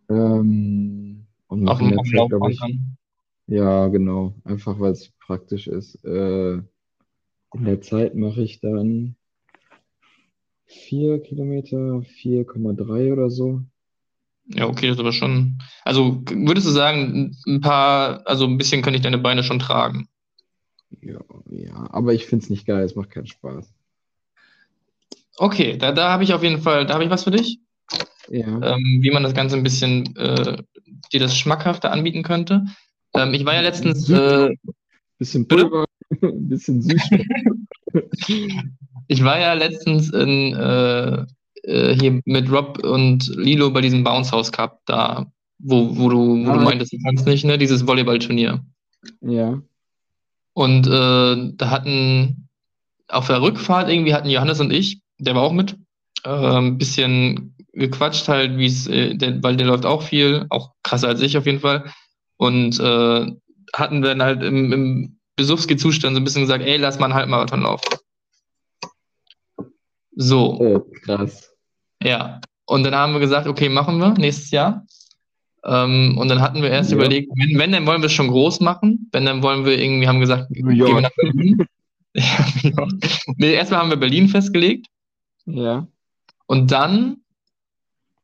Ähm, 0.09 1.25
und 1.47 1.63
mache 1.63 1.83
in 1.83 1.89
der 1.89 2.03
Zeit, 2.03 2.29
glaube 2.29 2.51
ich, 2.51 2.59
dann. 2.59 2.97
ja, 3.47 3.87
genau. 3.89 4.33
Einfach 4.45 4.79
weil 4.79 4.93
es 4.93 5.11
praktisch 5.19 5.67
ist. 5.67 6.03
Äh, 6.05 6.53
in 6.53 7.65
der 7.65 7.81
Zeit 7.81 8.15
mache 8.15 8.41
ich 8.41 8.61
dann 8.61 9.15
4 10.71 11.21
Kilometer, 11.21 12.01
4,3 12.01 13.11
oder 13.11 13.29
so. 13.29 13.61
Ja, 14.47 14.67
okay, 14.67 14.87
das 14.87 14.95
ist 14.95 15.01
aber 15.01 15.11
schon. 15.11 15.59
Also 15.83 16.21
würdest 16.29 16.67
du 16.67 16.71
sagen, 16.71 17.35
ein 17.47 17.61
paar, 17.61 18.25
also 18.27 18.45
ein 18.45 18.57
bisschen 18.57 18.81
kann 18.81 18.93
ich 18.93 19.01
deine 19.01 19.17
Beine 19.17 19.43
schon 19.43 19.59
tragen. 19.59 20.07
Ja, 21.01 21.19
ja, 21.49 21.87
aber 21.91 22.13
ich 22.13 22.25
finde 22.25 22.43
es 22.43 22.49
nicht 22.49 22.65
geil, 22.65 22.83
es 22.83 22.95
macht 22.95 23.11
keinen 23.11 23.27
Spaß. 23.27 23.73
Okay, 25.37 25.77
da, 25.77 25.91
da 25.91 26.11
habe 26.11 26.23
ich 26.23 26.33
auf 26.33 26.43
jeden 26.43 26.61
Fall, 26.61 26.85
da 26.85 26.93
habe 26.95 27.03
ich 27.03 27.09
was 27.09 27.23
für 27.23 27.31
dich, 27.31 27.59
Ja, 28.29 28.47
ähm, 28.47 28.99
wie 29.01 29.11
man 29.11 29.23
das 29.23 29.33
Ganze 29.33 29.55
ein 29.55 29.63
bisschen 29.63 30.15
äh, 30.17 30.61
dir 31.13 31.19
das 31.19 31.37
schmackhafter 31.37 31.91
anbieten 31.91 32.23
könnte. 32.23 32.65
Ähm, 33.13 33.33
ich 33.33 33.45
war 33.45 33.53
ja 33.55 33.61
letztens, 33.61 34.09
äh, 34.09 34.55
bisschen? 35.17 35.47
Pulver, 35.47 35.85
bisschen 36.21 36.81
Süßstoff. 36.81 37.21
ich 39.11 39.23
war 39.23 39.37
ja 39.39 39.53
letztens 39.53 40.09
in, 40.11 40.53
äh, 40.55 41.25
äh, 41.63 41.95
hier 41.99 42.21
mit 42.25 42.49
Rob 42.51 42.79
und 42.83 43.27
Lilo 43.35 43.69
bei 43.69 43.81
diesem 43.81 44.03
Bounce 44.03 44.31
House 44.31 44.51
Cup 44.51 44.79
da, 44.85 45.25
wo, 45.59 45.97
wo 45.97 46.09
du, 46.09 46.45
wo 46.45 46.51
du 46.51 46.59
Ah. 46.59 46.63
meintest, 46.63 46.93
du 46.93 46.97
kannst 47.03 47.25
nicht, 47.27 47.43
ne, 47.45 47.57
dieses 47.57 47.85
Volleyballturnier. 47.85 48.63
Ja, 49.21 49.61
Und 50.53 50.87
äh, 50.87 51.51
da 51.57 51.69
hatten 51.69 52.47
auf 53.09 53.27
der 53.27 53.41
Rückfahrt 53.41 53.89
irgendwie 53.89 54.13
hatten 54.13 54.29
Johannes 54.29 54.59
und 54.61 54.71
ich, 54.71 55.01
der 55.19 55.35
war 55.35 55.43
auch 55.43 55.53
mit, 55.53 55.75
äh, 56.23 56.29
ein 56.29 56.77
bisschen 56.77 57.55
gequatscht 57.73 58.27
halt, 58.29 58.57
wie 58.57 58.65
es, 58.67 58.87
äh, 58.87 59.15
der, 59.15 59.41
weil 59.43 59.57
der 59.57 59.67
läuft 59.67 59.85
auch 59.85 60.03
viel, 60.03 60.45
auch 60.49 60.71
krasser 60.83 61.07
als 61.09 61.21
ich 61.21 61.37
auf 61.37 61.45
jeden 61.45 61.59
Fall. 61.59 61.83
Und 62.37 62.79
äh, 62.79 63.25
hatten 63.73 64.01
dann 64.01 64.21
halt 64.21 64.41
im, 64.43 64.71
im 64.71 65.17
Besuchszustand 65.35 66.15
so 66.15 66.21
ein 66.21 66.23
bisschen 66.23 66.43
gesagt, 66.43 66.63
ey, 66.63 66.77
lass 66.77 66.99
mal 66.99 67.05
einen 67.07 67.13
Halbmarathon 67.15 67.61
laufen. 67.63 67.87
So. 70.21 70.59
oh, 70.59 70.79
krass. 71.03 71.51
Ja, 72.03 72.41
und 72.65 72.83
dann 72.83 72.95
haben 72.95 73.13
wir 73.13 73.19
gesagt, 73.19 73.47
okay, 73.47 73.69
machen 73.69 73.97
wir 73.99 74.13
nächstes 74.13 74.51
Jahr. 74.51 74.85
Ähm, 75.63 76.17
und 76.17 76.27
dann 76.29 76.41
hatten 76.41 76.61
wir 76.61 76.69
erst 76.69 76.91
Ja. 76.91 76.97
überlegt, 76.97 77.31
wenn, 77.35 77.57
wenn, 77.59 77.71
dann 77.71 77.85
wollen 77.85 78.01
wir 78.01 78.07
es 78.07 78.13
schon 78.13 78.29
groß 78.29 78.59
machen. 78.61 79.09
Wenn, 79.11 79.25
dann 79.25 79.43
wollen 79.43 79.65
wir 79.65 79.77
irgendwie, 79.79 80.07
haben 80.07 80.19
gesagt, 80.19 80.49
New 80.51 80.69
gehen 80.69 80.95
wir 80.95 81.01
nach 81.01 81.15
Berlin. 81.15 81.65
ja, 82.15 82.45
genau. 82.61 82.87
Nee, 83.37 83.53
erstmal 83.53 83.79
haben 83.81 83.89
wir 83.89 83.97
Berlin 83.97 84.27
festgelegt 84.27 84.87
Ja, 85.45 85.87
und 86.47 86.71
dann 86.71 87.17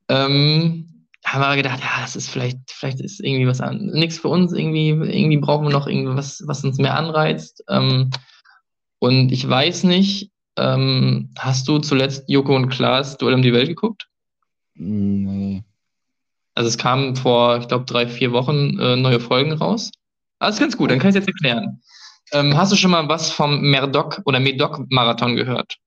ähm, 0.10 1.06
haben 1.26 1.41
wir 1.41 1.56
gedacht, 1.57 1.80
ja, 1.82 2.02
das 2.02 2.15
ist 2.15 2.30
vielleicht, 2.30 2.60
vielleicht 2.68 3.02
ist 3.02 3.19
irgendwie 3.24 3.48
was 3.48 3.61
an, 3.61 3.88
nichts 3.88 4.19
für 4.19 4.30
uns, 4.30 4.53
irgendwie, 4.53 4.90
irgendwie 4.90 5.38
brauchen 5.38 5.65
wir 5.68 5.72
noch 5.74 5.88
irgendwas, 5.88 6.44
was 6.48 6.64
uns 6.64 6.78
mehr 6.78 6.95
anreizt. 6.95 7.64
Ähm, 7.69 8.10
und 8.99 9.32
ich 9.32 9.48
weiß 9.48 9.84
nicht, 9.84 10.32
ähm, 10.58 11.30
hast 11.38 11.68
du 11.68 11.80
zuletzt 11.80 12.24
Joko 12.28 12.56
und 12.56 12.70
Klaas 12.70 13.18
Duell 13.18 13.34
um 13.36 13.42
die 13.42 13.54
Welt 13.54 13.68
geguckt? 13.68 14.08
nee. 14.76 15.64
Also 16.56 16.70
es 16.70 16.78
kamen 16.80 17.16
vor, 17.16 17.60
ich 17.60 17.68
glaube, 17.68 17.86
drei, 17.86 18.08
vier 18.08 18.32
Wochen 18.32 18.80
äh, 18.80 18.96
neue 18.96 19.20
Folgen 19.20 19.52
raus. 19.52 19.92
Ah, 20.40 20.50
ist 20.50 20.60
ganz 20.60 20.76
gut, 20.76 20.90
dann 20.90 20.98
kann 20.98 21.10
ich 21.12 21.16
es 21.16 21.20
jetzt 21.26 21.28
erklären. 21.28 21.82
Ähm, 22.32 22.58
hast 22.58 22.72
du 22.72 22.76
schon 22.76 22.90
mal 22.92 23.08
was 23.08 23.32
vom 23.32 23.62
Merdoc 23.62 24.22
oder 24.26 24.40
Medoc-Marathon 24.40 25.36
gehört? 25.36 25.78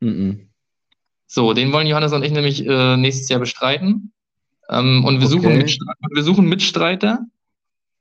Mhm. 0.00 0.48
So, 1.26 1.52
den 1.52 1.70
wollen 1.72 1.86
Johannes 1.86 2.12
und 2.14 2.22
ich 2.24 2.32
nämlich 2.32 2.66
äh, 2.66 2.96
nächstes 2.96 3.28
Jahr 3.28 3.40
bestreiten. 3.40 4.12
Ähm, 4.70 5.04
und 5.04 5.20
wir 5.20 5.28
suchen, 5.28 5.46
Okay. 5.50 5.58
Mitstre- 5.58 5.94
wir 6.14 6.22
suchen 6.22 6.48
Mitstreiter. 6.48 7.26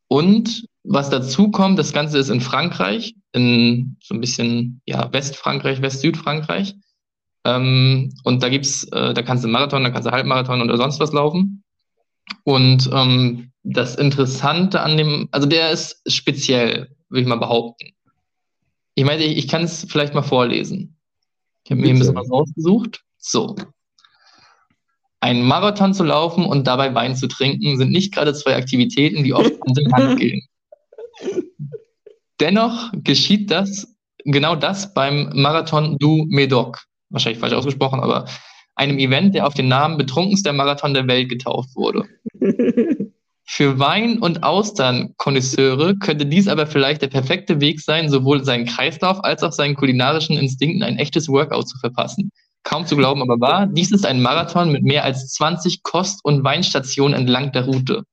Und 0.08 0.68
was 0.84 1.10
dazu 1.10 1.50
kommt, 1.52 1.80
das 1.80 1.94
Ganze 1.94 2.20
ist 2.20 2.30
in 2.30 2.42
Frankreich, 2.42 3.16
in 3.34 3.98
so 4.04 4.14
ein 4.14 4.22
bisschen 4.22 4.82
ja, 4.86 5.12
Westfrankreich, 5.12 5.82
West-Südfrankreich. 5.82 6.76
Ähm, 7.44 8.14
und 8.24 8.44
da 8.44 8.50
gibt's, 8.50 8.84
äh, 8.92 9.14
da 9.14 9.22
kannst 9.22 9.44
du 9.44 9.48
Marathon, 9.48 9.84
da 9.84 9.90
kannst 9.90 10.08
du 10.08 10.12
Halbmarathon 10.12 10.62
oder 10.62 10.78
sonst 10.78 11.00
was 11.00 11.12
laufen. 11.12 11.64
Und 12.44 12.90
ähm, 12.94 13.52
das 13.64 13.96
Interessante 13.96 14.82
an 14.82 14.98
dem, 14.98 15.28
also 15.32 15.48
der 15.48 15.72
ist 15.72 16.02
speziell, 16.08 16.96
würde 17.10 17.22
ich 17.22 17.28
mal 17.28 17.38
behaupten. 17.38 17.90
Ich 18.96 19.06
meine, 19.06 19.24
ich, 19.24 19.38
ich 19.38 19.48
kann 19.48 19.64
es 19.64 19.86
vielleicht 19.90 20.14
mal 20.14 20.22
vorlesen. 20.22 20.98
Ich 21.64 21.72
habe 21.72 21.82
mir 21.82 21.90
ein 21.90 22.00
bisschen 22.00 22.16
was 22.16 22.32
rausgesucht. 22.32 23.04
So. 23.18 23.56
Ein 25.26 25.42
Marathon 25.42 25.96
zu 25.96 26.04
laufen 26.04 26.46
und 26.46 26.68
dabei 26.68 26.94
Wein 26.94 27.16
zu 27.16 27.28
trinken 27.28 27.78
sind 27.78 27.90
nicht 27.90 28.14
gerade 28.14 28.32
zwei 28.36 28.56
Aktivitäten, 28.56 29.24
die 29.24 29.34
oft 29.34 29.60
Hand 29.60 29.80
in 29.80 29.92
Hand 29.92 30.20
gehen. 30.20 30.48
Dennoch 32.40 32.92
geschieht 32.94 33.50
das, 33.50 33.88
genau 34.24 34.56
das 34.56 34.94
beim 34.94 35.32
Marathon 35.34 35.98
du 35.98 36.28
Médoc. 36.30 36.78
Wahrscheinlich 37.10 37.40
falsch 37.40 37.56
ausgesprochen, 37.56 38.02
aber 38.02 38.26
einem 38.76 39.00
Event, 39.00 39.34
der 39.34 39.48
auf 39.48 39.56
den 39.56 39.68
Namen 39.68 39.98
betrunkenster 39.98 40.54
Marathon 40.54 40.94
der 40.94 41.08
Welt 41.08 41.30
getauft 41.30 41.76
wurde. 41.76 42.06
Für 43.48 43.80
Wein- 43.80 44.20
und 44.20 44.44
Austern-Konnoisseure 44.44 45.96
könnte 45.96 46.28
dies 46.28 46.48
aber 46.48 46.68
vielleicht 46.68 47.02
der 47.02 47.08
perfekte 47.08 47.60
Weg 47.62 47.82
sein, 47.82 48.12
sowohl 48.12 48.44
seinen 48.44 48.66
Kreislauf 48.66 49.24
als 49.24 49.42
auch 49.42 49.54
seinen 49.54 49.74
kulinarischen 49.74 50.38
Instinkten 50.38 50.84
ein 50.84 50.98
echtes 50.98 51.28
Workout 51.28 51.68
zu 51.68 51.80
verpassen. 51.80 52.30
Kaum 52.66 52.86
zu 52.86 52.98
glauben, 52.98 53.22
aber 53.22 53.40
wahr, 53.40 53.68
dies 53.68 53.92
ist 53.92 54.06
ein 54.06 54.22
Marathon 54.22 54.72
mit 54.72 54.84
mehr 54.84 55.06
als 55.06 55.32
20 55.34 55.84
Kost- 55.84 56.26
und 56.26 56.44
Weinstationen 56.44 57.18
entlang 57.18 57.54
der 57.54 57.66
Route. 57.66 58.04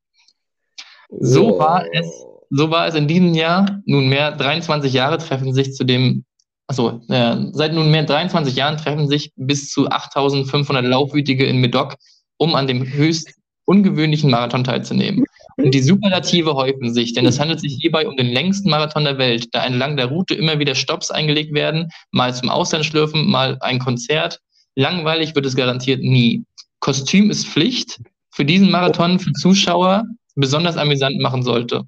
So 1.18 1.58
war 1.58 1.84
es. 1.92 2.06
So 2.54 2.70
war 2.70 2.86
es 2.86 2.94
in 2.94 3.08
diesem 3.08 3.34
Jahr. 3.34 3.80
Nunmehr 3.86 4.30
23 4.32 4.92
Jahre 4.92 5.18
treffen 5.18 5.54
sich 5.54 5.72
zu 5.72 5.84
dem 5.84 6.24
also 6.72 7.02
äh, 7.08 7.36
seit 7.52 7.74
nunmehr 7.74 8.04
23 8.04 8.54
Jahren 8.56 8.78
treffen 8.78 9.06
sich 9.06 9.32
bis 9.36 9.70
zu 9.70 9.90
8500 9.90 10.84
Laufwütige 10.84 11.44
in 11.44 11.58
Medoc, 11.58 11.96
um 12.38 12.54
an 12.54 12.66
dem 12.66 12.86
höchst 12.86 13.34
ungewöhnlichen 13.66 14.30
Marathon 14.30 14.64
teilzunehmen. 14.64 15.24
Und 15.56 15.72
die 15.72 15.82
Superlative 15.82 16.54
häufen 16.54 16.92
sich, 16.94 17.12
denn 17.12 17.26
es 17.26 17.38
handelt 17.38 17.60
sich 17.60 17.76
hierbei 17.80 18.06
um 18.06 18.16
den 18.16 18.32
längsten 18.32 18.70
Marathon 18.70 19.04
der 19.04 19.18
Welt, 19.18 19.48
da 19.52 19.64
entlang 19.64 19.96
der 19.96 20.06
Route 20.06 20.34
immer 20.34 20.58
wieder 20.58 20.74
Stops 20.74 21.10
eingelegt 21.10 21.52
werden, 21.52 21.88
mal 22.10 22.34
zum 22.34 22.48
Auslandschlürfen, 22.48 23.30
mal 23.30 23.58
ein 23.60 23.78
Konzert. 23.78 24.40
Langweilig 24.74 25.34
wird 25.34 25.46
es 25.46 25.56
garantiert 25.56 26.02
nie. 26.02 26.44
Kostüm 26.80 27.30
ist 27.30 27.46
Pflicht, 27.46 28.00
für 28.30 28.44
diesen 28.44 28.70
Marathon 28.70 29.18
für 29.18 29.32
Zuschauer 29.32 30.04
besonders 30.34 30.76
amüsant 30.76 31.20
machen 31.20 31.42
sollte 31.42 31.84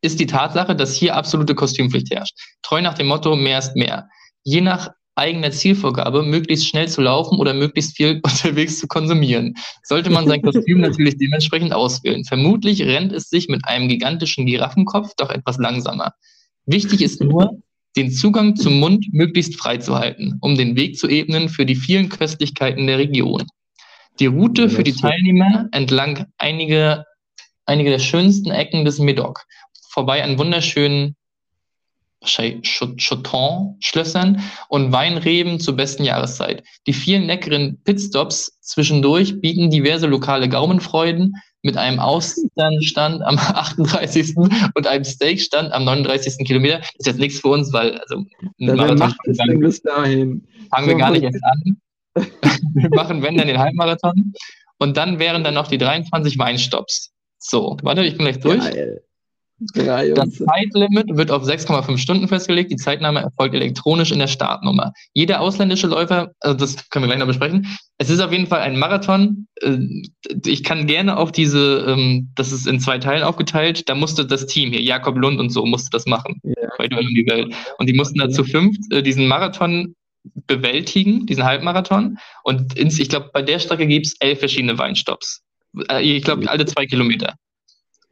ist 0.00 0.20
die 0.20 0.26
Tatsache, 0.26 0.76
dass 0.76 0.94
hier 0.94 1.16
absolute 1.16 1.54
Kostümpflicht 1.54 2.10
herrscht. 2.10 2.36
Treu 2.62 2.80
nach 2.82 2.94
dem 2.94 3.06
Motto, 3.06 3.36
mehr 3.36 3.58
ist 3.58 3.76
mehr. 3.76 4.08
Je 4.44 4.60
nach 4.60 4.90
eigener 5.16 5.50
Zielvorgabe, 5.50 6.22
möglichst 6.22 6.68
schnell 6.68 6.88
zu 6.88 7.00
laufen 7.00 7.38
oder 7.38 7.54
möglichst 7.54 7.96
viel 7.96 8.20
unterwegs 8.22 8.78
zu 8.78 8.86
konsumieren, 8.86 9.54
sollte 9.82 10.10
man 10.10 10.28
sein 10.28 10.42
Kostüm 10.42 10.80
natürlich 10.80 11.16
dementsprechend 11.18 11.72
auswählen. 11.72 12.24
Vermutlich 12.24 12.82
rennt 12.82 13.12
es 13.12 13.28
sich 13.28 13.48
mit 13.48 13.64
einem 13.66 13.88
gigantischen 13.88 14.46
Giraffenkopf 14.46 15.12
doch 15.16 15.30
etwas 15.30 15.58
langsamer. 15.58 16.12
Wichtig 16.66 17.02
ist 17.02 17.22
nur, 17.22 17.62
den 17.96 18.10
Zugang 18.10 18.56
zum 18.56 18.78
Mund 18.78 19.06
möglichst 19.12 19.56
frei 19.56 19.78
zu 19.78 19.96
halten, 19.98 20.38
um 20.42 20.56
den 20.56 20.76
Weg 20.76 20.98
zu 20.98 21.08
ebnen 21.08 21.48
für 21.48 21.64
die 21.64 21.76
vielen 21.76 22.10
Köstlichkeiten 22.10 22.86
der 22.86 22.98
Region. 22.98 23.44
Die 24.20 24.26
Route 24.26 24.68
für 24.68 24.82
die 24.82 24.92
Teilnehmer 24.92 25.68
entlang 25.72 26.26
einige, 26.38 27.04
einige 27.64 27.90
der 27.90 27.98
schönsten 27.98 28.50
Ecken 28.50 28.84
des 28.84 28.98
Medoc 28.98 29.44
vorbei 29.96 30.22
an 30.22 30.38
wunderschönen 30.38 31.15
Choton-Schlössern 32.24 34.40
und 34.68 34.92
Weinreben 34.92 35.60
zur 35.60 35.76
besten 35.76 36.04
Jahreszeit. 36.04 36.62
Die 36.86 36.92
vielen 36.92 37.24
leckeren 37.24 37.80
Pitstops 37.84 38.58
zwischendurch 38.60 39.40
bieten 39.40 39.70
diverse 39.70 40.06
lokale 40.06 40.48
Gaumenfreuden 40.48 41.34
mit 41.62 41.76
einem 41.76 41.98
Austernstand 41.98 43.22
am 43.22 43.38
38. 43.38 44.36
und 44.36 44.86
einem 44.86 45.04
Steakstand 45.04 45.72
am 45.72 45.84
39. 45.84 46.46
Kilometer. 46.46 46.78
Das 46.78 46.90
ist 46.98 47.06
jetzt 47.06 47.18
nichts 47.18 47.40
für 47.40 47.48
uns, 47.48 47.72
weil 47.72 47.98
also 47.98 48.24
Marathon 48.58 49.14
es 49.24 49.36
denn 49.36 49.60
bis 49.60 49.82
dahin. 49.82 50.46
Fangen 50.70 50.88
wir 50.88 50.96
gar 50.96 51.10
nicht 51.10 51.24
erst 51.24 51.44
an. 51.44 51.76
wir 52.74 52.90
machen, 52.90 53.22
wenn 53.22 53.36
dann 53.36 53.48
den 53.48 53.58
Halbmarathon. 53.58 54.32
Und 54.78 54.96
dann 54.96 55.18
wären 55.18 55.44
dann 55.44 55.54
noch 55.54 55.68
die 55.68 55.78
23 55.78 56.38
Weinstops. 56.38 57.12
So, 57.38 57.76
warte, 57.82 58.04
ich 58.04 58.16
bin 58.16 58.26
gleich 58.26 58.40
durch. 58.40 58.60
Geil. 58.60 59.02
Das 59.58 60.34
Zeitlimit 60.34 61.16
wird 61.16 61.30
auf 61.30 61.44
6,5 61.44 61.96
Stunden 61.96 62.28
festgelegt. 62.28 62.70
Die 62.70 62.76
Zeitnahme 62.76 63.20
erfolgt 63.20 63.54
elektronisch 63.54 64.12
in 64.12 64.18
der 64.18 64.26
Startnummer. 64.26 64.92
Jeder 65.14 65.40
ausländische 65.40 65.86
Läufer, 65.86 66.32
also 66.40 66.58
das 66.58 66.90
können 66.90 67.04
wir 67.04 67.08
gleich 67.08 67.18
noch 67.18 67.26
besprechen. 67.26 67.66
Es 67.96 68.10
ist 68.10 68.20
auf 68.20 68.32
jeden 68.32 68.46
Fall 68.46 68.60
ein 68.60 68.78
Marathon. 68.78 69.46
Äh, 69.62 69.78
ich 70.44 70.62
kann 70.62 70.86
gerne 70.86 71.16
auf 71.16 71.32
diese, 71.32 71.86
ähm, 71.88 72.32
das 72.34 72.52
ist 72.52 72.66
in 72.66 72.80
zwei 72.80 72.98
Teilen 72.98 73.22
aufgeteilt. 73.22 73.88
Da 73.88 73.94
musste 73.94 74.26
das 74.26 74.46
Team 74.46 74.70
hier, 74.70 74.82
Jakob 74.82 75.16
Lund 75.16 75.40
und 75.40 75.48
so, 75.48 75.64
musste 75.64 75.88
das 75.90 76.04
machen. 76.04 76.40
Ja. 76.42 76.68
Bei 76.76 76.88
Duell 76.88 77.06
um 77.06 77.14
die 77.14 77.26
Welt. 77.26 77.54
Und 77.78 77.88
die 77.88 77.94
mussten 77.94 78.18
dazu 78.18 78.44
fünf 78.44 78.76
äh, 78.90 79.02
diesen 79.02 79.26
Marathon 79.26 79.94
bewältigen, 80.46 81.24
diesen 81.24 81.44
Halbmarathon. 81.44 82.18
Und 82.42 82.76
ich 82.76 83.08
glaube, 83.08 83.30
bei 83.32 83.42
der 83.42 83.58
Strecke 83.58 83.86
gibt 83.86 84.06
es 84.06 84.16
elf 84.20 84.40
verschiedene 84.40 84.76
Weinstops. 84.76 85.42
Ich 86.00 86.24
glaube, 86.24 86.50
alle 86.50 86.66
zwei 86.66 86.86
Kilometer. 86.86 87.34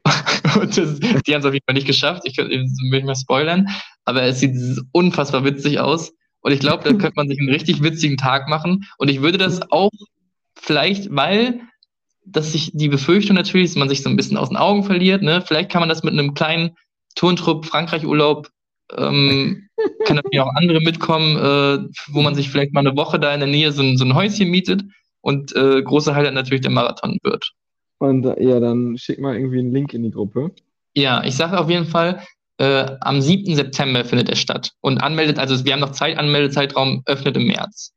und 0.60 0.76
das, 0.76 1.00
die 1.00 1.34
haben 1.34 1.40
es 1.40 1.46
auf 1.46 1.54
jeden 1.54 1.64
Fall 1.64 1.74
nicht 1.74 1.86
geschafft. 1.86 2.22
Ich 2.24 2.36
will 2.36 2.48
nicht 2.48 3.04
mehr 3.04 3.14
spoilern, 3.14 3.68
aber 4.04 4.22
es 4.22 4.40
sieht 4.40 4.54
unfassbar 4.92 5.44
witzig 5.44 5.80
aus. 5.80 6.12
Und 6.40 6.52
ich 6.52 6.60
glaube, 6.60 6.84
da 6.84 6.90
könnte 6.98 7.14
man 7.16 7.28
sich 7.28 7.38
einen 7.38 7.48
richtig 7.48 7.82
witzigen 7.82 8.16
Tag 8.16 8.48
machen. 8.48 8.84
Und 8.98 9.08
ich 9.08 9.22
würde 9.22 9.38
das 9.38 9.70
auch 9.70 9.90
vielleicht, 10.54 11.14
weil 11.14 11.60
dass 12.26 12.52
sich 12.52 12.70
die 12.72 12.88
Befürchtung 12.88 13.36
natürlich, 13.36 13.70
dass 13.70 13.76
man 13.76 13.88
sich 13.88 14.02
so 14.02 14.08
ein 14.08 14.16
bisschen 14.16 14.36
aus 14.36 14.48
den 14.48 14.56
Augen 14.56 14.84
verliert, 14.84 15.22
ne? 15.22 15.42
Vielleicht 15.46 15.70
kann 15.70 15.80
man 15.80 15.88
das 15.88 16.02
mit 16.02 16.14
einem 16.14 16.34
kleinen 16.34 16.76
Turntrupp 17.14 17.66
Frankreich-Urlaub, 17.66 18.48
ähm, 18.96 19.68
kann 20.06 20.16
natürlich 20.16 20.40
auch 20.40 20.54
andere 20.54 20.80
mitkommen, 20.80 21.36
äh, 21.36 21.88
wo 22.08 22.22
man 22.22 22.34
sich 22.34 22.48
vielleicht 22.48 22.72
mal 22.72 22.80
eine 22.80 22.96
Woche 22.96 23.18
da 23.18 23.32
in 23.34 23.40
der 23.40 23.48
Nähe 23.48 23.72
so 23.72 23.82
ein, 23.82 23.98
so 23.98 24.04
ein 24.04 24.14
Häuschen 24.14 24.48
mietet 24.50 24.84
und 25.20 25.54
äh, 25.54 25.82
große 25.82 26.14
Highlight 26.14 26.34
natürlich 26.34 26.62
der 26.62 26.70
Marathon 26.70 27.18
wird. 27.22 27.52
Und 28.08 28.24
ja, 28.38 28.60
dann 28.60 28.98
schick 28.98 29.18
mal 29.18 29.34
irgendwie 29.34 29.58
einen 29.58 29.72
Link 29.72 29.94
in 29.94 30.02
die 30.02 30.10
Gruppe. 30.10 30.52
Ja, 30.94 31.24
ich 31.24 31.34
sage 31.34 31.58
auf 31.58 31.70
jeden 31.70 31.86
Fall, 31.86 32.22
äh, 32.58 32.86
am 33.00 33.20
7. 33.20 33.54
September 33.54 34.04
findet 34.04 34.28
er 34.28 34.36
statt. 34.36 34.72
Und 34.80 34.98
anmeldet, 34.98 35.38
also 35.38 35.64
wir 35.64 35.72
haben 35.72 35.80
noch 35.80 35.92
Zeit, 35.92 36.18
Anmeldezeitraum 36.18 37.02
öffnet 37.06 37.36
im 37.36 37.46
März. 37.46 37.92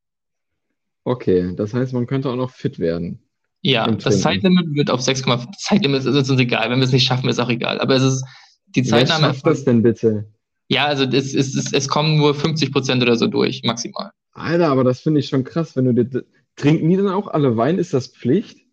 Okay, 1.04 1.54
das 1.56 1.74
heißt, 1.74 1.94
man 1.94 2.08
könnte 2.08 2.30
auch 2.30 2.36
noch 2.36 2.52
fit 2.52 2.80
werden. 2.80 3.20
Ja, 3.62 3.90
das 3.90 4.22
Zeitlimit 4.22 4.76
wird 4.76 4.90
auf 4.90 5.02
6,5. 5.02 5.48
Zeitlimit 5.58 6.06
ist 6.06 6.30
uns 6.30 6.40
egal. 6.40 6.70
Wenn 6.70 6.80
wir 6.80 6.86
es 6.86 6.92
nicht 6.92 7.06
schaffen, 7.06 7.30
ist 7.30 7.40
auch 7.40 7.50
egal. 7.50 7.80
Aber 7.80 7.96
es 7.96 8.04
ist 8.04 8.26
die 8.68 8.84
Zeitnahme. 8.84 9.28
Wer 9.28 9.34
schafft 9.34 9.46
das 9.46 9.66
denn 9.66 9.82
bitte? 9.82 10.28
Ja, 10.70 10.86
also 10.86 11.06
es, 11.06 11.34
es, 11.34 11.56
es, 11.56 11.74
es 11.74 11.88
kommen 11.88 12.18
nur 12.18 12.36
50 12.36 12.72
Prozent 12.72 13.02
oder 13.02 13.16
so 13.16 13.28
durch, 13.28 13.64
maximal. 13.64 14.12
Alter, 14.34 14.70
aber 14.70 14.84
das 14.84 15.00
finde 15.00 15.20
ich 15.20 15.28
schon 15.28 15.44
krass, 15.44 15.76
wenn 15.76 15.86
du 15.86 16.04
dir. 16.04 16.24
Trinken 16.56 16.90
die 16.90 16.98
dann 16.98 17.10
auch 17.10 17.28
alle 17.28 17.56
Wein? 17.56 17.78
Ist 17.78 17.94
das 17.94 18.08
Pflicht? 18.08 18.67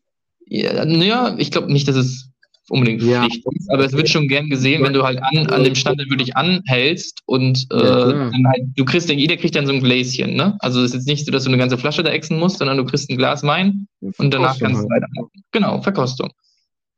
Ja, 0.47 0.85
naja, 0.85 1.35
ich 1.39 1.51
glaube 1.51 1.73
nicht, 1.73 1.89
dass 1.89 1.97
es 1.97 2.31
unbedingt 2.69 3.03
ja. 3.03 3.25
Pflicht 3.25 3.45
ist, 3.53 3.71
aber 3.71 3.85
es 3.85 3.93
wird 3.93 4.09
schon 4.09 4.29
gern 4.29 4.49
gesehen, 4.49 4.83
wenn 4.83 4.93
du 4.93 5.03
halt 5.03 5.23
an, 5.23 5.47
an 5.49 5.65
dem 5.65 5.75
Stand 5.75 5.99
wirklich 6.11 6.37
anhältst 6.37 7.21
und 7.27 7.67
äh, 7.71 7.77
ja, 7.77 8.07
dann 8.31 8.47
halt, 8.47 8.63
du 8.75 8.85
kriegst, 8.85 9.11
jeder 9.11 9.37
kriegt 9.37 9.55
dann 9.55 9.67
so 9.67 9.73
ein 9.73 9.81
Gläschen, 9.81 10.35
ne? 10.35 10.57
Also 10.61 10.81
es 10.81 10.91
ist 10.91 10.95
jetzt 10.95 11.07
nicht 11.07 11.27
so, 11.27 11.33
dass 11.33 11.45
du 11.45 11.51
eine 11.51 11.59
ganze 11.59 11.77
Flasche 11.77 12.03
da 12.03 12.11
exen 12.11 12.39
musst, 12.39 12.59
sondern 12.59 12.79
du 12.79 12.85
kriegst 12.85 13.11
ein 13.11 13.17
Glas 13.17 13.43
Wein 13.43 13.87
und 14.01 14.33
danach 14.33 14.59
kannst 14.59 14.83
du 14.83 14.89
halt. 14.89 15.03
weitermachen. 15.03 15.31
Genau, 15.53 15.83
Verkostung. 15.83 16.31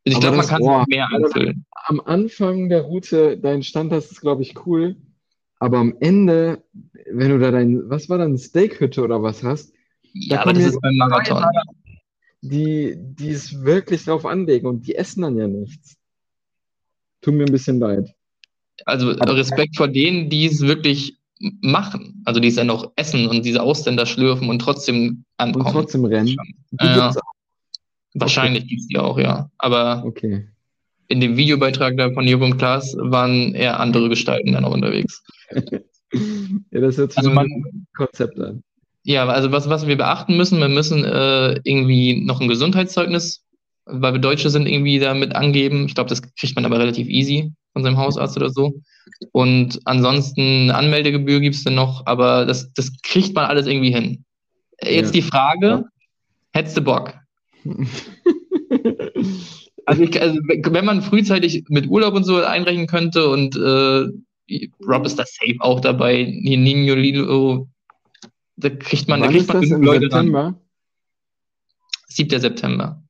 Also 0.07 0.19
ich 0.19 0.21
glaube, 0.21 0.37
man 0.37 0.47
kann 0.47 0.63
oh, 0.63 0.85
mehr 0.89 1.09
anfüllen. 1.13 1.67
Am 1.87 2.01
Anfang 2.01 2.69
der 2.69 2.83
Route, 2.83 3.37
dein 3.37 3.65
Stand, 3.65 3.91
das 3.91 4.13
ist, 4.13 4.21
glaube 4.21 4.43
ich, 4.43 4.55
cool. 4.67 4.97
Aber 5.59 5.79
am 5.79 5.97
Ende, 6.01 6.63
wenn 7.11 7.31
du 7.31 7.39
da 7.39 7.51
dein, 7.51 7.89
was 7.89 8.09
war 8.09 8.19
dann, 8.19 8.39
Steakhütte 8.39 9.03
oder 9.03 9.23
was 9.23 9.43
hast, 9.43 9.73
ja, 10.13 10.41
aber 10.41 10.53
das 10.53 10.65
ist 10.65 10.81
beim 10.81 10.95
Marathon 10.97 11.45
die, 12.49 12.97
die 12.99 13.31
es 13.31 13.63
wirklich 13.63 14.05
drauf 14.05 14.27
anlegen 14.27 14.67
und 14.67 14.87
die 14.87 14.95
essen 14.95 15.23
dann 15.23 15.37
ja 15.37 15.47
nichts. 15.47 15.97
Tut 17.21 17.35
mir 17.35 17.45
ein 17.45 17.53
bisschen 17.53 17.79
leid. 17.79 18.15
Also 18.85 19.11
Respekt 19.11 19.77
vor 19.77 19.89
denen, 19.89 20.29
die 20.29 20.47
es 20.47 20.61
wirklich 20.61 21.17
machen. 21.39 22.23
Also 22.25 22.41
die 22.41 22.49
es 22.49 22.57
dann 22.57 22.71
auch 22.71 22.93
essen 22.97 23.27
und 23.29 23.45
diese 23.45 23.63
Ausländer 23.63 24.07
schlürfen 24.07 24.49
und 24.49 24.59
trotzdem 24.61 25.25
ankommen. 25.37 25.67
Und 25.67 25.73
trotzdem 25.73 26.05
rennen. 26.05 26.37
Äh, 26.79 27.11
wahrscheinlich 28.15 28.63
okay. 28.63 28.69
gibt 28.69 28.81
es 28.83 28.89
die 28.89 28.99
auch, 28.99 29.19
ja. 29.19 29.51
Aber 29.59 30.03
okay. 30.05 30.49
in 31.09 31.21
dem 31.21 31.37
Videobeitrag 31.37 31.97
da 31.97 32.13
von 32.13 32.27
Jürgen 32.27 32.57
Klaas 32.57 32.97
waren 32.99 33.55
eher 33.55 33.81
andere 33.81 34.09
Gestalten 34.09 34.53
dann 34.53 34.65
auch 34.65 34.75
unterwegs. 34.75 35.23
ja, 35.51 36.81
das 36.81 36.97
hört 36.97 37.13
sich 37.13 37.19
also 37.19 37.31
man, 37.31 37.49
Konzept 37.95 38.39
an. 38.41 38.63
Ja, 39.07 39.25
also 39.29 39.53
was, 39.53 39.69
was 39.69 39.87
wir 39.87 39.97
beachten 39.97 40.37
müssen, 40.37 40.59
wir 40.59 40.69
müssen 40.69 41.05
äh, 41.05 41.61
irgendwie 41.63 42.25
noch 42.25 42.41
ein 42.41 42.49
Gesundheitszeugnis, 42.49 43.45
weil 43.85 44.15
wir 44.15 44.19
Deutsche 44.19 44.51
sind, 44.51 44.67
irgendwie 44.67 44.99
damit 44.99 45.37
angeben. 45.37 45.87
Ich 45.87 45.95
glaube, 45.95 46.11
das 46.11 46.23
kriegt 46.35 46.57
man 46.57 46.65
aber 46.65 46.81
relativ 46.81 47.07
easy 47.07 47.53
von 47.73 47.85
seinem 47.85 47.99
Hausarzt 47.99 48.37
oder 48.37 48.51
so. 48.51 48.81
Und 49.31 49.79
ansonsten 49.85 50.41
eine 50.63 50.75
Anmeldegebühr 50.75 51.39
gibt 51.39 51.55
es 51.55 51.63
dann 51.63 51.77
noch, 51.77 52.05
aber 52.07 52.47
das, 52.47 52.73
das 52.73 52.91
kriegt 53.03 53.33
man 53.33 53.45
alles 53.45 53.69
irgendwie 53.69 53.93
hin. 53.93 54.25
Jetzt 54.83 55.15
ja. 55.15 55.21
die 55.21 55.23
Frage, 55.23 55.67
ja. 55.67 55.85
hättest 56.53 56.77
du 56.77 56.81
Bock? 56.81 57.15
also, 59.87 60.03
ich, 60.03 60.21
also, 60.21 60.41
wenn 60.41 60.85
man 60.85 61.01
frühzeitig 61.01 61.63
mit 61.69 61.87
Urlaub 61.87 62.15
und 62.15 62.25
so 62.25 62.43
einrechnen 62.43 62.89
könnte 62.89 63.29
und 63.29 63.55
äh, 63.55 64.09
Rob 64.85 65.07
ist 65.07 65.17
da 65.17 65.25
safe 65.25 65.59
auch 65.61 65.79
dabei, 65.79 66.25
Nino 66.25 66.97
Lilo 66.97 67.69
da 68.57 68.71
kriegt 68.71 69.09
man, 69.09 69.21
Wann 69.21 69.33
da 69.33 69.39
kriegt 69.39 69.53
man 69.53 69.61
genug 69.63 69.85
Leute 69.85 70.01
September? 70.11 70.43
Dann. 70.43 70.61
7. 72.09 72.41
September. 72.41 73.03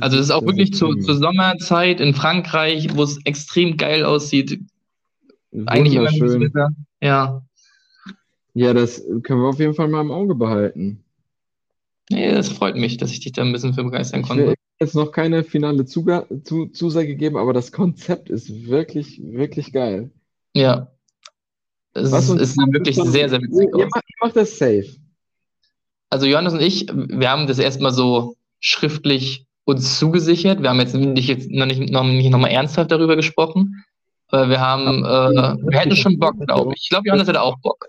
Also 0.00 0.16
das 0.16 0.26
ist 0.26 0.32
auch 0.32 0.44
wirklich 0.44 0.72
zur, 0.74 0.98
zur 1.00 1.16
Sommerzeit 1.16 2.00
in 2.00 2.14
Frankreich, 2.14 2.88
wo 2.94 3.02
es 3.02 3.18
extrem 3.24 3.76
geil 3.76 4.04
aussieht. 4.04 4.60
Eigentlich 5.66 5.94
immer 5.94 6.10
Wetter. 6.10 6.70
Ja. 7.00 7.42
Ja, 8.54 8.72
das 8.74 9.02
können 9.22 9.42
wir 9.42 9.48
auf 9.48 9.58
jeden 9.58 9.74
Fall 9.74 9.88
mal 9.88 10.00
im 10.00 10.10
Auge 10.10 10.34
behalten. 10.34 11.04
Nee, 12.10 12.30
das 12.30 12.48
freut 12.48 12.76
mich, 12.76 12.96
dass 12.96 13.10
ich 13.10 13.20
dich 13.20 13.32
da 13.32 13.42
ein 13.42 13.52
bisschen 13.52 13.74
für 13.74 13.84
begeistern 13.84 14.22
konnte. 14.22 14.42
Ich 14.42 14.48
will 14.48 14.56
jetzt 14.80 14.94
noch 14.94 15.12
keine 15.12 15.44
finale 15.44 15.84
Zuga 15.84 16.26
zu 16.44 16.66
Zusage 16.66 17.16
geben, 17.16 17.36
aber 17.36 17.52
das 17.52 17.72
Konzept 17.72 18.30
ist 18.30 18.66
wirklich, 18.66 19.20
wirklich 19.22 19.72
geil. 19.72 20.10
Ja, 20.54 20.90
es 21.96 22.12
Was 22.12 22.28
ist 22.28 22.56
wirklich 22.56 22.96
sehr, 22.96 23.28
sehr 23.28 23.40
witzig. 23.40 23.68
Ihr, 23.76 23.86
macht, 23.86 24.04
ihr 24.08 24.16
macht 24.20 24.36
das 24.36 24.58
safe. 24.58 24.86
Also 26.10 26.26
Johannes 26.26 26.52
und 26.52 26.62
ich, 26.62 26.86
wir 26.88 27.30
haben 27.30 27.46
das 27.46 27.58
erstmal 27.58 27.92
so 27.92 28.36
schriftlich 28.60 29.46
uns 29.64 29.98
zugesichert. 29.98 30.62
Wir 30.62 30.70
haben 30.70 30.80
jetzt 30.80 30.94
nicht, 30.94 31.28
jetzt 31.28 31.50
noch 31.50 31.66
nicht, 31.66 31.90
noch 31.90 32.04
nicht 32.04 32.30
nochmal 32.30 32.50
ernsthaft 32.50 32.92
darüber 32.92 33.16
gesprochen. 33.16 33.84
Aber 34.28 34.48
wir 34.48 34.60
haben, 34.60 35.04
äh, 35.04 35.56
wir 35.70 35.78
hätten 35.78 35.96
schon 35.96 36.18
Bock, 36.18 36.34
glaube 36.46 36.72
ich. 36.74 36.82
Ich 36.84 36.88
glaube, 36.88 37.06
Johannes 37.06 37.28
hätte 37.28 37.42
auch 37.42 37.58
Bock. 37.60 37.88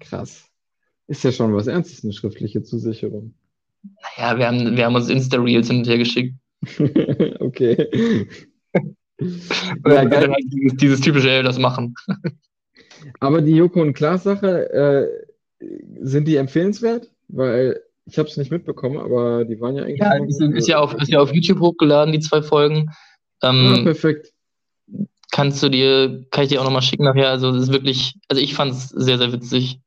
krass. 0.00 0.44
Ist 1.08 1.22
ja 1.24 1.30
schon 1.30 1.54
was 1.54 1.66
Ernstes, 1.68 2.02
eine 2.02 2.12
schriftliche 2.12 2.62
Zusicherung. 2.62 3.34
Naja, 4.16 4.38
wir 4.38 4.46
haben, 4.48 4.76
wir 4.76 4.84
haben 4.84 4.96
uns 4.96 5.08
Insta-Reels 5.08 5.68
hin 5.68 5.78
und 5.78 5.86
her 5.86 5.98
geschickt. 5.98 6.34
okay. 7.40 8.26
Ja, 9.18 10.04
dann 10.04 10.30
halt 10.30 10.44
dieses, 10.52 10.76
dieses 10.76 11.00
typische, 11.00 11.30
ey, 11.30 11.42
das 11.42 11.58
machen. 11.58 11.94
Aber 13.20 13.42
die 13.42 13.54
Joko 13.54 13.80
und 13.80 13.94
Klaas 13.94 14.24
Sache, 14.24 14.70
äh, 14.72 15.66
sind 16.00 16.28
die 16.28 16.36
empfehlenswert? 16.36 17.10
Weil 17.28 17.80
ich 18.06 18.18
habe 18.18 18.28
es 18.28 18.36
nicht 18.36 18.52
mitbekommen, 18.52 18.98
aber 18.98 19.44
die 19.44 19.60
waren 19.60 19.76
ja 19.76 19.84
eigentlich. 19.84 19.98
Ja, 19.98 20.14
ist, 20.24 20.40
ist, 20.40 20.68
ja 20.68 20.78
auf, 20.78 20.94
ist 20.94 21.10
ja 21.10 21.20
auf 21.20 21.34
YouTube 21.34 21.60
hochgeladen, 21.60 22.12
die 22.12 22.20
zwei 22.20 22.42
Folgen. 22.42 22.90
Ähm, 23.42 23.74
ah, 23.78 23.82
perfekt. 23.82 24.32
Kannst 25.32 25.62
du 25.62 25.68
dir, 25.68 26.24
kann 26.30 26.44
ich 26.44 26.50
dir 26.50 26.60
auch 26.60 26.64
nochmal 26.64 26.82
schicken 26.82 27.04
nachher. 27.04 27.30
Also, 27.30 27.50
es 27.50 27.64
ist 27.64 27.72
wirklich, 27.72 28.14
also 28.28 28.40
ich 28.40 28.54
fand 28.54 28.72
es 28.72 28.88
sehr, 28.88 29.18
sehr 29.18 29.32
witzig. 29.32 29.80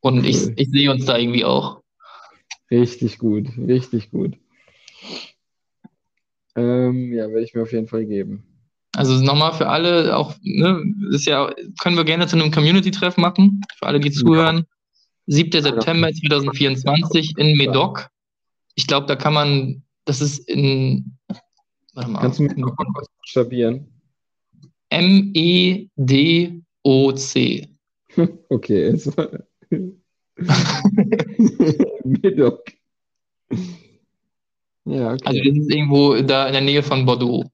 Und 0.00 0.20
cool. 0.20 0.26
ich, 0.26 0.48
ich 0.56 0.70
sehe 0.70 0.90
uns 0.90 1.04
da 1.04 1.18
irgendwie 1.18 1.44
auch. 1.44 1.82
Richtig 2.70 3.18
gut, 3.18 3.48
richtig 3.58 4.10
gut. 4.10 4.36
Ähm, 6.56 7.12
ja, 7.12 7.28
werde 7.28 7.42
ich 7.42 7.54
mir 7.54 7.62
auf 7.62 7.72
jeden 7.72 7.86
Fall 7.86 8.06
geben. 8.06 8.55
Also 8.96 9.22
nochmal 9.22 9.52
für 9.52 9.68
alle, 9.68 10.16
auch, 10.16 10.34
ne, 10.40 10.82
ist 11.10 11.26
ja, 11.26 11.52
können 11.80 11.98
wir 11.98 12.04
gerne 12.04 12.26
zu 12.26 12.36
einem 12.36 12.50
Community-Treff 12.50 13.18
machen, 13.18 13.60
für 13.78 13.86
alle, 13.86 14.00
die 14.00 14.10
zuhören. 14.10 14.64
7. 15.26 15.62
September 15.62 16.10
2024 16.10 17.34
in 17.36 17.58
Medoc. 17.58 18.08
Ich 18.74 18.86
glaube, 18.86 19.06
da 19.06 19.14
kann 19.14 19.34
man, 19.34 19.82
das 20.06 20.22
ist 20.22 20.48
in, 20.48 21.18
warte 21.92 22.10
mal. 22.10 22.20
Kannst 22.20 22.38
du 22.38 22.44
mir 22.44 22.56
noch 22.56 22.74
was 22.78 23.06
buchstabieren? 23.18 23.86
M-E-D-O-C. 24.88 25.88
Okay, 28.48 28.94
war 29.14 29.28
Medoc. 32.04 32.62
Ja, 34.86 35.12
okay. 35.12 35.24
Also 35.24 35.40
das 35.44 35.58
ist 35.58 35.70
irgendwo 35.70 36.14
da 36.22 36.46
in 36.46 36.54
der 36.54 36.62
Nähe 36.62 36.82
von 36.82 37.04
Bordeaux. 37.04 37.44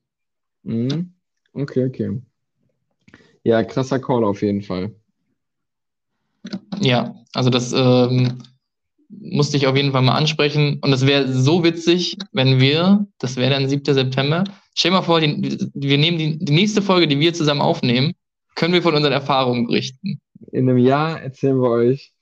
Mhm. 0.62 1.11
Okay, 1.52 1.86
okay. 1.86 2.20
Ja, 3.44 3.62
krasser 3.64 3.98
Call 3.98 4.24
auf 4.24 4.42
jeden 4.42 4.62
Fall. 4.62 4.94
Ja, 6.80 7.14
also 7.34 7.50
das 7.50 7.72
ähm, 7.72 8.42
musste 9.08 9.56
ich 9.56 9.66
auf 9.66 9.76
jeden 9.76 9.92
Fall 9.92 10.02
mal 10.02 10.16
ansprechen. 10.16 10.78
Und 10.80 10.92
es 10.92 11.06
wäre 11.06 11.32
so 11.32 11.64
witzig, 11.64 12.16
wenn 12.32 12.60
wir, 12.60 13.06
das 13.18 13.36
wäre 13.36 13.50
dann 13.50 13.68
7. 13.68 13.94
September, 13.94 14.44
stell 14.74 14.90
dir 14.90 14.96
mal 14.96 15.02
vor, 15.02 15.20
die, 15.20 15.70
wir 15.74 15.98
nehmen 15.98 16.18
die, 16.18 16.38
die 16.38 16.52
nächste 16.52 16.82
Folge, 16.82 17.06
die 17.06 17.20
wir 17.20 17.34
zusammen 17.34 17.60
aufnehmen, 17.60 18.14
können 18.54 18.74
wir 18.74 18.82
von 18.82 18.94
unseren 18.94 19.12
Erfahrungen 19.12 19.66
berichten. 19.66 20.20
In 20.50 20.68
einem 20.68 20.78
Jahr 20.78 21.20
erzählen 21.20 21.60
wir 21.60 21.70
euch. 21.70 22.12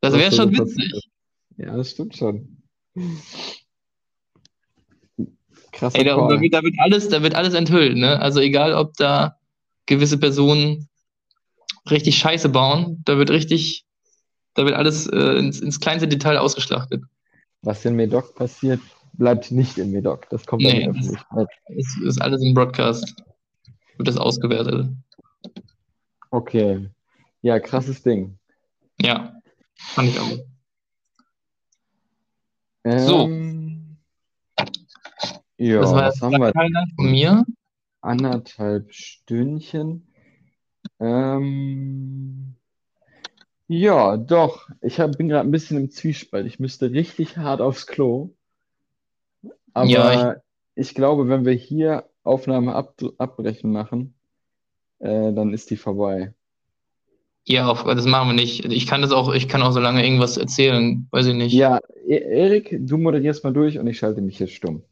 Das 0.00 0.14
wäre 0.14 0.32
schon 0.32 0.52
witzig. 0.52 1.08
Ja, 1.56 1.76
das 1.76 1.92
stimmt 1.92 2.16
schon. 2.16 2.62
Krass. 5.74 5.94
Ey, 5.94 6.04
da, 6.04 6.16
da, 6.16 6.40
wird, 6.40 6.54
da, 6.54 6.62
wird 6.62 6.74
alles, 6.78 7.08
da 7.08 7.22
wird 7.22 7.34
alles 7.34 7.54
enthüllt, 7.54 7.96
ne? 7.96 8.20
Also 8.20 8.40
egal, 8.40 8.74
ob 8.74 8.94
da 8.96 9.38
gewisse 9.86 10.18
Personen 10.18 10.88
richtig 11.90 12.16
Scheiße 12.16 12.48
bauen, 12.48 13.02
da 13.04 13.18
wird 13.18 13.30
richtig, 13.30 13.84
da 14.54 14.64
wird 14.64 14.76
alles 14.76 15.06
äh, 15.08 15.38
ins, 15.38 15.60
ins 15.60 15.80
kleinste 15.80 16.08
Detail 16.08 16.38
ausgeschlachtet. 16.38 17.02
Was 17.62 17.84
in 17.84 17.96
Medoc 17.96 18.34
passiert, 18.36 18.80
bleibt 19.14 19.50
nicht 19.50 19.78
in 19.78 19.90
Medoc. 19.90 20.28
Das 20.30 20.46
kommt 20.46 20.62
nee, 20.62 20.84
dann 20.84 20.92
nicht. 20.92 21.12
Es 21.76 21.96
ist 22.04 22.22
alles 22.22 22.40
im 22.42 22.54
Broadcast. 22.54 23.14
Wird 23.96 24.08
das 24.08 24.16
ausgewertet. 24.16 24.88
Okay. 26.30 26.88
Ja, 27.42 27.58
krasses 27.58 28.02
Ding. 28.02 28.38
Ja, 29.00 29.34
fand 29.76 30.08
ich 30.08 30.18
auch. 30.20 30.38
Ähm, 32.84 32.98
so. 32.98 33.28
Ja, 35.58 35.80
das 35.80 35.92
war 35.92 36.06
was 36.06 36.20
haben 36.20 36.32
wir? 36.32 36.52
Von 36.96 37.10
mir. 37.10 37.44
Anderthalb 38.00 38.92
Stündchen. 38.92 40.06
Ähm, 41.00 42.54
ja, 43.66 44.16
doch. 44.16 44.68
Ich 44.80 45.00
hab, 45.00 45.16
bin 45.16 45.28
gerade 45.28 45.48
ein 45.48 45.52
bisschen 45.52 45.78
im 45.78 45.90
Zwiespalt. 45.90 46.46
Ich 46.46 46.58
müsste 46.58 46.90
richtig 46.92 47.36
hart 47.36 47.60
aufs 47.60 47.86
Klo. 47.86 48.30
Aber 49.72 49.88
ja, 49.88 50.32
ich, 50.32 50.88
ich 50.88 50.94
glaube, 50.94 51.28
wenn 51.28 51.44
wir 51.44 51.52
hier 51.52 52.08
Aufnahme 52.22 52.74
ab, 52.74 52.94
abbrechen 53.18 53.72
machen, 53.72 54.14
äh, 54.98 55.32
dann 55.32 55.52
ist 55.52 55.70
die 55.70 55.76
vorbei. 55.76 56.34
Ja, 57.46 57.66
auf, 57.66 57.84
das 57.84 58.06
machen 58.06 58.30
wir 58.30 58.34
nicht. 58.34 58.64
Ich 58.64 58.86
kann 58.86 59.02
das 59.02 59.12
auch, 59.12 59.32
ich 59.32 59.48
kann 59.48 59.62
auch 59.62 59.72
so 59.72 59.80
lange 59.80 60.02
irgendwas 60.02 60.38
erzählen, 60.38 61.06
weiß 61.10 61.26
ich 61.26 61.34
nicht. 61.34 61.52
Ja, 61.52 61.80
e-, 62.06 62.16
Erik, 62.16 62.74
du 62.80 62.96
moderierst 62.96 63.44
mal 63.44 63.52
durch 63.52 63.78
und 63.78 63.86
ich 63.86 63.98
schalte 63.98 64.22
mich 64.22 64.38
jetzt 64.38 64.54
stumm. 64.54 64.82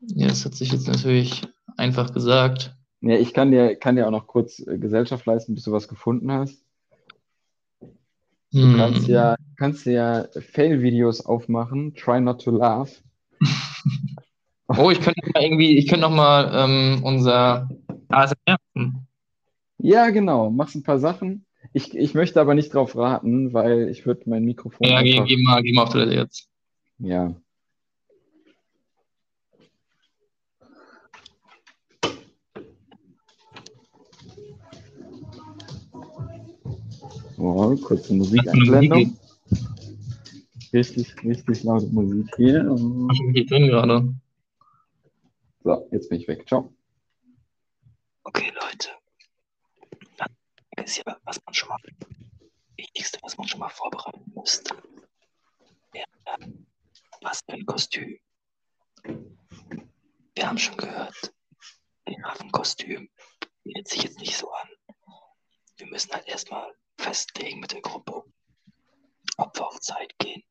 Ja, 0.00 0.28
das 0.28 0.44
hat 0.44 0.54
sich 0.54 0.72
jetzt 0.72 0.88
natürlich 0.88 1.42
einfach 1.76 2.12
gesagt. 2.12 2.74
Ja, 3.00 3.16
ich 3.16 3.32
kann 3.32 3.50
dir, 3.50 3.76
kann 3.76 3.96
dir 3.96 4.06
auch 4.06 4.12
noch 4.12 4.26
kurz 4.26 4.58
äh, 4.60 4.78
Gesellschaft 4.78 5.26
leisten, 5.26 5.54
bis 5.54 5.64
du 5.64 5.72
was 5.72 5.88
gefunden 5.88 6.32
hast. 6.32 6.64
Du 8.50 8.62
hm. 8.62 8.76
kannst 8.76 9.08
ja, 9.08 9.36
kannst 9.56 9.86
ja 9.86 10.26
Fail-Videos 10.52 11.24
aufmachen, 11.24 11.94
try 11.94 12.20
not 12.20 12.42
to 12.42 12.50
laugh. 12.50 13.02
oh, 14.68 14.90
ich 14.90 15.00
könnte 15.00 15.20
mal 15.32 15.42
irgendwie, 15.42 15.76
ich 15.76 15.86
könnte 15.86 16.08
noch 16.08 16.14
mal 16.14 16.50
ähm, 16.54 17.00
unser 17.04 17.68
ASMR 18.08 18.56
Ja, 19.78 20.10
genau, 20.10 20.50
machst 20.50 20.76
ein 20.76 20.82
paar 20.82 20.98
Sachen. 20.98 21.44
Ich, 21.72 21.94
ich 21.94 22.14
möchte 22.14 22.40
aber 22.40 22.54
nicht 22.54 22.72
drauf 22.72 22.96
raten, 22.96 23.52
weil 23.52 23.88
ich 23.90 24.06
würde 24.06 24.22
mein 24.26 24.44
Mikrofon. 24.44 24.88
Ja, 24.88 25.02
geh, 25.02 25.20
geh, 25.24 25.36
mal, 25.42 25.62
geh 25.62 25.72
mal 25.72 25.82
auf 25.82 25.90
Toilette 25.90 26.14
jetzt. 26.14 26.48
Ja. 26.98 27.34
Oh, 37.38 37.76
kurze 37.76 38.14
Musikeinblendung. 38.14 39.16
Richtig, 40.72 41.22
richtig 41.22 41.62
laute 41.62 41.86
Musik 41.86 42.34
hier. 42.36 42.62
Ich 43.12 43.20
bin 43.20 43.32
hier 43.32 43.46
drin 43.46 43.66
gerade. 43.68 44.14
So, 45.62 45.88
jetzt 45.92 46.08
bin 46.08 46.20
ich 46.20 46.26
weg. 46.26 46.46
Ciao. 46.48 46.74
Okay, 48.24 48.52
Leute. 48.60 48.88
Dann 50.16 50.28
ist 50.84 50.98
ja, 50.98 51.16
was 51.24 51.40
man 51.46 51.54
schon 51.54 51.68
mal, 51.68 51.78
das 51.84 52.08
Wichtigste, 52.76 53.18
was 53.22 53.38
man 53.38 53.46
schon 53.46 53.60
mal 53.60 53.68
vorbereiten 53.68 54.32
müsste. 54.34 54.74
Ja, 55.94 56.04
was 57.22 57.40
für 57.46 57.52
ein 57.52 57.64
Kostüm. 57.66 58.18
Wir 60.34 60.48
haben 60.48 60.58
schon 60.58 60.76
gehört, 60.76 61.32
den 62.08 62.22
Hafenkostüm 62.24 63.08
bietet 63.62 63.88
sich 63.88 64.02
jetzt 64.02 64.18
nicht 64.18 64.36
so 64.36 64.50
an. 64.50 64.68
Wir 65.76 65.86
müssen 65.86 66.12
halt 66.12 66.26
erstmal 66.28 66.72
festlegen 66.98 67.60
mit 67.60 67.72
der 67.72 67.80
Gruppe, 67.80 68.24
ob 69.36 69.56
wir 69.56 69.66
auf 69.66 69.80
Zeit 69.80 70.16
gehen 70.18 70.42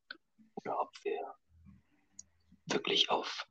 oder 0.54 0.80
ob 0.80 0.92
wir 1.04 1.34
wirklich 2.66 3.10
auf, 3.10 3.46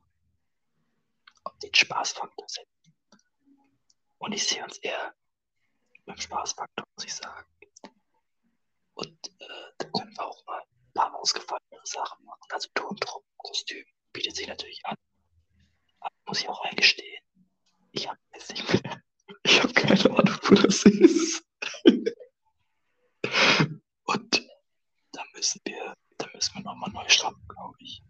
auf 1.44 1.58
den 1.60 1.74
Spaßfaktor 1.74 2.46
setzen. 2.48 2.94
Und 4.18 4.34
ich 4.34 4.48
sehe 4.48 4.64
uns 4.64 4.78
eher 4.80 5.14
beim 6.06 6.18
Spaßfaktor, 6.18 6.86
muss 6.96 7.06
ich 7.06 7.14
sagen. 7.14 7.48
Und 8.96 9.28
äh, 9.40 9.72
da 9.78 9.90
können 9.90 10.12
wir 10.16 10.26
auch 10.26 10.46
mal 10.46 10.62
ein 10.62 10.94
paar 10.94 11.14
ausgefallenere 11.16 11.86
Sachen 11.86 12.26
machen. 12.26 12.48
Also 12.50 12.68
Tontruppen-Kostüm 12.74 13.86
bietet 14.12 14.36
sich 14.36 14.48
natürlich 14.48 14.84
an. 14.86 14.96
Aber 16.00 16.16
muss 16.26 16.40
ich 16.40 16.50
auch 16.50 16.62
eingestehen. 16.62 17.24
Ich 17.92 18.08
habe 18.08 18.20
jetzt 18.34 18.52
nicht 18.52 18.84
mehr. 18.84 19.02
Ich 19.44 19.62
habe 19.62 19.74
keine 19.74 20.06
Ahnung, 20.06 20.40
wo 20.44 20.56
das 20.56 20.84
ist. 20.84 21.44
Und 24.04 24.48
da 25.12 25.24
müssen 25.34 25.62
wir, 25.66 25.96
da 26.18 26.28
müssen 26.34 26.56
wir 26.56 26.62
nochmal 26.64 26.92
neu 26.92 27.08
schreiben, 27.10 27.46
glaube 27.48 27.76
ich. 27.80 28.02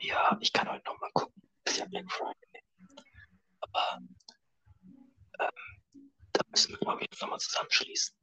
Ja, 0.00 0.36
ich 0.40 0.52
kann 0.52 0.68
heute 0.70 0.84
nochmal 0.84 1.10
gucken. 1.12 1.42
Ist 1.64 1.78
ja 1.78 1.86
Black 1.86 2.10
Friday. 2.10 2.62
Aber 3.60 3.98
ähm, 5.40 6.12
da 6.32 6.40
müssen 6.50 6.72
wir, 6.72 6.78
glaube 6.78 7.04
ich, 7.04 7.20
nochmal 7.20 7.40
zusammenschließen. 7.40 8.14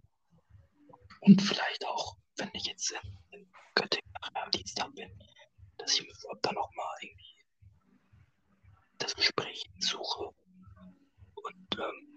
Und 1.22 1.42
vielleicht 1.42 1.86
auch, 1.86 2.18
wenn 2.38 2.50
ich 2.54 2.66
jetzt 2.66 2.92
in, 2.92 3.18
in 3.32 3.52
Göttingen 3.76 4.14
am 4.34 4.52
Dienstag 4.52 4.94
bin, 4.96 5.12
dass 5.78 5.94
ich 5.94 6.02
mir 6.04 6.14
dann 6.42 6.56
nochmal 6.56 6.96
irgendwie 7.02 7.46
das 9.00 9.16
Gespräch 9.16 9.66
suche. 9.80 10.34
Und 11.36 11.80
ähm, 11.80 12.13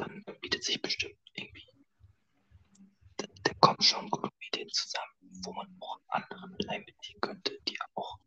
dann 0.00 0.24
bietet 0.40 0.64
sich 0.64 0.80
bestimmt 0.80 1.18
irgendwie, 1.34 1.68
da, 3.16 3.26
da 3.42 3.52
kommen 3.60 3.80
schon 3.82 4.08
gute 4.10 4.30
Ideen 4.52 4.68
zusammen, 4.70 5.12
wo 5.44 5.52
man 5.52 5.66
auch 5.80 5.98
andere 6.08 6.48
mit 6.48 6.68
einbeziehen 6.68 7.20
könnte, 7.20 7.58
die 7.68 7.78
auch 7.94 8.18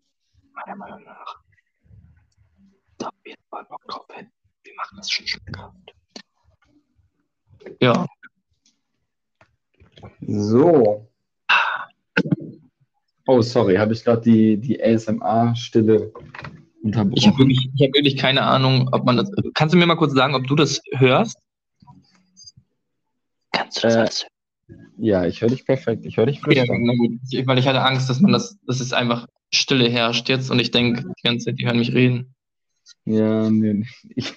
meiner 0.53 0.75
Meinung 0.75 1.03
nach 1.03 1.41
da 2.97 3.07
auf 3.07 3.25
jeden 3.25 3.41
Fall 3.49 3.65
Bock 3.65 3.81
drauf 3.87 4.05
hätten. 4.11 4.31
Wir 4.63 4.73
machen 4.75 4.97
das 4.97 5.09
schon 5.09 5.25
schmackhaft. 5.27 5.75
ja. 7.81 8.05
So. 10.21 11.07
Oh, 13.27 13.41
sorry, 13.41 13.75
habe 13.75 13.93
ich 13.93 14.03
gerade 14.03 14.21
die, 14.21 14.57
die 14.57 14.81
ASMR-Stille 14.83 16.11
Ich 16.83 16.95
habe 16.97 17.13
unterbrochen? 17.13 17.37
wirklich, 17.37 17.69
ich 17.75 17.87
hab 17.87 17.93
wirklich 17.95 18.17
keine 18.17 18.41
Ahnung, 18.43 18.89
ob 18.91 19.05
man 19.05 19.17
das. 19.17 19.31
Kannst 19.53 19.73
du 19.73 19.77
mir 19.77 19.85
mal 19.85 19.95
kurz 19.95 20.13
sagen, 20.13 20.35
ob 20.35 20.45
du 20.47 20.55
das 20.55 20.81
hörst? 20.93 21.37
Kannst 23.73 23.83
du 23.83 23.87
das 23.87 23.95
Äh, 23.95 23.99
alles 23.99 24.23
hören? 24.23 24.31
Ja, 24.97 25.25
ich 25.25 25.41
höre 25.41 25.49
dich 25.49 25.65
perfekt. 25.65 26.05
Ich 26.05 26.17
höre 26.17 26.25
dich 26.27 26.39
Okay, 26.45 26.55
flüstern. 26.55 26.83
na 26.85 26.93
gut. 26.95 27.19
Ich, 27.29 27.45
weil 27.47 27.57
ich 27.59 27.67
hatte 27.67 27.81
Angst, 27.81 28.09
dass 28.09 28.19
man 28.21 28.31
das, 28.31 28.57
dass 28.65 28.79
es 28.79 28.93
einfach 28.93 29.27
Stille 29.53 29.89
herrscht 29.89 30.29
jetzt 30.29 30.49
und 30.49 30.59
ich 30.59 30.71
denke 30.71 31.03
die 31.03 31.27
ganze 31.27 31.45
Zeit, 31.45 31.59
die 31.59 31.65
hören 31.65 31.79
mich 31.79 31.93
reden. 31.93 32.33
Ja, 33.05 33.49
nee. 33.49 33.85
Ich, 34.15 34.33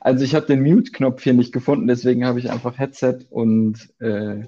also 0.00 0.24
ich 0.24 0.34
habe 0.34 0.46
den 0.46 0.62
Mute-Knopf 0.62 1.22
hier 1.22 1.34
nicht 1.34 1.52
gefunden, 1.52 1.86
deswegen 1.86 2.24
habe 2.24 2.38
ich 2.38 2.50
einfach 2.50 2.78
Headset 2.78 3.18
und 3.30 3.88
äh, 4.00 4.44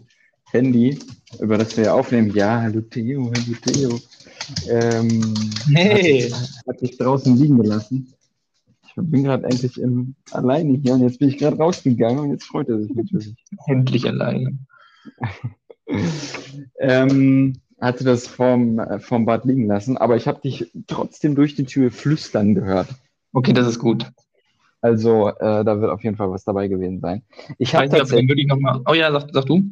Handy, 0.51 0.99
über 1.41 1.59
das 1.59 1.77
wir 1.77 1.85
ja 1.85 1.95
aufnehmen. 1.95 2.31
Ja, 2.35 2.61
hallo 2.63 2.81
Theo, 2.83 3.33
hallo 3.35 3.57
Theo. 3.63 4.01
Ähm, 4.69 5.35
Hey! 5.75 6.33
hat 6.67 6.79
sich 6.81 6.97
draußen 6.97 7.37
liegen 7.37 7.59
gelassen. 7.61 8.13
Ich 8.97 9.10
bin 9.10 9.24
gerade 9.24 9.44
endlich 9.44 9.78
im, 9.78 10.14
alleine 10.31 10.78
hier 10.78 10.94
und 10.94 11.02
jetzt 11.02 11.18
bin 11.18 11.28
ich 11.28 11.39
gerade 11.39 11.56
rausgegangen 11.56 12.18
und 12.18 12.31
jetzt 12.31 12.44
freut 12.44 12.68
er 12.68 12.81
sich 12.81 12.94
natürlich. 12.94 13.35
Endlich 13.66 14.06
alleine. 14.06 14.59
Ähm, 16.78 17.60
hatte 17.81 18.05
das 18.05 18.27
vom, 18.27 18.78
äh, 18.78 18.98
vom 18.98 19.27
Bad 19.27 19.44
liegen 19.44 19.66
lassen, 19.66 19.97
aber 19.97 20.16
ich 20.16 20.27
habe 20.27 20.40
dich 20.40 20.73
trotzdem 20.86 21.35
durch 21.35 21.55
die 21.55 21.64
Tür 21.64 21.90
flüstern 21.90 22.55
gehört. 22.55 22.89
Okay, 23.32 23.52
das 23.52 23.66
ist 23.68 23.78
gut. 23.78 24.10
Also 24.81 25.28
äh, 25.28 25.64
da 25.64 25.81
wird 25.81 25.90
auf 25.90 26.02
jeden 26.02 26.16
Fall 26.16 26.31
was 26.31 26.44
dabei 26.44 26.68
gewesen 26.68 27.01
sein. 27.01 27.23
Ich 27.59 27.74
habe 27.74 27.89
tatsächlich, 27.89 28.20
dann 28.20 28.28
wirklich 28.28 28.47
nochmal. 28.47 28.81
Oh 28.86 28.94
ja, 28.94 29.10
sag, 29.12 29.28
sag 29.32 29.47
du. 29.47 29.62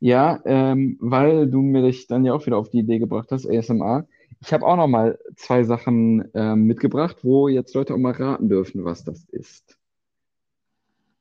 ja, 0.00 0.40
ähm, 0.44 0.98
weil 1.00 1.48
du 1.48 1.60
mir 1.60 1.82
dich 1.82 2.06
dann 2.06 2.24
ja 2.24 2.32
auch 2.32 2.44
wieder 2.46 2.56
auf 2.56 2.70
die 2.70 2.80
Idee 2.80 2.98
gebracht 2.98 3.28
hast, 3.30 3.46
ASMR. 3.48 4.06
Ich 4.42 4.52
habe 4.52 4.66
auch 4.66 4.76
noch 4.76 4.88
mal 4.88 5.18
zwei 5.36 5.64
Sachen 5.64 6.28
ähm, 6.34 6.64
mitgebracht, 6.64 7.18
wo 7.24 7.48
jetzt 7.48 7.74
Leute 7.74 7.94
auch 7.94 7.98
mal 7.98 8.12
raten 8.12 8.48
dürfen, 8.48 8.84
was 8.84 9.04
das 9.04 9.24
ist. 9.24 9.78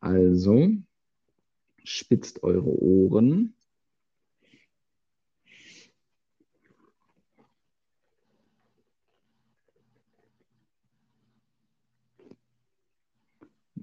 Also, 0.02 0.70
spitzt 1.84 2.44
eure 2.44 2.70
Ohren. 2.82 3.54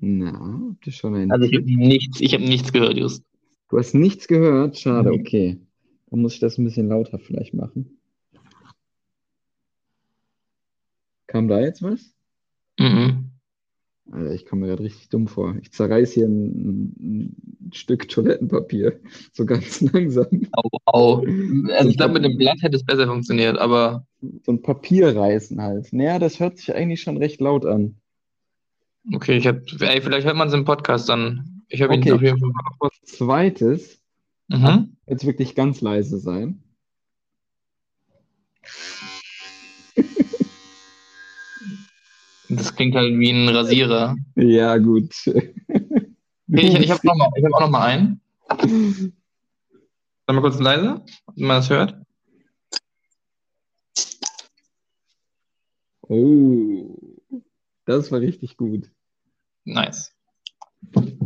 Na, 0.00 0.32
habt 0.70 0.86
ihr 0.86 0.92
schon 0.92 1.14
einen 1.14 1.32
Also 1.32 1.46
ich 1.46 1.54
habe 1.56 1.64
nichts, 1.66 2.20
ich 2.20 2.34
habe 2.34 2.44
nichts 2.44 2.72
gehört, 2.72 2.96
Just. 2.96 3.24
Du 3.68 3.78
hast 3.78 3.94
nichts 3.94 4.28
gehört? 4.28 4.78
Schade, 4.78 5.10
Nee. 5.10 5.20
okay. 5.20 5.60
Dann 6.10 6.20
muss 6.20 6.34
ich 6.34 6.40
das 6.40 6.58
ein 6.58 6.64
bisschen 6.64 6.88
lauter 6.88 7.18
vielleicht 7.18 7.54
machen. 7.54 7.95
Kam 11.36 11.48
da 11.48 11.60
jetzt 11.60 11.82
was? 11.82 12.14
Mhm. 12.78 13.30
Alter, 14.10 14.32
ich 14.32 14.46
komme 14.46 14.62
mir 14.62 14.68
gerade 14.68 14.84
richtig 14.84 15.10
dumm 15.10 15.26
vor. 15.28 15.54
Ich 15.60 15.70
zerreiß 15.72 16.12
hier 16.12 16.26
ein, 16.26 16.94
ein 16.98 17.70
Stück 17.74 18.08
Toilettenpapier. 18.08 19.00
So 19.34 19.44
ganz 19.44 19.80
langsam. 19.92 20.26
Au, 20.52 20.68
au. 20.86 21.24
Also 21.72 21.90
ich 21.90 21.98
glaube, 21.98 22.14
mit 22.14 22.24
dem 22.24 22.38
Blatt 22.38 22.62
hätte 22.62 22.76
es 22.76 22.84
besser 22.84 23.06
funktioniert, 23.06 23.58
aber 23.58 24.06
So 24.44 24.52
ein 24.52 24.62
Papier 24.62 25.14
reißen 25.14 25.60
halt. 25.60 25.92
Naja, 25.92 26.18
das 26.18 26.40
hört 26.40 26.56
sich 26.56 26.74
eigentlich 26.74 27.02
schon 27.02 27.18
recht 27.18 27.38
laut 27.42 27.66
an. 27.66 27.96
okay, 29.12 29.36
ich 29.36 29.46
habe, 29.46 29.60
ey, 29.80 30.00
vielleicht 30.00 30.26
hört 30.26 30.36
man 30.36 30.48
es 30.48 30.54
im 30.54 30.64
Podcast 30.64 31.06
dann. 31.10 31.62
Ich 31.68 31.82
habe 31.82 31.94
ihn 31.94 32.00
Okay. 32.00 32.12
auf 32.12 32.22
jeden 32.22 32.38
Fall. 32.38 32.50
Zweites, 33.04 34.00
Mhm. 34.48 34.96
jetzt 35.06 35.26
wirklich 35.26 35.54
ganz 35.54 35.82
leise 35.82 36.18
sein. 36.18 36.62
Das 42.48 42.74
klingt 42.74 42.94
halt 42.94 43.18
wie 43.18 43.30
ein 43.30 43.48
Rasierer. 43.48 44.16
Ja, 44.36 44.76
gut. 44.78 45.12
Okay, 46.48 46.78
ich 46.78 46.80
ich 46.80 46.90
habe 46.90 47.00
hab 47.08 47.54
auch 47.54 47.60
noch 47.60 47.70
mal 47.70 47.86
einen. 47.86 48.20
Sag 50.26 50.34
mal 50.34 50.40
kurz 50.40 50.60
leise, 50.60 51.04
ob 51.26 51.36
man 51.36 51.56
das 51.56 51.70
hört. 51.70 51.96
Oh, 56.02 56.96
das 57.84 58.12
war 58.12 58.20
richtig 58.20 58.56
gut. 58.56 58.90
Nice. 59.64 60.12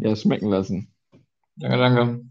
Ja, 0.00 0.16
schmecken 0.16 0.48
lassen. 0.48 0.88
Danke, 1.56 1.76
danke. 1.76 2.24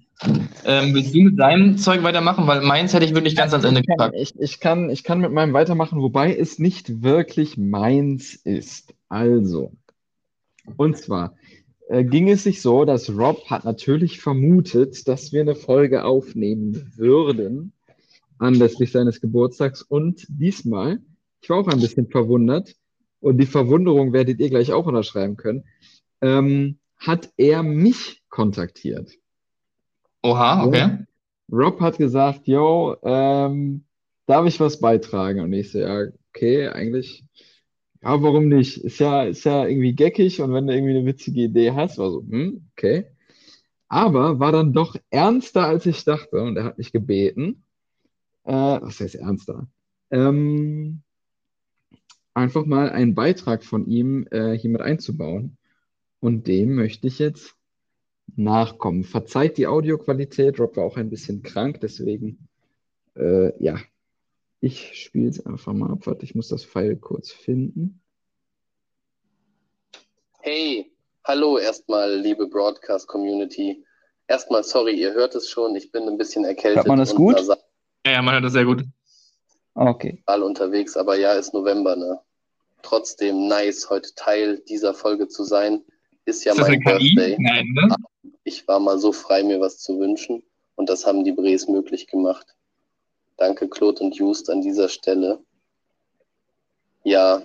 Ähm, 0.65 0.93
willst 0.93 1.15
du 1.15 1.21
mit 1.21 1.39
deinem 1.39 1.77
Zeug 1.77 2.03
weitermachen? 2.03 2.45
Weil 2.45 2.61
meins 2.61 2.93
hätte 2.93 3.05
ich 3.05 3.13
wirklich 3.13 3.35
ganz 3.35 3.53
ans 3.53 3.65
Ende 3.65 3.81
gepackt. 3.81 4.15
ich, 4.17 4.37
ich 4.39 4.59
kann, 4.59 4.89
ich 4.89 5.03
kann 5.03 5.19
mit 5.21 5.31
meinem 5.31 5.53
weitermachen, 5.53 6.01
wobei 6.01 6.35
es 6.35 6.59
nicht 6.59 7.01
wirklich 7.03 7.57
meins 7.57 8.35
ist. 8.35 8.93
Also, 9.07 9.71
und 10.75 10.97
zwar 10.97 11.35
äh, 11.87 12.03
ging 12.03 12.29
es 12.29 12.43
sich 12.43 12.61
so, 12.61 12.85
dass 12.85 13.09
Rob 13.09 13.49
hat 13.49 13.63
natürlich 13.63 14.19
vermutet, 14.19 15.07
dass 15.07 15.31
wir 15.31 15.41
eine 15.41 15.55
Folge 15.55 16.03
aufnehmen 16.03 16.91
würden 16.95 17.73
anlässlich 18.39 18.91
seines 18.91 19.21
Geburtstags. 19.21 19.81
Und 19.81 20.25
diesmal, 20.29 20.99
ich 21.41 21.49
war 21.49 21.57
auch 21.57 21.67
ein 21.67 21.81
bisschen 21.81 22.07
verwundert, 22.07 22.75
und 23.21 23.37
die 23.37 23.45
Verwunderung 23.45 24.13
werdet 24.13 24.39
ihr 24.39 24.49
gleich 24.49 24.71
auch 24.71 24.85
unterschreiben 24.85 25.35
können, 25.35 25.65
ähm, 26.21 26.79
hat 26.97 27.29
er 27.35 27.63
mich 27.63 28.23
kontaktiert. 28.29 29.18
Oha, 30.21 30.65
okay. 30.65 31.05
Rob 31.51 31.79
hat 31.81 31.97
gesagt, 31.97 32.47
yo, 32.47 32.95
ähm, 33.03 33.83
darf 34.25 34.45
ich 34.45 34.59
was 34.59 34.79
beitragen? 34.79 35.41
Und 35.41 35.53
ich 35.53 35.71
so, 35.71 35.79
ja, 35.79 36.07
okay, 36.29 36.67
eigentlich, 36.67 37.25
ja, 38.01 38.21
warum 38.21 38.47
nicht? 38.47 38.77
Ist 38.77 38.99
ja, 38.99 39.23
ist 39.23 39.45
ja 39.45 39.65
irgendwie 39.65 39.95
geckig 39.95 40.41
und 40.41 40.53
wenn 40.53 40.67
du 40.67 40.73
irgendwie 40.73 40.97
eine 40.97 41.05
witzige 41.05 41.41
Idee 41.43 41.71
hast, 41.71 41.97
war 41.97 42.11
so, 42.11 42.21
hm, 42.21 42.69
okay. 42.73 43.05
Aber 43.87 44.39
war 44.39 44.51
dann 44.51 44.73
doch 44.73 44.95
ernster, 45.09 45.65
als 45.65 45.85
ich 45.85 46.03
dachte 46.03 46.41
und 46.41 46.57
er 46.57 46.63
hat 46.65 46.77
mich 46.77 46.91
gebeten, 46.91 47.63
äh, 48.43 48.51
was 48.51 48.99
heißt 48.99 49.15
ernster? 49.15 49.67
Ähm, 50.11 51.01
einfach 52.33 52.65
mal 52.65 52.89
einen 52.89 53.15
Beitrag 53.15 53.63
von 53.63 53.87
ihm 53.87 54.27
äh, 54.31 54.53
hier 54.57 54.69
mit 54.69 54.81
einzubauen. 54.81 55.57
Und 56.19 56.47
dem 56.47 56.75
möchte 56.75 57.07
ich 57.07 57.19
jetzt 57.19 57.55
nachkommen. 58.35 59.03
Verzeiht 59.03 59.57
die 59.57 59.67
Audioqualität, 59.67 60.59
Rob 60.59 60.77
war 60.77 60.85
auch 60.85 60.97
ein 60.97 61.09
bisschen 61.09 61.43
krank, 61.43 61.79
deswegen, 61.81 62.47
äh, 63.15 63.51
ja, 63.63 63.77
ich 64.61 65.03
spiele 65.03 65.29
es 65.29 65.45
einfach 65.45 65.73
mal 65.73 65.91
ab. 65.91 66.05
Warte, 66.05 66.25
ich 66.25 66.35
muss 66.35 66.49
das 66.49 66.65
Pfeil 66.65 66.95
kurz 66.97 67.31
finden. 67.31 68.01
Hey, 70.41 70.91
hallo 71.23 71.57
erstmal, 71.57 72.15
liebe 72.15 72.47
Broadcast 72.47 73.07
Community. 73.07 73.83
Erstmal 74.27 74.63
sorry, 74.63 74.99
ihr 74.99 75.13
hört 75.13 75.35
es 75.35 75.49
schon, 75.49 75.75
ich 75.75 75.91
bin 75.91 76.03
ein 76.07 76.17
bisschen 76.17 76.45
erkältet 76.45 76.77
Hört 76.77 76.87
man 76.87 76.99
das 76.99 77.15
gut? 77.15 77.39
Ja, 78.05 78.13
ja, 78.13 78.21
man 78.21 78.35
hört 78.35 78.45
das 78.45 78.53
sehr 78.53 78.65
gut. 78.65 78.83
Okay. 79.75 80.21
unterwegs, 80.27 80.97
aber 80.97 81.17
ja, 81.17 81.33
ist 81.33 81.53
November, 81.53 81.95
ne? 81.95 82.19
Trotzdem 82.81 83.47
nice, 83.47 83.89
heute 83.89 84.13
Teil 84.15 84.59
dieser 84.67 84.93
Folge 84.93 85.27
zu 85.27 85.43
sein. 85.43 85.83
Ist 86.25 86.43
ja 86.43 86.51
Ist 86.51 86.59
das 86.59 86.67
mein 86.67 86.85
eine 86.85 86.97
KI? 86.97 87.15
Birthday. 87.15 87.37
Nein, 87.39 87.65
ne? 87.73 87.95
Ich 88.49 88.67
war 88.67 88.79
mal 88.79 88.97
so 88.97 89.11
frei, 89.11 89.43
mir 89.43 89.61
was 89.61 89.77
zu 89.77 89.99
wünschen 89.99 90.41
und 90.75 90.89
das 90.89 91.05
haben 91.05 91.23
die 91.23 91.33
Brees 91.33 91.67
möglich 91.67 92.07
gemacht. 92.07 92.55
Danke, 93.37 93.69
Claude 93.69 94.03
und 94.03 94.15
Just 94.15 94.49
an 94.49 94.61
dieser 94.61 94.89
Stelle. 94.89 95.39
Ja, 97.03 97.43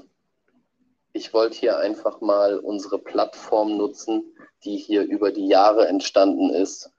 ich 1.12 1.34
wollte 1.34 1.58
hier 1.58 1.76
einfach 1.76 2.22
mal 2.22 2.58
unsere 2.58 2.98
Plattform 2.98 3.76
nutzen, 3.76 4.34
die 4.64 4.78
hier 4.78 5.02
über 5.02 5.30
die 5.30 5.46
Jahre 5.46 5.88
entstanden 5.88 6.48
ist. 6.48 6.90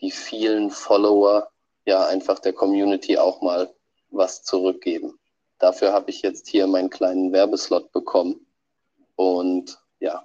Die 0.00 0.10
vielen 0.10 0.70
Follower, 0.70 1.50
ja, 1.84 2.06
einfach 2.06 2.38
der 2.38 2.54
Community 2.54 3.18
auch 3.18 3.42
mal 3.42 3.70
was 4.12 4.42
zurückgeben. 4.44 5.18
Dafür 5.58 5.92
habe 5.92 6.08
ich 6.08 6.22
jetzt 6.22 6.48
hier 6.48 6.66
meinen 6.66 6.88
kleinen 6.88 7.32
Werbeslot 7.32 7.92
bekommen. 7.92 8.46
Und 9.14 9.78
ja, 10.00 10.24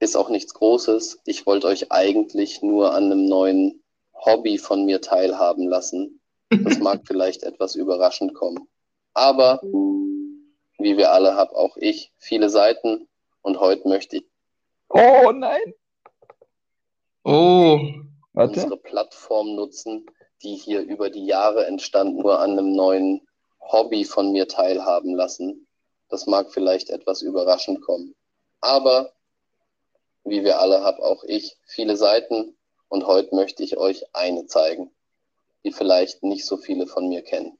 ist 0.00 0.16
auch 0.16 0.28
nichts 0.28 0.54
Großes. 0.54 1.20
Ich 1.24 1.46
wollte 1.46 1.66
euch 1.66 1.90
eigentlich 1.90 2.62
nur 2.62 2.94
an 2.94 3.04
einem 3.04 3.26
neuen 3.26 3.82
Hobby 4.14 4.58
von 4.58 4.84
mir 4.84 5.00
teilhaben 5.00 5.68
lassen. 5.68 6.20
Das 6.50 6.78
mag 6.78 7.02
vielleicht 7.04 7.42
etwas 7.42 7.74
überraschend 7.74 8.34
kommen. 8.34 8.68
Aber 9.14 9.60
wie 9.62 10.96
wir 10.96 11.12
alle 11.12 11.34
habe 11.34 11.56
auch 11.56 11.76
ich 11.76 12.12
viele 12.18 12.50
Seiten 12.50 13.08
und 13.42 13.60
heute 13.60 13.88
möchte 13.88 14.18
ich 14.18 14.24
Oh 14.90 15.32
nein! 15.32 15.74
Oh, 17.24 17.78
Warte. 18.32 18.54
unsere 18.54 18.78
Plattform 18.78 19.54
nutzen, 19.54 20.06
die 20.42 20.54
hier 20.54 20.80
über 20.80 21.10
die 21.10 21.26
Jahre 21.26 21.66
entstanden, 21.66 22.22
nur 22.22 22.40
an 22.40 22.52
einem 22.52 22.72
neuen 22.72 23.26
Hobby 23.60 24.04
von 24.04 24.32
mir 24.32 24.48
teilhaben 24.48 25.14
lassen. 25.14 25.66
Das 26.08 26.26
mag 26.26 26.50
vielleicht 26.50 26.88
etwas 26.88 27.20
überraschend 27.20 27.82
kommen. 27.82 28.14
Aber 28.60 29.12
wie 30.30 30.44
wir 30.44 30.60
alle 30.60 30.82
habe 30.82 31.02
auch 31.02 31.24
ich 31.24 31.56
viele 31.66 31.96
Seiten 31.96 32.56
und 32.88 33.06
heute 33.06 33.34
möchte 33.34 33.62
ich 33.62 33.76
euch 33.76 34.04
eine 34.14 34.46
zeigen, 34.46 34.90
die 35.64 35.72
vielleicht 35.72 36.22
nicht 36.22 36.46
so 36.46 36.56
viele 36.56 36.86
von 36.86 37.08
mir 37.08 37.22
kennen. 37.22 37.58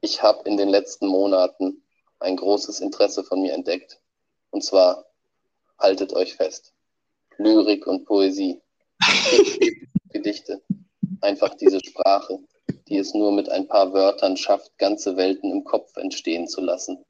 Ich 0.00 0.22
habe 0.22 0.48
in 0.48 0.56
den 0.56 0.68
letzten 0.68 1.06
Monaten 1.06 1.82
ein 2.18 2.36
großes 2.36 2.80
Interesse 2.80 3.24
von 3.24 3.40
mir 3.42 3.52
entdeckt. 3.52 4.00
Und 4.50 4.64
zwar, 4.64 5.06
haltet 5.78 6.12
euch 6.12 6.34
fest, 6.34 6.72
Lyrik 7.38 7.86
und 7.86 8.04
Poesie. 8.04 8.60
Gedichte. 10.10 10.60
Einfach 11.20 11.54
diese 11.54 11.80
Sprache, 11.84 12.40
die 12.88 12.98
es 12.98 13.14
nur 13.14 13.32
mit 13.32 13.48
ein 13.48 13.68
paar 13.68 13.92
Wörtern 13.92 14.36
schafft, 14.36 14.76
ganze 14.78 15.16
Welten 15.16 15.50
im 15.50 15.64
Kopf 15.64 15.96
entstehen 15.96 16.48
zu 16.48 16.60
lassen. 16.60 17.04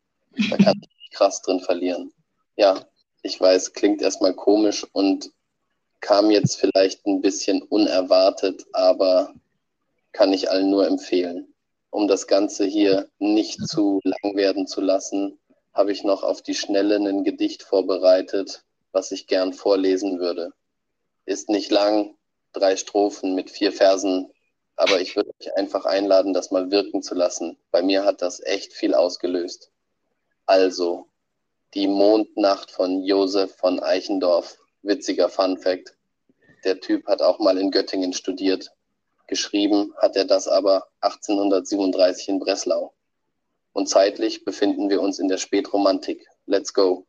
Da 0.51 0.57
kann 0.57 0.81
ich 0.82 1.11
krass 1.11 1.43
drin 1.43 1.61
verlieren. 1.61 2.12
Ja, 2.57 2.85
ich 3.22 3.40
weiß, 3.40 3.72
klingt 3.72 4.02
erstmal 4.02 4.34
komisch 4.34 4.86
und 4.92 5.30
kam 6.01 6.30
jetzt 6.30 6.56
vielleicht 6.59 7.06
ein 7.06 7.20
bisschen 7.20 7.62
unerwartet, 7.62 8.66
aber 8.72 9.34
kann 10.12 10.32
ich 10.32 10.51
allen 10.51 10.70
nur 10.70 10.86
empfehlen. 10.86 11.52
Um 11.90 12.09
das 12.09 12.26
Ganze 12.26 12.64
hier 12.64 13.09
nicht 13.18 13.66
zu 13.68 14.01
lang 14.05 14.36
werden 14.36 14.66
zu 14.66 14.80
lassen, 14.80 15.38
habe 15.72 15.92
ich 15.92 16.05
noch 16.05 16.22
auf 16.22 16.42
die 16.42 16.55
Schnelle 16.55 16.97
ein 16.97 17.24
Gedicht 17.24 17.62
vorbereitet, 17.62 18.64
was 18.92 19.12
ich 19.12 19.26
gern 19.26 19.52
vorlesen 19.52 20.18
würde. 20.18 20.52
Ist 21.26 21.48
nicht 21.48 21.70
lang, 21.70 22.14
drei 22.52 22.76
Strophen 22.76 23.34
mit 23.34 23.51
vier 23.51 23.72
Versen, 23.72 24.32
aber 24.76 25.01
ich 25.01 25.14
würde 25.14 25.30
euch 25.38 25.56
einfach 25.56 25.84
einladen, 25.84 26.32
das 26.32 26.51
mal 26.51 26.70
wirken 26.70 27.02
zu 27.02 27.14
lassen. 27.14 27.59
Bei 27.70 27.82
mir 27.82 28.05
hat 28.05 28.22
das 28.22 28.40
echt 28.40 28.72
viel 28.72 28.94
ausgelöst. 28.94 29.70
Also, 30.47 31.06
die 31.74 31.86
Mondnacht 31.86 32.70
von 32.70 33.02
Josef 33.05 33.55
von 33.56 33.80
Eichendorff. 33.80 34.59
Witziger 34.82 35.28
Fun 35.28 35.59
Fact. 35.59 35.97
Der 36.64 36.80
Typ 36.80 37.06
hat 37.06 37.22
auch 37.22 37.38
mal 37.38 37.59
in 37.59 37.70
Göttingen 37.70 38.12
studiert. 38.12 38.72
Geschrieben 39.26 39.94
hat 39.98 40.16
er 40.16 40.24
das 40.24 40.48
aber 40.48 40.88
1837 41.01 42.28
in 42.28 42.38
Breslau. 42.40 42.92
Und 43.72 43.88
zeitlich 43.88 44.44
befinden 44.44 44.90
wir 44.90 45.01
uns 45.01 45.18
in 45.18 45.28
der 45.28 45.38
Spätromantik. 45.38 46.26
Let's 46.47 46.74
go. 46.74 47.06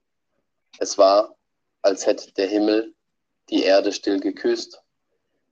Es 0.77 0.97
war, 0.97 1.35
als 1.81 2.05
hätte 2.05 2.31
der 2.33 2.47
Himmel 2.47 2.93
die 3.49 3.63
Erde 3.63 3.91
still 3.91 4.19
geküsst, 4.19 4.83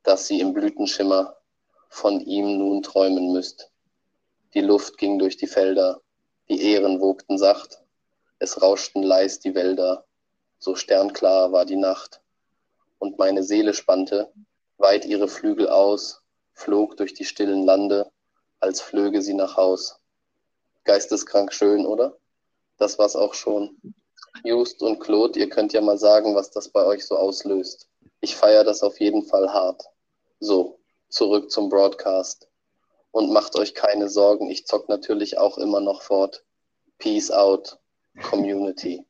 dass 0.03 0.27
sie 0.27 0.39
im 0.39 0.53
Blütenschimmer 0.53 1.35
von 1.89 2.21
ihm 2.21 2.59
nun 2.59 2.83
träumen 2.83 3.33
müsst. 3.33 3.71
Die 4.53 4.61
Luft 4.61 4.97
ging 4.97 5.17
durch 5.17 5.37
die 5.37 5.47
Felder, 5.47 6.01
die 6.47 6.61
Ähren 6.61 7.01
wogten 7.01 7.37
sacht, 7.37 7.81
es 8.39 8.61
rauschten 8.61 9.03
leis 9.03 9.39
die 9.39 9.53
Wälder, 9.53 10.05
so 10.57 10.75
sternklar 10.75 11.51
war 11.51 11.65
die 11.65 11.75
Nacht. 11.75 12.21
Und 12.97 13.17
meine 13.17 13.43
Seele 13.43 13.73
spannte 13.73 14.31
weit 14.77 15.05
ihre 15.05 15.27
Flügel 15.27 15.69
aus, 15.69 16.21
flog 16.53 16.97
durch 16.97 17.13
die 17.13 17.25
stillen 17.25 17.65
Lande, 17.65 18.11
als 18.59 18.81
flöge 18.81 19.21
sie 19.21 19.33
nach 19.33 19.57
Haus. 19.57 19.99
Geisteskrank 20.85 21.53
schön, 21.53 21.85
oder? 21.85 22.17
Das 22.77 22.97
war's 22.97 23.15
auch 23.15 23.33
schon. 23.33 23.77
Just 24.43 24.81
und 24.81 24.99
Claude, 24.99 25.37
ihr 25.39 25.49
könnt 25.49 25.73
ja 25.73 25.81
mal 25.81 25.97
sagen, 25.97 26.35
was 26.35 26.51
das 26.51 26.69
bei 26.69 26.85
euch 26.85 27.05
so 27.05 27.17
auslöst. 27.17 27.89
Ich 28.21 28.35
feiere 28.35 28.63
das 28.63 28.83
auf 28.83 28.99
jeden 28.99 29.23
Fall 29.23 29.53
hart. 29.53 29.83
So, 30.39 30.79
zurück 31.09 31.51
zum 31.51 31.69
Broadcast. 31.69 32.47
Und 33.11 33.31
macht 33.31 33.55
euch 33.55 33.73
keine 33.73 34.07
Sorgen, 34.07 34.49
ich 34.49 34.67
zock 34.67 34.87
natürlich 34.87 35.37
auch 35.37 35.57
immer 35.57 35.81
noch 35.81 36.03
fort. 36.03 36.45
Peace 36.99 37.31
out. 37.31 37.79
Community. 38.21 39.03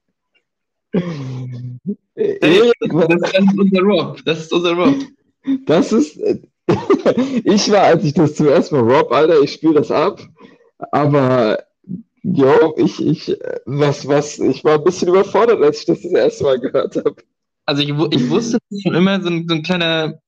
Hey, 0.91 2.71
das 2.89 3.31
ist 3.31 3.57
unser 3.57 3.81
Rob. 3.81 4.25
Das 4.25 4.39
ist 4.39 4.53
unser 4.53 4.73
Rob. 4.73 4.95
Das 5.65 5.91
ist. 5.91 6.19
Ich 7.43 7.71
war, 7.71 7.81
als 7.81 8.03
ich 8.03 8.13
das 8.13 8.35
zuerst 8.35 8.71
mal 8.71 8.81
Rob, 8.81 9.11
Alter, 9.11 9.41
ich 9.41 9.53
spiele 9.53 9.73
das 9.73 9.89
ab. 9.89 10.21
Aber, 10.91 11.57
yo, 12.21 12.75
ich, 12.77 13.03
ich, 13.03 13.35
was, 13.65 14.07
was, 14.07 14.37
ich 14.37 14.63
war 14.63 14.75
ein 14.75 14.83
bisschen 14.83 15.07
überfordert, 15.07 15.59
als 15.63 15.79
ich 15.79 15.85
das 15.85 16.01
das 16.03 16.11
erste 16.11 16.43
Mal 16.43 16.59
gehört 16.59 16.95
habe. 16.95 17.15
Also, 17.65 17.81
ich, 17.81 17.89
ich 17.89 18.29
wusste 18.29 18.59
schon 18.83 18.93
immer, 18.93 19.19
so 19.19 19.29
ein, 19.29 19.47
so 19.47 19.55
ein 19.55 19.63
kleiner 19.63 20.21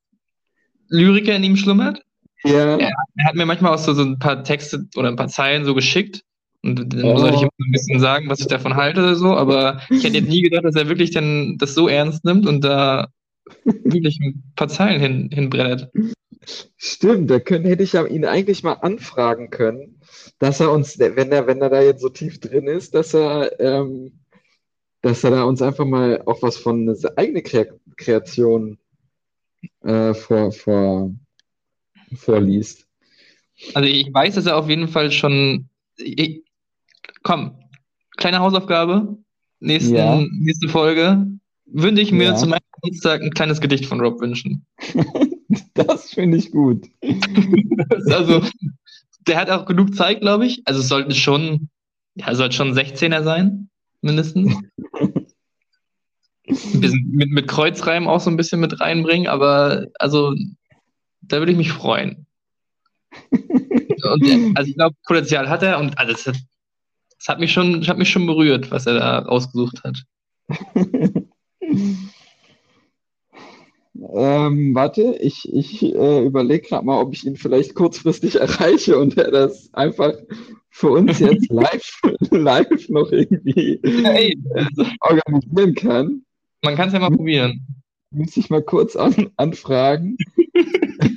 Lyriker 0.90 1.36
in 1.36 1.44
ihm 1.44 1.56
schlummert. 1.56 2.02
Ja. 2.44 2.78
Er, 2.78 2.91
er 3.18 3.26
hat 3.26 3.36
mir 3.36 3.45
manchmal 3.45 3.76
auch 3.76 3.80
so, 3.80 3.94
so 3.94 4.02
ein 4.02 4.18
paar 4.18 4.44
Texte 4.44 4.88
oder 4.95 5.10
ein 5.10 5.16
paar 5.16 5.28
Zeilen 5.28 5.66
so 5.66 5.76
geschickt. 5.76 6.24
Und 6.64 6.94
dann 6.94 7.04
Oh. 7.04 7.18
sollte 7.18 7.38
ich 7.38 7.42
ihm 7.44 7.50
so 7.58 7.66
ein 7.66 7.72
bisschen 7.72 8.00
sagen, 8.00 8.30
was 8.30 8.40
ich 8.40 8.48
davon 8.48 8.76
halte 8.76 9.02
oder 9.02 9.16
so. 9.16 9.36
Aber 9.36 9.82
ich 9.90 10.04
hätte 10.04 10.18
jetzt 10.18 10.30
nie 10.30 10.42
gedacht, 10.42 10.64
dass 10.64 10.76
er 10.76 10.88
wirklich 10.90 11.12
dann 11.12 11.58
das 11.58 11.74
so 11.74 11.88
ernst 11.88 12.24
nimmt 12.24 12.46
und 12.48 12.64
da 12.64 13.08
wirklich 13.66 14.20
ein 14.22 14.44
paar 14.56 14.68
Zeilen 14.68 15.02
hin, 15.02 15.30
hinbrettert. 15.34 15.92
Stimmt, 16.78 17.30
da 17.30 17.40
können, 17.40 17.66
hätte 17.66 17.84
ich 17.84 17.94
ihn 17.94 18.26
eigentlich 18.26 18.64
mal 18.64 18.74
anfragen 18.74 19.50
können, 19.50 20.00
dass 20.40 20.60
er 20.60 20.72
uns, 20.72 20.98
wenn 20.98 21.32
er, 21.32 21.48
wenn 21.48 21.62
er 21.62 21.70
da 21.70 21.82
jetzt 21.82 22.02
so 22.02 22.10
tief 22.10 22.40
drin 22.40 22.68
ist, 22.68 22.94
dass 22.96 23.14
er, 23.14 23.60
ähm, 23.60 24.20
dass 25.02 25.24
er 25.24 25.32
da 25.32 25.44
uns 25.44 25.62
einfach 25.62 25.86
mal 25.86 26.22
auch 26.26 26.42
was 26.42 26.58
von 26.58 26.96
seiner 26.96 27.18
eigenen 27.18 27.44
Kre 27.44 27.80
Kreation 27.98 28.78
äh, 29.84 30.14
vor, 30.14 30.52
vor, 30.52 31.12
vorliest. 32.16 32.88
Also 33.76 33.88
ich 33.88 34.12
weiß, 34.12 34.36
dass 34.36 34.48
er 34.48 34.58
auf 34.58 34.70
jeden 34.70 34.88
Fall 34.88 35.12
schon. 35.12 35.70
Ich, 35.98 36.44
komm, 37.23 37.56
kleine 38.18 38.39
Hausaufgabe. 38.39 39.18
Nächsten, 39.60 39.95
Ja. 39.95 40.22
Nächste 40.31 40.69
Folge. 40.69 41.27
Würde 41.65 42.02
ich 42.02 42.11
mir 42.11 42.26
Ja. 42.30 42.35
zu 42.35 42.48
meinem 42.48 42.60
Geburtstag 42.76 43.22
ein 43.22 43.31
kleines 43.31 43.61
Gedicht 43.61 43.85
von 43.85 44.02
Rob 44.02 44.19
wünschen. 44.22 44.65
Das 45.73 46.11
finde 46.11 46.38
ich 46.38 46.52
gut. 46.52 46.88
also, 48.10 48.41
der 49.27 49.38
hat 49.38 49.49
auch 49.49 49.65
genug 49.65 49.93
Zeit, 49.93 50.22
glaube 50.22 50.45
ich. 50.45 50.61
Also 50.64 50.80
es 50.80 50.88
sollten 50.88 51.11
schon, 51.14 51.68
ja, 52.15 52.34
sollte 52.35 52.56
schon 52.56 52.72
16er 52.73 53.22
sein, 53.23 53.69
mindestens. 54.02 54.56
Mit, 56.73 57.30
mit 57.31 57.48
Kreuzreim 57.48 58.07
auch 58.07 58.22
so 58.22 58.30
ein 58.30 58.38
bisschen 58.38 58.61
mit 58.61 58.80
reinbringen, 58.80 59.27
aber 59.27 59.88
also 59.99 60.34
da 61.22 61.39
würde 61.39 61.52
ich 61.52 61.57
mich 61.57 61.72
freuen. 61.72 62.26
Und, 63.31 64.57
also 64.57 64.69
ich 64.69 64.76
glaube, 64.76 64.95
Potenzial 65.06 65.49
hat 65.49 65.64
er 65.64 65.80
und 65.80 65.98
also 65.99 66.14
das, 66.14 66.39
das 67.22 67.27
hat 67.27 67.39
mich 67.39 67.52
schon, 67.53 67.85
hat 67.88 67.99
mich 67.99 68.10
schon 68.10 68.26
berührt, 68.26 68.72
was 68.72 68.88
er 68.88 68.95
da 68.95 69.19
rausgesucht 69.19 69.84
hat. 69.84 70.03
Ähm, 74.14 74.73
warte, 74.73 75.18
ich, 75.22 75.48
ich 75.53 75.84
äh, 75.84 76.26
überlege 76.26 76.68
gerade 76.68 76.85
mal, 76.85 76.99
ob 76.99 77.14
ich 77.14 77.23
ihn 77.23 77.35
vielleicht 77.35 77.76
kurzfristig 77.76 78.39
erreiche 78.39 78.98
und 78.98 79.15
er 79.18 79.30
das 79.30 79.72
einfach 79.73 80.14
für 80.69 80.89
uns 80.89 81.19
jetzt 81.19 81.48
live, 81.52 82.02
live 82.31 82.89
noch 82.89 83.11
irgendwie 83.11 83.80
Ja, 83.84 84.11
ey, 84.11 84.39
also, 84.56 84.85
organisieren 85.02 85.76
kann. 85.76 86.23
man 86.64 86.76
kann 86.76 86.88
es 86.88 86.93
ja 86.93 86.99
mal 86.99 87.11
probieren. 87.11 87.84
Muss 88.10 88.35
ich 88.38 88.49
mal 88.49 88.64
kurz 88.64 88.95
an, 88.95 89.30
anfragen. 89.35 90.18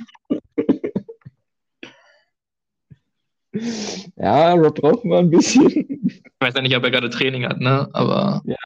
Ja, 4.17 4.55
da 4.57 4.69
brauchen 4.69 5.09
wir 5.09 5.19
ein 5.19 5.29
bisschen. 5.29 5.69
Ich 6.05 6.23
weiß 6.39 6.53
ja 6.55 6.61
nicht, 6.61 6.75
ob 6.75 6.83
er 6.83 6.91
gerade 6.91 7.09
Training 7.09 7.45
hat, 7.45 7.59
ne? 7.59 7.89
Aber 7.93 8.41
Ja. 8.45 8.57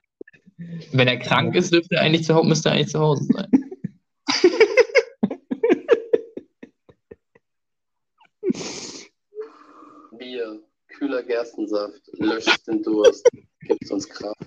wenn 0.91 1.07
er 1.07 1.17
krank 1.17 1.55
ist, 1.55 1.71
dürfte 1.73 1.95
er 1.95 2.01
eigentlich 2.01 2.25
zu 2.25 2.33
Hause, 2.33 2.47
müsste 2.47 2.69
er 2.69 2.75
eigentlich 2.75 2.89
zu 2.89 2.99
Hause 2.99 3.23
sein. 3.31 3.47
Bier, 10.17 10.59
kühler 10.87 11.23
Gerstensaft, 11.23 12.01
löscht 12.13 12.67
den 12.67 12.83
Durst, 12.83 13.29
gibt 13.61 13.91
uns 13.91 14.07
Kraft. 14.09 14.37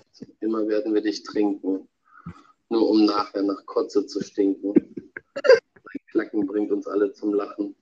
Immer 0.41 0.67
werden 0.67 0.93
wir 0.93 1.01
dich 1.01 1.23
trinken, 1.23 1.87
nur 2.69 2.89
um 2.89 3.05
nachher 3.05 3.43
nach 3.43 3.65
Kotze 3.65 4.05
zu 4.05 4.21
stinken. 4.21 4.73
Dein 5.33 6.05
Klacken 6.11 6.45
bringt 6.45 6.71
uns 6.71 6.87
alle 6.87 7.11
zum 7.13 7.33
Lachen. 7.33 7.75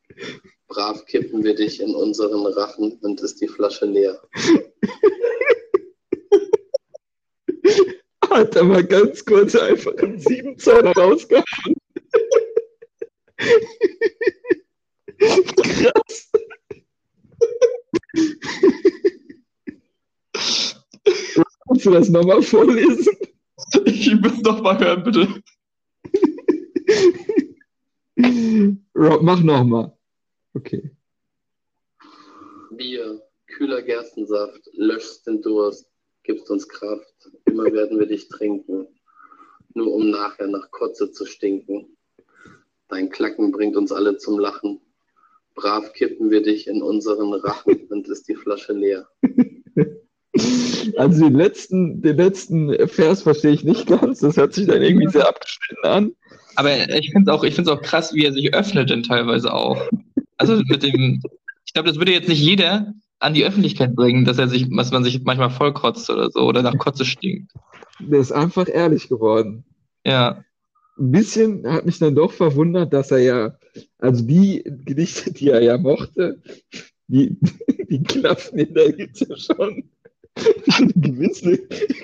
Brav 0.71 1.05
kippen 1.05 1.43
wir 1.43 1.53
dich 1.53 1.79
in 1.81 1.93
unseren 1.93 2.45
Rachen 2.45 2.97
und 3.01 3.19
ist 3.19 3.41
die 3.41 3.49
Flasche 3.49 3.85
leer. 3.85 4.17
Hat 8.29 8.55
er 8.55 8.63
mal 8.63 8.85
ganz 8.85 9.25
kurz 9.25 9.53
einfach 9.53 9.93
einen 9.97 10.17
Siebenzahler 10.17 10.93
rausgehauen. 10.93 11.75
Krass. 15.61 16.31
Kannst 21.67 21.85
du 21.85 21.91
das 21.91 22.07
nochmal 22.07 22.41
vorlesen? 22.41 23.17
Ich 23.85 24.15
muss 24.21 24.41
doch 24.41 24.61
mal 24.61 24.79
hören, 24.79 25.03
bitte. 25.03 25.27
Rob, 28.95 29.21
mach 29.21 29.41
nochmal. 29.41 29.91
Okay. 30.53 30.91
Bier, 32.71 33.21
kühler 33.47 33.81
Gerstensaft, 33.81 34.61
löscht 34.73 35.27
den 35.27 35.41
Durst, 35.41 35.87
gibst 36.23 36.49
uns 36.49 36.67
Kraft. 36.67 37.31
Immer 37.45 37.71
werden 37.71 37.99
wir 37.99 38.07
dich 38.07 38.27
trinken, 38.29 38.87
nur 39.73 39.93
um 39.93 40.09
nachher 40.09 40.47
nach 40.47 40.71
Kotze 40.71 41.11
zu 41.11 41.25
stinken. 41.25 41.97
Dein 42.87 43.09
Klacken 43.09 43.51
bringt 43.51 43.75
uns 43.75 43.91
alle 43.91 44.17
zum 44.17 44.39
Lachen. 44.39 44.81
Brav 45.55 45.93
kippen 45.93 46.29
wir 46.29 46.41
dich 46.41 46.67
in 46.67 46.81
unseren 46.81 47.33
Rachen 47.33 47.87
und 47.89 48.07
ist 48.07 48.27
die 48.27 48.35
Flasche 48.35 48.73
leer. 48.73 49.07
Also 50.97 51.25
den 51.25 51.35
letzten, 51.35 52.01
den 52.01 52.17
letzten 52.17 52.87
Vers 52.87 53.21
verstehe 53.21 53.51
ich 53.51 53.63
nicht 53.63 53.87
ganz. 53.87 54.19
Das 54.19 54.37
hört 54.37 54.53
sich 54.53 54.67
dann 54.67 54.81
irgendwie 54.81 55.07
sehr 55.07 55.27
abgeschnitten 55.27 55.85
an. 55.85 56.15
Aber 56.55 56.71
ich 56.97 57.11
finde 57.11 57.31
es 57.31 57.37
auch, 57.37 57.43
ich 57.43 57.55
find's 57.55 57.69
auch 57.69 57.81
krass, 57.81 58.13
wie 58.13 58.25
er 58.25 58.33
sich 58.33 58.53
öffnet 58.53 58.89
denn 58.89 59.03
teilweise 59.03 59.53
auch. 59.53 59.77
Also 60.41 60.63
mit 60.67 60.83
dem, 60.83 61.21
ich 61.65 61.73
glaube, 61.73 61.89
das 61.89 61.97
würde 61.97 62.11
jetzt 62.11 62.27
nicht 62.27 62.41
jeder 62.41 62.93
an 63.19 63.33
die 63.33 63.45
Öffentlichkeit 63.45 63.95
bringen, 63.95 64.25
dass 64.25 64.39
er 64.39 64.47
sich, 64.47 64.67
dass 64.75 64.91
man 64.91 65.03
sich 65.03 65.21
manchmal 65.23 65.51
vollkotzt 65.51 66.09
oder 66.09 66.31
so 66.31 66.41
oder 66.41 66.63
nach 66.63 66.77
Kotze 66.77 67.05
stinkt. 67.05 67.51
Der 67.99 68.19
ist 68.19 68.31
einfach 68.31 68.67
ehrlich 68.67 69.07
geworden. 69.07 69.63
Ja. 70.05 70.43
Ein 70.97 71.11
bisschen 71.11 71.65
hat 71.71 71.85
mich 71.85 71.99
dann 71.99 72.15
doch 72.15 72.31
verwundert, 72.31 72.91
dass 72.93 73.11
er 73.11 73.19
ja, 73.19 73.57
also 73.99 74.25
die 74.25 74.63
Gedichte, 74.65 75.31
die 75.31 75.49
er 75.49 75.61
ja 75.61 75.77
mochte, 75.77 76.41
die, 77.07 77.37
die 77.89 78.03
klaffen 78.03 78.57
in 78.57 78.73
der 78.73 78.95
Hitze 78.95 79.37
schon 79.37 79.89
eine 80.35 80.93
gewisse 80.95 81.59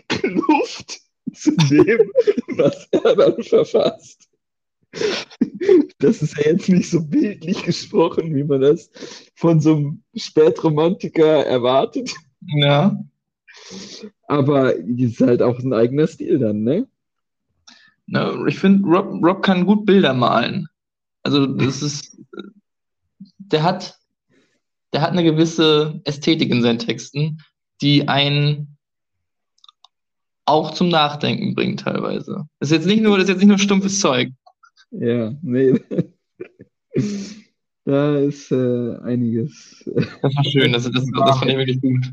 Kluft 0.07 0.99
zu 1.34 1.51
dem, 1.55 2.11
was 2.57 2.88
er 2.91 3.15
dann 3.15 3.43
verfasst. 3.43 4.27
Das 5.99 6.22
ist 6.22 6.38
ja 6.38 6.52
jetzt 6.52 6.69
nicht 6.69 6.90
so 6.90 7.02
bildlich 7.03 7.64
gesprochen, 7.64 8.36
wie 8.36 8.44
man 8.44 8.61
das 8.61 8.91
von 9.36 9.60
so 9.60 9.76
einem 9.76 10.03
Spätromantiker 10.15 11.45
erwartet. 11.45 12.14
Ja. 12.60 13.03
Aber 14.28 14.76
ist 14.76 15.19
halt 15.19 15.41
auch 15.41 15.57
ein 15.60 15.74
eigener 15.74 16.07
Stil 16.07 16.40
dann, 16.40 16.64
ne? 16.64 16.88
Na, 18.06 18.45
ich 18.45 18.60
finde, 18.60 18.88
Rob, 18.88 19.24
Rob 19.24 19.41
kann 19.41 19.65
gut 19.65 19.86
Bilder 19.86 20.14
malen. 20.14 20.68
Also 21.24 21.45
das 21.45 21.82
ist, 21.82 22.18
der 23.38 23.64
hat, 23.64 23.98
der 24.94 25.02
hat 25.02 25.11
eine 25.11 25.24
gewisse 25.24 25.99
Ästhetik 26.06 26.52
in 26.52 26.61
seinen 26.61 26.80
Texten, 26.80 27.41
die 27.82 28.07
einen 28.07 28.78
auch 30.45 30.74
zum 30.74 30.88
Nachdenken 30.88 31.53
bringt 31.53 31.82
teilweise. 31.82 32.48
Das 32.60 32.69
ist 32.69 32.78
jetzt 32.78 32.88
nicht 32.88 33.03
nur, 33.03 33.18
das 33.18 33.26
ist 33.26 33.30
jetzt 33.30 33.40
nicht 33.40 33.49
nur 33.49 33.60
stumpfes 33.60 33.99
Zeug. 33.99 34.32
Ja, 34.91 35.34
nee. 35.41 35.80
Da 37.88 38.18
ist 38.18 38.51
äh, 38.51 38.97
einiges. 38.97 39.81
Das 40.22 40.35
war 40.35 40.43
schön, 40.43 40.73
das, 40.73 40.91
das, 40.91 41.05
das 41.09 41.39
fand 41.39 41.51
ich 41.51 41.57
wirklich 41.57 41.80
gut. 41.80 42.11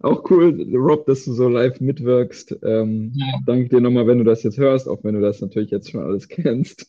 Auch 0.00 0.30
cool, 0.30 0.68
Rob, 0.74 1.06
dass 1.06 1.24
du 1.24 1.32
so 1.32 1.48
live 1.48 1.80
mitwirkst. 1.80 2.58
Ähm, 2.62 3.12
Ja. 3.14 3.26
Danke 3.46 3.70
dir 3.70 3.80
nochmal, 3.80 4.06
wenn 4.06 4.18
du 4.18 4.24
das 4.24 4.42
jetzt 4.42 4.58
hörst, 4.58 4.86
auch 4.86 5.02
wenn 5.04 5.14
du 5.14 5.22
das 5.22 5.40
natürlich 5.40 5.70
jetzt 5.70 5.90
schon 5.90 6.02
alles 6.02 6.28
kennst. 6.28 6.86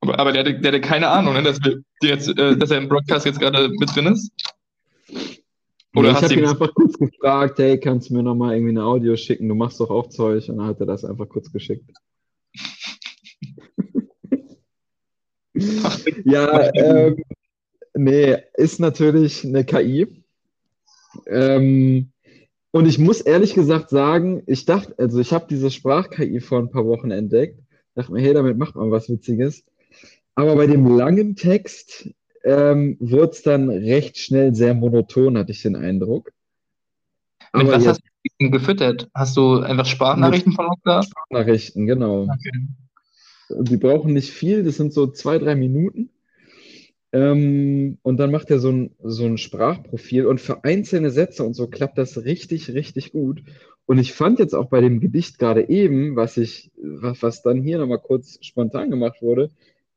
Aber, 0.00 0.18
aber 0.18 0.32
der, 0.32 0.40
hatte, 0.40 0.58
der 0.58 0.72
hatte 0.72 0.80
keine 0.80 1.08
Ahnung, 1.08 1.34
ne, 1.34 1.42
dass, 1.42 1.58
wir, 1.62 1.82
jetzt, 2.00 2.28
äh, 2.30 2.56
dass 2.56 2.70
er 2.70 2.78
im 2.78 2.88
Broadcast 2.88 3.26
jetzt 3.26 3.40
gerade 3.40 3.68
mit 3.68 3.94
drin 3.94 4.06
ist. 4.06 4.32
Oder 5.94 6.12
ich 6.12 6.22
habe 6.22 6.32
ihn 6.32 6.46
einfach 6.46 6.72
kurz 6.74 6.96
gefragt, 6.96 7.58
hey, 7.58 7.78
kannst 7.78 8.08
du 8.08 8.14
mir 8.14 8.22
nochmal 8.22 8.54
irgendwie 8.54 8.72
ein 8.72 8.78
Audio 8.78 9.16
schicken? 9.16 9.50
Du 9.50 9.54
machst 9.54 9.80
doch 9.80 9.90
auch 9.90 10.08
Zeug. 10.08 10.48
Und 10.48 10.56
dann 10.56 10.66
hat 10.66 10.80
er 10.80 10.86
das 10.86 11.04
einfach 11.04 11.28
kurz 11.28 11.52
geschickt. 11.52 11.90
Ja, 16.24 16.74
ähm, 16.74 17.22
nee, 17.94 18.36
ist 18.54 18.80
natürlich 18.80 19.44
eine 19.44 19.64
KI. 19.64 20.22
Ähm, 21.26 22.10
und 22.70 22.86
ich 22.86 22.98
muss 22.98 23.20
ehrlich 23.20 23.54
gesagt 23.54 23.90
sagen, 23.90 24.42
ich 24.46 24.66
dachte, 24.66 24.94
also 24.98 25.18
ich 25.18 25.32
habe 25.32 25.46
diese 25.48 25.70
Sprach-KI 25.70 26.40
vor 26.40 26.58
ein 26.58 26.70
paar 26.70 26.86
Wochen 26.86 27.10
entdeckt, 27.10 27.58
dachte 27.94 28.12
mir, 28.12 28.20
hey, 28.20 28.34
damit 28.34 28.58
macht 28.58 28.74
man 28.76 28.90
was 28.90 29.08
Witziges. 29.08 29.64
Aber 30.34 30.56
bei 30.56 30.66
dem 30.66 30.86
langen 30.86 31.36
Text 31.36 32.10
ähm, 32.44 32.96
wurde 33.00 33.32
es 33.32 33.42
dann 33.42 33.70
recht 33.70 34.18
schnell 34.18 34.54
sehr 34.54 34.74
monoton, 34.74 35.38
hatte 35.38 35.52
ich 35.52 35.62
den 35.62 35.76
Eindruck. 35.76 36.32
Mit 37.54 37.62
Aber 37.62 37.72
was 37.72 37.84
jetzt 37.84 37.88
hast 37.88 38.02
du 38.02 38.44
ihn 38.44 38.52
gefüttert? 38.52 39.08
Hast 39.14 39.36
du 39.36 39.60
einfach 39.60 39.86
Sprachnachrichten 39.86 40.52
von 40.52 40.66
uns 40.66 40.80
da? 40.84 41.02
Nachrichten, 41.30 41.86
genau. 41.86 42.24
Okay. 42.24 42.50
Die 43.48 43.76
brauchen 43.76 44.12
nicht 44.12 44.30
viel, 44.30 44.64
das 44.64 44.76
sind 44.76 44.92
so 44.92 45.06
zwei, 45.06 45.38
drei 45.38 45.54
Minuten. 45.54 46.10
Ähm, 47.12 47.98
und 48.02 48.16
dann 48.18 48.30
macht 48.30 48.50
er 48.50 48.58
so 48.58 48.70
ein, 48.70 48.90
so 49.02 49.24
ein 49.24 49.38
Sprachprofil 49.38 50.26
und 50.26 50.40
für 50.40 50.64
einzelne 50.64 51.10
Sätze 51.10 51.44
und 51.44 51.54
so 51.54 51.68
klappt 51.68 51.98
das 51.98 52.24
richtig, 52.24 52.70
richtig 52.74 53.12
gut. 53.12 53.42
Und 53.86 53.98
ich 53.98 54.12
fand 54.12 54.40
jetzt 54.40 54.54
auch 54.54 54.66
bei 54.68 54.80
dem 54.80 55.00
Gedicht 55.00 55.38
gerade 55.38 55.68
eben, 55.68 56.16
was 56.16 56.36
ich, 56.36 56.72
was, 56.76 57.22
was 57.22 57.42
dann 57.42 57.62
hier 57.62 57.78
nochmal 57.78 58.00
kurz 58.00 58.38
spontan 58.44 58.90
gemacht 58.90 59.22
wurde, 59.22 59.50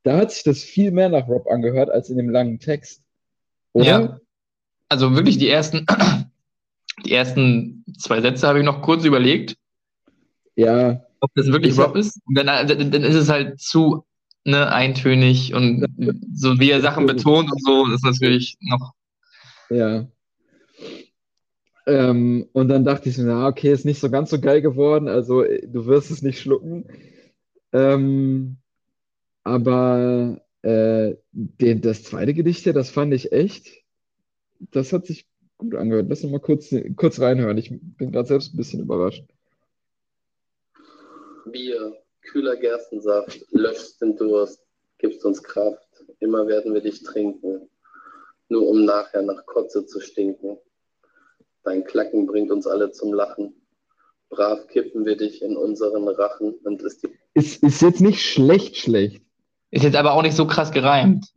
da 0.03 0.17
hat 0.17 0.31
sich 0.31 0.43
das 0.43 0.63
viel 0.63 0.91
mehr 0.91 1.09
nach 1.09 1.27
Rob 1.27 1.47
angehört 1.47 1.89
als 1.89 2.09
in 2.09 2.17
dem 2.17 2.29
langen 2.29 2.59
Text. 2.59 3.01
Oder? 3.73 3.85
Ja. 3.85 4.19
Also 4.87 5.15
wirklich 5.15 5.37
die 5.37 5.49
ersten, 5.49 5.85
die 7.05 7.11
ersten 7.11 7.83
zwei 7.97 8.21
Sätze 8.21 8.47
habe 8.47 8.59
ich 8.59 8.65
noch 8.65 8.81
kurz 8.81 9.03
überlegt, 9.03 9.55
Ja, 10.55 11.01
ob 11.21 11.31
das 11.35 11.47
wirklich 11.47 11.73
Ich 11.73 11.79
Rob 11.79 11.95
ist. 11.95 12.19
Dann 12.33 12.47
dann 12.47 13.03
ist 13.03 13.15
es 13.15 13.29
halt 13.29 13.59
zu 13.59 14.05
ne, 14.45 14.71
eintönig 14.71 15.53
und 15.53 15.85
so 16.33 16.59
wie 16.59 16.71
er 16.71 16.81
Sachen 16.81 17.05
betont 17.05 17.51
und 17.51 17.63
so, 17.63 17.91
ist 17.93 18.03
natürlich 18.03 18.57
noch. 18.61 18.93
Ja. 19.69 20.07
Ähm, 21.85 22.47
und 22.53 22.67
dann 22.69 22.85
dachte 22.85 23.09
ich 23.09 23.17
mir, 23.17 23.25
na, 23.25 23.47
okay, 23.47 23.71
ist 23.71 23.85
nicht 23.85 23.99
so 23.99 24.09
ganz 24.09 24.29
so 24.29 24.39
geil 24.39 24.61
geworden, 24.61 25.07
also 25.07 25.43
äh, 25.43 25.67
du 25.67 25.85
wirst 25.85 26.11
es 26.11 26.21
nicht 26.21 26.39
schlucken. 26.39 26.85
Ähm, 27.73 28.57
aber 29.43 30.41
äh, 30.61 31.15
den, 31.31 31.81
das 31.81 32.03
zweite 32.03 32.33
Gedicht 32.33 32.63
hier, 32.63 32.73
das 32.73 32.89
fand 32.89 33.13
ich 33.13 33.31
echt, 33.31 33.67
das 34.71 34.93
hat 34.93 35.07
sich 35.07 35.27
gut 35.57 35.75
angehört. 35.75 36.07
Lass 36.09 36.23
uns 36.23 36.31
mal 36.31 36.39
kurz, 36.39 36.73
kurz 36.95 37.19
reinhören. 37.19 37.57
Ich 37.57 37.69
bin 37.69 38.11
gerade 38.11 38.27
selbst 38.27 38.53
ein 38.53 38.57
bisschen 38.57 38.81
überrascht. 38.81 39.23
Bier, 41.51 41.95
kühler 42.21 42.55
Gerstensaft, 42.55 43.45
löscht 43.51 44.01
den 44.01 44.15
Durst, 44.17 44.61
gibst 44.97 45.25
uns 45.25 45.41
Kraft, 45.41 45.87
immer 46.19 46.47
werden 46.47 46.73
wir 46.73 46.81
dich 46.81 47.03
trinken, 47.03 47.69
nur 48.49 48.67
um 48.67 48.85
nachher 48.85 49.21
nach 49.21 49.45
Kotze 49.45 49.85
zu 49.85 49.99
stinken. 49.99 50.57
Dein 51.63 51.83
Klacken 51.83 52.25
bringt 52.25 52.51
uns 52.51 52.67
alle 52.67 52.91
zum 52.91 53.13
Lachen. 53.13 53.53
Brav 54.29 54.67
kippen 54.67 55.05
wir 55.05 55.17
dich 55.17 55.41
in 55.41 55.57
unseren 55.57 56.07
Rachen 56.07 56.53
und 56.63 56.81
ist 56.81 57.03
die 57.03 57.09
Ist, 57.33 57.63
ist 57.63 57.81
jetzt 57.81 58.01
nicht 58.01 58.21
schlecht, 58.21 58.77
schlecht. 58.77 59.21
Ist 59.71 59.83
jetzt 59.83 59.95
aber 59.95 60.13
auch 60.13 60.21
nicht 60.21 60.35
so 60.35 60.45
krass 60.45 60.71
gereimt. 60.71 61.27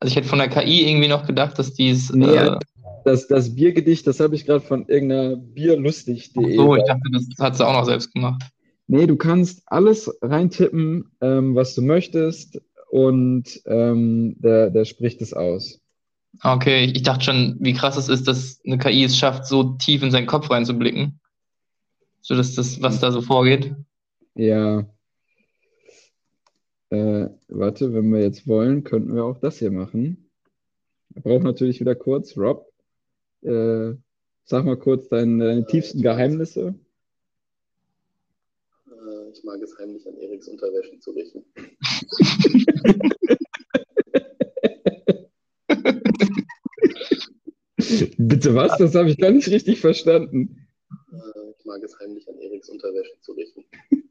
Also 0.00 0.12
ich 0.12 0.16
hätte 0.16 0.28
von 0.28 0.38
der 0.38 0.48
KI 0.48 0.88
irgendwie 0.88 1.08
noch 1.08 1.26
gedacht, 1.26 1.58
dass 1.58 1.74
dies. 1.74 2.12
Nee, 2.12 2.34
äh, 2.34 2.58
Das, 3.04 3.26
das 3.26 3.54
Biergedicht, 3.54 4.06
das 4.06 4.20
habe 4.20 4.34
ich 4.34 4.46
gerade 4.46 4.60
von 4.60 4.86
irgendeiner 4.88 5.36
bierlustig.de. 5.36 6.56
so, 6.56 6.76
ich 6.76 6.84
dachte, 6.84 7.02
das 7.12 7.24
hat 7.38 7.56
sie 7.56 7.66
auch 7.66 7.72
noch 7.72 7.84
selbst 7.84 8.12
gemacht. 8.12 8.42
Nee, 8.86 9.06
du 9.06 9.16
kannst 9.16 9.62
alles 9.66 10.10
reintippen, 10.20 11.10
ähm, 11.20 11.54
was 11.54 11.74
du 11.74 11.82
möchtest, 11.82 12.60
und 12.92 13.62
ähm, 13.64 14.36
der, 14.38 14.68
der 14.68 14.84
spricht 14.84 15.22
es 15.22 15.32
aus. 15.32 15.80
Okay, 16.42 16.84
ich 16.84 17.02
dachte 17.02 17.24
schon, 17.24 17.56
wie 17.60 17.72
krass 17.72 17.96
es 17.96 18.10
ist, 18.10 18.28
dass 18.28 18.60
eine 18.66 18.76
KI 18.76 19.04
es 19.04 19.16
schafft, 19.16 19.46
so 19.46 19.76
tief 19.78 20.02
in 20.02 20.10
seinen 20.10 20.26
Kopf 20.26 20.50
reinzublicken. 20.50 21.18
So 22.20 22.36
dass 22.36 22.54
das, 22.54 22.82
was 22.82 23.00
da 23.00 23.10
so 23.10 23.22
vorgeht. 23.22 23.74
Ja. 24.34 24.86
Äh, 26.90 27.28
warte, 27.48 27.94
wenn 27.94 28.12
wir 28.12 28.20
jetzt 28.20 28.46
wollen, 28.46 28.84
könnten 28.84 29.14
wir 29.14 29.24
auch 29.24 29.38
das 29.38 29.58
hier 29.58 29.70
machen. 29.70 30.30
Wir 31.08 31.22
brauchen 31.22 31.44
natürlich 31.44 31.80
wieder 31.80 31.94
kurz, 31.94 32.36
Rob, 32.36 32.70
äh, 33.40 33.94
sag 34.44 34.66
mal 34.66 34.76
kurz 34.76 35.08
deine, 35.08 35.44
deine 35.46 35.66
tiefsten 35.66 36.02
Geheimnisse. 36.02 36.74
Ich 39.32 39.42
mag 39.44 39.60
es 39.62 39.76
heimlich 39.78 40.06
an 40.06 40.16
Eriks 40.18 40.48
Unterwäsche 40.48 40.98
zu 40.98 41.12
riechen. 41.12 41.44
Bitte 48.18 48.54
was? 48.54 48.76
Das 48.78 48.94
habe 48.94 49.10
ich 49.10 49.18
gar 49.18 49.30
nicht 49.30 49.48
richtig 49.48 49.80
verstanden. 49.80 50.66
Äh, 51.12 51.16
Ich 51.58 51.64
mag 51.64 51.82
es 51.82 51.98
heimlich 52.00 52.28
an 52.28 52.36
Eriks 52.38 52.68
Unterwäsche 52.68 53.12
zu 53.20 53.32
riechen. 53.32 53.64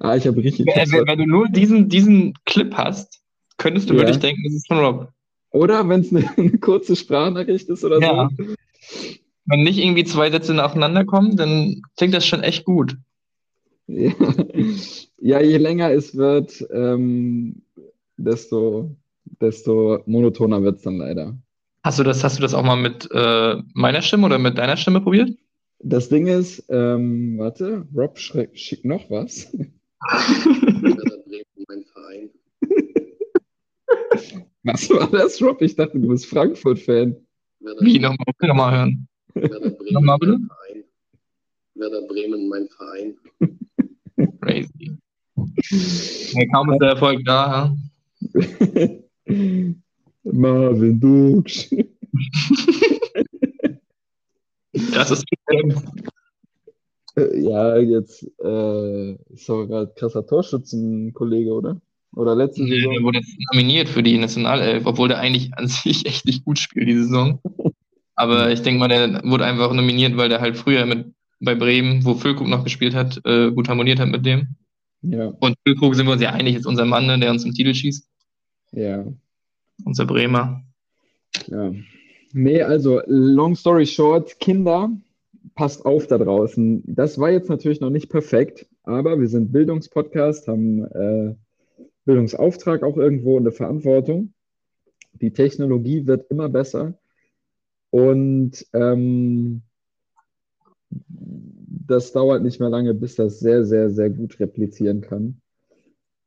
Ah, 0.00 0.16
ich 0.16 0.26
habe 0.26 0.42
richtig. 0.42 0.66
Wenn, 0.66 0.92
wenn, 0.92 1.06
wenn 1.06 1.18
du 1.18 1.26
nur 1.26 1.48
diesen, 1.48 1.88
diesen 1.88 2.34
Clip 2.44 2.74
hast, 2.74 3.22
könntest 3.56 3.88
du 3.88 3.94
Ja. 3.94 4.00
wirklich 4.00 4.18
denken, 4.18 4.42
das 4.44 4.54
ist 4.54 4.66
von 4.66 4.78
Rob. 4.78 5.08
Oder 5.50 5.88
wenn 5.88 6.00
es 6.00 6.10
eine, 6.10 6.28
eine 6.36 6.58
kurze 6.58 6.94
Sprachnachricht 6.94 7.68
ist 7.70 7.82
oder 7.84 7.98
Ja. 8.00 8.28
so. 8.36 8.44
Wenn 9.46 9.62
nicht 9.62 9.78
irgendwie 9.78 10.04
zwei 10.04 10.30
Sätze 10.30 10.52
nacheinander 10.52 11.04
kommen, 11.06 11.36
dann 11.36 11.80
klingt 11.96 12.12
das 12.12 12.26
schon 12.26 12.42
echt 12.42 12.64
gut. 12.64 12.96
Ja, 15.24 15.40
je 15.40 15.56
länger 15.56 15.92
es 15.92 16.16
wird, 16.16 16.66
ähm, 16.72 17.62
desto, 18.16 18.96
desto 19.40 20.02
monotoner 20.06 20.64
wird 20.64 20.78
es 20.78 20.82
dann 20.82 20.96
leider. 20.96 21.38
Hast 21.84 22.00
du 22.00 22.02
das, 22.02 22.24
hast 22.24 22.38
du 22.38 22.42
das 22.42 22.54
auch 22.54 22.64
mal 22.64 22.74
mit 22.74 23.08
äh, 23.12 23.56
meiner 23.74 24.02
Stimme 24.02 24.26
oder 24.26 24.38
mit 24.38 24.58
deiner 24.58 24.76
Stimme 24.76 25.00
probiert? 25.00 25.30
Das 25.78 26.08
Ding 26.08 26.26
ist, 26.26 26.64
ähm, 26.70 27.38
warte, 27.38 27.86
Rob 27.94 28.18
schickt 28.18 28.84
noch 28.84 29.08
was. 29.10 29.52
Werder 29.52 31.18
Bremen, 31.24 31.64
mein 31.68 31.84
Verein. 31.84 32.30
Was 34.64 34.90
war 34.90 35.08
das, 35.08 35.40
Rob? 35.40 35.62
Ich 35.62 35.76
dachte, 35.76 36.00
du 36.00 36.08
bist 36.08 36.26
Frankfurt-Fan. 36.26 37.16
Wie, 37.80 37.98
nochmal, 38.00 38.26
nochmal 38.40 38.76
hören. 38.76 39.08
Werder 39.34 39.70
Bremen, 39.70 39.92
Nochmal 39.92 40.18
bitte? 40.18 40.38
Werder 41.82 42.02
Bremen, 42.06 42.48
mein 42.48 42.68
Verein. 42.68 43.16
Crazy. 44.40 44.96
Ja, 46.34 46.46
kaum 46.54 46.70
ist 46.72 46.78
der 46.80 46.90
Erfolg 46.90 47.24
da. 47.24 47.74
Marvin 50.24 51.00
Duksch. 51.00 51.68
Das 54.94 55.10
ist 55.10 55.24
Äh, 57.16 57.40
Ja, 57.42 57.76
jetzt 57.76 58.22
äh, 58.42 59.12
ist 59.34 59.50
aber 59.50 59.66
gerade 59.66 59.92
krasser 59.96 60.26
Torschützenkollege, 60.26 61.52
oder? 61.52 61.78
Oder 62.16 62.34
letzte 62.34 62.62
Nee, 62.62 62.76
Saison. 62.76 62.92
der 62.94 63.02
wurde 63.02 63.18
jetzt 63.18 63.36
nominiert 63.52 63.88
für 63.90 64.02
die 64.02 64.16
Nationalelf, 64.16 64.86
obwohl 64.86 65.08
der 65.08 65.18
eigentlich 65.18 65.52
an 65.54 65.66
sich 65.68 66.06
echt 66.06 66.24
nicht 66.26 66.44
gut 66.44 66.58
spielt, 66.58 66.88
die 66.88 66.96
Saison. 66.96 67.38
Aber 68.14 68.50
ich 68.50 68.62
denke 68.62 68.80
mal, 68.80 68.88
der 68.88 69.22
wurde 69.24 69.44
einfach 69.44 69.72
nominiert, 69.74 70.16
weil 70.16 70.28
der 70.30 70.40
halt 70.40 70.56
früher 70.56 70.86
mit 70.86 71.12
bei 71.42 71.54
Bremen, 71.54 72.04
wo 72.04 72.14
Füllkrug 72.14 72.48
noch 72.48 72.64
gespielt 72.64 72.94
hat, 72.94 73.20
äh, 73.24 73.50
gut 73.50 73.68
harmoniert 73.68 73.98
hat 73.98 74.08
mit 74.08 74.24
dem. 74.24 74.56
Ja, 75.02 75.26
Und 75.40 75.56
Füllkrug 75.66 75.94
sind 75.94 76.06
wir 76.06 76.12
uns 76.12 76.22
ja 76.22 76.30
einig, 76.30 76.56
ist 76.56 76.66
unser 76.66 76.84
Mann, 76.84 77.06
ne, 77.06 77.18
der 77.18 77.30
uns 77.30 77.44
im 77.44 77.52
Titel 77.52 77.74
schießt. 77.74 78.08
ja, 78.72 79.04
Unser 79.84 80.06
Bremer. 80.06 80.62
ja. 81.48 81.72
Nee, 82.34 82.62
also, 82.62 83.02
long 83.06 83.54
story 83.54 83.84
short, 83.84 84.40
Kinder, 84.40 84.90
passt 85.54 85.84
auf 85.84 86.06
da 86.06 86.16
draußen. 86.16 86.82
Das 86.86 87.18
war 87.18 87.30
jetzt 87.30 87.50
natürlich 87.50 87.80
noch 87.80 87.90
nicht 87.90 88.08
perfekt, 88.08 88.66
aber 88.84 89.20
wir 89.20 89.28
sind 89.28 89.52
Bildungspodcast, 89.52 90.48
haben 90.48 90.84
äh, 90.84 91.34
Bildungsauftrag 92.06 92.84
auch 92.84 92.96
irgendwo 92.96 93.36
und 93.36 93.42
eine 93.42 93.52
Verantwortung. 93.52 94.32
Die 95.20 95.32
Technologie 95.32 96.06
wird 96.06 96.30
immer 96.30 96.48
besser 96.48 96.94
und 97.90 98.66
ähm, 98.72 99.60
das 101.86 102.12
dauert 102.12 102.42
nicht 102.42 102.60
mehr 102.60 102.70
lange, 102.70 102.94
bis 102.94 103.16
das 103.16 103.40
sehr, 103.40 103.64
sehr, 103.64 103.90
sehr 103.90 104.10
gut 104.10 104.38
replizieren 104.40 105.00
kann. 105.00 105.40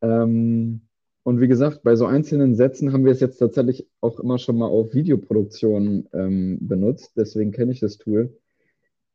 Ähm, 0.02 0.82
und 1.24 1.42
wie 1.42 1.48
gesagt, 1.48 1.82
bei 1.84 1.96
so 1.96 2.06
einzelnen 2.06 2.56
Sätzen 2.56 2.94
haben 2.94 3.04
wir 3.04 3.12
es 3.12 3.20
jetzt 3.20 3.38
tatsächlich 3.38 3.88
auch 4.00 4.20
immer 4.20 4.38
schon 4.38 4.58
mal 4.58 4.68
auf 4.68 4.94
Videoproduktion 4.94 6.08
ähm, 6.14 6.60
benutzt. 6.62 7.14
Deswegen 7.16 7.52
kenne 7.52 7.72
ich 7.72 7.80
das 7.80 7.98
Tool. 7.98 8.38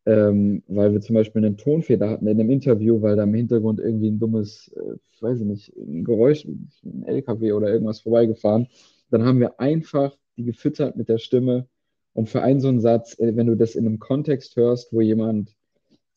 Ähm, 0.06 0.62
weil 0.66 0.92
wir 0.92 1.00
zum 1.02 1.14
Beispiel 1.14 1.44
einen 1.44 1.58
Tonfehler 1.58 2.08
hatten 2.08 2.26
in 2.26 2.40
einem 2.40 2.50
Interview, 2.50 3.02
weil 3.02 3.16
da 3.16 3.24
im 3.24 3.34
Hintergrund 3.34 3.78
irgendwie 3.80 4.10
ein 4.10 4.18
dummes, 4.18 4.72
äh, 4.74 4.96
weiß 5.20 5.40
ich 5.40 5.46
nicht, 5.46 5.76
ein 5.76 6.04
Geräusch, 6.04 6.46
ein 6.46 7.04
LKW 7.04 7.52
oder 7.52 7.70
irgendwas 7.70 8.00
vorbeigefahren. 8.00 8.66
Dann 9.10 9.24
haben 9.24 9.40
wir 9.40 9.60
einfach 9.60 10.16
die 10.36 10.44
gefüttert 10.44 10.96
mit 10.96 11.08
der 11.08 11.18
Stimme. 11.18 11.68
Und 12.12 12.28
für 12.28 12.42
einen 12.42 12.60
so 12.60 12.68
einen 12.68 12.80
Satz, 12.80 13.18
äh, 13.20 13.36
wenn 13.36 13.46
du 13.46 13.56
das 13.56 13.76
in 13.76 13.86
einem 13.86 13.98
Kontext 13.98 14.56
hörst, 14.56 14.92
wo 14.92 15.00
jemand 15.00 15.54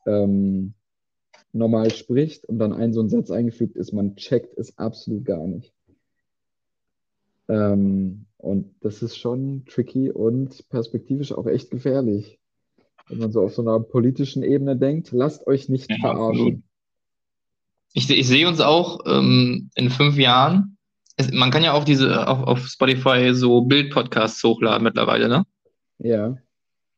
ähm, 0.05 0.73
normal 1.51 1.91
spricht 1.91 2.45
und 2.45 2.59
dann 2.59 2.73
ein 2.73 2.93
so 2.93 3.01
ein 3.01 3.09
Satz 3.09 3.31
eingefügt 3.31 3.75
ist, 3.75 3.93
man 3.93 4.15
checkt 4.15 4.57
es 4.57 4.77
absolut 4.77 5.25
gar 5.25 5.45
nicht. 5.45 5.73
Ähm, 7.47 8.25
und 8.37 8.73
das 8.81 9.01
ist 9.01 9.17
schon 9.17 9.65
tricky 9.65 10.11
und 10.11 10.67
perspektivisch 10.69 11.31
auch 11.31 11.45
echt 11.45 11.71
gefährlich. 11.71 12.39
Wenn 13.07 13.19
man 13.19 13.31
so 13.31 13.41
auf 13.41 13.53
so 13.53 13.61
einer 13.61 13.79
politischen 13.79 14.43
Ebene 14.43 14.77
denkt, 14.77 15.11
lasst 15.11 15.45
euch 15.47 15.69
nicht 15.69 15.89
Ja, 15.89 15.97
verarschen. 15.99 16.63
Ich, 17.93 18.09
ich 18.09 18.27
sehe 18.27 18.47
uns 18.47 18.59
auch 18.59 19.01
ähm, 19.05 19.69
in 19.75 19.89
fünf 19.89 20.17
Jahren. 20.17 20.77
Es, 21.15 21.31
man 21.31 21.51
kann 21.51 21.63
ja 21.63 21.73
auch 21.73 21.83
diese 21.83 22.27
auf, 22.27 22.43
auf 22.43 22.67
Spotify 22.67 23.33
so 23.33 23.61
Bildpodcasts 23.61 24.43
hochladen 24.43 24.83
mittlerweile, 24.83 25.29
ne? 25.29 25.45
Ja, 25.99 26.37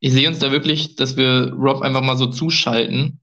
Ich 0.06 0.12
sehe 0.12 0.28
uns 0.28 0.38
da 0.38 0.52
wirklich, 0.52 0.94
dass 0.94 1.16
wir 1.16 1.52
Rob 1.54 1.82
einfach 1.82 2.00
mal 2.00 2.16
so 2.16 2.28
zuschalten 2.28 3.18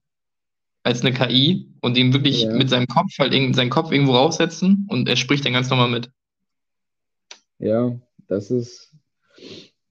als 0.83 0.99
eine 0.99 1.13
KI 1.13 1.69
und 1.79 1.97
ihm 1.97 2.11
wirklich 2.11 2.41
Ja. 2.41 2.57
mit 2.57 2.69
seinem 2.69 2.87
Kopf 2.87 3.17
halt 3.19 3.33
irgend- 3.33 3.55
seinen 3.55 3.69
Kopf 3.69 3.93
irgendwo 3.93 4.11
raussetzen 4.15 4.85
und 4.89 5.07
er 5.07 5.15
spricht 5.15 5.45
dann 5.45 5.53
ganz 5.53 5.69
normal 5.69 5.89
mit. 5.89 6.11
ja, 7.59 7.97
das 8.27 8.51
ist, 8.51 8.93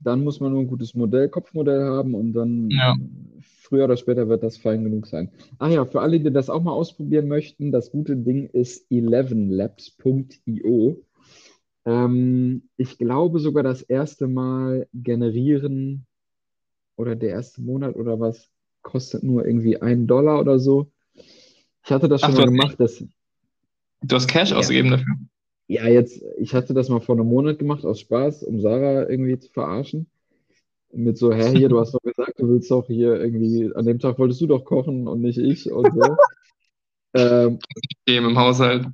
dann 0.01 0.23
muss 0.23 0.39
man 0.41 0.53
nur 0.53 0.61
ein 0.61 0.67
gutes 0.67 0.93
Modell, 0.93 1.31
Kopfmodell 1.31 1.83
haben 1.83 2.15
und 2.15 2.35
dann 2.35 2.69
Ja. 2.71 2.95
früher 3.63 3.85
oder 3.87 3.97
später 3.97 4.29
wird 4.29 4.43
das 4.43 4.59
fein 4.59 4.85
genug 4.85 5.07
sein. 5.07 5.31
Ah 5.59 5.71
ja, 5.71 5.87
für 5.87 6.03
alle, 6.03 6.21
die 6.21 6.31
das 6.31 6.51
auch 6.51 6.63
mal 6.63 6.73
ausprobieren 6.73 7.27
möchten, 7.27 7.73
das 7.73 7.91
gute 7.91 8.17
Ding 8.17 8.51
ist 8.51 8.85
11labs.io. 8.91 11.03
Ähm, 11.87 12.69
ich 12.77 12.99
glaube 12.99 13.39
sogar 13.39 13.63
das 13.63 13.81
erste 13.81 14.29
Mal 14.29 14.89
generieren 14.93 16.05
oder 16.97 17.17
der 17.17 17.31
erste 17.31 17.63
Monat 17.63 17.97
oder 17.97 18.21
was 18.21 18.51
kostet 18.83 19.23
nur 19.23 19.47
irgendwie 19.47 19.81
einen 19.81 20.07
Dollar 20.07 20.41
oder 20.41 20.59
so. 20.59 20.91
Ich 21.85 21.91
hatte 21.93 22.09
das 22.09 22.23
Ach, 22.23 22.27
schon 22.27 22.37
mal 22.37 22.47
gemacht, 22.47 22.81
das, 22.81 23.05
Du 24.05 24.17
hast 24.17 24.29
Cash 24.29 24.51
Ja. 24.51 24.59
ausgegeben 24.59 24.91
dafür. 24.91 25.15
ja, 25.69 25.87
jetzt, 25.89 26.23
ich 26.39 26.55
hatte 26.55 26.75
das 26.75 26.89
mal 26.89 27.01
vor 27.01 27.17
einem 27.17 27.27
Monat 27.29 27.59
gemacht 27.59 27.85
aus 27.85 28.01
Spaß, 28.01 28.43
um 28.45 28.61
Sarah 28.61 29.09
irgendwie 29.09 29.39
zu 29.39 29.51
verarschen. 29.53 30.09
Mit 30.93 31.19
so, 31.19 31.33
hä, 31.33 31.53
hier, 31.57 31.69
du 31.71 31.81
hast 31.81 31.95
doch 31.95 32.03
gesagt, 32.03 32.39
du 32.41 32.49
willst 32.51 32.71
doch 32.71 32.87
hier 32.89 33.17
irgendwie, 33.21 33.73
an 33.75 33.87
dem 33.87 33.99
Tag 34.01 34.19
wolltest 34.19 34.41
du 34.43 34.47
doch 34.49 34.65
kochen 34.65 35.09
und 35.09 35.23
nicht 35.23 35.39
ich 35.39 35.71
und 35.73 35.93
so. 35.93 36.25
ähm, 37.15 37.61
Dem 38.09 38.27
im 38.27 38.39
Haushalt. 38.39 38.87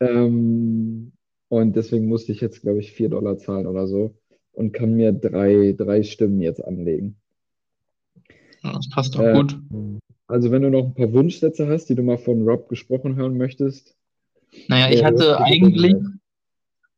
ähm, 0.00 1.12
und 1.48 1.76
deswegen 1.76 2.06
musste 2.08 2.32
ich 2.32 2.40
jetzt, 2.40 2.62
glaube 2.62 2.80
ich, 2.80 2.92
4 2.92 3.08
Dollar 3.08 3.38
zahlen 3.38 3.66
oder 3.66 3.86
so 3.86 4.16
und 4.54 4.72
kann 4.72 4.94
mir 4.94 5.12
drei, 5.12 5.74
drei 5.76 6.02
Stimmen 6.02 6.40
jetzt 6.40 6.64
anlegen. 6.64 7.16
Das 8.62 8.88
passt 8.88 9.14
doch 9.14 9.22
Äh, 9.22 9.32
gut. 9.32 9.58
Also, 10.26 10.50
wenn 10.50 10.62
du 10.62 10.70
noch 10.70 10.84
ein 10.84 10.94
paar 10.94 11.12
Wunschsätze 11.12 11.68
hast, 11.68 11.86
die 11.90 11.94
du 11.94 12.02
mal 12.02 12.18
von 12.18 12.48
Rob 12.48 12.68
gesprochen 12.68 13.16
hören 13.16 13.36
möchtest, 13.36 13.94
Naja, 14.68 14.90
ich 14.90 15.02
das 15.02 15.12
hatte 15.12 15.38
eigentlich, 15.44 15.94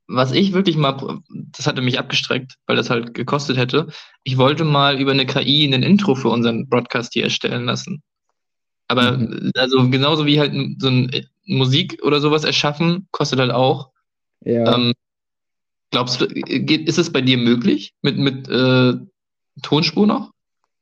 was 0.07 0.33
ich 0.33 0.53
wirklich 0.53 0.77
mal, 0.77 1.19
das 1.53 1.67
hatte 1.67 1.83
mich 1.83 1.99
abgestreckt, 1.99 2.57
weil 2.67 2.77
das 2.77 2.91
halt 2.91 3.15
gekostet 3.15 3.57
hätte. 3.57 3.89
Ich 4.23 4.39
wollte 4.39 4.65
mal 4.65 5.01
über 5.01 5.11
eine 5.11 5.27
KI 5.27 5.65
ein 5.67 5.83
Intro 5.83 6.15
für 6.15 6.29
unseren 6.29 6.69
Broadcast 6.69 7.13
hier 7.15 7.25
erstellen 7.25 7.65
lassen. 7.65 8.03
Aber 8.89 9.17
Mhm. 9.17 9.51
also 9.57 9.91
genauso 9.91 10.27
wie 10.27 10.39
halt 10.39 10.55
so 10.79 10.89
ein 10.89 11.13
äh, 11.13 11.25
Musik 11.47 12.01
oder 12.05 12.21
sowas 12.21 12.45
erschaffen, 12.45 13.09
kostet 13.11 13.41
halt 13.41 13.51
auch. 13.51 13.91
Ja, 14.45 14.75
Ähm, 14.75 14.93
glaubst 15.97 16.21
du, 16.21 16.27
geht, 16.29 16.87
ist 16.91 16.99
es 16.99 17.11
bei 17.11 17.23
dir 17.23 17.39
möglich 17.39 17.95
mit, 18.03 18.19
mit 18.19 18.49
äh, 18.51 18.93
Tonspur 19.63 20.07
noch? 20.07 20.31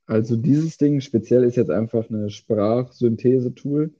also 0.06 0.36
dieses 0.36 0.76
Ding 0.76 1.00
speziell 1.00 1.44
ist 1.44 1.56
jetzt 1.56 1.70
einfach 1.70 2.10
eine 2.10 2.30
Sprachsynthese-Tool. 2.30 3.94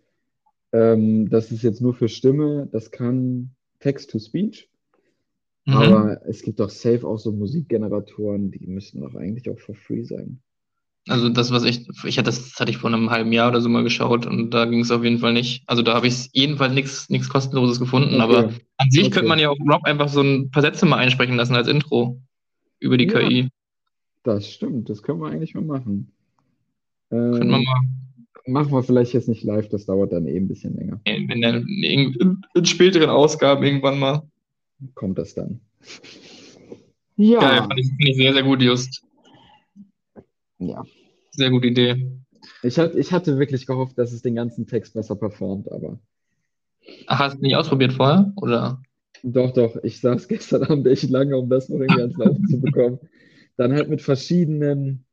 Ähm, 0.72 1.30
das 1.30 1.52
ist 1.52 1.62
jetzt 1.62 1.80
nur 1.80 1.94
für 1.94 2.08
Stimme, 2.08 2.68
das 2.72 2.90
kann 2.90 3.50
Text-to-Speech, 3.78 4.68
Mhm. 5.66 5.72
aber 5.72 6.20
es 6.26 6.42
gibt 6.42 6.58
doch 6.58 6.68
safe 6.68 7.06
auch 7.06 7.18
so 7.18 7.30
Musikgeneratoren, 7.30 8.50
die 8.50 8.66
müssten 8.66 9.00
doch 9.00 9.14
eigentlich 9.14 9.48
auch 9.48 9.58
for 9.60 9.76
free 9.76 10.02
sein. 10.02 10.40
Also 11.08 11.28
das, 11.28 11.50
was 11.50 11.64
ich, 11.64 11.86
ich 12.04 12.16
hatte, 12.16 12.26
das 12.26 12.58
hatte 12.58 12.70
ich 12.70 12.78
vor 12.78 12.90
einem 12.92 13.10
halben 13.10 13.32
Jahr 13.32 13.50
oder 13.50 13.60
so 13.60 13.68
mal 13.68 13.82
geschaut 13.82 14.24
und 14.26 14.50
da 14.50 14.64
ging 14.64 14.80
es 14.80 14.90
auf 14.90 15.04
jeden 15.04 15.18
Fall 15.18 15.34
nicht. 15.34 15.62
Also 15.66 15.82
da 15.82 15.94
habe 15.94 16.06
ich 16.06 16.30
jedenfalls 16.32 16.72
nichts 16.72 17.10
nichts 17.10 17.28
kostenloses 17.28 17.78
gefunden, 17.78 18.20
aber 18.22 18.46
Okay. 18.46 18.54
an 18.78 18.90
sich 18.90 19.02
Okay. 19.02 19.10
könnte 19.12 19.28
man 19.28 19.38
ja 19.38 19.50
auch 19.50 19.58
Rob 19.60 19.84
einfach 19.84 20.08
so 20.08 20.22
ein 20.22 20.50
paar 20.50 20.62
Sätze 20.62 20.86
mal 20.86 20.96
einsprechen 20.96 21.36
lassen 21.36 21.54
als 21.54 21.68
Intro 21.68 22.20
über 22.80 22.96
die 22.96 23.06
Ja. 23.06 23.20
KI. 23.20 23.48
Das 24.22 24.50
stimmt, 24.50 24.88
das 24.88 25.02
können 25.02 25.20
wir 25.20 25.28
eigentlich 25.28 25.54
mal 25.54 25.62
machen. 25.64 26.10
Ähm, 27.10 27.50
man 27.50 27.62
mal, 27.64 27.82
machen 28.46 28.72
wir 28.72 28.82
vielleicht 28.82 29.12
jetzt 29.12 29.28
nicht 29.28 29.44
live, 29.44 29.68
das 29.68 29.84
dauert 29.84 30.12
dann 30.12 30.26
eh 30.26 30.36
ein 30.38 30.48
bisschen 30.48 30.74
länger. 30.74 31.00
in, 31.04 31.40
der, 31.42 31.56
in, 31.56 32.42
in, 32.54 32.64
späteren 32.64 33.10
Ausgaben 33.10 33.62
irgendwann 33.62 33.98
mal. 33.98 34.22
Kommt 34.94 35.18
das 35.18 35.34
dann? 35.34 35.60
Geil, 37.16 37.26
Ja, 37.26 37.62
fand 37.62 37.78
ich, 37.78 37.88
fand 37.88 38.08
ich 38.08 38.16
sehr, 38.16 38.32
sehr 38.32 38.42
gut, 38.42 38.62
Just. 38.62 39.03
Ja. 40.68 40.84
Sehr 41.30 41.50
gute 41.50 41.68
Idee. 41.68 42.10
Ich 42.62 42.78
hatte, 42.78 42.98
ich 42.98 43.12
hatte 43.12 43.38
wirklich 43.38 43.66
gehofft, 43.66 43.98
dass 43.98 44.12
es 44.12 44.22
den 44.22 44.34
ganzen 44.34 44.66
Text 44.66 44.94
besser 44.94 45.16
performt, 45.16 45.70
aber 45.70 45.98
Ach, 47.06 47.18
hast 47.18 47.38
du 47.38 47.42
nicht 47.42 47.56
ausprobiert 47.56 47.92
vorher? 47.92 48.32
Oder? 48.36 48.82
doch, 49.24 49.52
doch, 49.52 49.76
ich 49.82 50.00
saß 50.00 50.28
gestern 50.28 50.64
Abend 50.64 50.86
echt 50.86 51.08
lange, 51.10 51.36
um 51.36 51.48
das 51.48 51.68
noch 51.68 51.80
irgendwie 51.80 52.02
ans 52.02 52.16
Laufen 52.16 52.46
zu 52.46 52.60
bekommen. 52.60 52.98
Dann 53.56 53.72
halt 53.72 53.88
mit 53.88 54.02
verschiedenen, 54.02 55.06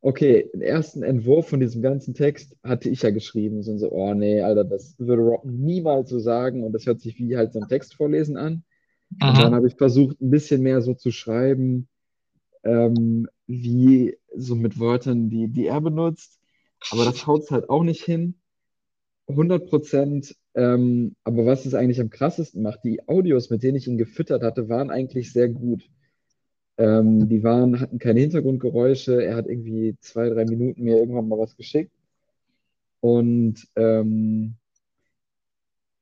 okay, 0.00 0.48
den 0.52 0.62
ersten 0.62 1.02
Entwurf 1.02 1.48
von 1.48 1.60
diesem 1.60 1.82
ganzen 1.82 2.14
Text 2.14 2.56
hatte 2.62 2.88
ich 2.88 3.02
ja 3.02 3.10
geschrieben. 3.10 3.62
So, 3.62 3.76
so, 3.76 3.90
oh 3.90 4.14
nee, 4.14 4.40
Alter, 4.40 4.64
das 4.64 4.94
würde 4.98 5.22
Rob 5.22 5.44
niemals 5.44 6.10
so 6.10 6.18
sagen 6.18 6.64
und 6.64 6.72
das 6.72 6.86
hört 6.86 7.00
sich 7.00 7.18
wie 7.18 7.36
halt 7.36 7.52
so 7.52 7.60
ein 7.60 7.68
Text 7.68 7.94
vorlesen 7.94 8.36
an. 8.36 8.64
Und 9.10 9.38
dann 9.38 9.54
habe 9.54 9.66
ich 9.66 9.74
versucht, 9.74 10.20
ein 10.20 10.30
bisschen 10.30 10.62
mehr 10.62 10.82
so 10.82 10.94
zu 10.94 11.10
schreiben, 11.10 11.88
ähm, 12.62 13.26
wie 13.48 14.16
so 14.36 14.54
mit 14.54 14.78
Wörtern, 14.78 15.30
die, 15.30 15.48
die 15.48 15.66
er 15.66 15.80
benutzt. 15.80 16.38
Aber 16.90 17.04
das 17.04 17.26
haut 17.26 17.42
es 17.42 17.50
halt 17.50 17.68
auch 17.70 17.82
nicht 17.82 18.04
hin. 18.04 18.36
100 19.26 19.68
Prozent. 19.68 20.36
Ähm, 20.54 21.16
aber 21.24 21.46
was 21.46 21.66
es 21.66 21.74
eigentlich 21.74 22.00
am 22.00 22.10
krassesten 22.10 22.62
macht, 22.62 22.84
die 22.84 23.06
Audios, 23.08 23.50
mit 23.50 23.62
denen 23.62 23.76
ich 23.76 23.88
ihn 23.88 23.98
gefüttert 23.98 24.42
hatte, 24.42 24.68
waren 24.68 24.90
eigentlich 24.90 25.32
sehr 25.32 25.48
gut. 25.48 25.88
Ähm, 26.78 27.28
die 27.28 27.42
waren, 27.42 27.80
hatten 27.80 27.98
keine 27.98 28.20
Hintergrundgeräusche. 28.20 29.22
Er 29.22 29.36
hat 29.36 29.46
irgendwie 29.48 29.96
zwei, 30.00 30.28
drei 30.30 30.44
Minuten 30.44 30.84
mir 30.84 30.98
irgendwann 30.98 31.28
mal 31.28 31.38
was 31.38 31.56
geschickt. 31.56 31.92
Und 33.00 33.66
ähm, 33.76 34.56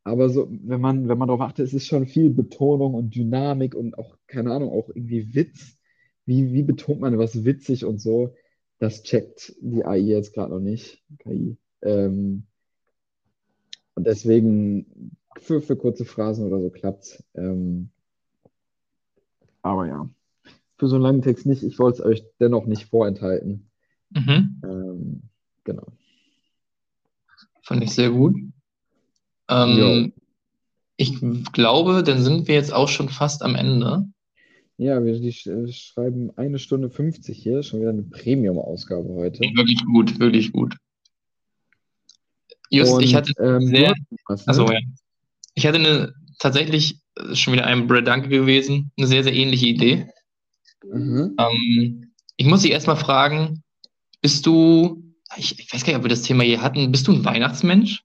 aber 0.05 0.29
so, 0.29 0.49
wenn 0.49 0.81
man, 0.81 1.09
wenn 1.09 1.19
man 1.19 1.27
darauf 1.29 1.41
achtet, 1.41 1.67
es 1.67 1.75
ist 1.75 1.87
schon 1.89 2.07
viel 2.07 2.31
Betonung 2.31 2.95
und 2.95 3.15
Dynamik 3.15 3.75
und 3.75 3.99
auch, 3.99 4.17
keine 4.29 4.53
Ahnung, 4.53 4.71
auch 4.71 4.89
irgendwie 4.89 5.35
Witz. 5.35 5.77
Wie, 6.27 6.53
wie 6.53 6.63
betont 6.63 7.01
man 7.01 7.19
was 7.19 7.45
witzig 7.45 7.85
und 7.85 8.01
so? 8.01 8.35
Das 8.79 9.03
checkt 9.03 9.55
die 9.61 9.85
AI 9.85 9.99
jetzt 9.99 10.35
gerade 10.35 10.53
noch 10.53 10.61
nicht, 10.61 11.03
KI. 11.19 11.57
Ähm, 11.83 12.45
und 13.95 14.07
deswegen 14.07 15.17
für, 15.39 15.63
für 15.63 15.77
kurze 15.77 16.05
Phrasen 16.05 16.47
oder 16.47 16.61
so 16.61 16.69
klappt 16.71 17.23
ähm, 17.35 17.91
Aber 19.63 19.87
ja, 19.87 20.09
für 20.79 20.89
so 20.89 20.97
einen 20.97 21.03
langen 21.03 21.23
Text 21.23 21.47
nicht. 21.47 21.63
Ich 21.63 21.79
wollte 21.79 22.03
es 22.03 22.05
euch 22.05 22.25
dennoch 22.39 22.67
nicht 22.67 22.87
vorenthalten. 22.87 23.71
Mhm. 24.11 24.61
Ähm, 24.63 25.23
genau. 25.65 25.87
Fand 27.63 27.83
ich 27.83 27.93
sehr 27.93 28.11
gut. 28.11 28.37
Ähm, 29.49 30.13
ich 30.97 31.21
glaube, 31.53 32.03
dann 32.03 32.23
sind 32.23 32.49
wir 32.49 32.55
jetzt 32.55 32.73
auch 32.73 32.89
schon 32.89 33.09
fast 33.09 33.43
am 33.43 33.55
Ende. 33.55 34.07
Ja, 34.79 35.03
wir 35.03 35.19
die 35.19 35.33
sch 35.33 35.47
äh, 35.47 35.73
schreiben 35.73 36.31
eine 36.37 36.59
Stunde 36.59 36.91
50 36.91 37.37
hier, 37.39 37.63
schon 37.63 37.81
wieder 37.81 37.91
eine 37.91 38.03
Premium-Ausgabe 38.03 39.09
heute. 39.15 39.41
Wirklich 39.41 39.83
gut, 39.85 40.19
wirklich 40.19 40.53
gut. 40.53 40.77
Just, 42.71 43.01
ich 43.01 43.11
Und, 43.11 43.15
hatte 43.15 43.33
ähm, 43.41 43.69
sehr, 43.69 43.95
hast 44.29 44.47
ne? 44.47 44.49
also 44.49 44.71
ja. 44.71 44.79
Ich 45.55 45.67
hatte 45.67 45.79
eine 45.79 46.15
tatsächlich 46.39 47.01
schon 47.33 47.55
wieder 47.55 47.65
ein 47.65 47.87
Brad 47.87 48.07
Danke 48.07 48.29
gewesen, 48.29 48.93
eine 48.99 49.07
sehr, 49.07 49.23
sehr 49.23 49.33
ähnliche 49.33 49.67
Idee. 49.67 50.07
Mhm. 50.85 51.37
Ähm, 51.39 52.13
ich 52.37 52.47
muss 52.47 52.63
dich 52.63 52.73
erstmal 52.73 52.97
fragen, 52.97 53.63
bist 54.21 54.45
du, 54.45 55.03
ich, 55.37 55.59
ich 55.59 55.73
weiß 55.73 55.85
gar 55.85 55.93
nicht, 55.93 55.99
ob 55.99 56.05
wir 56.05 56.11
das 56.11 56.23
Thema 56.23 56.45
hier 56.45 56.61
hatten, 56.61 56.93
bist 56.93 57.09
du 57.09 57.13
ein 57.13 57.25
Weihnachtsmensch? 57.25 58.03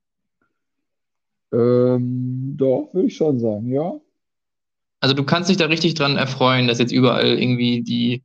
Ähm, 1.51 2.55
doch, 2.55 2.93
würde 2.93 3.07
ich 3.07 3.17
schon 3.17 3.39
sagen, 3.39 3.71
ja. 3.73 3.99
Also 5.01 5.13
du 5.15 5.23
kannst 5.23 5.49
dich 5.49 5.57
da 5.57 5.65
richtig 5.65 5.95
dran 5.95 6.15
erfreuen, 6.15 6.67
dass 6.67 6.79
jetzt 6.79 6.91
überall 6.93 7.25
irgendwie 7.37 7.81
die, 7.81 8.23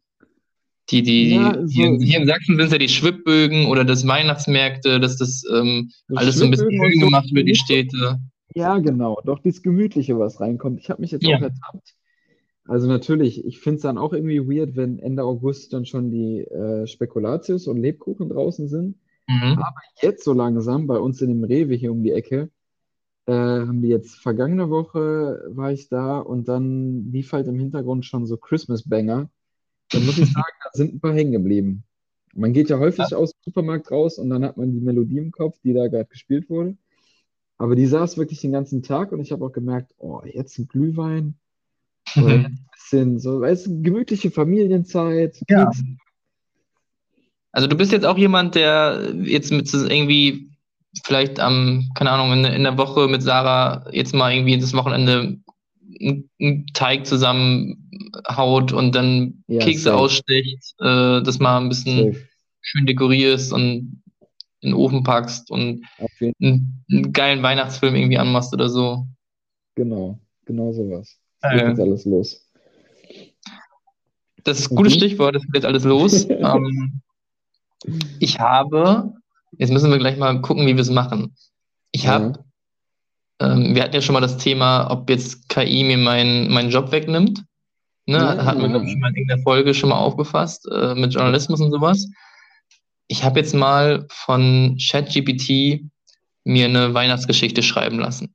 die, 0.91 1.03
die, 1.03 1.31
Ja, 1.35 1.57
hier, 1.67 1.99
so- 1.99 2.05
hier 2.05 2.19
in 2.21 2.27
Sachsen 2.27 2.57
sind 2.57 2.67
es 2.67 2.73
ja 2.73 2.79
die 2.79 2.89
Schwibbögen 2.89 3.67
oder 3.67 3.85
das 3.85 4.07
Weihnachtsmärkte, 4.07 5.01
dass 5.01 5.17
das 5.17 5.43
ähm, 5.53 5.91
alles 6.15 6.37
so 6.37 6.45
ein 6.45 6.51
bisschen 6.51 6.71
schön 6.71 7.01
gemacht 7.01 7.29
wird, 7.33 7.49
die 7.49 7.55
Städte. 7.57 8.21
Ja, 8.55 8.79
genau. 8.79 9.19
Doch 9.25 9.41
dieses 9.41 9.63
Gemütliche, 9.63 10.19
was 10.19 10.41
reinkommt. 10.41 10.79
Ich 10.81 10.89
habe 10.91 11.01
mich 11.01 11.11
jetzt 11.11 11.27
Ja. 11.27 11.37
auch 11.39 11.43
ertappt. 11.43 11.95
Also 12.69 12.89
natürlich, 12.89 13.45
ich 13.45 13.59
finde 13.59 13.77
es 13.77 13.83
dann 13.83 13.97
auch 13.99 14.13
irgendwie 14.13 14.41
weird, 14.41 14.77
wenn 14.77 14.99
Ende 14.99 15.23
August 15.23 15.73
dann 15.73 15.87
schon 15.87 16.11
die 16.11 16.41
äh, 16.41 16.87
Spekulatius 16.87 17.69
und 17.69 17.79
Lebkuchen 17.79 18.29
draußen 18.29 18.69
sind. 18.69 18.97
Mhm. 19.29 19.59
Jetzt 20.03 20.25
so 20.25 20.33
langsam 20.33 20.87
bei 20.87 20.99
uns 20.99 21.21
in 21.21 21.29
dem 21.29 21.45
Rewe 21.45 21.75
hier 21.75 21.91
um 21.93 22.03
die 22.03 22.13
Ecke 22.13 22.51
äh, 23.27 23.33
haben 23.33 23.83
die 23.83 23.89
jetzt 23.89 24.17
vergangene 24.17 24.71
Woche 24.71 25.45
war 25.49 25.73
ich 25.73 25.89
da 25.89 26.19
und 26.19 26.49
dann 26.49 27.11
lief 27.11 27.33
halt 27.33 27.49
im 27.49 27.59
Hintergrund 27.59 28.05
schon 28.05 28.27
so 28.27 28.37
Christmas 28.37 28.89
Banger. 28.89 29.29
Dann 29.91 30.07
muss 30.07 30.19
ich 30.19 30.33
sagen, 30.33 30.53
da 30.63 30.71
sind 30.73 30.95
ein 30.95 31.01
paar 31.01 31.15
hängen 31.15 31.33
geblieben. 31.33 31.85
Man 32.35 32.53
geht 32.53 32.71
ja 32.71 32.79
häufig 32.79 33.15
aus 33.15 33.33
dem 33.33 33.41
Supermarkt 33.45 33.91
raus 33.91 34.19
und 34.19 34.31
dann 34.31 34.45
hat 34.45 34.57
man 34.57 34.73
die 34.73 34.81
Melodie 34.81 35.19
im 35.19 35.33
Kopf, 35.33 35.59
die 35.65 35.73
da 35.73 35.89
gerade 35.89 36.07
gespielt 36.07 36.49
wurde. 36.51 36.77
Aber 37.59 37.75
die 37.75 37.87
saß 37.87 38.19
wirklich 38.19 38.41
den 38.43 38.53
ganzen 38.53 38.83
Tag 38.83 39.13
und 39.13 39.21
ich 39.21 39.33
habe 39.33 39.45
auch 39.45 39.53
gemerkt, 39.53 39.95
oh, 39.99 40.21
jetzt 40.25 40.59
ein 40.59 40.69
Glühwein. 40.69 41.35
Oder 42.17 42.35
ein 42.35 42.67
bisschen 42.73 43.19
so, 43.19 43.41
weißt 43.41 43.67
du, 43.67 43.83
gemütliche 43.83 44.31
Familienzeit. 44.31 45.43
Ja. 45.49 45.71
Also 47.51 47.69
du 47.69 47.77
bist 47.77 47.91
jetzt 47.91 48.07
auch 48.07 48.19
jemand, 48.19 48.55
der 48.55 49.15
jetzt 49.23 49.51
mit 49.51 49.73
irgendwie 49.73 50.51
vielleicht 51.05 51.41
am, 51.41 51.89
keine 51.95 52.11
Ahnung, 52.11 52.33
in, 52.33 52.45
in 52.45 52.63
der 52.65 52.79
Woche 52.79 53.09
mit 53.09 53.23
Sarah 53.23 53.85
jetzt 53.93 54.15
mal 54.15 54.33
irgendwie 54.33 54.59
das 54.59 54.73
Wochenende 54.75 55.39
einen 56.01 56.67
Teig 56.75 57.07
zusammenhaut 57.07 58.73
und 58.73 58.95
dann 58.95 59.43
Ja, 59.49 59.61
Kekse 59.61 59.85
safe. 59.85 59.97
aussticht, 59.97 60.75
äh, 60.81 61.23
das 61.23 61.39
mal 61.39 61.59
ein 61.59 61.69
bisschen 61.69 62.13
Safe. 62.13 62.27
schön 62.61 62.87
dekorierst 62.87 63.53
und 63.53 64.03
in 64.61 64.71
den 64.71 64.75
Ofen 64.75 65.03
packst 65.05 65.51
und 65.51 65.85
einen, 66.41 66.85
einen 66.91 67.13
geilen 67.13 67.43
Weihnachtsfilm 67.43 67.95
irgendwie 67.95 68.19
anmachst 68.19 68.53
oder 68.53 68.69
so. 68.69 69.07
Genau, 69.75 70.19
genau 70.45 70.73
sowas. 70.73 71.19
Das 71.41 71.53
geht 71.53 71.61
Äh, 71.63 71.69
jetzt 71.69 71.81
alles 71.81 72.05
los. 72.05 72.43
Das 74.45 74.61
ist 74.61 74.71
ein 74.71 74.77
gutes 74.77 74.93
du? 74.95 74.99
Stichwort, 75.01 75.35
das 75.35 75.43
geht 75.45 75.55
jetzt 75.57 75.67
alles 75.67 75.85
los. 75.85 76.25
ähm, 76.31 77.01
ich 78.19 78.39
habe, 78.39 79.15
jetzt 79.59 79.73
müssen 79.73 79.91
wir 79.91 79.99
gleich 79.99 80.17
mal 80.17 80.41
gucken, 80.41 80.67
wie 80.67 80.75
wir 80.75 80.83
es 80.83 80.91
machen. 80.91 81.35
Ich 81.93 82.07
habe, 82.07 82.45
ähm, 83.41 83.75
wir 83.75 83.83
hatten 83.83 83.95
ja 83.95 84.03
schon 84.03 84.15
mal 84.15 84.21
das 84.21 84.39
Thema, 84.39 84.91
ob 84.91 85.09
jetzt 85.11 85.49
KI 85.49 85.85
mir 85.85 85.99
meinen 85.99 86.53
meinen 86.53 86.71
Job 86.71 86.93
wegnimmt. 86.93 87.45
Ne? 88.07 88.19
Ja. 88.19 88.45
Hatten 88.45 88.63
wir, 88.63 88.69
glaube 88.69 88.85
ich, 88.85 88.93
schon 88.93 89.01
mal 89.01 89.09
in 89.11 89.17
irgendeiner 89.17 89.43
Folge 89.43 89.75
schon 89.75 89.91
mal 89.91 89.99
aufgefasst, 89.99 90.69
äh, 90.71 90.95
mit 90.95 91.13
Journalismus 91.13 91.61
und 91.61 91.73
sowas. 91.73 92.09
Ich 93.09 93.25
habe 93.25 93.41
jetzt 93.41 93.55
mal 93.55 94.07
von 94.11 94.79
ChatGPT 94.81 95.83
mir 96.45 96.67
eine 96.67 96.95
Weihnachtsgeschichte 96.95 97.63
schreiben 97.63 97.99
lassen. 97.99 98.35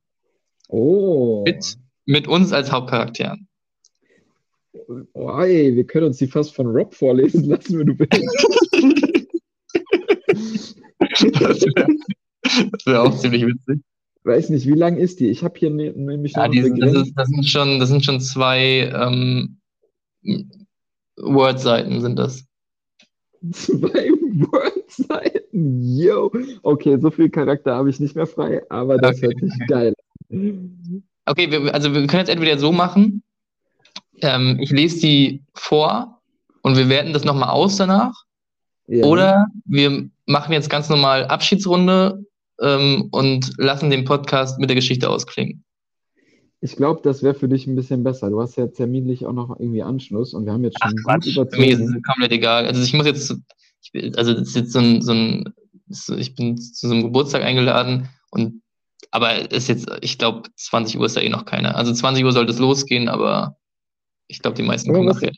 Oh, 0.68 1.42
Mit, 1.44 1.76
mit 2.06 2.28
uns 2.28 2.52
als 2.52 2.72
Hauptcharakteren. 2.72 3.46
oh 5.12 5.40
ey, 5.40 5.74
wir 5.76 5.86
können 5.86 6.06
uns 6.06 6.18
die 6.18 6.26
fast 6.26 6.54
von 6.54 6.66
Rob 6.66 6.94
vorlesen 6.94 7.44
lassen, 7.44 7.78
wenn 7.78 7.86
du 7.86 7.98
willst. 7.98 8.46
Das 11.18 11.62
wäre 11.62 11.88
wär 12.84 13.02
auch 13.02 13.16
ziemlich 13.18 13.46
witzig. 13.46 13.80
Weiß 14.24 14.50
nicht, 14.50 14.66
wie 14.66 14.74
lang 14.74 14.96
ist 14.98 15.20
die? 15.20 15.28
Ich 15.28 15.42
habe 15.42 15.58
hier 15.58 15.70
ne- 15.70 15.92
nämlich 15.92 16.34
noch 16.36 16.44
Ja, 16.44 16.48
die 16.48 16.60
das, 16.78 16.92
ist, 16.92 17.12
das, 17.16 17.28
sind 17.28 17.46
schon, 17.46 17.80
das 17.80 17.88
sind 17.88 18.04
schon 18.04 18.20
zwei 18.20 18.90
ähm, 18.94 19.58
Word-Seiten 21.16 22.00
sind 22.00 22.18
das. 22.18 22.44
Zwei 23.50 24.10
Wordseiten. 24.52 25.96
Yo. 25.98 26.30
Okay, 26.62 26.98
so 27.00 27.10
viel 27.10 27.30
Charakter 27.30 27.74
habe 27.74 27.90
ich 27.90 27.98
nicht 27.98 28.14
mehr 28.14 28.26
frei, 28.26 28.62
aber 28.70 28.96
das 28.98 29.16
Okay, 29.16 29.26
hört 29.26 29.40
sich 29.40 29.66
geil 29.66 29.94
an. 30.30 31.02
Okay, 31.26 31.50
wir, 31.50 31.74
also 31.74 31.92
wir 31.92 32.06
können 32.06 32.20
jetzt 32.20 32.30
entweder 32.30 32.58
so 32.58 32.72
machen, 32.72 33.22
ähm, 34.20 34.58
ich 34.60 34.70
lese 34.70 35.00
die 35.00 35.42
vor 35.54 36.20
und 36.62 36.76
wir 36.76 36.88
werten 36.88 37.12
das 37.12 37.24
nochmal 37.24 37.50
aus 37.50 37.76
danach. 37.76 38.24
Ja. 38.94 39.06
Oder 39.06 39.46
wir 39.64 40.10
machen 40.26 40.52
jetzt 40.52 40.68
ganz 40.68 40.88
normal 40.90 41.24
Abschiedsrunde 41.26 42.26
ähm, 42.60 43.08
und 43.10 43.52
lassen 43.56 43.88
den 43.88 44.04
Podcast 44.04 44.58
mit 44.58 44.68
der 44.68 44.74
Geschichte 44.76 45.08
ausklingen. 45.08 45.64
Ich 46.60 46.76
glaube, 46.76 47.00
das 47.02 47.22
wäre 47.22 47.34
für 47.34 47.48
dich 47.48 47.66
ein 47.66 47.74
bisschen 47.74 48.04
besser. 48.04 48.28
Du 48.28 48.40
hast 48.42 48.56
ja 48.56 48.66
terminlich 48.66 49.24
auch 49.24 49.32
noch 49.32 49.58
irgendwie 49.58 49.82
Anschluss 49.82 50.34
und 50.34 50.44
wir 50.44 50.52
haben 50.52 50.62
jetzt 50.62 50.76
schon 50.82 50.92
gut 50.94 51.04
Für 51.04 51.16
mich 51.60 51.70
ist 51.70 51.78
überzogen. 51.80 51.96
es 51.96 52.02
komplett 52.02 52.32
egal. 52.32 52.66
Also 52.66 52.82
ich 52.82 52.92
muss 52.92 53.06
jetzt, 53.06 53.34
ich, 53.92 54.16
also 54.18 54.34
das 54.34 54.48
ist 54.48 54.56
jetzt 54.56 54.72
so 54.72 54.78
ein, 54.78 55.00
so 55.00 55.12
ein 55.12 55.54
ich 56.18 56.34
bin 56.36 56.58
zu 56.58 56.86
so 56.88 56.92
einem 56.94 57.02
Geburtstag 57.02 57.42
eingeladen 57.42 58.08
und 58.30 58.62
aber 59.10 59.50
ist 59.52 59.68
jetzt, 59.68 59.90
ich 60.02 60.18
glaube, 60.18 60.42
20 60.56 60.98
Uhr 60.98 61.06
ist 61.06 61.16
da 61.16 61.20
eh 61.20 61.28
noch 61.30 61.44
keiner. 61.46 61.76
Also 61.76 61.92
20 61.92 62.24
Uhr 62.24 62.32
sollte 62.32 62.52
es 62.52 62.58
losgehen, 62.58 63.08
aber 63.08 63.56
ich 64.28 64.40
glaube, 64.40 64.56
die 64.56 64.62
meisten 64.62 64.90
Aber 64.90 64.98
kommen 64.98 65.08
was- 65.10 65.16
nachher. 65.20 65.32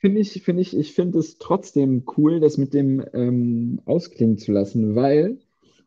Finde 0.00 0.20
ich, 0.20 0.42
finde 0.42 0.62
ich, 0.62 0.74
ich 0.74 0.94
finde 0.94 1.18
es 1.18 1.36
trotzdem 1.36 2.04
cool, 2.16 2.40
das 2.40 2.56
mit 2.56 2.72
dem 2.72 3.04
ähm, 3.12 3.82
ausklingen 3.84 4.38
zu 4.38 4.50
lassen, 4.50 4.94
weil, 4.94 5.38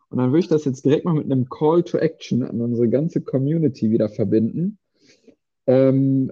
und 0.10 0.19
dann 0.19 0.30
würde 0.30 0.40
ich 0.40 0.48
das 0.48 0.65
jetzt 0.65 0.85
direkt 0.85 1.03
mal 1.03 1.15
mit 1.15 1.26
einem 1.26 1.49
Call 1.49 1.81
to 1.81 1.98
Action 1.98 2.44
an 2.44 2.61
unsere 2.61 2.88
ganze 2.90 3.22
Community 3.22 3.90
wieder 3.90 4.10
verbinden. 4.10 4.77
Ähm, 5.65 6.31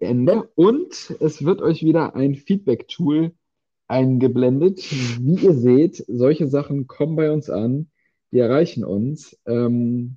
Ende. 0.00 0.48
Und 0.54 1.14
es 1.20 1.44
wird 1.44 1.60
euch 1.60 1.82
wieder 1.82 2.14
ein 2.16 2.34
Feedback-Tool 2.34 3.32
eingeblendet. 3.86 4.80
Wie 5.20 5.44
ihr 5.44 5.54
seht, 5.54 6.02
solche 6.08 6.48
Sachen 6.48 6.86
kommen 6.86 7.14
bei 7.14 7.30
uns 7.30 7.50
an, 7.50 7.90
die 8.32 8.38
erreichen 8.38 8.84
uns. 8.84 9.38
Ähm, 9.44 10.16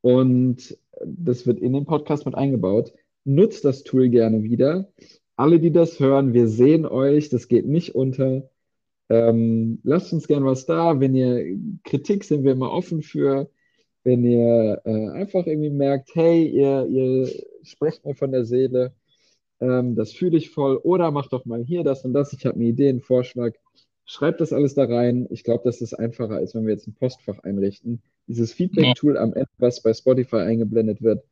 und 0.00 0.78
das 1.04 1.46
wird 1.46 1.60
in 1.60 1.74
den 1.74 1.84
Podcast 1.84 2.24
mit 2.24 2.34
eingebaut. 2.34 2.94
Nutzt 3.28 3.66
das 3.66 3.82
Tool 3.84 4.08
gerne 4.08 4.42
wieder. 4.42 4.90
Alle, 5.36 5.60
die 5.60 5.70
das 5.70 6.00
hören, 6.00 6.32
wir 6.32 6.48
sehen 6.48 6.86
euch, 6.86 7.28
das 7.28 7.46
geht 7.46 7.66
nicht 7.66 7.94
unter. 7.94 8.48
Ähm, 9.10 9.80
lasst 9.84 10.14
uns 10.14 10.26
gern 10.28 10.46
was 10.46 10.64
da. 10.64 10.98
Wenn 10.98 11.14
ihr 11.14 11.58
Kritik 11.84 12.24
sind 12.24 12.42
wir 12.42 12.52
immer 12.52 12.72
offen 12.72 13.02
für. 13.02 13.50
Wenn 14.02 14.24
ihr 14.24 14.80
äh, 14.86 15.08
einfach 15.10 15.46
irgendwie 15.46 15.68
merkt, 15.68 16.14
hey, 16.14 16.46
ihr, 16.46 16.86
ihr 16.86 17.30
sprecht 17.64 18.06
mir 18.06 18.14
von 18.14 18.32
der 18.32 18.46
Seele, 18.46 18.94
ähm, 19.60 19.94
das 19.94 20.12
fühle 20.12 20.38
ich 20.38 20.48
voll. 20.48 20.78
Oder 20.78 21.10
macht 21.10 21.34
doch 21.34 21.44
mal 21.44 21.62
hier 21.62 21.84
das 21.84 22.06
und 22.06 22.14
das. 22.14 22.32
Ich 22.32 22.46
habe 22.46 22.56
eine 22.56 22.64
Idee, 22.64 22.88
einen 22.88 23.02
Vorschlag. 23.02 23.52
Schreibt 24.06 24.40
das 24.40 24.54
alles 24.54 24.72
da 24.72 24.84
rein. 24.84 25.26
Ich 25.28 25.44
glaube, 25.44 25.64
das 25.64 25.82
ist 25.82 25.92
einfacher, 25.92 26.36
als 26.36 26.54
wenn 26.54 26.64
wir 26.64 26.72
jetzt 26.72 26.86
ein 26.86 26.94
Postfach 26.94 27.40
einrichten. 27.40 28.00
Dieses 28.26 28.54
Feedback-Tool 28.54 29.18
am 29.18 29.34
Ende, 29.34 29.50
was 29.58 29.82
bei 29.82 29.92
Spotify 29.92 30.36
eingeblendet 30.36 31.02
wird, 31.02 31.22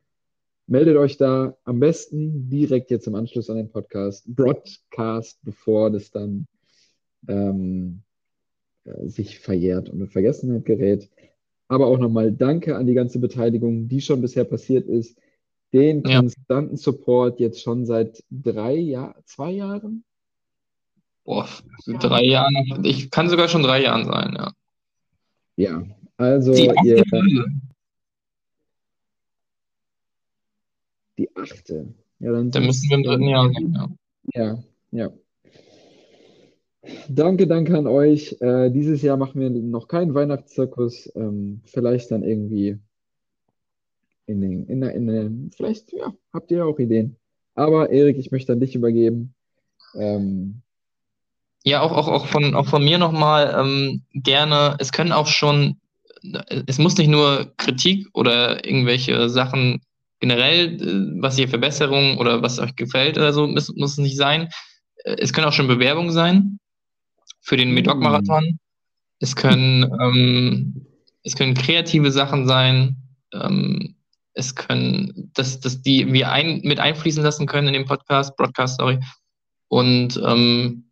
meldet 0.66 0.96
euch 0.96 1.16
da 1.16 1.56
am 1.64 1.80
besten 1.80 2.48
direkt 2.50 2.90
jetzt 2.90 3.06
im 3.06 3.14
Anschluss 3.14 3.50
an 3.50 3.56
den 3.56 3.70
Podcast, 3.70 4.24
Broadcast, 4.34 5.38
bevor 5.42 5.90
das 5.90 6.10
dann 6.10 6.46
ähm, 7.28 8.02
äh, 8.84 9.06
sich 9.08 9.38
verjährt 9.38 9.88
und 9.88 10.00
in 10.00 10.08
Vergessenheit 10.08 10.64
gerät. 10.64 11.08
Aber 11.68 11.86
auch 11.86 11.98
nochmal 11.98 12.32
Danke 12.32 12.76
an 12.76 12.86
die 12.86 12.94
ganze 12.94 13.18
Beteiligung, 13.18 13.88
die 13.88 14.00
schon 14.00 14.20
bisher 14.20 14.44
passiert 14.44 14.86
ist. 14.88 15.18
Den 15.72 16.02
Ja. 16.06 16.20
konstanten 16.20 16.76
Support 16.76 17.40
jetzt 17.40 17.60
schon 17.60 17.86
seit 17.86 18.22
drei 18.30 18.76
Jahren, 18.76 19.14
zwei 19.24 19.50
Jahren? 19.52 20.04
Boah, 21.24 21.48
drei 21.86 22.22
Jahren. 22.24 22.84
Ich 22.84 23.10
kann 23.10 23.28
sogar 23.28 23.48
schon 23.48 23.64
drei 23.64 23.82
Jahren 23.82 24.04
sein, 24.04 24.34
ja. 24.38 24.52
Ja, 25.56 25.82
also 26.16 26.52
Die 26.52 26.70
achte 26.70 26.86
ihr, 26.86 27.04
Folge. 27.08 27.46
Die 31.18 31.34
achte. 31.36 31.94
Ja, 32.18 32.32
dann 32.32 32.50
Da 32.50 32.60
müssen 32.60 32.88
wir 32.88 32.96
im 32.96 33.02
dritten 33.02 33.28
Jahr 33.28 33.52
sein, 33.52 33.72
ja. 33.74 33.88
Ja, 34.34 34.62
ja. 34.92 35.12
Danke, 37.08 37.46
danke 37.46 37.76
an 37.76 37.86
euch. 37.86 38.36
Äh, 38.40 38.70
dieses 38.70 39.02
Jahr 39.02 39.16
machen 39.16 39.40
wir 39.40 39.50
noch 39.50 39.88
keinen 39.88 40.14
Weihnachtszirkus. 40.14 41.10
Ähm, 41.16 41.60
vielleicht 41.64 42.10
dann 42.10 42.22
irgendwie 42.22 42.78
in 44.26 44.40
den, 44.40 44.66
in 44.66 44.80
der, 44.80 44.94
in 44.94 45.06
den, 45.06 45.50
vielleicht, 45.56 45.92
ja, 45.92 46.14
habt 46.32 46.50
ihr 46.50 46.64
auch 46.64 46.78
Ideen. 46.78 47.16
Aber 47.54 47.90
Erik, 47.90 48.18
ich 48.18 48.30
möchte 48.30 48.52
an 48.52 48.60
dich 48.60 48.74
übergeben. 48.74 49.34
Ähm, 49.94 50.62
Ja, 51.64 51.80
auch, 51.82 51.92
auch, 51.92 52.08
auch 52.08 52.26
von, 52.26 52.54
auch 52.54 52.66
von 52.66 52.84
mir 52.84 52.98
nochmal 52.98 53.54
ähm, 53.58 54.02
gerne, 54.14 54.76
es 54.78 54.92
können 54.92 55.12
auch 55.12 55.26
schon, 55.26 55.76
es 56.66 56.78
muss 56.78 56.96
nicht 56.98 57.08
nur 57.08 57.52
Kritik 57.56 58.08
oder 58.12 58.64
irgendwelche 58.64 59.28
Sachen 59.28 59.80
generell, 60.20 60.80
äh, 60.80 61.22
was 61.22 61.38
ihr 61.38 61.48
Verbesserungen 61.48 62.18
oder 62.18 62.42
was 62.42 62.58
euch 62.58 62.74
gefällt 62.76 63.16
oder 63.18 63.32
so, 63.32 63.46
muss, 63.46 63.74
muss 63.76 63.92
es 63.92 63.98
nicht 63.98 64.16
sein. 64.16 64.48
Äh, 65.04 65.16
Es 65.20 65.32
können 65.32 65.46
auch 65.46 65.52
schon 65.52 65.68
Bewerbungen 65.68 66.12
sein 66.12 66.58
für 67.40 67.56
den 67.56 67.70
Mm. 67.70 67.74
Medoc-Marathon. 67.74 68.58
Es 69.20 69.34
können, 69.36 69.84
ähm, 70.00 70.86
es 71.22 71.34
können 71.36 71.54
kreative 71.54 72.10
Sachen 72.12 72.46
sein. 72.46 72.96
Ähm, 73.32 73.94
es 74.34 74.54
können, 74.54 75.30
dass, 75.34 75.60
dass 75.60 75.80
die 75.80 76.12
wir 76.12 76.30
ein, 76.30 76.60
mit 76.62 76.78
einfließen 76.78 77.22
lassen 77.22 77.46
können 77.46 77.68
in 77.68 77.74
den 77.74 77.86
Podcast, 77.86 78.36
Broadcast, 78.36 78.76
sorry. 78.78 78.98
Und 79.68 80.20
ähm, 80.24 80.90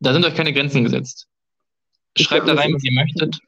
da 0.00 0.12
sind 0.12 0.24
euch 0.26 0.34
keine 0.34 0.52
Grenzen 0.52 0.84
gesetzt. 0.84 1.26
Schreibt 2.16 2.46
da 2.48 2.54
rein, 2.54 2.68
in- 2.70 2.74
was 2.76 2.84
ihr 2.84 2.92
möchtet. 2.92 3.38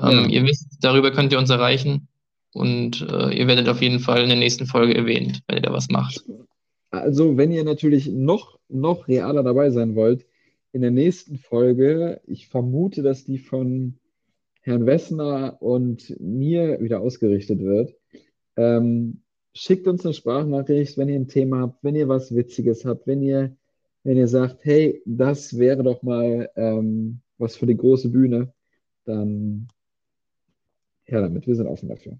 Ja. 0.00 0.24
Ähm, 0.24 0.30
Ihr 0.30 0.44
wisst, 0.44 0.78
darüber 0.80 1.10
könnt 1.10 1.32
ihr 1.32 1.38
uns 1.38 1.50
erreichen. 1.50 2.08
Und 2.54 3.02
äh, 3.02 3.38
ihr 3.38 3.46
werdet 3.46 3.68
auf 3.68 3.82
jeden 3.82 4.00
Fall 4.00 4.22
in 4.22 4.28
der 4.28 4.38
nächsten 4.38 4.66
Folge 4.66 4.94
erwähnt, 4.94 5.42
wenn 5.46 5.58
ihr 5.58 5.62
da 5.62 5.72
was 5.72 5.88
macht. 5.90 6.24
Also, 6.90 7.36
wenn 7.36 7.52
ihr 7.52 7.64
natürlich 7.64 8.08
noch, 8.08 8.58
noch 8.68 9.06
realer 9.06 9.42
dabei 9.42 9.70
sein 9.70 9.94
wollt, 9.94 10.24
in 10.72 10.80
der 10.80 10.90
nächsten 10.90 11.36
Folge, 11.36 12.20
ich 12.26 12.48
vermute, 12.48 13.02
dass 13.02 13.24
die 13.24 13.38
von 13.38 13.98
Herrn 14.62 14.86
Wessner 14.86 15.56
und 15.60 16.18
mir 16.20 16.80
wieder 16.80 17.00
ausgerichtet 17.00 17.60
wird. 17.60 17.94
Ähm, 18.56 19.22
schickt 19.54 19.86
uns 19.86 20.04
eine 20.04 20.14
Sprachnachricht, 20.14 20.98
wenn 20.98 21.08
ihr 21.08 21.16
ein 21.16 21.28
Thema 21.28 21.60
habt, 21.60 21.84
wenn 21.84 21.96
ihr 21.96 22.08
was 22.08 22.34
Witziges 22.34 22.84
habt, 22.84 23.06
wenn 23.06 23.22
ihr, 23.22 23.56
wenn 24.04 24.16
ihr 24.16 24.28
sagt, 24.28 24.64
hey, 24.64 25.02
das 25.04 25.58
wäre 25.58 25.82
doch 25.82 26.02
mal 26.02 26.50
ähm, 26.56 27.20
was 27.38 27.56
für 27.56 27.66
die 27.66 27.76
große 27.76 28.08
Bühne, 28.08 28.52
dann 29.04 29.68
her 31.08 31.22
damit, 31.22 31.46
wir 31.46 31.54
sind 31.54 31.66
offen 31.66 31.88
dafür. 31.88 32.18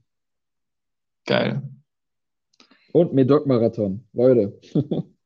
Geil. 1.26 1.62
Und 2.92 3.12
Medoc-Marathon, 3.12 4.04
Leute. 4.12 4.58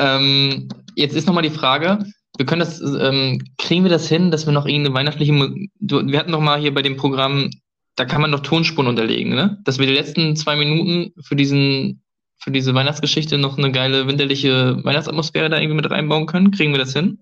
Ähm, 0.00 0.68
jetzt 0.96 1.14
ist 1.14 1.26
nochmal 1.26 1.42
die 1.42 1.50
Frage, 1.50 1.98
wir 2.36 2.46
können 2.46 2.60
das, 2.60 2.80
ähm, 2.80 3.42
kriegen 3.58 3.84
wir 3.84 3.90
das 3.90 4.08
hin, 4.08 4.30
dass 4.30 4.46
wir 4.46 4.52
noch 4.52 4.66
irgendeine 4.66 4.94
weihnachtliche, 4.94 5.32
wir 5.32 6.18
hatten 6.18 6.30
noch 6.30 6.40
mal 6.40 6.58
hier 6.58 6.72
bei 6.72 6.82
dem 6.82 6.96
Programm, 6.96 7.50
da 7.96 8.06
kann 8.06 8.22
man 8.22 8.30
noch 8.30 8.40
Tonspuren 8.40 8.88
unterlegen, 8.88 9.34
ne? 9.34 9.60
Dass 9.64 9.78
wir 9.78 9.86
die 9.86 9.92
letzten 9.92 10.36
zwei 10.36 10.56
Minuten 10.56 11.12
für 11.22 11.36
diesen, 11.36 12.02
für 12.38 12.50
diese 12.50 12.72
Weihnachtsgeschichte 12.72 13.36
noch 13.36 13.58
eine 13.58 13.72
geile 13.72 14.06
winterliche 14.06 14.82
Weihnachtsatmosphäre 14.84 15.50
da 15.50 15.58
irgendwie 15.58 15.76
mit 15.82 15.90
reinbauen 15.90 16.24
können. 16.24 16.50
Kriegen 16.50 16.72
wir 16.72 16.78
das 16.78 16.94
hin? 16.94 17.18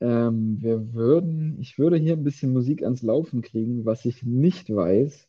Ähm, 0.00 0.58
wir 0.60 0.94
würden, 0.94 1.58
ich 1.60 1.78
würde 1.78 1.96
hier 1.96 2.14
ein 2.14 2.24
bisschen 2.24 2.52
Musik 2.52 2.82
ans 2.82 3.02
Laufen 3.02 3.42
kriegen. 3.42 3.84
Was 3.84 4.04
ich 4.04 4.22
nicht 4.22 4.74
weiß, 4.74 5.28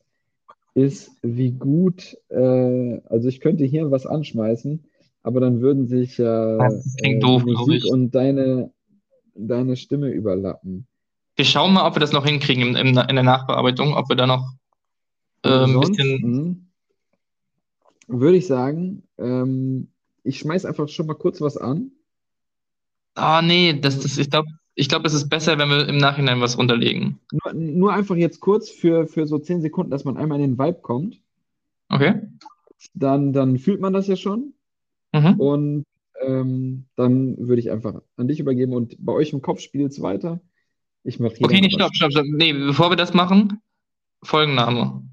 ist, 0.73 1.11
wie 1.21 1.51
gut, 1.51 2.17
äh, 2.29 3.01
also 3.05 3.27
ich 3.27 3.41
könnte 3.41 3.65
hier 3.65 3.91
was 3.91 4.05
anschmeißen, 4.05 4.85
aber 5.23 5.41
dann 5.41 5.61
würden 5.61 5.87
sich 5.87 6.15
klingt 6.15 7.03
äh, 7.03 7.19
doof, 7.19 7.43
Musik 7.43 7.85
und 7.85 8.11
deine, 8.15 8.71
deine 9.35 9.75
Stimme 9.75 10.09
überlappen. 10.09 10.87
Wir 11.35 11.45
schauen 11.45 11.73
mal, 11.73 11.87
ob 11.87 11.95
wir 11.95 11.99
das 11.99 12.13
noch 12.13 12.25
hinkriegen 12.25 12.63
im, 12.63 12.75
im, 12.75 12.87
in 12.97 13.15
der 13.15 13.23
Nachbearbeitung, 13.23 13.93
ob 13.93 14.09
wir 14.09 14.15
da 14.15 14.27
noch 14.27 14.53
äh, 15.43 15.49
ein 15.49 15.79
bisschen. 15.79 16.71
Würde 18.07 18.37
ich 18.37 18.47
sagen, 18.47 19.03
ähm, 19.17 19.89
ich 20.23 20.39
schmeiß 20.39 20.65
einfach 20.65 20.89
schon 20.89 21.07
mal 21.07 21.15
kurz 21.15 21.41
was 21.41 21.57
an. 21.57 21.91
Ah, 23.15 23.41
nee, 23.41 23.77
das, 23.79 23.99
das, 23.99 24.17
ich 24.17 24.29
glaube, 24.29 24.49
ich 24.75 24.87
glaub, 24.89 25.05
es 25.05 25.13
ist 25.13 25.29
besser, 25.29 25.57
wenn 25.57 25.69
wir 25.69 25.87
im 25.87 25.97
Nachhinein 25.97 26.41
was 26.41 26.57
runterlegen. 26.57 27.19
Nur, 27.31 27.53
nur 27.53 27.93
einfach 27.93 28.15
jetzt 28.15 28.39
kurz 28.39 28.69
für, 28.69 29.07
für 29.07 29.27
so 29.27 29.37
zehn 29.39 29.61
Sekunden, 29.61 29.91
dass 29.91 30.05
man 30.05 30.17
einmal 30.17 30.39
in 30.39 30.51
den 30.51 30.59
Vibe 30.59 30.79
kommt. 30.81 31.19
Okay? 31.89 32.21
Dann, 32.93 33.33
dann 33.33 33.57
fühlt 33.57 33.81
man 33.81 33.93
das 33.93 34.07
ja 34.07 34.15
schon. 34.15 34.53
Mhm. 35.13 35.39
Und 35.39 35.85
ähm, 36.25 36.85
dann 36.95 37.37
würde 37.37 37.59
ich 37.61 37.71
einfach 37.71 38.01
an 38.15 38.27
dich 38.27 38.39
übergeben 38.39 38.73
und 38.73 38.95
bei 38.99 39.11
euch 39.13 39.33
im 39.33 39.41
Kopf 39.41 39.59
spielt 39.59 39.91
es 39.91 40.01
weiter. 40.01 40.39
Ich 41.03 41.19
mache 41.19 41.35
hier 41.35 41.45
Okay, 41.45 41.59
nee, 41.61 41.69
stopp, 41.71 41.93
stopp, 41.95 42.11
stopp. 42.11 42.25
Nee, 42.27 42.53
bevor 42.53 42.91
wir 42.91 42.95
das 42.95 43.13
machen, 43.13 43.59
Folgenname. 44.23 45.03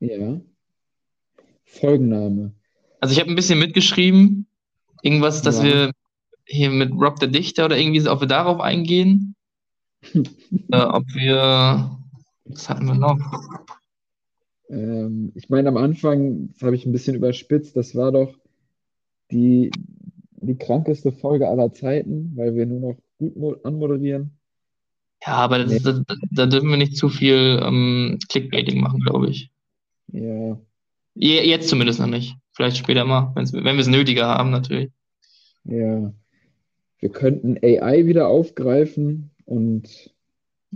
Ja. 0.00 0.40
Folgenname. 1.64 2.52
Also 3.00 3.12
ich 3.12 3.20
habe 3.20 3.30
ein 3.30 3.36
bisschen 3.36 3.58
mitgeschrieben, 3.58 4.46
irgendwas, 5.02 5.42
dass 5.42 5.58
Ja. 5.58 5.64
wir 5.64 5.92
hier 6.48 6.70
mit 6.70 6.92
Rob 6.92 7.20
der 7.20 7.28
Dichter 7.28 7.66
oder 7.66 7.78
irgendwie, 7.78 8.00
so, 8.00 8.10
ob 8.10 8.20
wir 8.20 8.28
darauf 8.28 8.60
eingehen, 8.60 9.34
äh, 10.72 10.80
ob 10.82 11.04
wir, 11.14 11.98
was 12.46 12.68
hatten 12.68 12.86
wir 12.86 12.94
noch? 12.94 13.18
Ähm, 14.70 15.32
ich 15.34 15.48
meine, 15.48 15.68
am 15.68 15.76
Anfang, 15.76 16.50
das 16.52 16.62
habe 16.62 16.76
ich 16.76 16.84
ein 16.86 16.92
bisschen 16.92 17.16
überspitzt, 17.16 17.76
das 17.76 17.94
war 17.94 18.12
doch 18.12 18.34
die, 19.30 19.70
die 20.40 20.56
krankeste 20.56 21.12
Folge 21.12 21.48
aller 21.48 21.72
Zeiten, 21.72 22.32
weil 22.36 22.54
wir 22.54 22.66
nur 22.66 22.80
noch 22.80 22.96
gut 23.18 23.36
mo- 23.36 23.56
anmoderieren. 23.64 24.32
Ja, 25.26 25.34
aber 25.34 25.58
das, 25.58 25.72
Nee. 25.72 25.80
da, 25.80 26.14
da 26.30 26.46
dürfen 26.46 26.70
wir 26.70 26.76
nicht 26.76 26.96
zu 26.96 27.08
viel 27.08 27.60
ähm, 27.62 28.18
Clickbaiting 28.28 28.80
machen, 28.80 29.00
glaube 29.00 29.28
ich. 29.30 29.50
Ja, 30.12 30.58
Je, 31.14 31.42
jetzt 31.48 31.68
zumindest 31.68 31.98
noch 31.98 32.06
nicht. 32.06 32.36
Vielleicht 32.52 32.76
später 32.76 33.04
mal, 33.04 33.32
wenn 33.34 33.52
wir 33.52 33.78
es 33.78 33.88
nötiger 33.88 34.26
haben, 34.28 34.50
natürlich. 34.50 34.90
ja. 35.64 36.12
Wir 36.98 37.10
könnten 37.10 37.56
AI 37.62 38.06
wieder 38.06 38.28
aufgreifen 38.28 39.30
und 39.44 40.12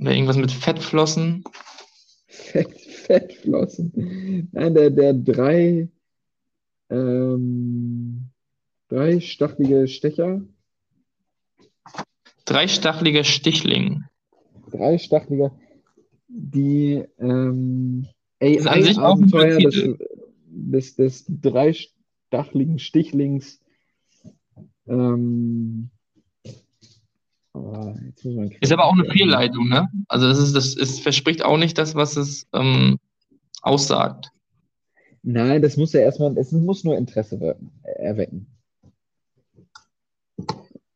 Oder 0.01 0.13
irgendwas 0.13 0.37
mit 0.37 0.53
Fettflossen. 0.53 1.45
Fett, 2.27 2.81
Fettflossen. 2.81 4.49
Nein, 4.53 4.75
der, 4.75 4.91
der 4.91 5.15
drei, 5.15 5.89
ähm, 6.91 8.31
drei 8.89 9.21
stachelige 9.21 9.89
Stecher, 9.89 10.43
Dreistacheliger 12.45 13.25
Stichling. 13.25 14.05
drei 14.71 14.99
stachelige, 14.99 15.53
die 16.29 17.05
ähm, 17.19 18.07
AI-Abenteuer 18.41 19.59
des, 19.59 19.97
des, 20.47 20.97
des 20.97 21.25
dreistacheligen 21.29 22.79
Stichlings. 22.79 23.61
Ähm, 24.89 25.91
man 27.55 28.51
Ist 28.61 28.73
aber 28.73 28.85
auch 28.85 28.95
eine 28.95 29.11
Fehlleitung, 29.11 29.69
ne? 29.69 29.89
Also 30.09 30.29
das 30.29 30.39
ist, 30.39 30.55
das 30.55 30.75
ist, 30.75 31.01
verspricht 31.01 31.45
auch 31.45 31.59
nicht 31.59 31.77
das, 31.77 31.95
was 31.95 32.17
es 32.17 32.47
ähm, 32.53 32.99
aussagt. 33.61 34.31
Nein, 35.23 35.63
das 35.63 35.77
muss 35.77 35.93
ja 35.93 36.01
erstmal, 36.01 36.37
es 36.39 36.51
muss 36.53 36.83
nur 36.83 36.97
Interesse 36.97 37.41
wirken, 37.41 37.71
erwecken. 37.83 38.47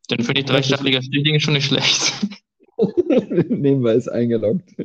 Dann 0.09 0.21
finde 0.21 0.41
ich 0.41 0.45
dreistacheliger 0.45 1.01
Stichling 1.01 1.39
schon 1.39 1.53
nicht 1.53 1.65
schlecht. 1.65 2.13
Nehmen 3.49 3.83
wir 3.83 3.93
es 3.93 4.07
eingeloggt. 4.07 4.75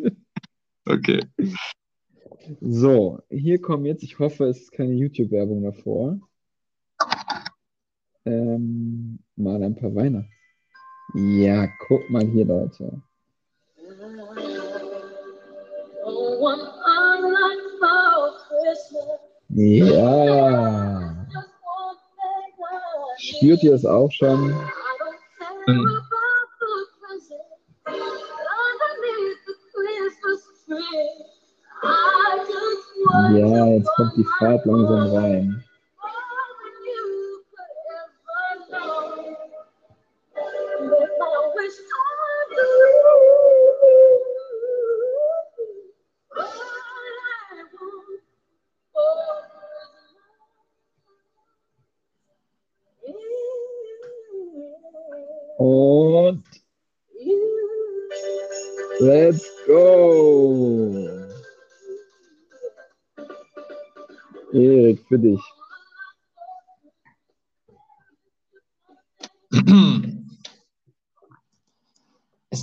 Okay. 0.84 1.20
So, 2.60 3.20
hier 3.30 3.60
kommen 3.60 3.86
jetzt, 3.86 4.02
ich 4.02 4.18
hoffe, 4.18 4.46
es 4.46 4.62
ist 4.62 4.72
keine 4.72 4.94
YouTube-Werbung 4.94 5.62
davor. 5.62 6.18
ähm, 8.24 9.20
mal 9.36 9.62
ein 9.62 9.76
paar 9.76 9.94
Weihnachts. 9.94 10.32
Ja, 11.14 11.68
guck 11.86 12.08
mal 12.08 12.24
hier, 12.24 12.46
Leute. 12.46 13.02
Ja. 19.54 21.26
Spürt 23.18 23.62
ihr 23.62 23.74
es 23.74 23.84
auch 23.84 24.10
schon? 24.10 24.54
Ja, 33.36 33.66
jetzt 33.66 33.90
kommt 33.96 34.16
die 34.16 34.26
Fahrt 34.38 34.64
langsam 34.64 35.14
rein. 35.14 35.64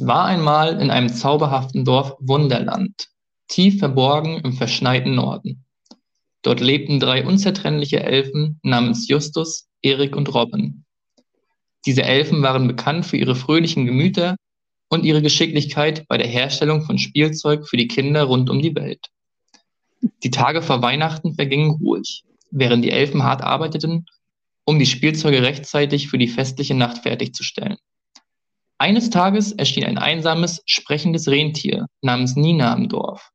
War 0.10 0.26
einmal 0.26 0.82
in 0.82 0.90
einem 0.90 1.10
zauberhaften 1.10 1.86
Dorf 1.86 2.16
Wunderland, 2.20 3.10
tief 3.48 3.78
verborgen 3.78 4.42
im 4.44 4.54
verschneiten 4.54 5.14
Norden. 5.14 5.66
Dort 6.42 6.62
lebten 6.62 7.00
drei 7.00 7.24
unzertrennliche 7.24 8.02
Elfen 8.02 8.60
namens 8.64 9.08
Justus, 9.08 9.68
Erik 9.84 10.16
und 10.16 10.34
Robin. 10.34 10.84
Diese 11.86 12.02
Elfen 12.02 12.42
waren 12.42 12.68
bekannt 12.68 13.06
für 13.06 13.18
ihre 13.18 13.36
fröhlichen 13.36 13.86
Gemüter 13.86 14.36
und 14.90 15.06
ihre 15.06 15.22
Geschicklichkeit 15.22 16.08
bei 16.08 16.18
der 16.18 16.28
Herstellung 16.28 16.82
von 16.82 16.98
Spielzeug 16.98 17.68
für 17.68 17.78
die 17.78 17.88
Kinder 17.88 18.24
rund 18.24 18.50
um 18.50 18.64
die 18.64 18.74
Welt. 18.74 19.06
Die 20.24 20.32
Tage 20.32 20.64
vor 20.64 20.82
Weihnachten 20.82 21.36
vergingen 21.36 21.70
ruhig, 21.70 22.24
während 22.50 22.84
die 22.84 22.92
Elfen 22.92 23.22
hart 23.22 23.44
arbeiteten, 23.44 24.08
um 24.66 24.80
die 24.80 24.88
Spielzeuge 24.88 25.44
rechtzeitig 25.44 26.10
für 26.10 26.18
die 26.18 26.28
festliche 26.28 26.74
Nacht 26.74 27.04
fertigzustellen. 27.04 27.78
Eines 28.82 29.10
Tages 29.10 29.52
erschien 29.52 29.84
ein 29.84 29.98
einsames, 29.98 30.62
sprechendes 30.66 31.28
Rentier 31.28 31.88
namens 32.02 32.38
Nina 32.38 32.74
im 32.74 32.88
Dorf. 32.88 33.30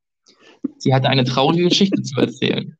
Sie 0.79 0.91
hatte 0.91 1.07
eine 1.07 1.23
traurige 1.23 1.69
Geschichte 1.69 2.01
zu 2.01 2.19
erzählen. 2.19 2.75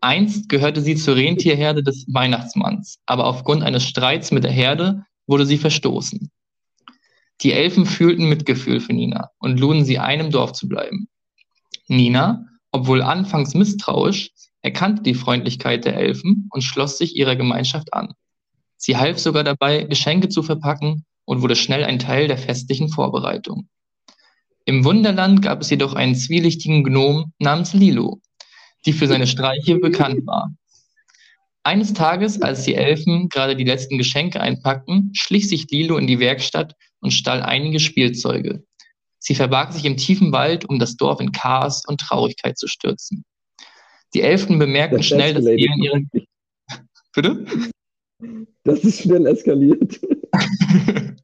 Einst 0.00 0.48
gehörte 0.48 0.80
sie 0.80 0.96
zur 0.96 1.16
Rentierherde 1.16 1.82
des 1.82 2.06
Weihnachtsmanns, 2.08 3.00
aber 3.04 3.26
aufgrund 3.26 3.62
eines 3.62 3.84
Streits 3.84 4.30
mit 4.30 4.44
der 4.44 4.50
Herde 4.50 5.04
wurde 5.26 5.44
sie 5.44 5.58
verstoßen. 5.58 6.30
Die 7.42 7.52
Elfen 7.52 7.84
fühlten 7.84 8.30
Mitgefühl 8.30 8.80
für 8.80 8.94
Nina 8.94 9.28
und 9.38 9.60
luden 9.60 9.84
sie 9.84 9.98
ein, 9.98 10.20
im 10.20 10.30
Dorf 10.30 10.52
zu 10.52 10.68
bleiben. 10.68 11.08
Nina, 11.86 12.46
obwohl 12.72 13.02
anfangs 13.02 13.52
misstrauisch, 13.52 14.30
erkannte 14.62 15.02
die 15.02 15.14
Freundlichkeit 15.14 15.84
der 15.84 15.98
Elfen 15.98 16.48
und 16.50 16.62
schloss 16.62 16.96
sich 16.96 17.14
ihrer 17.14 17.36
Gemeinschaft 17.36 17.92
an. 17.92 18.14
Sie 18.78 18.96
half 18.96 19.18
sogar 19.18 19.44
dabei, 19.44 19.82
Geschenke 19.82 20.30
zu 20.30 20.42
verpacken 20.42 21.04
und 21.28 21.42
wurde 21.42 21.56
schnell 21.56 21.84
ein 21.84 21.98
Teil 21.98 22.26
der 22.26 22.38
festlichen 22.38 22.88
Vorbereitung. 22.88 23.68
Im 24.64 24.82
Wunderland 24.86 25.42
gab 25.42 25.60
es 25.60 25.68
jedoch 25.68 25.92
einen 25.92 26.14
zwielichtigen 26.14 26.82
Gnom 26.82 27.34
namens 27.38 27.74
Lilo, 27.74 28.22
die 28.86 28.94
für 28.94 29.06
seine 29.06 29.26
Streiche 29.26 29.76
bekannt 29.78 30.26
war. 30.26 30.50
Eines 31.64 31.92
Tages, 31.92 32.40
als 32.40 32.62
die 32.62 32.76
Elfen 32.76 33.28
gerade 33.28 33.56
die 33.56 33.64
letzten 33.64 33.98
Geschenke 33.98 34.40
einpackten, 34.40 35.10
schlich 35.12 35.50
sich 35.50 35.70
Lilo 35.70 35.98
in 35.98 36.06
die 36.06 36.18
Werkstatt 36.18 36.74
und 37.00 37.10
stahl 37.10 37.42
einige 37.42 37.78
Spielzeuge. 37.78 38.64
Sie 39.18 39.34
verbarg 39.34 39.74
sich 39.74 39.84
im 39.84 39.98
tiefen 39.98 40.32
Wald, 40.32 40.64
um 40.64 40.78
das 40.78 40.96
Dorf 40.96 41.20
in 41.20 41.32
Chaos 41.32 41.82
und 41.86 42.00
Traurigkeit 42.00 42.56
zu 42.56 42.68
stürzen. 42.68 43.26
Die 44.14 44.22
Elfen 44.22 44.58
bemerkten 44.58 44.96
Das 44.96 45.06
schnell 45.06 45.34
das 45.34 45.44
escalated. 45.44 45.76
Fehlen 45.76 46.08
ihrer... 46.14 46.24
Bitte? 47.12 47.70
Das 48.64 48.80
ist 48.80 49.02
schnell 49.02 49.26
eskaliert. 49.26 50.00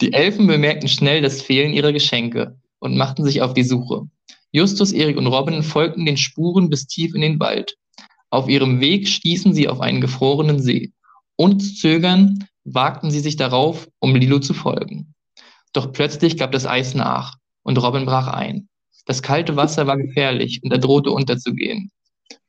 Die 0.00 0.12
Elfen 0.12 0.46
bemerkten 0.46 0.88
schnell 0.88 1.20
das 1.20 1.42
Fehlen 1.42 1.72
ihrer 1.72 1.92
Geschenke 1.92 2.58
und 2.78 2.96
machten 2.96 3.24
sich 3.24 3.42
auf 3.42 3.52
die 3.54 3.62
Suche. 3.62 4.08
Justus, 4.50 4.92
Erik 4.92 5.16
und 5.16 5.26
Robin 5.26 5.62
folgten 5.62 6.06
den 6.06 6.16
Spuren 6.16 6.70
bis 6.70 6.86
tief 6.86 7.14
in 7.14 7.20
den 7.20 7.38
Wald. 7.38 7.76
Auf 8.30 8.48
ihrem 8.48 8.80
Weg 8.80 9.08
stießen 9.08 9.54
sie 9.54 9.68
auf 9.68 9.80
einen 9.80 10.00
gefrorenen 10.00 10.60
See. 10.60 10.92
Zu 11.38 11.58
zögern, 11.58 12.46
wagten 12.64 13.10
sie 13.10 13.20
sich 13.20 13.36
darauf, 13.36 13.88
um 13.98 14.14
Lilo 14.14 14.38
zu 14.38 14.54
folgen. 14.54 15.14
Doch 15.72 15.92
plötzlich 15.92 16.36
gab 16.36 16.52
das 16.52 16.66
Eis 16.66 16.94
nach 16.94 17.36
und 17.62 17.82
Robin 17.82 18.06
brach 18.06 18.28
ein. 18.28 18.68
Das 19.06 19.22
kalte 19.22 19.56
Wasser 19.56 19.86
war 19.86 19.96
gefährlich 19.96 20.60
und 20.62 20.70
er 20.70 20.78
drohte 20.78 21.10
unterzugehen. 21.10 21.90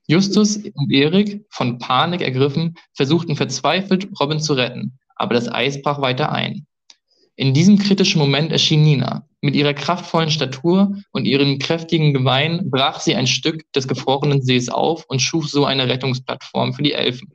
Justus 0.07 0.57
und 0.57 0.91
Erik, 0.91 1.45
von 1.49 1.79
Panik 1.79 2.21
ergriffen, 2.21 2.75
versuchten 2.93 3.35
verzweifelt, 3.35 4.09
Robin 4.19 4.39
zu 4.39 4.53
retten, 4.53 4.99
aber 5.15 5.33
das 5.33 5.51
Eis 5.51 5.81
brach 5.81 6.01
weiter 6.01 6.31
ein. 6.31 6.65
In 7.35 7.53
diesem 7.53 7.79
kritischen 7.79 8.19
Moment 8.19 8.51
erschien 8.51 8.83
Nina. 8.83 9.27
Mit 9.41 9.55
ihrer 9.55 9.73
kraftvollen 9.73 10.29
Statur 10.29 10.95
und 11.11 11.25
ihren 11.25 11.57
kräftigen 11.57 12.13
Gebeinen 12.13 12.69
brach 12.69 12.99
sie 12.99 13.15
ein 13.15 13.27
Stück 13.27 13.71
des 13.73 13.87
gefrorenen 13.87 14.41
Sees 14.41 14.69
auf 14.69 15.05
und 15.07 15.21
schuf 15.21 15.49
so 15.49 15.65
eine 15.65 15.87
Rettungsplattform 15.87 16.73
für 16.73 16.83
die 16.83 16.93
Elfen. 16.93 17.29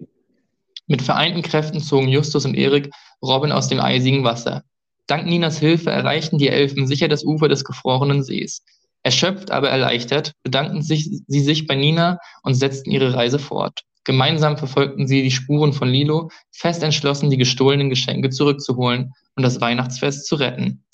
Mit 0.87 1.03
vereinten 1.03 1.43
Kräften 1.43 1.81
zogen 1.81 2.09
Justus 2.09 2.47
und 2.47 2.55
Erik 2.55 2.91
Robin 3.23 3.53
aus 3.53 3.69
dem 3.69 3.81
eisigen 3.81 4.25
Wasser. 4.25 4.63
Dank 5.07 5.27
Ninas 5.27 5.59
Hilfe 5.59 5.91
erreichten 5.91 6.39
die 6.39 6.49
Elfen 6.49 6.87
sicher 6.87 7.09
das 7.09 7.25
Ufer 7.25 7.49
des 7.49 7.65
gefrorenen 7.65 8.23
Sees. 8.23 8.63
Erschöpft, 9.03 9.51
aber 9.51 9.71
erleichtert, 9.71 10.33
bedankten 10.43 10.83
sich, 10.83 11.09
sie 11.27 11.41
sich 11.41 11.67
bei 11.67 11.75
Nina 11.75 12.19
und 12.43 12.55
setzten 12.55 12.91
ihre 12.91 13.15
Reise 13.15 13.39
fort. 13.39 13.83
Gemeinsam 14.05 14.57
verfolgten 14.57 15.07
sie 15.07 15.23
die 15.23 15.31
Spuren 15.31 15.73
von 15.73 15.89
Lilo, 15.89 16.31
fest 16.51 16.83
entschlossen, 16.83 17.31
die 17.31 17.37
gestohlenen 17.37 17.91
Geschenke 17.91 18.31
zurückzuholen 18.31 19.13
und 19.37 19.43
das 19.43 19.61
Weihnachtsfest 19.61 20.27
zu 20.27 20.37
retten. 20.37 20.85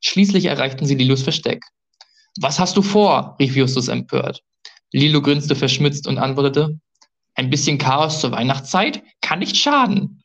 Schließlich 0.00 0.46
erreichten 0.46 0.84
sie 0.84 0.94
Lilos 0.94 1.22
Versteck. 1.22 1.64
Was 2.40 2.58
hast 2.58 2.76
du 2.76 2.82
vor? 2.82 3.36
rief 3.38 3.56
Justus 3.56 3.88
empört. 3.88 4.42
Lilo 4.92 5.22
grinste 5.22 5.54
verschmitzt 5.56 6.06
und 6.06 6.18
antwortete, 6.18 6.78
ein 7.34 7.50
bisschen 7.50 7.78
Chaos 7.78 8.20
zur 8.20 8.32
Weihnachtszeit 8.32 9.02
kann 9.22 9.38
nicht 9.38 9.56
schaden. 9.56 10.22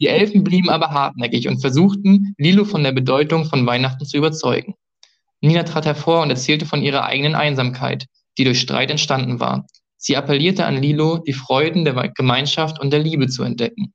Die 0.00 0.06
Elfen 0.06 0.44
blieben 0.44 0.70
aber 0.70 0.90
hartnäckig 0.90 1.48
und 1.48 1.60
versuchten, 1.60 2.34
Lilo 2.38 2.64
von 2.64 2.84
der 2.84 2.92
Bedeutung 2.92 3.44
von 3.46 3.66
Weihnachten 3.66 4.04
zu 4.04 4.16
überzeugen. 4.16 4.74
Nina 5.40 5.62
trat 5.62 5.86
hervor 5.86 6.22
und 6.22 6.30
erzählte 6.30 6.66
von 6.66 6.82
ihrer 6.82 7.04
eigenen 7.04 7.34
Einsamkeit, 7.34 8.06
die 8.38 8.44
durch 8.44 8.60
Streit 8.60 8.90
entstanden 8.90 9.40
war. 9.40 9.66
Sie 9.96 10.16
appellierte 10.16 10.64
an 10.64 10.80
Lilo, 10.80 11.18
die 11.18 11.32
Freuden 11.32 11.84
der 11.84 12.08
Gemeinschaft 12.14 12.80
und 12.80 12.90
der 12.90 13.00
Liebe 13.00 13.28
zu 13.28 13.42
entdecken. 13.42 13.92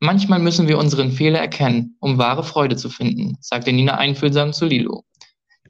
Manchmal 0.00 0.38
müssen 0.38 0.68
wir 0.68 0.78
unseren 0.78 1.12
Fehler 1.12 1.38
erkennen, 1.38 1.96
um 2.00 2.18
wahre 2.18 2.44
Freude 2.44 2.76
zu 2.76 2.90
finden, 2.90 3.36
sagte 3.40 3.72
Nina 3.72 3.96
einfühlsam 3.96 4.52
zu 4.52 4.66
Lilo. 4.66 5.04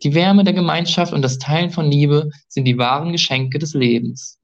Die 0.03 0.15
Wärme 0.15 0.43
der 0.43 0.55
Gemeinschaft 0.55 1.13
und 1.13 1.23
das 1.23 1.39
Teilen 1.39 1.71
von 1.71 1.91
Liebe 1.91 2.31
sind 2.49 2.65
die 2.65 2.79
wahren 2.79 3.13
Geschenke 3.13 3.59
des 3.59 3.75
Lebens. 3.75 4.39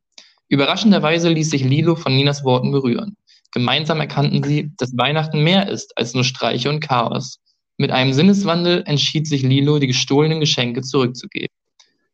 Überraschenderweise 0.48 1.28
ließ 1.28 1.50
sich 1.50 1.64
Lilo 1.64 1.96
von 1.96 2.14
Ninas 2.14 2.44
Worten 2.44 2.70
berühren. 2.70 3.16
Gemeinsam 3.52 3.98
erkannten 3.98 4.42
sie, 4.44 4.70
dass 4.76 4.96
Weihnachten 4.96 5.42
mehr 5.42 5.68
ist 5.68 5.96
als 5.98 6.14
nur 6.14 6.24
Streiche 6.24 6.70
und 6.70 6.80
Chaos. 6.80 7.40
Mit 7.80 7.92
einem 7.92 8.12
Sinneswandel 8.12 8.82
entschied 8.84 9.26
sich 9.26 9.40
Lilo, 9.40 9.78
die 9.78 9.86
gestohlenen 9.86 10.38
Geschenke 10.38 10.82
zurückzugeben. 10.82 11.48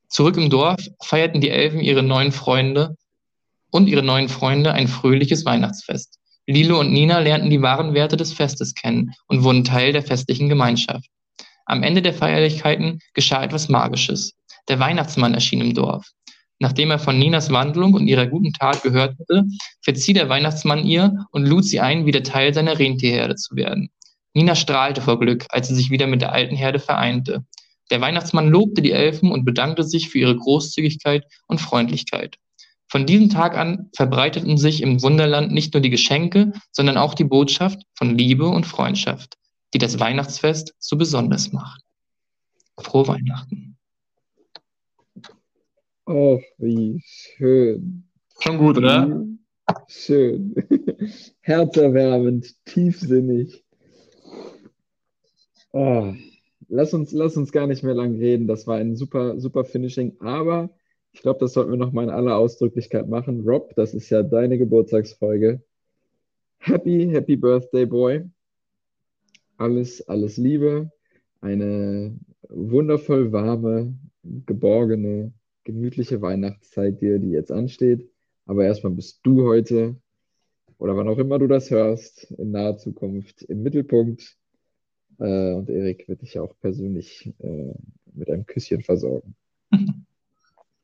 Zurück 0.08 0.36
im 0.36 0.48
Dorf 0.48 0.78
feierten 1.02 1.40
die 1.40 1.50
Elfen 1.50 1.80
ihre 1.80 2.04
neuen 2.04 2.30
Freunde 2.30 2.96
und 3.72 3.88
ihre 3.88 4.04
neuen 4.04 4.28
Freunde 4.28 4.74
ein 4.74 4.86
fröhliches 4.86 5.44
Weihnachtsfest. 5.44 6.20
Lilo 6.46 6.78
und 6.78 6.92
Nina 6.92 7.18
lernten 7.18 7.50
die 7.50 7.62
wahren 7.62 7.94
Werte 7.94 8.16
des 8.16 8.32
Festes 8.32 8.74
kennen 8.74 9.10
und 9.26 9.42
wurden 9.42 9.64
Teil 9.64 9.92
der 9.92 10.04
festlichen 10.04 10.48
Gemeinschaft. 10.48 11.08
Am 11.64 11.82
Ende 11.82 12.00
der 12.00 12.14
Feierlichkeiten 12.14 13.00
geschah 13.12 13.42
etwas 13.42 13.68
Magisches. 13.68 14.34
Der 14.68 14.78
Weihnachtsmann 14.78 15.34
erschien 15.34 15.62
im 15.62 15.74
Dorf. 15.74 16.06
Nachdem 16.60 16.92
er 16.92 17.00
von 17.00 17.18
Ninas 17.18 17.50
Wandlung 17.50 17.94
und 17.94 18.06
ihrer 18.06 18.28
guten 18.28 18.52
Tat 18.52 18.84
gehört 18.84 19.18
hatte, 19.18 19.42
verzieh 19.82 20.12
der 20.12 20.28
Weihnachtsmann 20.28 20.86
ihr 20.86 21.26
und 21.32 21.44
lud 21.44 21.64
sie 21.64 21.80
ein, 21.80 22.06
wieder 22.06 22.22
Teil 22.22 22.54
seiner 22.54 22.78
Rentierherde 22.78 23.34
zu 23.34 23.56
werden. 23.56 23.90
Nina 24.36 24.54
strahlte 24.54 25.00
vor 25.00 25.18
Glück, 25.18 25.46
als 25.48 25.68
sie 25.68 25.74
sich 25.74 25.88
wieder 25.88 26.06
mit 26.06 26.20
der 26.20 26.30
alten 26.30 26.56
Herde 26.56 26.78
vereinte. 26.78 27.46
Der 27.90 28.02
Weihnachtsmann 28.02 28.50
lobte 28.50 28.82
die 28.82 28.92
Elfen 28.92 29.32
und 29.32 29.46
bedankte 29.46 29.82
sich 29.82 30.10
für 30.10 30.18
ihre 30.18 30.36
Großzügigkeit 30.36 31.24
und 31.46 31.58
Freundlichkeit. 31.58 32.36
Von 32.86 33.06
diesem 33.06 33.30
Tag 33.30 33.56
an 33.56 33.88
verbreiteten 33.96 34.58
sich 34.58 34.82
im 34.82 35.00
Wunderland 35.00 35.52
nicht 35.52 35.72
nur 35.72 35.80
die 35.80 35.88
Geschenke, 35.88 36.52
sondern 36.70 36.98
auch 36.98 37.14
die 37.14 37.24
Botschaft 37.24 37.80
von 37.94 38.18
Liebe 38.18 38.46
und 38.46 38.66
Freundschaft, 38.66 39.38
die 39.72 39.78
das 39.78 40.00
Weihnachtsfest 40.00 40.74
so 40.78 40.98
besonders 40.98 41.52
macht. 41.52 41.80
Frohe 42.78 43.08
Weihnachten. 43.08 43.78
Oh, 46.04 46.38
wie 46.58 47.00
schön. 47.02 48.06
Schon 48.40 48.58
gut, 48.58 48.76
oder? 48.76 49.24
Schön. 49.88 50.54
Herzerwärmend, 51.40 52.54
tiefsinnig. 52.66 53.65
Oh, 55.78 56.14
lass, 56.68 56.94
uns, 56.94 57.12
lass 57.12 57.36
uns 57.36 57.52
gar 57.52 57.66
nicht 57.66 57.82
mehr 57.82 57.92
lang 57.92 58.14
reden. 58.14 58.46
Das 58.46 58.66
war 58.66 58.78
ein 58.78 58.96
super, 58.96 59.38
super 59.38 59.62
Finishing. 59.66 60.16
Aber 60.20 60.70
ich 61.12 61.20
glaube, 61.20 61.38
das 61.40 61.52
sollten 61.52 61.70
wir 61.70 61.76
noch 61.76 61.92
mal 61.92 62.04
in 62.04 62.08
aller 62.08 62.38
Ausdrücklichkeit 62.38 63.10
machen. 63.10 63.42
Rob, 63.46 63.74
das 63.76 63.92
ist 63.92 64.08
ja 64.08 64.22
deine 64.22 64.56
Geburtstagsfolge. 64.56 65.62
Happy, 66.60 67.10
happy 67.10 67.36
Birthday, 67.36 67.84
Boy. 67.84 68.24
Alles, 69.58 70.00
alles 70.08 70.38
Liebe. 70.38 70.90
Eine 71.42 72.18
wundervoll 72.48 73.30
warme, 73.32 73.98
geborgene, 74.46 75.34
gemütliche 75.64 76.22
Weihnachtszeit 76.22 77.02
dir, 77.02 77.18
die 77.18 77.32
jetzt 77.32 77.52
ansteht. 77.52 78.10
Aber 78.46 78.64
erstmal 78.64 78.94
bist 78.94 79.20
du 79.24 79.44
heute 79.44 79.96
oder 80.78 80.96
wann 80.96 81.08
auch 81.08 81.18
immer 81.18 81.38
du 81.38 81.48
das 81.48 81.70
hörst, 81.70 82.30
in 82.38 82.52
naher 82.52 82.78
Zukunft 82.78 83.42
im 83.42 83.62
Mittelpunkt. 83.62 84.38
Äh, 85.18 85.52
und 85.52 85.68
Erik 85.68 86.08
wird 86.08 86.22
dich 86.22 86.38
auch 86.38 86.54
persönlich 86.60 87.32
äh, 87.40 87.72
mit 88.14 88.30
einem 88.30 88.46
Küsschen 88.46 88.82
versorgen. 88.82 89.34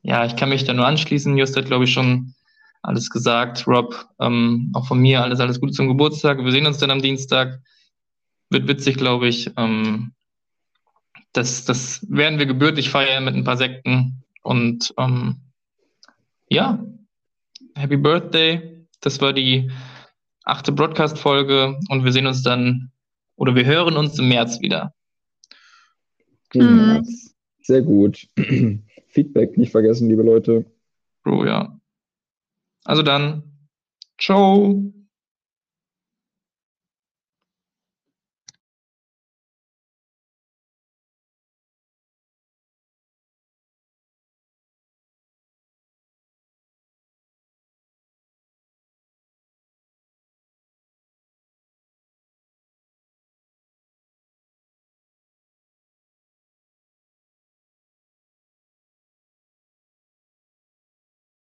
Ja, 0.05 0.25
ich 0.25 0.35
kann 0.35 0.49
mich 0.49 0.65
da 0.65 0.73
nur 0.73 0.85
anschließen. 0.85 1.37
Just 1.37 1.55
hat, 1.55 1.67
glaube 1.67 1.85
ich, 1.85 1.93
schon 1.93 2.33
alles 2.81 3.09
gesagt. 3.09 3.65
Rob, 3.65 4.05
ähm, 4.19 4.69
auch 4.73 4.85
von 4.85 4.99
mir 4.99 5.23
alles, 5.23 5.39
alles 5.39 5.61
Gute 5.61 5.71
zum 5.71 5.87
Geburtstag. 5.87 6.43
Wir 6.43 6.51
sehen 6.51 6.67
uns 6.67 6.77
dann 6.77 6.91
am 6.91 7.01
Dienstag. 7.01 7.61
Wird 8.49 8.67
witzig, 8.67 8.97
glaube 8.97 9.29
ich. 9.29 9.49
Ähm, 9.55 10.11
das, 11.31 11.63
das 11.63 12.05
werden 12.09 12.37
wir 12.37 12.45
gebürtig 12.45 12.89
feiern 12.89 13.23
mit 13.23 13.33
ein 13.33 13.45
paar 13.45 13.55
Sekten. 13.55 14.23
Und 14.43 14.93
ähm, 14.97 15.37
ja, 16.49 16.85
Happy 17.75 17.95
Birthday. 17.95 18.85
Das 18.99 19.21
war 19.21 19.31
die 19.31 19.71
achte 20.43 20.73
Broadcast-Folge 20.73 21.79
und 21.87 22.03
wir 22.03 22.11
sehen 22.11 22.27
uns 22.27 22.43
dann 22.43 22.91
oder 23.35 23.55
wir 23.55 23.65
hören 23.65 23.97
uns 23.97 24.19
im 24.19 24.29
März 24.29 24.61
wieder. 24.61 24.93
Im 26.53 26.75
März. 26.75 27.35
Sehr 27.61 27.81
gut. 27.81 28.27
Feedback 29.07 29.57
nicht 29.57 29.71
vergessen, 29.71 30.09
liebe 30.09 30.23
Leute. 30.23 30.65
Bro, 31.23 31.45
ja. 31.45 31.79
Also 32.83 33.01
dann, 33.01 33.43
ciao. 34.19 34.93